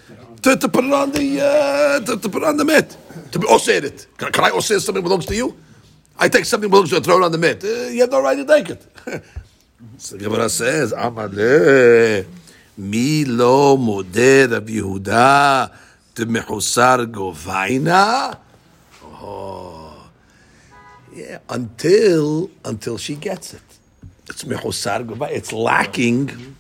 to, 0.43 0.57
to 0.57 0.68
put 0.68 0.85
it 0.85 0.93
on 0.93 1.11
the 1.12 1.41
uh, 1.41 2.01
to, 2.07 2.16
to 2.16 2.28
put 2.28 2.43
it 2.43 2.49
on 2.49 2.57
the 2.57 2.64
mat 2.64 2.97
to 3.32 3.39
be 3.39 3.47
osir 3.47 3.82
it. 3.82 4.07
Can, 4.16 4.30
can 4.32 4.45
I 4.45 4.51
osir 4.51 4.80
something 4.80 5.03
belongs 5.03 5.26
to 5.26 5.35
you? 5.35 5.57
I 6.16 6.28
take 6.28 6.45
something 6.45 6.70
belongs 6.70 6.91
to 6.91 6.97
you 6.97 7.03
throw 7.03 7.18
it 7.18 7.24
on 7.24 7.32
the 7.32 7.39
mat. 7.39 7.64
Uh, 7.64 7.89
you 7.89 8.01
have 8.03 8.11
no 8.11 8.22
right 8.22 8.37
to 8.37 8.45
take 8.45 8.70
it. 8.70 8.87
so 9.99 10.16
Gemara 10.16 10.49
says, 10.49 10.93
Amale, 10.93 12.24
modeh 12.79 14.51
Rav 14.51 14.66
Yehuda 14.68 15.70
de 16.14 16.25
mechusar 16.27 17.07
govaina. 17.07 18.37
Oh, 19.22 20.09
yeah, 21.14 21.39
until 21.49 22.51
until 22.64 22.99
she 22.99 23.14
gets 23.16 23.55
it. 23.55 23.62
It's 24.29 24.45
mechusar. 24.45 25.05
It's 25.31 25.53
lacking 25.53 26.57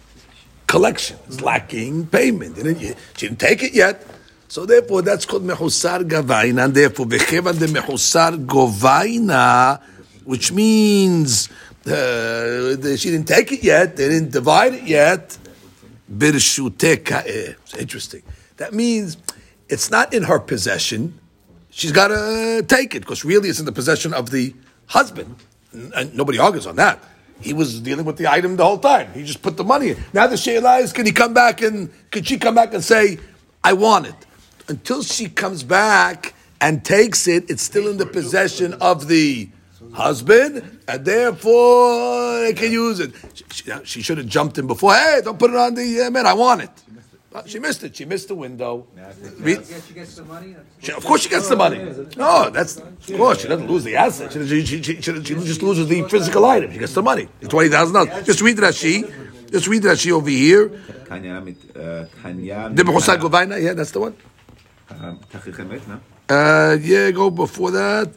collection. 0.66 1.18
It's 1.26 1.40
lacking 1.40 2.06
payment. 2.06 2.56
Didn't- 2.56 2.80
She 3.16 3.28
didn't 3.28 3.40
take 3.40 3.62
it 3.62 3.74
yet. 3.74 4.06
So 4.48 4.66
therefore, 4.66 5.02
that's 5.02 5.24
called 5.26 5.44
mechusar 5.44 6.04
gavaina. 6.08 6.64
And 6.66 6.74
therefore, 6.74 7.06
v'chevan 7.06 7.58
de 7.58 7.66
mechusar 7.66 8.44
govaina, 8.46 9.80
which 10.24 10.52
means 10.52 11.48
uh, 11.86 12.76
she 12.96 13.10
didn't 13.10 13.26
take 13.26 13.50
it 13.52 13.62
yet. 13.64 13.96
They 13.96 14.08
didn't 14.08 14.30
divide 14.30 14.74
it 14.74 14.84
yet. 14.84 15.36
It's 17.64 17.74
interesting. 17.76 18.22
That 18.56 18.72
means 18.72 19.16
it's 19.68 19.90
not 19.90 20.12
in 20.14 20.24
her 20.24 20.38
possession. 20.38 21.18
She's 21.70 21.92
got 21.92 22.08
to 22.08 22.64
take 22.68 22.94
it 22.94 23.00
because 23.00 23.24
really 23.24 23.48
it's 23.48 23.58
in 23.58 23.64
the 23.66 23.72
possession 23.72 24.12
of 24.14 24.30
the 24.30 24.54
husband. 24.86 25.36
And- 25.72 25.92
And 25.94 26.14
nobody 26.14 26.38
argues 26.38 26.66
on 26.66 26.76
that. 26.76 27.02
He 27.40 27.52
was 27.52 27.80
dealing 27.80 28.04
with 28.04 28.16
the 28.16 28.28
item 28.30 28.56
the 28.56 28.64
whole 28.64 28.78
time. 28.78 29.12
He 29.12 29.24
just 29.24 29.42
put 29.42 29.56
the 29.56 29.64
money 29.64 29.88
in. 29.90 29.96
Now 30.12 30.26
the 30.28 30.36
she'ela 30.36 30.78
is, 30.78 30.92
can 30.92 31.04
he 31.04 31.12
come 31.12 31.34
back 31.34 31.62
and, 31.62 31.90
can 32.12 32.22
she 32.22 32.38
come 32.38 32.54
back 32.54 32.72
and 32.72 32.82
say, 32.82 33.18
I 33.64 33.72
want 33.72 34.06
it? 34.06 34.14
Until 34.68 35.02
she 35.02 35.28
comes 35.28 35.64
back 35.64 36.34
and 36.60 36.84
takes 36.84 37.26
it, 37.26 37.50
it's 37.50 37.62
still 37.62 37.88
in 37.88 37.96
the 37.96 38.06
possession 38.06 38.74
of 38.74 39.08
the 39.08 39.48
husband, 39.94 40.80
and 40.86 41.04
therefore 41.04 42.40
they 42.40 42.52
can 42.52 42.70
use 42.70 43.00
it. 43.00 43.12
She, 43.34 43.44
she, 43.50 43.72
she 43.84 44.02
should 44.02 44.18
have 44.18 44.26
jumped 44.26 44.58
in 44.58 44.66
before. 44.66 44.94
Hey, 44.94 45.20
don't 45.24 45.38
put 45.38 45.50
it 45.50 45.56
on 45.56 45.74
the 45.74 46.02
uh, 46.02 46.10
man. 46.10 46.26
I 46.26 46.34
want 46.34 46.62
it. 46.62 46.70
She 47.46 47.58
missed 47.58 47.82
it. 47.82 47.96
She 47.96 48.04
missed 48.04 48.28
the 48.28 48.36
window. 48.36 48.86
No, 48.96 49.10
she 49.88 49.94
gets 49.94 50.14
the 50.14 50.24
money. 50.24 50.54
Of 50.96 51.04
course, 51.04 51.22
she 51.22 51.28
gets 51.28 51.48
the 51.48 51.56
money. 51.56 51.80
Oh, 51.80 52.06
no, 52.16 52.44
oh, 52.46 52.50
that's 52.50 52.76
of 52.76 53.16
course 53.16 53.40
she 53.42 53.48
doesn't 53.48 53.66
lose 53.66 53.82
the 53.82 53.96
asset. 53.96 54.32
She, 54.32 54.64
she, 54.64 54.82
she, 54.82 54.82
she, 54.82 55.02
she 55.02 55.34
just 55.34 55.60
loses 55.60 55.88
the 55.88 56.02
physical 56.04 56.44
item. 56.44 56.70
She 56.70 56.78
gets 56.78 56.94
the 56.94 57.02
money. 57.02 57.26
The 57.40 57.48
twenty 57.48 57.70
thousand 57.70 57.94
dollars. 57.94 58.24
Just 58.24 58.40
read 58.40 58.56
Rashi. 58.58 59.50
Just 59.50 59.66
read 59.66 59.82
Rashi 59.82 60.12
over 60.12 60.30
here. 60.30 60.80
Uh, 61.10 61.14
uh, 61.14 62.28
yeah, 63.56 63.72
that's 63.72 63.90
the 63.90 64.00
one. 64.00 64.14
Um, 64.90 65.18
uh, 66.28 66.76
yeah, 66.80 67.10
go 67.10 67.30
before 67.30 67.72
that. 67.72 68.12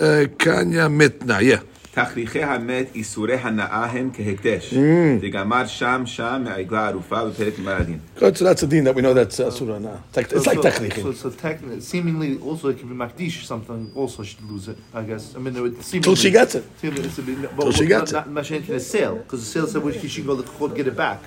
Uh, 0.00 0.26
Kanya 0.38 0.88
Mitna. 0.88 1.40
Yeah. 1.42 1.60
תכריכי 1.92 2.42
המת 2.42 2.86
איסורי 2.94 3.34
הנאה 3.34 3.84
הם 3.86 4.10
כהקדש. 4.14 4.74
דגמר 5.20 5.66
שם 5.66 6.02
שם 6.06 6.42
מעגלה 6.44 6.88
ערופה 6.88 7.24
בפרק 7.24 7.58
גמר 7.58 7.72
הדין. 7.76 7.98
Good. 8.18 8.36
So 8.36 8.44
that's 8.44 8.62
a 8.62 8.66
din 8.68 8.84
that 8.84 8.94
we 8.94 9.02
know 9.02 9.14
that's 9.14 9.40
uh, 9.40 9.50
surah 9.50 9.78
now. 9.80 9.98
It's 10.08 10.16
like, 10.16 10.32
it's 10.32 10.46
like 10.46 10.56
so, 10.58 10.62
technically. 10.62 11.02
So, 11.02 11.12
so 11.12 11.30
technically, 11.30 11.80
seemingly, 11.80 12.38
also 12.38 12.68
it 12.68 12.78
could 12.78 12.88
be 12.88 12.94
Makdish 12.94 13.44
something. 13.44 13.90
Also, 13.96 14.22
should 14.22 14.44
lose 14.48 14.68
it. 14.68 14.78
I 14.94 15.02
guess. 15.02 15.34
I 15.34 15.38
mean, 15.40 15.56
it 15.56 15.60
would 15.60 15.82
seemingly. 15.82 16.04
Till 16.04 16.14
she 16.24 16.30
gets 16.30 16.54
it. 16.54 16.64
Seemingly, 16.80 17.08
it's 17.08 17.18
a 17.18 17.22
bit- 17.22 17.56
but 17.56 17.62
Till 17.64 17.72
she 17.72 17.86
gets 17.86 18.12
not, 18.12 18.26
it. 18.26 18.26
Not 18.26 18.34
mentioning 18.38 18.70
a 18.70 18.78
sale 18.78 19.16
because 19.16 19.40
the 19.44 19.50
sale 19.54 19.66
said 19.66 19.82
which 19.82 19.98
she 20.00 20.08
can 20.22 20.26
go 20.26 20.36
to 20.40 20.46
court 20.56 20.76
get 20.76 20.86
it 20.86 20.96
back. 20.96 21.20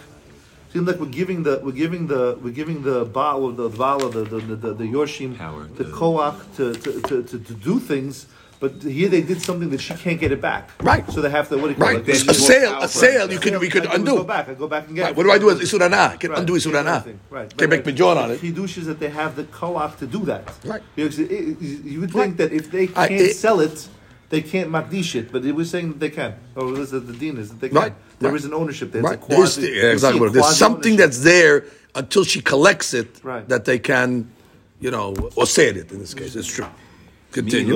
Seems 0.72 0.88
like 0.88 1.00
we're 1.02 1.18
giving 1.22 1.44
the 1.44 1.60
we're 1.66 1.80
giving 1.84 2.08
the 2.08 2.38
we're 2.42 2.58
giving 2.62 2.82
the 2.90 3.04
Baal 3.18 3.52
the 3.62 3.68
Baal 3.68 4.00
the 4.16 4.24
the 4.32 4.40
the, 4.50 4.56
the, 4.64 4.72
the 4.82 4.88
Yorshim 4.96 5.38
Power 5.38 5.64
the 5.80 5.84
to- 5.84 5.90
Koach 6.00 6.38
to 6.56 6.66
to, 6.84 6.90
to, 7.10 7.16
to 7.30 7.36
to 7.48 7.54
do 7.70 7.76
things. 7.92 8.16
but 8.61 8.83
here 8.83 9.09
they 9.09 9.21
did 9.21 9.41
something 9.43 9.71
that 9.71 9.81
she 9.81 9.95
can't 9.95 10.19
get 10.19 10.33
it 10.33 10.41
back. 10.41 10.71
Right. 10.83 11.09
So 11.11 11.21
they 11.21 11.31
have 11.31 11.49
to 11.51 11.57
what 11.57 11.65
do 11.65 11.69
you 11.71 11.75
call 11.77 11.87
Right. 11.89 11.99
it? 11.99 12.07
Then 12.07 12.31
A 12.31 12.35
sale, 12.35 12.79
a 12.83 12.89
sale, 12.89 13.31
you 13.31 13.39
could, 13.39 13.59
we 13.61 13.69
could 13.69 13.85
undo. 13.87 14.17
Go 14.17 14.25
back. 14.25 14.49
I 14.49 14.55
go 14.55 14.67
back 14.69 14.87
and 14.87 14.97
get. 14.97 15.03
Right, 15.03 15.11
it. 15.11 15.17
what 15.17 15.25
do 15.25 15.31
I 15.33 15.39
do 15.39 15.47
with 15.47 15.61
Isur 15.61 15.81
hana'ah? 15.81 16.11
I 16.13 16.17
can 16.17 16.31
Right, 16.31 16.39
undo 16.41 16.55
Isur 16.55 16.73
hana'ah. 16.73 17.17
Right. 17.31 17.57
Can 17.57 17.71
make 17.71 17.85
pidyon 17.85 18.17
on 18.17 18.31
it. 18.33 18.41
Chidush 18.41 18.79
is 18.79 18.87
that 18.87 18.99
they 18.99 19.11
have 19.11 19.37
the 19.37 19.45
koach 19.45 19.99
to 19.99 20.07
do 20.07 20.21
that. 20.27 20.53
Right. 20.65 20.83
Because 20.95 21.19
it, 21.19 21.31
it, 21.31 21.61
you 21.61 22.01
would 22.01 22.15
Right. 22.15 22.25
think 22.25 22.37
that 22.39 22.53
if 22.53 22.71
they 22.71 22.87
can't 22.87 23.11
it- 23.11 23.37
sell 23.37 23.61
it, 23.61 23.89
they 24.31 24.43
can't 24.43 24.71
makdish 24.71 25.15
it. 25.15 25.31
But 25.31 25.45
it 25.45 25.55
was 25.55 25.71
saying 25.71 25.89
that 25.91 26.01
they 26.01 26.11
can. 26.11 26.35
Or 26.57 26.69
it 26.69 26.79
was 26.79 26.91
that 26.93 27.07
the 27.07 27.13
din 27.13 27.37
is 27.39 27.51
that 27.51 27.61
they 27.61 27.69
can. 27.69 27.77
Right, 27.79 27.93
There 28.21 28.31
right. 28.31 28.39
is 28.41 28.45
an 28.45 28.55
ownership 28.55 28.91
there. 28.93 29.03
Right. 29.03 29.23
A 29.23 29.29
There's, 29.29 29.55
quasi, 29.57 29.71
yeah, 29.73 29.93
exactly. 29.97 30.29
There's 30.31 30.57
something 30.57 30.97
quasi-ownership. 30.97 30.99
that's 30.99 31.19
there 31.21 31.65
until 31.95 32.25
she 32.25 32.41
collects 32.41 32.93
it 32.95 33.21
Right. 33.23 33.47
that 33.49 33.65
they 33.67 33.79
can, 33.79 34.29
you 34.81 34.91
know, 34.91 35.15
or 35.37 35.47
say 35.47 35.69
it 35.69 35.93
in 35.93 35.99
this 35.99 36.15
case. 36.15 36.35
It's 36.35 36.49
true. 36.49 36.67
Continue. 37.37 37.75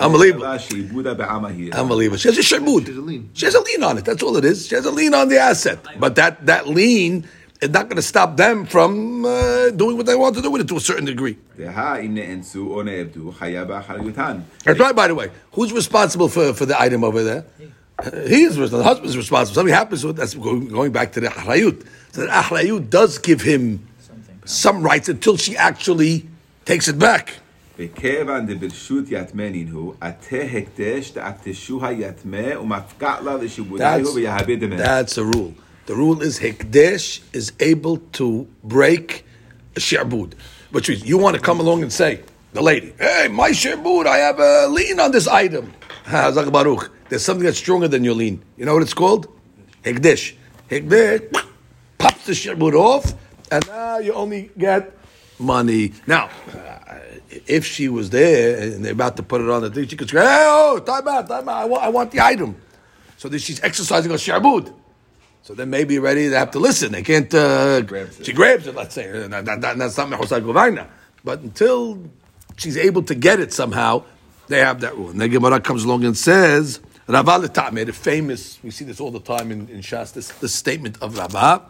Unbelievable. 0.00 0.44
Unbelievable. 1.76 2.18
She 2.18 2.28
has 2.28 2.38
a 2.38 2.42
lien. 2.60 2.84
She 3.34 3.44
has 3.46 3.54
a 3.54 3.60
lien 3.60 3.82
on 3.84 3.98
it. 3.98 4.04
That's 4.04 4.22
all 4.22 4.36
it 4.36 4.44
is. 4.44 4.66
She 4.68 4.74
has 4.74 4.84
a 4.86 4.90
lien 4.90 5.12
on 5.14 5.28
the 5.28 5.38
asset. 5.38 5.78
But 6.00 6.14
that, 6.16 6.46
that 6.46 6.66
lien 6.66 7.24
is 7.60 7.70
not 7.70 7.88
going 7.88 7.96
to 7.96 8.02
stop 8.02 8.36
them 8.36 8.66
from 8.66 9.24
uh, 9.24 9.70
doing 9.70 9.96
what 9.96 10.04
they 10.06 10.14
want 10.14 10.34
to 10.36 10.42
do 10.42 10.50
with 10.50 10.60
it 10.62 10.68
to 10.68 10.76
a 10.76 10.80
certain 10.80 11.04
degree. 11.06 11.36
That's 14.64 14.78
right, 14.80 14.94
by 14.96 15.08
the 15.08 15.14
way. 15.14 15.30
Who's 15.52 15.72
responsible 15.72 16.28
for, 16.28 16.52
for 16.52 16.66
the 16.66 16.78
item 16.80 17.02
over 17.04 17.22
there? 17.22 17.44
Uh, 17.99 18.11
he 18.27 18.43
is 18.43 18.57
responsible. 18.59 18.77
The 18.79 18.83
husband's 18.83 19.17
responsible. 19.17 19.55
Something 19.55 19.73
happens 19.73 20.01
to 20.01 20.09
it. 20.09 20.15
That's 20.15 20.33
going 20.33 20.67
going 20.67 20.91
back 20.91 21.11
to 21.13 21.19
the 21.19 21.27
Ahrayut. 21.27 21.85
So 22.13 22.21
the 22.21 22.27
Ahrayut 22.27 22.89
does 22.89 23.17
give 23.17 23.41
him 23.41 23.87
some 24.45 24.81
rights 24.81 25.07
until 25.09 25.37
she 25.37 25.55
actually 25.57 26.27
takes 26.65 26.87
it 26.87 26.97
back. 26.99 27.37
וכיוון 27.79 28.45
דברשות 28.45 29.05
יתמנין 29.09 29.67
הוא, 29.71 29.93
עתה 30.01 30.35
הקדש 30.35 31.11
דאקדשוה 31.11 31.91
יתמה 31.91 32.59
ומפקע 32.61 33.21
לה 33.21 33.35
לשעבודה 33.37 33.95
That's, 33.97 33.99
הוא 34.05 34.15
ויהבה 34.15 34.55
דמה. 34.55 34.75
that's 34.77 35.17
a 35.17 35.23
rule. 35.23 35.53
The 35.87 35.95
rule 35.95 36.21
is 36.21 36.39
Hekdesh 36.39 37.21
is 37.33 37.51
able 37.59 37.97
to 38.13 38.47
break 38.63 39.25
a 39.75 39.79
sherbud. 39.79 40.33
Which 40.71 40.89
means 40.89 41.03
you 41.05 41.17
want 41.17 41.35
to 41.35 41.41
come 41.41 41.59
along 41.59 41.81
and 41.81 41.91
say, 41.91 42.21
the 42.53 42.61
lady, 42.61 42.93
hey, 42.99 43.27
my 43.29 43.51
sherbud, 43.51 44.05
I 44.05 44.17
have 44.17 44.39
a 44.39 44.67
lien 44.67 44.99
on 44.99 45.11
this 45.11 45.27
item. 45.27 45.73
Ha, 46.05 46.31
Zak 46.31 46.51
Baruch. 46.51 46.91
There's 47.08 47.24
something 47.24 47.44
that's 47.44 47.58
stronger 47.58 47.88
than 47.88 48.04
your 48.04 48.14
lien. 48.14 48.42
You 48.56 48.64
know 48.66 48.74
what 48.74 48.82
it's 48.82 48.94
called? 48.94 49.28
Hekdesh. 49.84 50.34
Hekdesh 50.70 51.32
pops 51.98 52.26
the 52.26 52.32
shi'bud 52.32 52.74
off, 52.74 53.14
and 53.50 53.66
now 53.68 53.98
you 53.98 54.12
only 54.12 54.50
get 54.58 54.92
money. 55.38 55.92
Now, 56.06 56.28
uh, 56.52 56.98
if 57.46 57.64
she 57.64 57.88
was 57.88 58.10
there 58.10 58.60
and 58.60 58.84
they're 58.84 58.92
about 58.92 59.16
to 59.18 59.22
put 59.22 59.40
it 59.40 59.48
on 59.48 59.62
the 59.62 59.70
thing, 59.70 59.86
she 59.86 59.96
could 59.96 60.10
say, 60.10 60.18
hey, 60.18 60.44
oh, 60.48 60.78
time 60.80 61.06
out, 61.06 61.28
time 61.28 61.48
out, 61.48 61.62
I 61.62 61.64
want, 61.66 61.82
I 61.84 61.88
want 61.90 62.10
the 62.10 62.20
item. 62.20 62.56
So 63.18 63.28
then 63.28 63.38
she's 63.38 63.62
exercising 63.62 64.10
a 64.10 64.14
shi'bud. 64.14 64.72
So 65.42 65.54
then 65.54 65.70
maybe 65.70 66.00
ready 66.00 66.26
they 66.26 66.36
have 66.36 66.50
to 66.52 66.58
listen. 66.58 66.90
They 66.90 67.02
can't. 67.02 67.32
Uh, 67.32 67.80
grabs. 67.82 68.24
She 68.24 68.32
grabs 68.32 68.66
it. 68.66 68.74
Let's 68.74 68.94
say 68.96 69.08
that, 69.28 69.44
that, 69.44 69.60
that- 69.60 69.78
that's 69.78 69.96
not 69.96 70.08
mechusar 70.08 70.40
govaina. 70.42 70.88
But 71.22 71.40
until 71.40 72.02
she's 72.56 72.76
able 72.76 73.02
to 73.04 73.14
get 73.14 73.38
it 73.38 73.52
somehow, 73.52 74.02
they 74.48 74.58
have 74.58 74.80
that 74.80 74.96
rule. 74.96 75.10
And 75.10 75.20
then 75.20 75.30
Gemara 75.30 75.60
comes 75.60 75.84
along 75.84 76.04
and 76.04 76.16
says, 76.18 76.80
Rava 77.08 77.38
the 77.38 77.92
famous. 77.92 78.58
We 78.62 78.70
see 78.70 78.84
this 78.84 79.00
all 79.00 79.12
the 79.12 79.20
time 79.20 79.52
in, 79.52 79.68
in 79.68 79.80
Shas. 79.80 80.12
This 80.12 80.28
the 80.28 80.48
statement 80.48 81.00
of 81.00 81.16
Rava. 81.16 81.62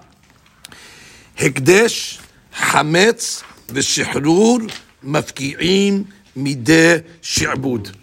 Hekdesh 1.36 2.24
hametz 2.54 3.44
v'shihrur 3.66 4.72
mafki'im 5.04 6.06
mideh 6.34 7.04
shi'bud. 7.20 7.94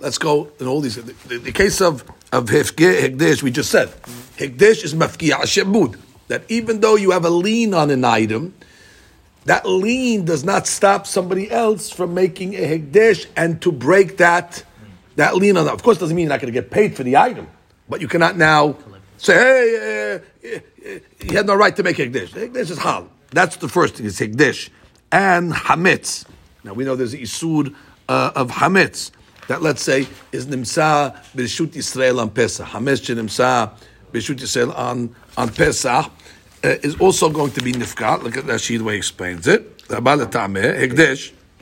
Let's 0.00 0.18
go 0.18 0.50
in 0.60 0.66
all 0.66 0.82
these. 0.82 0.96
The, 0.96 1.14
the, 1.28 1.38
the 1.38 1.52
case 1.52 1.80
of 1.80 2.04
of 2.32 2.46
Hekdesh, 2.46 3.42
we 3.42 3.50
just 3.50 3.70
said. 3.70 3.88
Hekdesh 4.36 4.84
is 4.84 4.94
mafkiya 4.94 5.46
shebud. 5.46 5.98
That 6.28 6.42
even 6.50 6.80
though 6.80 6.96
you 6.96 7.12
have 7.12 7.24
a 7.24 7.30
lien 7.30 7.72
on 7.72 7.90
an 7.90 8.04
item, 8.04 8.54
that 9.46 9.66
lien 9.66 10.26
does 10.26 10.44
not 10.44 10.66
stop 10.66 11.06
somebody 11.06 11.50
else 11.50 11.90
from 11.90 12.12
making 12.12 12.54
a 12.54 12.78
Hekdesh 12.78 13.26
and 13.36 13.60
to 13.62 13.72
break 13.72 14.18
that 14.18 14.64
that 15.16 15.36
lien 15.36 15.56
on 15.56 15.64
that. 15.66 15.74
Of 15.74 15.82
course, 15.82 15.98
doesn't 15.98 16.14
mean 16.16 16.24
you're 16.24 16.30
not 16.30 16.40
going 16.40 16.52
to 16.52 16.60
get 16.60 16.70
paid 16.70 16.96
for 16.96 17.02
the 17.02 17.16
item, 17.16 17.48
but 17.88 18.00
you 18.00 18.08
cannot 18.08 18.36
now 18.36 18.76
say, 19.18 19.34
hey, 19.34 20.20
uh, 20.44 20.48
uh, 20.48 20.98
you 21.20 21.36
had 21.36 21.46
no 21.46 21.54
right 21.54 21.74
to 21.76 21.82
make 21.82 21.96
Hekdesh. 21.96 22.30
Hekdesh 22.30 22.70
is 22.70 22.78
hal. 22.78 23.08
That's 23.30 23.56
the 23.56 23.68
first 23.68 23.94
thing, 23.94 24.06
is 24.06 24.18
Hekdesh. 24.18 24.70
And 25.10 25.52
Hametz. 25.52 26.26
Now 26.64 26.74
we 26.74 26.84
know 26.84 26.96
there's 26.96 27.14
an 27.14 27.20
Isur 27.20 27.74
uh, 28.08 28.32
of 28.34 28.50
Hametz 28.50 29.10
that 29.48 29.62
let's 29.62 29.82
say 29.82 30.06
is 30.30 30.46
Nimsa 30.46 31.14
B'Rishut 31.34 31.68
Yisrael 31.68 32.20
on 32.20 32.30
Pesach. 32.30 32.66
Hametz 32.66 33.14
Nimsa 33.14 33.72
B'Rishut 34.12 34.36
Yisrael 34.36 34.76
on, 34.76 35.14
on 35.36 35.48
Pesach 35.50 36.10
uh, 36.64 36.68
is 36.82 36.96
also 37.00 37.28
going 37.30 37.50
to 37.52 37.62
be 37.62 37.72
Nifkat. 37.72 38.22
Look 38.22 38.36
at 38.36 38.46
that 38.46 38.60
sheet 38.60 38.78
the 38.78 38.84
way 38.84 38.94
he 38.94 38.98
explains 38.98 39.46
it. 39.46 39.82
Rabba 39.88 40.26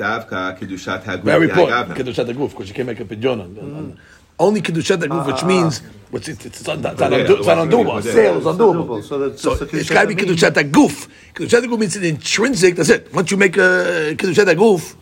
Davka 0.00 0.58
kedushat 0.58 1.02
haguf. 1.04 1.24
Very 1.24 1.50
important. 1.50 1.94
Kedushat 1.98 2.26
haguf, 2.32 2.50
because 2.50 2.68
you 2.68 2.74
can't 2.74 2.88
make 2.88 3.00
a 3.00 3.04
pidyon 3.04 3.40
on. 3.40 3.98
Only 4.38 4.62
kedushat 4.62 5.02
haguf, 5.02 5.26
which 5.26 5.44
means 5.44 5.82
which 6.10 6.28
it's, 6.28 6.46
it's, 6.46 6.60
it's, 6.60 6.68
un, 6.68 6.84
it's, 6.84 7.02
un, 7.02 7.12
it's, 7.12 7.30
it's 7.30 7.46
undoable. 7.46 8.02
Sales 8.02 8.44
undoable. 8.44 9.02
So, 9.02 9.18
that's, 9.28 9.42
so 9.42 9.52
it's 9.52 9.90
got 9.90 10.02
to 10.02 10.08
be 10.08 10.14
kedushat 10.14 10.52
haguf. 10.52 11.08
Kedushat 11.34 11.64
haguf 11.64 11.78
means 11.78 11.96
it's 11.96 12.06
intrinsic. 12.06 12.76
That's 12.76 12.88
it. 12.88 13.12
Once 13.12 13.30
you 13.30 13.36
make 13.36 13.56
a 13.56 14.14
kedushat 14.16 14.46
haguf. 14.54 14.96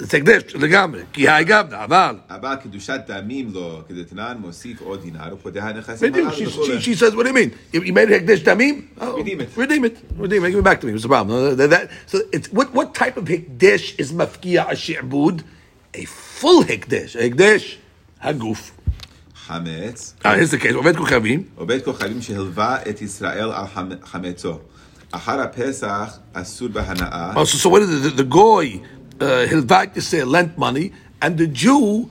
it's 0.00 0.12
like 0.12 0.24
this 0.24 0.54
לגמרי. 0.58 1.02
כי 1.12 1.28
הגבנה, 1.28 1.84
אבל. 1.84 2.16
אבל 2.30 2.54
קדושת 2.62 3.00
דמים 3.06 3.50
לא, 3.54 3.82
כדתנן 3.88 4.36
מוסיף 4.40 4.80
עוד 4.80 5.02
דינר, 5.02 5.34
ופודה 5.34 5.64
הנכסים 5.64 6.12
בדיוק, 6.12 6.28
הללו 6.32 6.46
she, 6.46 6.48
וכולי. 6.48 6.78
she, 6.78 6.82
she 6.82 6.94
says, 7.00 7.14
what 7.14 7.22
do 7.24 7.28
you 7.28 7.34
mean? 7.34 7.50
You, 7.72 7.80
you 7.82 7.92
made 7.92 8.10
a 8.10 8.20
Hekdesh 8.20 8.42
Damim? 8.44 8.76
Oh, 9.00 9.16
Redeem 9.18 9.40
it. 9.40 9.48
Redeem 9.56 9.84
it. 9.84 9.96
Redeem 10.18 10.44
it. 10.44 10.50
Give 10.50 10.58
it 10.58 10.64
back 10.64 10.80
to 10.80 10.86
me. 10.86 10.92
What's 10.92 11.04
the 11.04 11.08
problem? 11.08 11.36
Uh, 11.36 11.54
that- 11.54 11.70
that- 11.70 11.90
so 12.06 12.18
it's, 12.32 12.48
what, 12.52 12.68
what 12.74 12.88
type 12.94 13.16
of 13.16 13.24
Hekdesh 13.26 13.94
is 14.02 14.12
Mafkiya 14.12 14.62
Ash'bud? 14.74 15.36
A 15.94 16.04
full 16.06 16.64
Hekdesh. 16.64 17.14
A 17.14 17.30
Hekdesh 17.30 17.76
Haguf. 18.24 18.72
חמץ, 19.46 20.14
Uh, 20.24 20.34
here's 20.34 20.50
the 20.50 20.58
case. 20.58 20.74
עובד 20.74 20.96
כוכבים. 20.96 21.42
עובד 21.54 21.78
כוכבים 21.84 22.22
שהלווה 22.22 22.76
את 22.90 23.02
ישראל 23.02 23.50
על 23.52 23.64
חמ- 23.74 24.06
חמצו. 24.06 24.58
אחר 25.12 25.40
הפסח 25.40 26.18
אסור 26.32 26.68
בהנאה, 26.68 27.32
Oh, 27.36 27.44
so, 27.44 27.56
so 27.56 27.68
what 27.70 27.82
is 27.82 27.90
it? 27.90 28.16
The, 28.16 28.22
the 28.22 28.28
goy, 28.34 28.80
uh, 29.21 29.45
Hilvat 29.47 29.95
Yisrael 29.95 30.27
lent 30.27 30.57
money, 30.57 30.91
and 31.21 31.37
the 31.37 31.47
Jew 31.47 32.09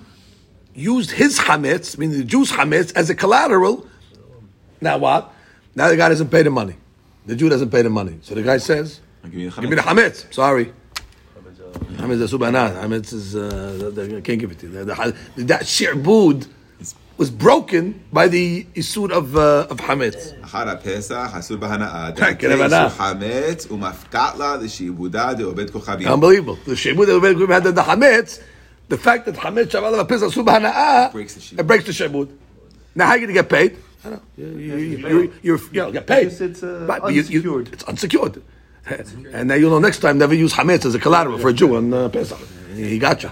used 0.74 1.10
his 1.12 1.39
chametz, 1.39 1.98
meaning 1.98 2.18
the 2.18 2.24
Jew's 2.24 2.52
chametz, 2.52 2.93
as 2.94 3.10
a 3.10 3.14
collateral. 3.14 3.86
Now 4.80 4.98
what? 4.98 5.32
Now 5.74 5.89
the 5.89 5.97
guy 5.97 6.09
doesn't 6.09 6.30
pay 6.30 6.43
the 6.43 6.51
money. 6.51 6.76
The 7.26 7.36
Jew 7.36 7.48
doesn't 7.48 7.70
pay 7.70 7.82
the 7.82 7.90
money. 7.90 8.18
So 8.22 8.35
the 8.35 8.43
guy 8.43 8.59
says, 8.59 9.01
give 9.24 9.35
me 9.35 9.48
the 9.48 9.60
"Give 9.60 9.70
me 9.70 9.76
the 9.76 9.82
chametz." 9.82 10.32
Sorry. 10.32 10.72
Chametz 11.97 12.20
is 12.22 12.32
subhanah. 12.32 12.82
Chametz 12.82 13.12
is 13.12 13.36
uh, 13.36 13.93
I 14.16 14.20
can't 14.20 14.40
give 14.40 14.52
it 14.52 14.59
to 14.60 14.66
you. 14.66 14.85
The, 14.85 15.14
the, 15.36 15.44
that 15.44 15.62
shi'bud 15.62 16.48
was 17.17 17.30
broken 17.30 18.01
by 18.11 18.27
the 18.27 18.65
isur 18.75 19.11
of 19.11 19.35
uh, 19.35 19.67
of 19.69 19.77
hametz. 19.80 20.34
אחר 20.43 20.69
הפסח 20.69 21.31
אסור 21.39 21.57
בהנאה. 21.57 22.09
כן, 22.15 22.25
כן, 22.39 22.47
דרכי 22.49 22.63
הבנה. 22.63 22.85
איסור 22.85 22.97
חמץ 22.97 23.67
ומפקעת 23.71 24.38
לה 24.39 24.55
לשעבודה 24.61 25.34
דעובד 25.34 25.69
כוכבים. 25.69 26.07
Unbelievable. 26.07 26.57
The 26.69 26.75
shebud 26.75 27.05
that 27.07 27.19
we 27.21 27.53
had 27.53 27.63
the 27.63 27.81
hametz, 27.84 28.39
the 28.89 28.97
fact 28.97 29.25
that 29.25 29.35
hametz 29.35 29.71
shaval 29.71 29.99
of 29.99 30.07
pesach 30.07 30.31
suba 30.34 30.51
hanaa, 30.53 31.11
Breaks 31.13 31.34
the 31.35 31.41
shebud. 31.41 31.59
it 31.59 31.67
breaks 31.67 31.85
the 31.85 31.93
shebud. 31.93 32.27
Now 32.95 33.05
how 33.05 33.11
are 33.11 33.17
you 33.17 33.25
going 33.27 33.35
to 33.35 33.41
get 33.41 33.49
paid? 33.49 33.77
I 34.05 34.09
don't 34.09 34.13
know. 34.15 34.21
You, 34.38 34.45
you, 34.57 34.75
you, 34.75 35.34
you're, 35.41 35.59
you 35.71 35.81
know, 35.81 35.91
get 35.91 36.05
paid. 36.07 36.25
Because 36.25 36.41
it's, 36.41 36.61
uh, 36.63 36.85
but 36.88 37.13
you- 37.13 37.21
you- 37.21 37.39
unsecured. 37.39 37.69
it's 37.73 37.84
unsecured. 37.85 38.41
And 39.34 39.47
now 39.47 39.55
you'll 39.55 39.71
know 39.71 39.80
next 39.80 39.99
time 39.99 40.17
never 40.17 40.34
use 40.34 40.53
hametz 40.53 40.85
as 40.85 40.93
a 40.93 40.99
collateral 40.99 41.38
for 41.38 41.49
a 41.49 41.53
Jew 41.53 41.75
on 41.77 41.93
uh, 41.93 42.09
Pesach. 42.09 42.38
He 42.75 42.99
gotcha. 42.99 43.31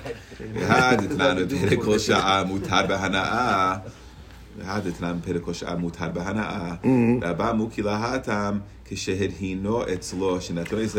Mm-hmm. 6.82 7.22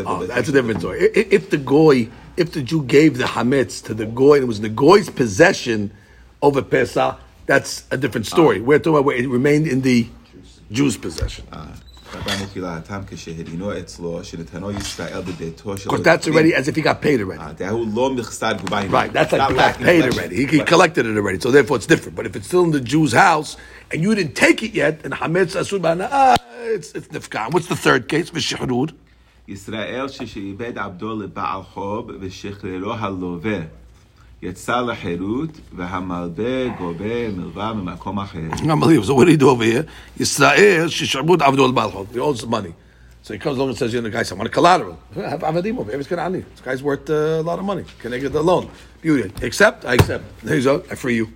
Oh, 0.06 0.18
that's 0.28 0.48
a 0.48 0.52
different 0.52 0.80
story. 0.80 1.00
If 1.14 1.50
the 1.50 1.56
goy, 1.56 2.08
if 2.36 2.52
the 2.52 2.62
Jew 2.62 2.82
gave 2.84 3.18
the 3.18 3.24
hametz 3.24 3.82
to 3.86 3.94
the 3.94 4.06
goy, 4.06 4.34
and 4.34 4.44
it 4.44 4.46
was 4.46 4.60
the 4.60 4.68
goy's 4.68 5.10
possession 5.10 5.90
over 6.42 6.62
Pesach, 6.62 7.18
that's 7.46 7.84
a 7.90 7.96
different 7.96 8.26
story. 8.26 8.60
We're 8.60 8.78
talking 8.78 8.92
about 8.92 9.04
where 9.06 9.16
it 9.16 9.26
remained 9.28 9.66
in 9.66 9.80
the 9.80 10.06
Jew's 10.70 10.96
possession. 10.98 11.46
Because 12.10 12.24
that's 16.02 16.26
already 16.26 16.54
as 16.54 16.68
if 16.68 16.76
he 16.76 16.82
got 16.82 17.02
paid 17.02 17.20
already. 17.20 17.40
Ah, 17.40 17.54
right, 18.88 19.12
that's 19.12 19.32
like 19.32 19.50
he 19.50 19.56
got 19.56 19.76
paid 19.76 20.04
already. 20.04 20.36
He, 20.36 20.46
he, 20.46 20.60
collected 20.60 21.04
it 21.06 21.16
already, 21.16 21.38
so 21.38 21.50
therefore 21.50 21.76
it's 21.76 21.86
different. 21.86 22.16
But 22.16 22.24
if 22.26 22.34
it's 22.34 22.46
still 22.46 22.64
in 22.64 22.70
the 22.70 22.80
Jew's 22.80 23.12
house 23.12 23.58
and 23.92 24.02
you 24.02 24.14
didn't 24.14 24.34
take 24.34 24.62
it 24.62 24.72
yet, 24.72 25.02
and 25.04 25.12
Hametz 25.12 25.54
Asur 25.54 26.08
ah, 26.10 26.36
it's 26.74 26.92
it's 26.92 27.08
nifkan. 27.08 27.52
What's 27.52 27.66
the 27.66 27.76
third 27.76 28.08
case? 28.08 28.30
V'shihrur. 28.30 28.94
Yisrael 29.46 30.08
she'ibed 30.26 30.78
abdul 30.78 31.28
ba'al 31.28 31.66
chob 31.66 32.10
v'shichreru 32.20 32.98
haloveh. 32.98 33.68
Yitzah 34.42 34.84
lecherut 34.86 35.50
v'hamalbe 35.74 36.76
gobe 36.78 37.32
milva 37.34 37.74
memakom 37.74 38.24
acher. 38.24 38.70
Unbelievable. 38.70 39.06
So 39.06 39.14
what 39.14 39.24
do 39.24 39.32
you 39.32 39.36
do 39.36 39.50
over 39.50 39.64
here? 39.64 39.86
Yisrael 40.16 40.86
shishabud 40.86 41.38
avdu 41.38 41.58
al 41.60 41.72
malchot. 41.72 42.12
He 42.12 42.20
owns 42.20 42.42
the 42.42 42.46
money. 42.46 42.74
So 43.22 43.34
he 43.34 43.40
comes 43.40 43.58
along 43.58 43.70
and 43.70 43.78
says, 43.78 43.92
you 43.92 44.00
know, 44.00 44.08
guys, 44.08 44.30
I 44.30 44.36
want 44.36 44.46
a 44.46 44.50
collateral. 44.50 44.98
I 45.16 45.28
have 45.28 45.40
avadim 45.40 45.78
over 45.78 45.90
here. 45.90 46.00
It's 46.00 46.08
This 46.08 46.60
guy's 46.62 46.82
worth 46.82 47.10
uh, 47.10 47.12
a 47.12 47.42
lot 47.42 47.58
of 47.58 47.64
money. 47.64 47.84
Can 47.98 48.14
I 48.14 48.18
get 48.18 48.32
the 48.32 48.42
loan? 48.42 48.70
Beauty. 49.02 49.32
Accept? 49.44 49.84
I 49.84 49.94
accept. 49.94 50.24
Here's 50.42 50.66
I 50.66 50.78
free 50.94 51.16
you. 51.16 51.32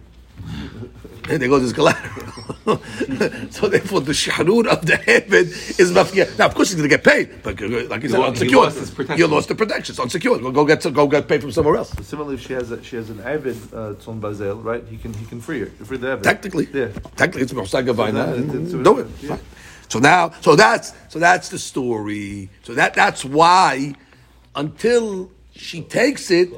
And 1.29 1.41
there 1.41 1.49
goes 1.49 1.63
his 1.63 1.73
collateral. 1.73 2.27
so 3.51 3.69
therefore, 3.69 4.01
the 4.01 4.13
shahrud 4.13 4.67
of 4.67 4.85
the 4.87 4.97
heaven 4.97 5.47
is 5.79 5.93
mafia. 5.93 6.29
Now, 6.39 6.47
of 6.47 6.55
course, 6.55 6.71
he's 6.71 6.77
going 6.77 6.89
to 6.89 6.97
get 6.97 7.05
paid, 7.05 7.43
but 7.43 7.61
uh, 7.63 7.89
like 7.89 8.03
you 8.03 8.09
said, 8.09 8.19
lo- 8.19 8.25
he 8.25 8.29
unsecured. 8.31 8.65
lost 8.65 8.79
his 8.79 8.91
protection. 8.91 9.19
You 9.19 9.27
lost 9.29 9.49
the 9.49 9.55
protection. 9.55 9.93
It's 9.93 10.01
unsecured. 10.01 10.43
Well, 10.43 10.53
go 10.53 10.65
get 10.65 10.83
go 10.93 11.07
get 11.07 11.29
paid 11.29 11.41
from 11.43 11.53
somewhere 11.53 11.77
else. 11.77 11.91
Similarly, 12.07 12.35
if 12.35 12.41
she 12.47 12.53
has 12.55 12.71
a, 12.73 12.83
she 12.83 12.97
has 12.97 13.11
an 13.11 13.21
avid 13.21 13.57
uh, 13.73 13.95
tzon 13.95 14.21
barzel, 14.21 14.63
right? 14.65 14.85
He 14.89 14.97
can 14.97 15.13
he 15.15 15.25
can 15.27 15.41
free 15.41 15.61
her, 15.61 15.67
free 15.67 15.97
the 15.99 16.11
avid. 16.13 16.25
Technically, 16.25 16.69
yeah. 16.73 16.89
technically, 17.17 17.43
it's 17.43 17.53
Mosag 17.53 17.87
Gavina. 17.87 18.37
So 18.37 18.43
that- 18.43 18.55
it's- 18.55 18.73
Do 18.85 18.99
it. 18.99 19.07
yeah. 19.23 19.39
So 19.89 19.99
now, 19.99 20.31
so 20.41 20.57
that's 20.57 20.93
so 21.09 21.19
that's 21.19 21.51
the 21.51 21.59
story. 21.59 22.49
So 22.63 22.75
that 22.75 22.95
that's 22.95 23.25
why, 23.25 23.95
until 24.57 25.31
she 25.55 25.83
takes 25.83 26.31
it, 26.31 26.49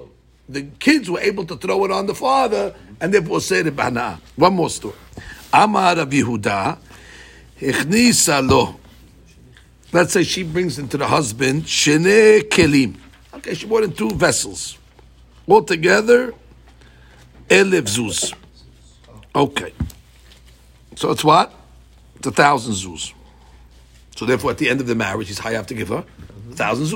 the 0.48 0.62
kids 0.78 1.10
were 1.10 1.20
able 1.20 1.44
to 1.46 1.56
throw 1.56 1.84
it 1.84 1.90
on 1.90 2.06
the 2.06 2.14
father, 2.14 2.74
and 3.04 3.12
therefore 3.12 3.38
say 3.38 3.60
the 3.60 3.70
bana. 3.70 4.18
One 4.34 4.54
more 4.54 4.70
story. 4.70 4.94
Amar 5.52 5.94
Rav 5.96 6.08
Yehuda, 6.08 6.78
Ichnisa 7.60 8.48
lo. 8.48 8.80
Let's 9.92 10.14
say 10.14 10.22
she 10.22 10.42
brings 10.42 10.78
into 10.78 10.96
the 10.96 11.06
husband 11.06 11.64
shene 11.64 12.40
kelim. 12.48 12.96
Okay, 13.34 13.52
she 13.52 13.66
brought 13.66 13.84
in 13.84 13.92
two 13.92 14.08
vessels. 14.12 14.78
Altogether, 15.46 16.32
elef 17.48 17.82
zuz. 17.82 18.32
Okay. 19.36 19.74
So 20.96 21.10
it's 21.10 21.22
what? 21.22 21.52
It's 22.16 22.26
a 22.26 22.32
thousand 22.32 22.72
zuz. 22.72 23.12
So 24.16 24.24
therefore, 24.24 24.52
at 24.52 24.58
the 24.58 24.70
end 24.70 24.80
of 24.80 24.86
the 24.86 24.94
marriage, 24.94 25.28
he's 25.28 25.38
high 25.38 25.52
have 25.52 25.66
to 25.66 25.74
give 25.74 25.88
her 25.88 26.06
a 26.50 26.54
thousand 26.54 26.86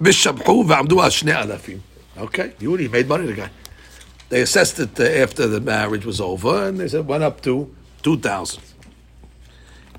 alafim. 0.00 1.80
Okay, 2.16 2.52
you 2.60 2.68
already 2.68 2.86
made 2.86 3.08
money, 3.08 3.26
the 3.26 3.32
guy. 3.32 3.50
They 4.30 4.42
assessed 4.42 4.78
it 4.78 4.98
uh, 4.98 5.02
after 5.02 5.48
the 5.48 5.60
marriage 5.60 6.06
was 6.06 6.20
over, 6.20 6.68
and 6.68 6.78
they 6.78 6.86
said 6.86 7.06
went 7.06 7.24
up 7.24 7.40
to 7.42 7.74
two 8.00 8.16
thousand. 8.16 8.62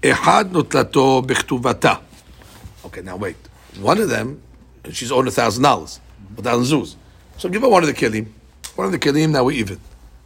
Ehad 0.01 0.51
notlato 0.51 1.21
b'chtuvata. 1.23 2.01
Okay, 2.85 3.01
now 3.01 3.17
wait. 3.17 3.35
One 3.79 3.99
of 3.99 4.07
them, 4.07 4.41
she's 4.91 5.11
owed 5.11 5.27
a 5.27 5.31
thousand 5.31 5.63
dollars, 5.63 5.99
a 6.37 6.41
thousand 6.41 6.79
zuz. 6.79 6.95
So 7.37 7.49
give 7.49 7.61
her 7.61 7.67
one 7.69 7.83
of 7.83 7.87
the 7.87 7.93
kelim, 7.93 8.27
One 8.75 8.85
of 8.85 8.93
the 8.93 8.99
kelim. 8.99 9.31
now 9.31 9.43
we 9.43 9.57
even. 9.57 9.79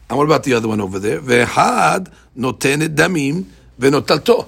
And 0.07 0.17
what 0.19 0.25
about 0.25 0.43
the 0.43 0.53
other 0.53 0.67
one 0.67 0.81
over 0.81 0.99
there? 0.99 1.19
Vehad 1.19 2.11
notenet 2.37 2.95
damim 2.95 3.45
venotalto. 3.79 4.47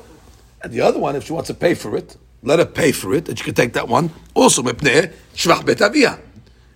And 0.62 0.72
the 0.72 0.82
other 0.82 1.00
one, 1.00 1.16
if 1.16 1.26
she 1.26 1.34
wants 1.34 1.48
to 1.48 1.56
pay 1.56 1.74
for 1.74 1.98
it, 1.98 2.16
let 2.44 2.60
her 2.60 2.66
pay 2.66 2.92
for 2.92 3.14
it, 3.16 3.28
and 3.28 3.38
she 3.38 3.44
can 3.44 3.56
take 3.56 3.74
that 3.74 3.88
one. 3.88 4.12
Also, 4.36 4.62
mepneh 4.62 5.12
shvach 5.34 5.66
bet. 5.66 6.20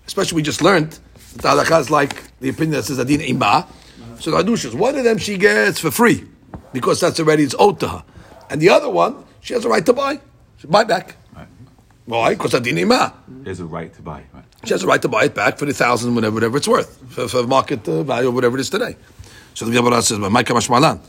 Especially 0.08 0.36
we 0.36 0.42
just 0.42 0.64
learned 0.64 0.98
the 1.38 1.48
halakha 1.48 1.82
is 1.82 1.90
like 1.90 2.38
the 2.40 2.50
opinion 2.50 2.72
that 2.78 2.84
says 2.84 3.00
adin 3.00 3.22
ima. 3.22 3.68
So 4.20 4.32
the 4.32 4.44
adushas, 4.44 4.74
one 4.76 4.96
of 4.96 5.04
them 5.04 5.18
she 5.18 5.38
gets 5.38 5.80
for 5.80 5.92
free 5.92 6.26
because 6.74 7.00
that's 7.00 7.20
already 7.20 7.44
it's 7.44 7.56
owed 7.58 7.80
to 7.80 7.88
her, 7.88 8.04
and 8.50 8.62
the 8.62 8.70
other 8.70 8.90
one 8.90 9.24
she 9.42 9.54
has 9.54 9.66
a 9.66 9.70
right 9.70 9.86
to 9.86 9.94
buy. 9.94 10.20
She 10.58 10.68
buy 10.68 10.84
back. 10.84 11.16
Why? 12.06 12.34
Because 12.34 12.54
adin 12.54 12.78
ima. 12.78 13.14
There's 13.28 13.60
a 13.60 13.66
right 13.66 13.94
to 13.94 14.02
buy. 14.02 14.24
Right. 14.34 14.44
She 14.66 14.74
has 14.74 14.84
a 14.84 14.88
right 14.88 15.02
to 15.02 15.08
buy 15.08 15.26
it 15.26 15.36
back 15.36 15.58
for 15.58 15.66
the 15.66 15.74
thousand, 15.74 16.14
whatever, 16.14 16.34
whatever 16.36 16.58
it's 16.58 16.68
worth, 16.68 16.98
for, 17.10 17.28
for 17.28 17.48
market 17.48 17.88
uh, 17.88 18.04
value, 18.04 18.30
or 18.30 18.32
whatever 18.32 18.58
it 18.58 18.62
is 18.62 18.70
today. 18.70 18.96
So 19.54 19.66
the 19.66 19.72
Gemara 19.72 20.02
says, 20.02 20.18
"Ma'ika 20.18 20.54
mashmalan, 20.56 21.00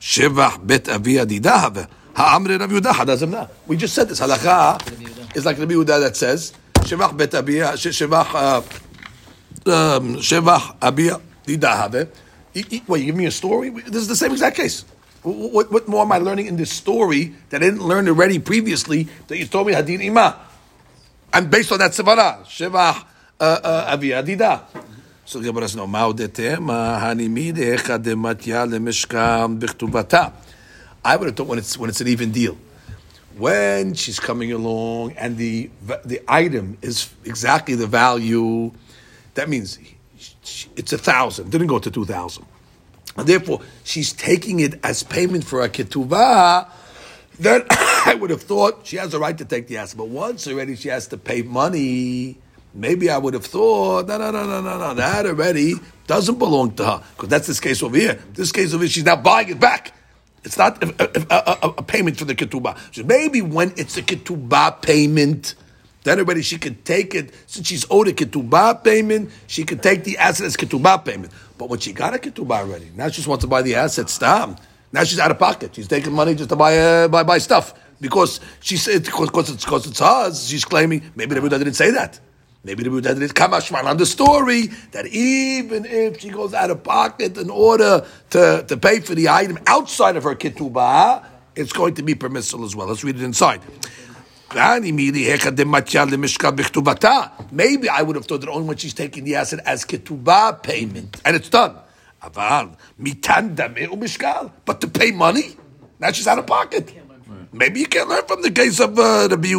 shevach 0.00 0.66
bet 0.66 0.84
aviyah 0.84 1.26
didahave 1.26 1.88
ha'amre 2.14 2.58
Rav 2.58 2.70
Yehuda 2.70 2.92
hadazimna." 2.92 3.50
We 3.66 3.76
just 3.76 3.94
said 3.94 4.08
this 4.08 4.20
halacha 4.20 5.36
is 5.36 5.44
like 5.44 5.58
Rabbi 5.58 5.74
Yehuda 5.74 6.00
that 6.00 6.16
says 6.16 6.52
shevach 6.74 7.16
bet 7.16 7.34
uh, 7.34 8.62
um, 9.66 10.16
shevach 10.16 10.78
aviyah 10.78 11.20
didahave. 11.46 12.08
Well, 12.88 12.98
you 12.98 13.06
give 13.06 13.16
me 13.16 13.26
a 13.26 13.30
story. 13.30 13.70
This 13.70 13.96
is 14.02 14.08
the 14.08 14.16
same 14.16 14.32
exact 14.32 14.56
case. 14.56 14.84
What, 15.22 15.70
what, 15.72 15.88
more 15.88 16.02
am 16.02 16.12
I 16.12 16.18
learning 16.18 16.46
in 16.46 16.56
this 16.56 16.70
story 16.70 17.34
that 17.50 17.62
I 17.62 17.66
didn't 17.66 17.82
learn 17.82 18.08
already 18.08 18.38
previously 18.38 19.08
that 19.26 19.36
you 19.36 19.46
told 19.46 19.66
me 19.66 19.74
hadin 19.74 20.00
imah? 20.00 20.36
And 21.32 21.50
based 21.50 21.72
on 21.72 21.78
that 21.80 21.90
sevara, 21.90 22.44
shevach 22.44 23.04
uh, 23.40 23.58
uh, 23.62 23.96
dida. 23.96 24.62
So 25.24 25.40
the 25.40 25.46
Gemara 25.46 25.68
says, 25.68 25.76
no, 25.76 25.86
ma'u 25.88 26.14
detema 26.14 27.00
hanimi 27.00 27.52
de'echa 27.52 27.98
dematya 27.98 28.70
lemishkam 28.70 29.58
b'chtuvata. 29.58 30.32
I 31.04 31.16
would 31.16 31.26
have 31.26 31.36
thought 31.36 31.48
when 31.48 31.58
it's 31.58 31.76
when 31.76 31.90
it's 31.90 32.00
an 32.00 32.08
even 32.08 32.30
deal, 32.30 32.56
when 33.36 33.94
she's 33.94 34.20
coming 34.20 34.52
along 34.52 35.12
and 35.12 35.36
the 35.36 35.68
the 36.04 36.20
item 36.28 36.78
is 36.80 37.12
exactly 37.24 37.74
the 37.74 37.86
value, 37.86 38.70
that 39.36 39.48
means 39.48 39.78
it's 40.76 40.92
a 40.92 40.98
thousand. 40.98 41.50
Didn't 41.52 41.68
go 41.68 41.78
to 41.80 41.90
two 41.90 42.04
thousand, 42.06 42.46
and 43.16 43.28
therefore 43.28 43.62
she's 43.84 44.12
taking 44.12 44.60
it 44.60 44.80
as 44.84 45.02
payment 45.04 45.44
for 45.44 45.62
a 45.62 45.70
ketuvah 45.70 46.68
then 47.38 47.64
I 47.70 48.16
would 48.20 48.30
have 48.30 48.42
thought 48.42 48.86
she 48.86 48.96
has 48.96 49.14
a 49.14 49.18
right 49.18 49.36
to 49.38 49.44
take 49.44 49.68
the 49.68 49.78
asset. 49.78 49.98
But 49.98 50.08
once 50.08 50.46
already 50.48 50.76
she 50.76 50.88
has 50.88 51.08
to 51.08 51.18
pay 51.18 51.42
money, 51.42 52.38
maybe 52.74 53.10
I 53.10 53.18
would 53.18 53.34
have 53.34 53.46
thought, 53.46 54.08
no, 54.08 54.18
no, 54.18 54.30
no, 54.30 54.46
no, 54.46 54.62
no, 54.62 54.78
no, 54.78 54.94
that 54.94 55.26
already 55.26 55.74
doesn't 56.06 56.38
belong 56.38 56.74
to 56.76 56.84
her. 56.86 57.02
Because 57.16 57.28
that's 57.28 57.46
this 57.46 57.60
case 57.60 57.82
over 57.82 57.96
here. 57.96 58.20
This 58.34 58.52
case 58.52 58.74
over 58.74 58.84
here, 58.84 58.90
she's 58.90 59.04
now 59.04 59.16
buying 59.16 59.48
it 59.50 59.60
back. 59.60 59.92
It's 60.44 60.58
not 60.58 60.82
a, 60.82 60.94
a- 61.30 61.58
a- 61.68 61.74
a 61.78 61.82
payment 61.82 62.18
for 62.18 62.24
the 62.24 62.34
ketubah. 62.34 62.78
So 62.94 63.02
maybe 63.04 63.42
when 63.42 63.74
it's 63.76 63.96
a 63.96 64.02
ketubah 64.02 64.80
payment, 64.82 65.56
then 66.06 66.20
already 66.20 66.42
she 66.42 66.56
could 66.56 66.84
take 66.84 67.14
it, 67.14 67.34
since 67.46 67.66
she's 67.66 67.84
owed 67.90 68.08
a 68.08 68.12
ketubah 68.12 68.82
payment, 68.84 69.30
she 69.48 69.64
could 69.64 69.82
take 69.82 70.04
the 70.04 70.16
asset 70.18 70.46
as 70.46 70.56
ketubah 70.56 71.04
payment. 71.04 71.32
But 71.58 71.68
when 71.68 71.80
she 71.80 71.92
got 71.92 72.14
a 72.14 72.18
ketubah 72.18 72.60
already, 72.60 72.90
now 72.94 73.08
she 73.08 73.16
just 73.16 73.28
wants 73.28 73.42
to 73.42 73.48
buy 73.48 73.62
the 73.62 73.74
asset, 73.74 74.08
stop. 74.08 74.60
Now 74.92 75.02
she's 75.02 75.18
out 75.18 75.30
of 75.30 75.38
pocket. 75.38 75.74
She's 75.74 75.88
taking 75.88 76.12
money 76.12 76.34
just 76.34 76.50
to 76.50 76.56
buy 76.56 76.78
uh, 76.78 77.08
buy, 77.08 77.24
buy 77.24 77.38
stuff 77.38 77.74
because 78.00 78.40
she 78.60 78.76
said 78.76 79.04
because 79.04 79.50
it's 79.50 79.64
because 79.64 79.86
it's 79.86 79.98
hers. 79.98 80.48
She's 80.48 80.64
claiming 80.64 81.02
maybe 81.16 81.34
the 81.34 81.40
Buddha 81.40 81.58
didn't 81.58 81.74
say 81.74 81.90
that. 81.90 82.20
Maybe 82.62 82.82
the 82.82 82.90
Buddha 82.90 83.14
didn't 83.14 83.34
come 83.34 83.54
on 83.54 83.96
the 83.96 84.06
story 84.06 84.68
that 84.92 85.06
even 85.06 85.84
if 85.84 86.20
she 86.20 86.30
goes 86.30 86.52
out 86.54 86.70
of 86.70 86.82
pocket 86.82 87.36
in 87.36 87.50
order 87.50 88.04
to, 88.30 88.64
to 88.66 88.76
pay 88.76 89.00
for 89.00 89.14
the 89.14 89.28
item 89.28 89.58
outside 89.66 90.16
of 90.16 90.24
her 90.24 90.34
ketubah, 90.34 91.24
it's 91.54 91.72
going 91.72 91.94
to 91.94 92.02
be 92.02 92.14
permissible 92.14 92.64
as 92.64 92.74
well. 92.74 92.88
Let's 92.88 93.04
read 93.04 93.16
it 93.16 93.22
inside. 93.22 93.60
Maybe 97.52 97.88
I 97.88 98.02
would 98.02 98.16
have 98.16 98.26
thought 98.26 98.40
that 98.40 98.48
only 98.50 98.66
when 98.68 98.76
she's 98.76 98.94
taking 98.94 99.24
the 99.24 99.36
asset 99.36 99.60
as 99.66 99.84
ketubah 99.84 100.62
payment, 100.62 101.20
and 101.24 101.36
it's 101.36 101.48
done. 101.48 101.76
But 104.64 104.80
to 104.80 104.88
pay 104.88 105.10
money, 105.12 105.56
now 106.00 106.10
she's 106.12 106.26
out 106.26 106.38
of 106.38 106.46
pocket. 106.46 106.92
Maybe 107.52 107.80
you 107.80 107.86
can 107.86 108.08
learn 108.08 108.24
from 108.26 108.42
the 108.42 108.50
case 108.50 108.80
of 108.80 108.98
uh, 108.98 109.28
Rabbi? 109.30 109.52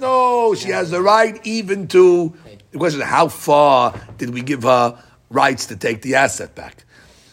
No, 0.00 0.54
she 0.54 0.70
has 0.70 0.90
the 0.90 1.00
right 1.02 1.40
even 1.44 1.88
to. 1.88 2.32
The 2.72 2.78
question 2.78 3.00
is, 3.00 3.06
how 3.06 3.28
far 3.28 3.94
did 4.18 4.30
we 4.30 4.42
give 4.42 4.62
her 4.62 4.96
rights 5.30 5.66
to 5.66 5.76
take 5.76 6.02
the 6.02 6.14
asset 6.16 6.54
back? 6.54 6.84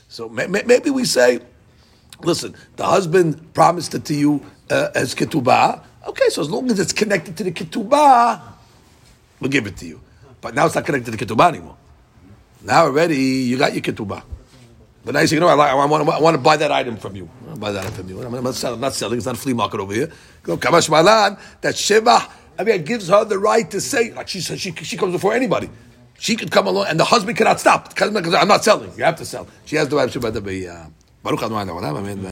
So 0.07 0.29
may- 0.29 0.47
may- 0.47 0.63
maybe 0.65 0.89
we 0.89 1.05
say, 1.05 1.39
listen, 2.23 2.55
the 2.77 2.85
husband 2.85 3.53
promised 3.53 3.93
it 3.93 4.05
to 4.05 4.15
you 4.15 4.41
uh, 4.71 4.89
as 4.95 5.13
ketubah. 5.13 5.83
Okay, 6.07 6.29
so 6.29 6.41
as 6.41 6.49
long 6.49 6.71
as 6.71 6.79
it's 6.79 6.93
connected 6.93 7.35
to 7.37 7.43
the 7.43 7.51
ketubah, 7.51 8.41
we'll 9.39 9.51
give 9.51 9.67
it 9.67 9.75
to 9.77 9.85
you. 9.85 10.01
But 10.39 10.55
now 10.55 10.65
it's 10.65 10.75
not 10.75 10.85
connected 10.85 11.11
to 11.11 11.17
the 11.17 11.25
ketubah 11.25 11.49
anymore. 11.49 11.75
Now 12.63 12.85
already 12.85 13.17
you 13.17 13.57
got 13.57 13.73
your 13.73 13.81
ketubah. 13.81 14.23
But 15.03 15.13
now 15.13 15.19
you 15.21 15.27
say, 15.27 15.35
you 15.35 15.39
know, 15.39 15.47
I, 15.47 15.53
I, 15.53 15.85
want 15.85 16.05
to, 16.05 16.11
I 16.11 16.19
want 16.19 16.35
to 16.35 16.41
buy 16.41 16.57
that 16.57 16.71
item 16.71 16.97
from 16.97 17.15
you. 17.15 17.29
I 17.51 17.55
buy 17.55 17.71
that 17.71 17.85
item 17.85 17.93
from 17.93 18.09
you. 18.09 18.21
I'm 18.21 18.43
not, 18.43 18.55
selling, 18.55 18.75
I'm 18.75 18.81
not 18.81 18.93
selling. 18.93 19.17
It's 19.17 19.25
not 19.25 19.35
a 19.35 19.37
flea 19.37 19.53
market 19.53 19.79
over 19.79 19.93
here. 19.93 20.11
Go, 20.43 20.57
Kamash 20.57 20.89
Malan, 20.89 21.37
that 21.61 21.77
Sheba, 21.77 22.27
I 22.59 22.63
mean, 22.63 22.75
it 22.75 22.85
gives 22.85 23.07
her 23.09 23.23
the 23.23 23.37
right 23.39 23.69
to 23.71 23.79
say, 23.79 24.11
like 24.13 24.27
she 24.27 24.41
said, 24.41 24.59
she, 24.59 24.71
she 24.73 24.97
comes 24.97 25.13
before 25.13 25.33
anybody. 25.33 25.69
She 26.19 26.35
could 26.35 26.51
come 26.51 26.67
along, 26.67 26.87
and 26.87 26.99
the 26.99 27.05
husband 27.05 27.37
cannot 27.37 27.59
stop. 27.59 27.93
I'm 28.01 28.47
not 28.47 28.63
selling. 28.63 28.91
You 28.97 29.03
have 29.03 29.17
to 29.17 29.25
sell. 29.25 29.47
She 29.65 29.75
has 29.75 29.87
the 29.87 29.95
right 29.95 30.11
to 30.11 30.41
be. 30.41 30.67
Uh, 30.67 30.87
Baruch 31.23 31.43
Adonai, 31.43 31.69
Amen. 31.71 32.23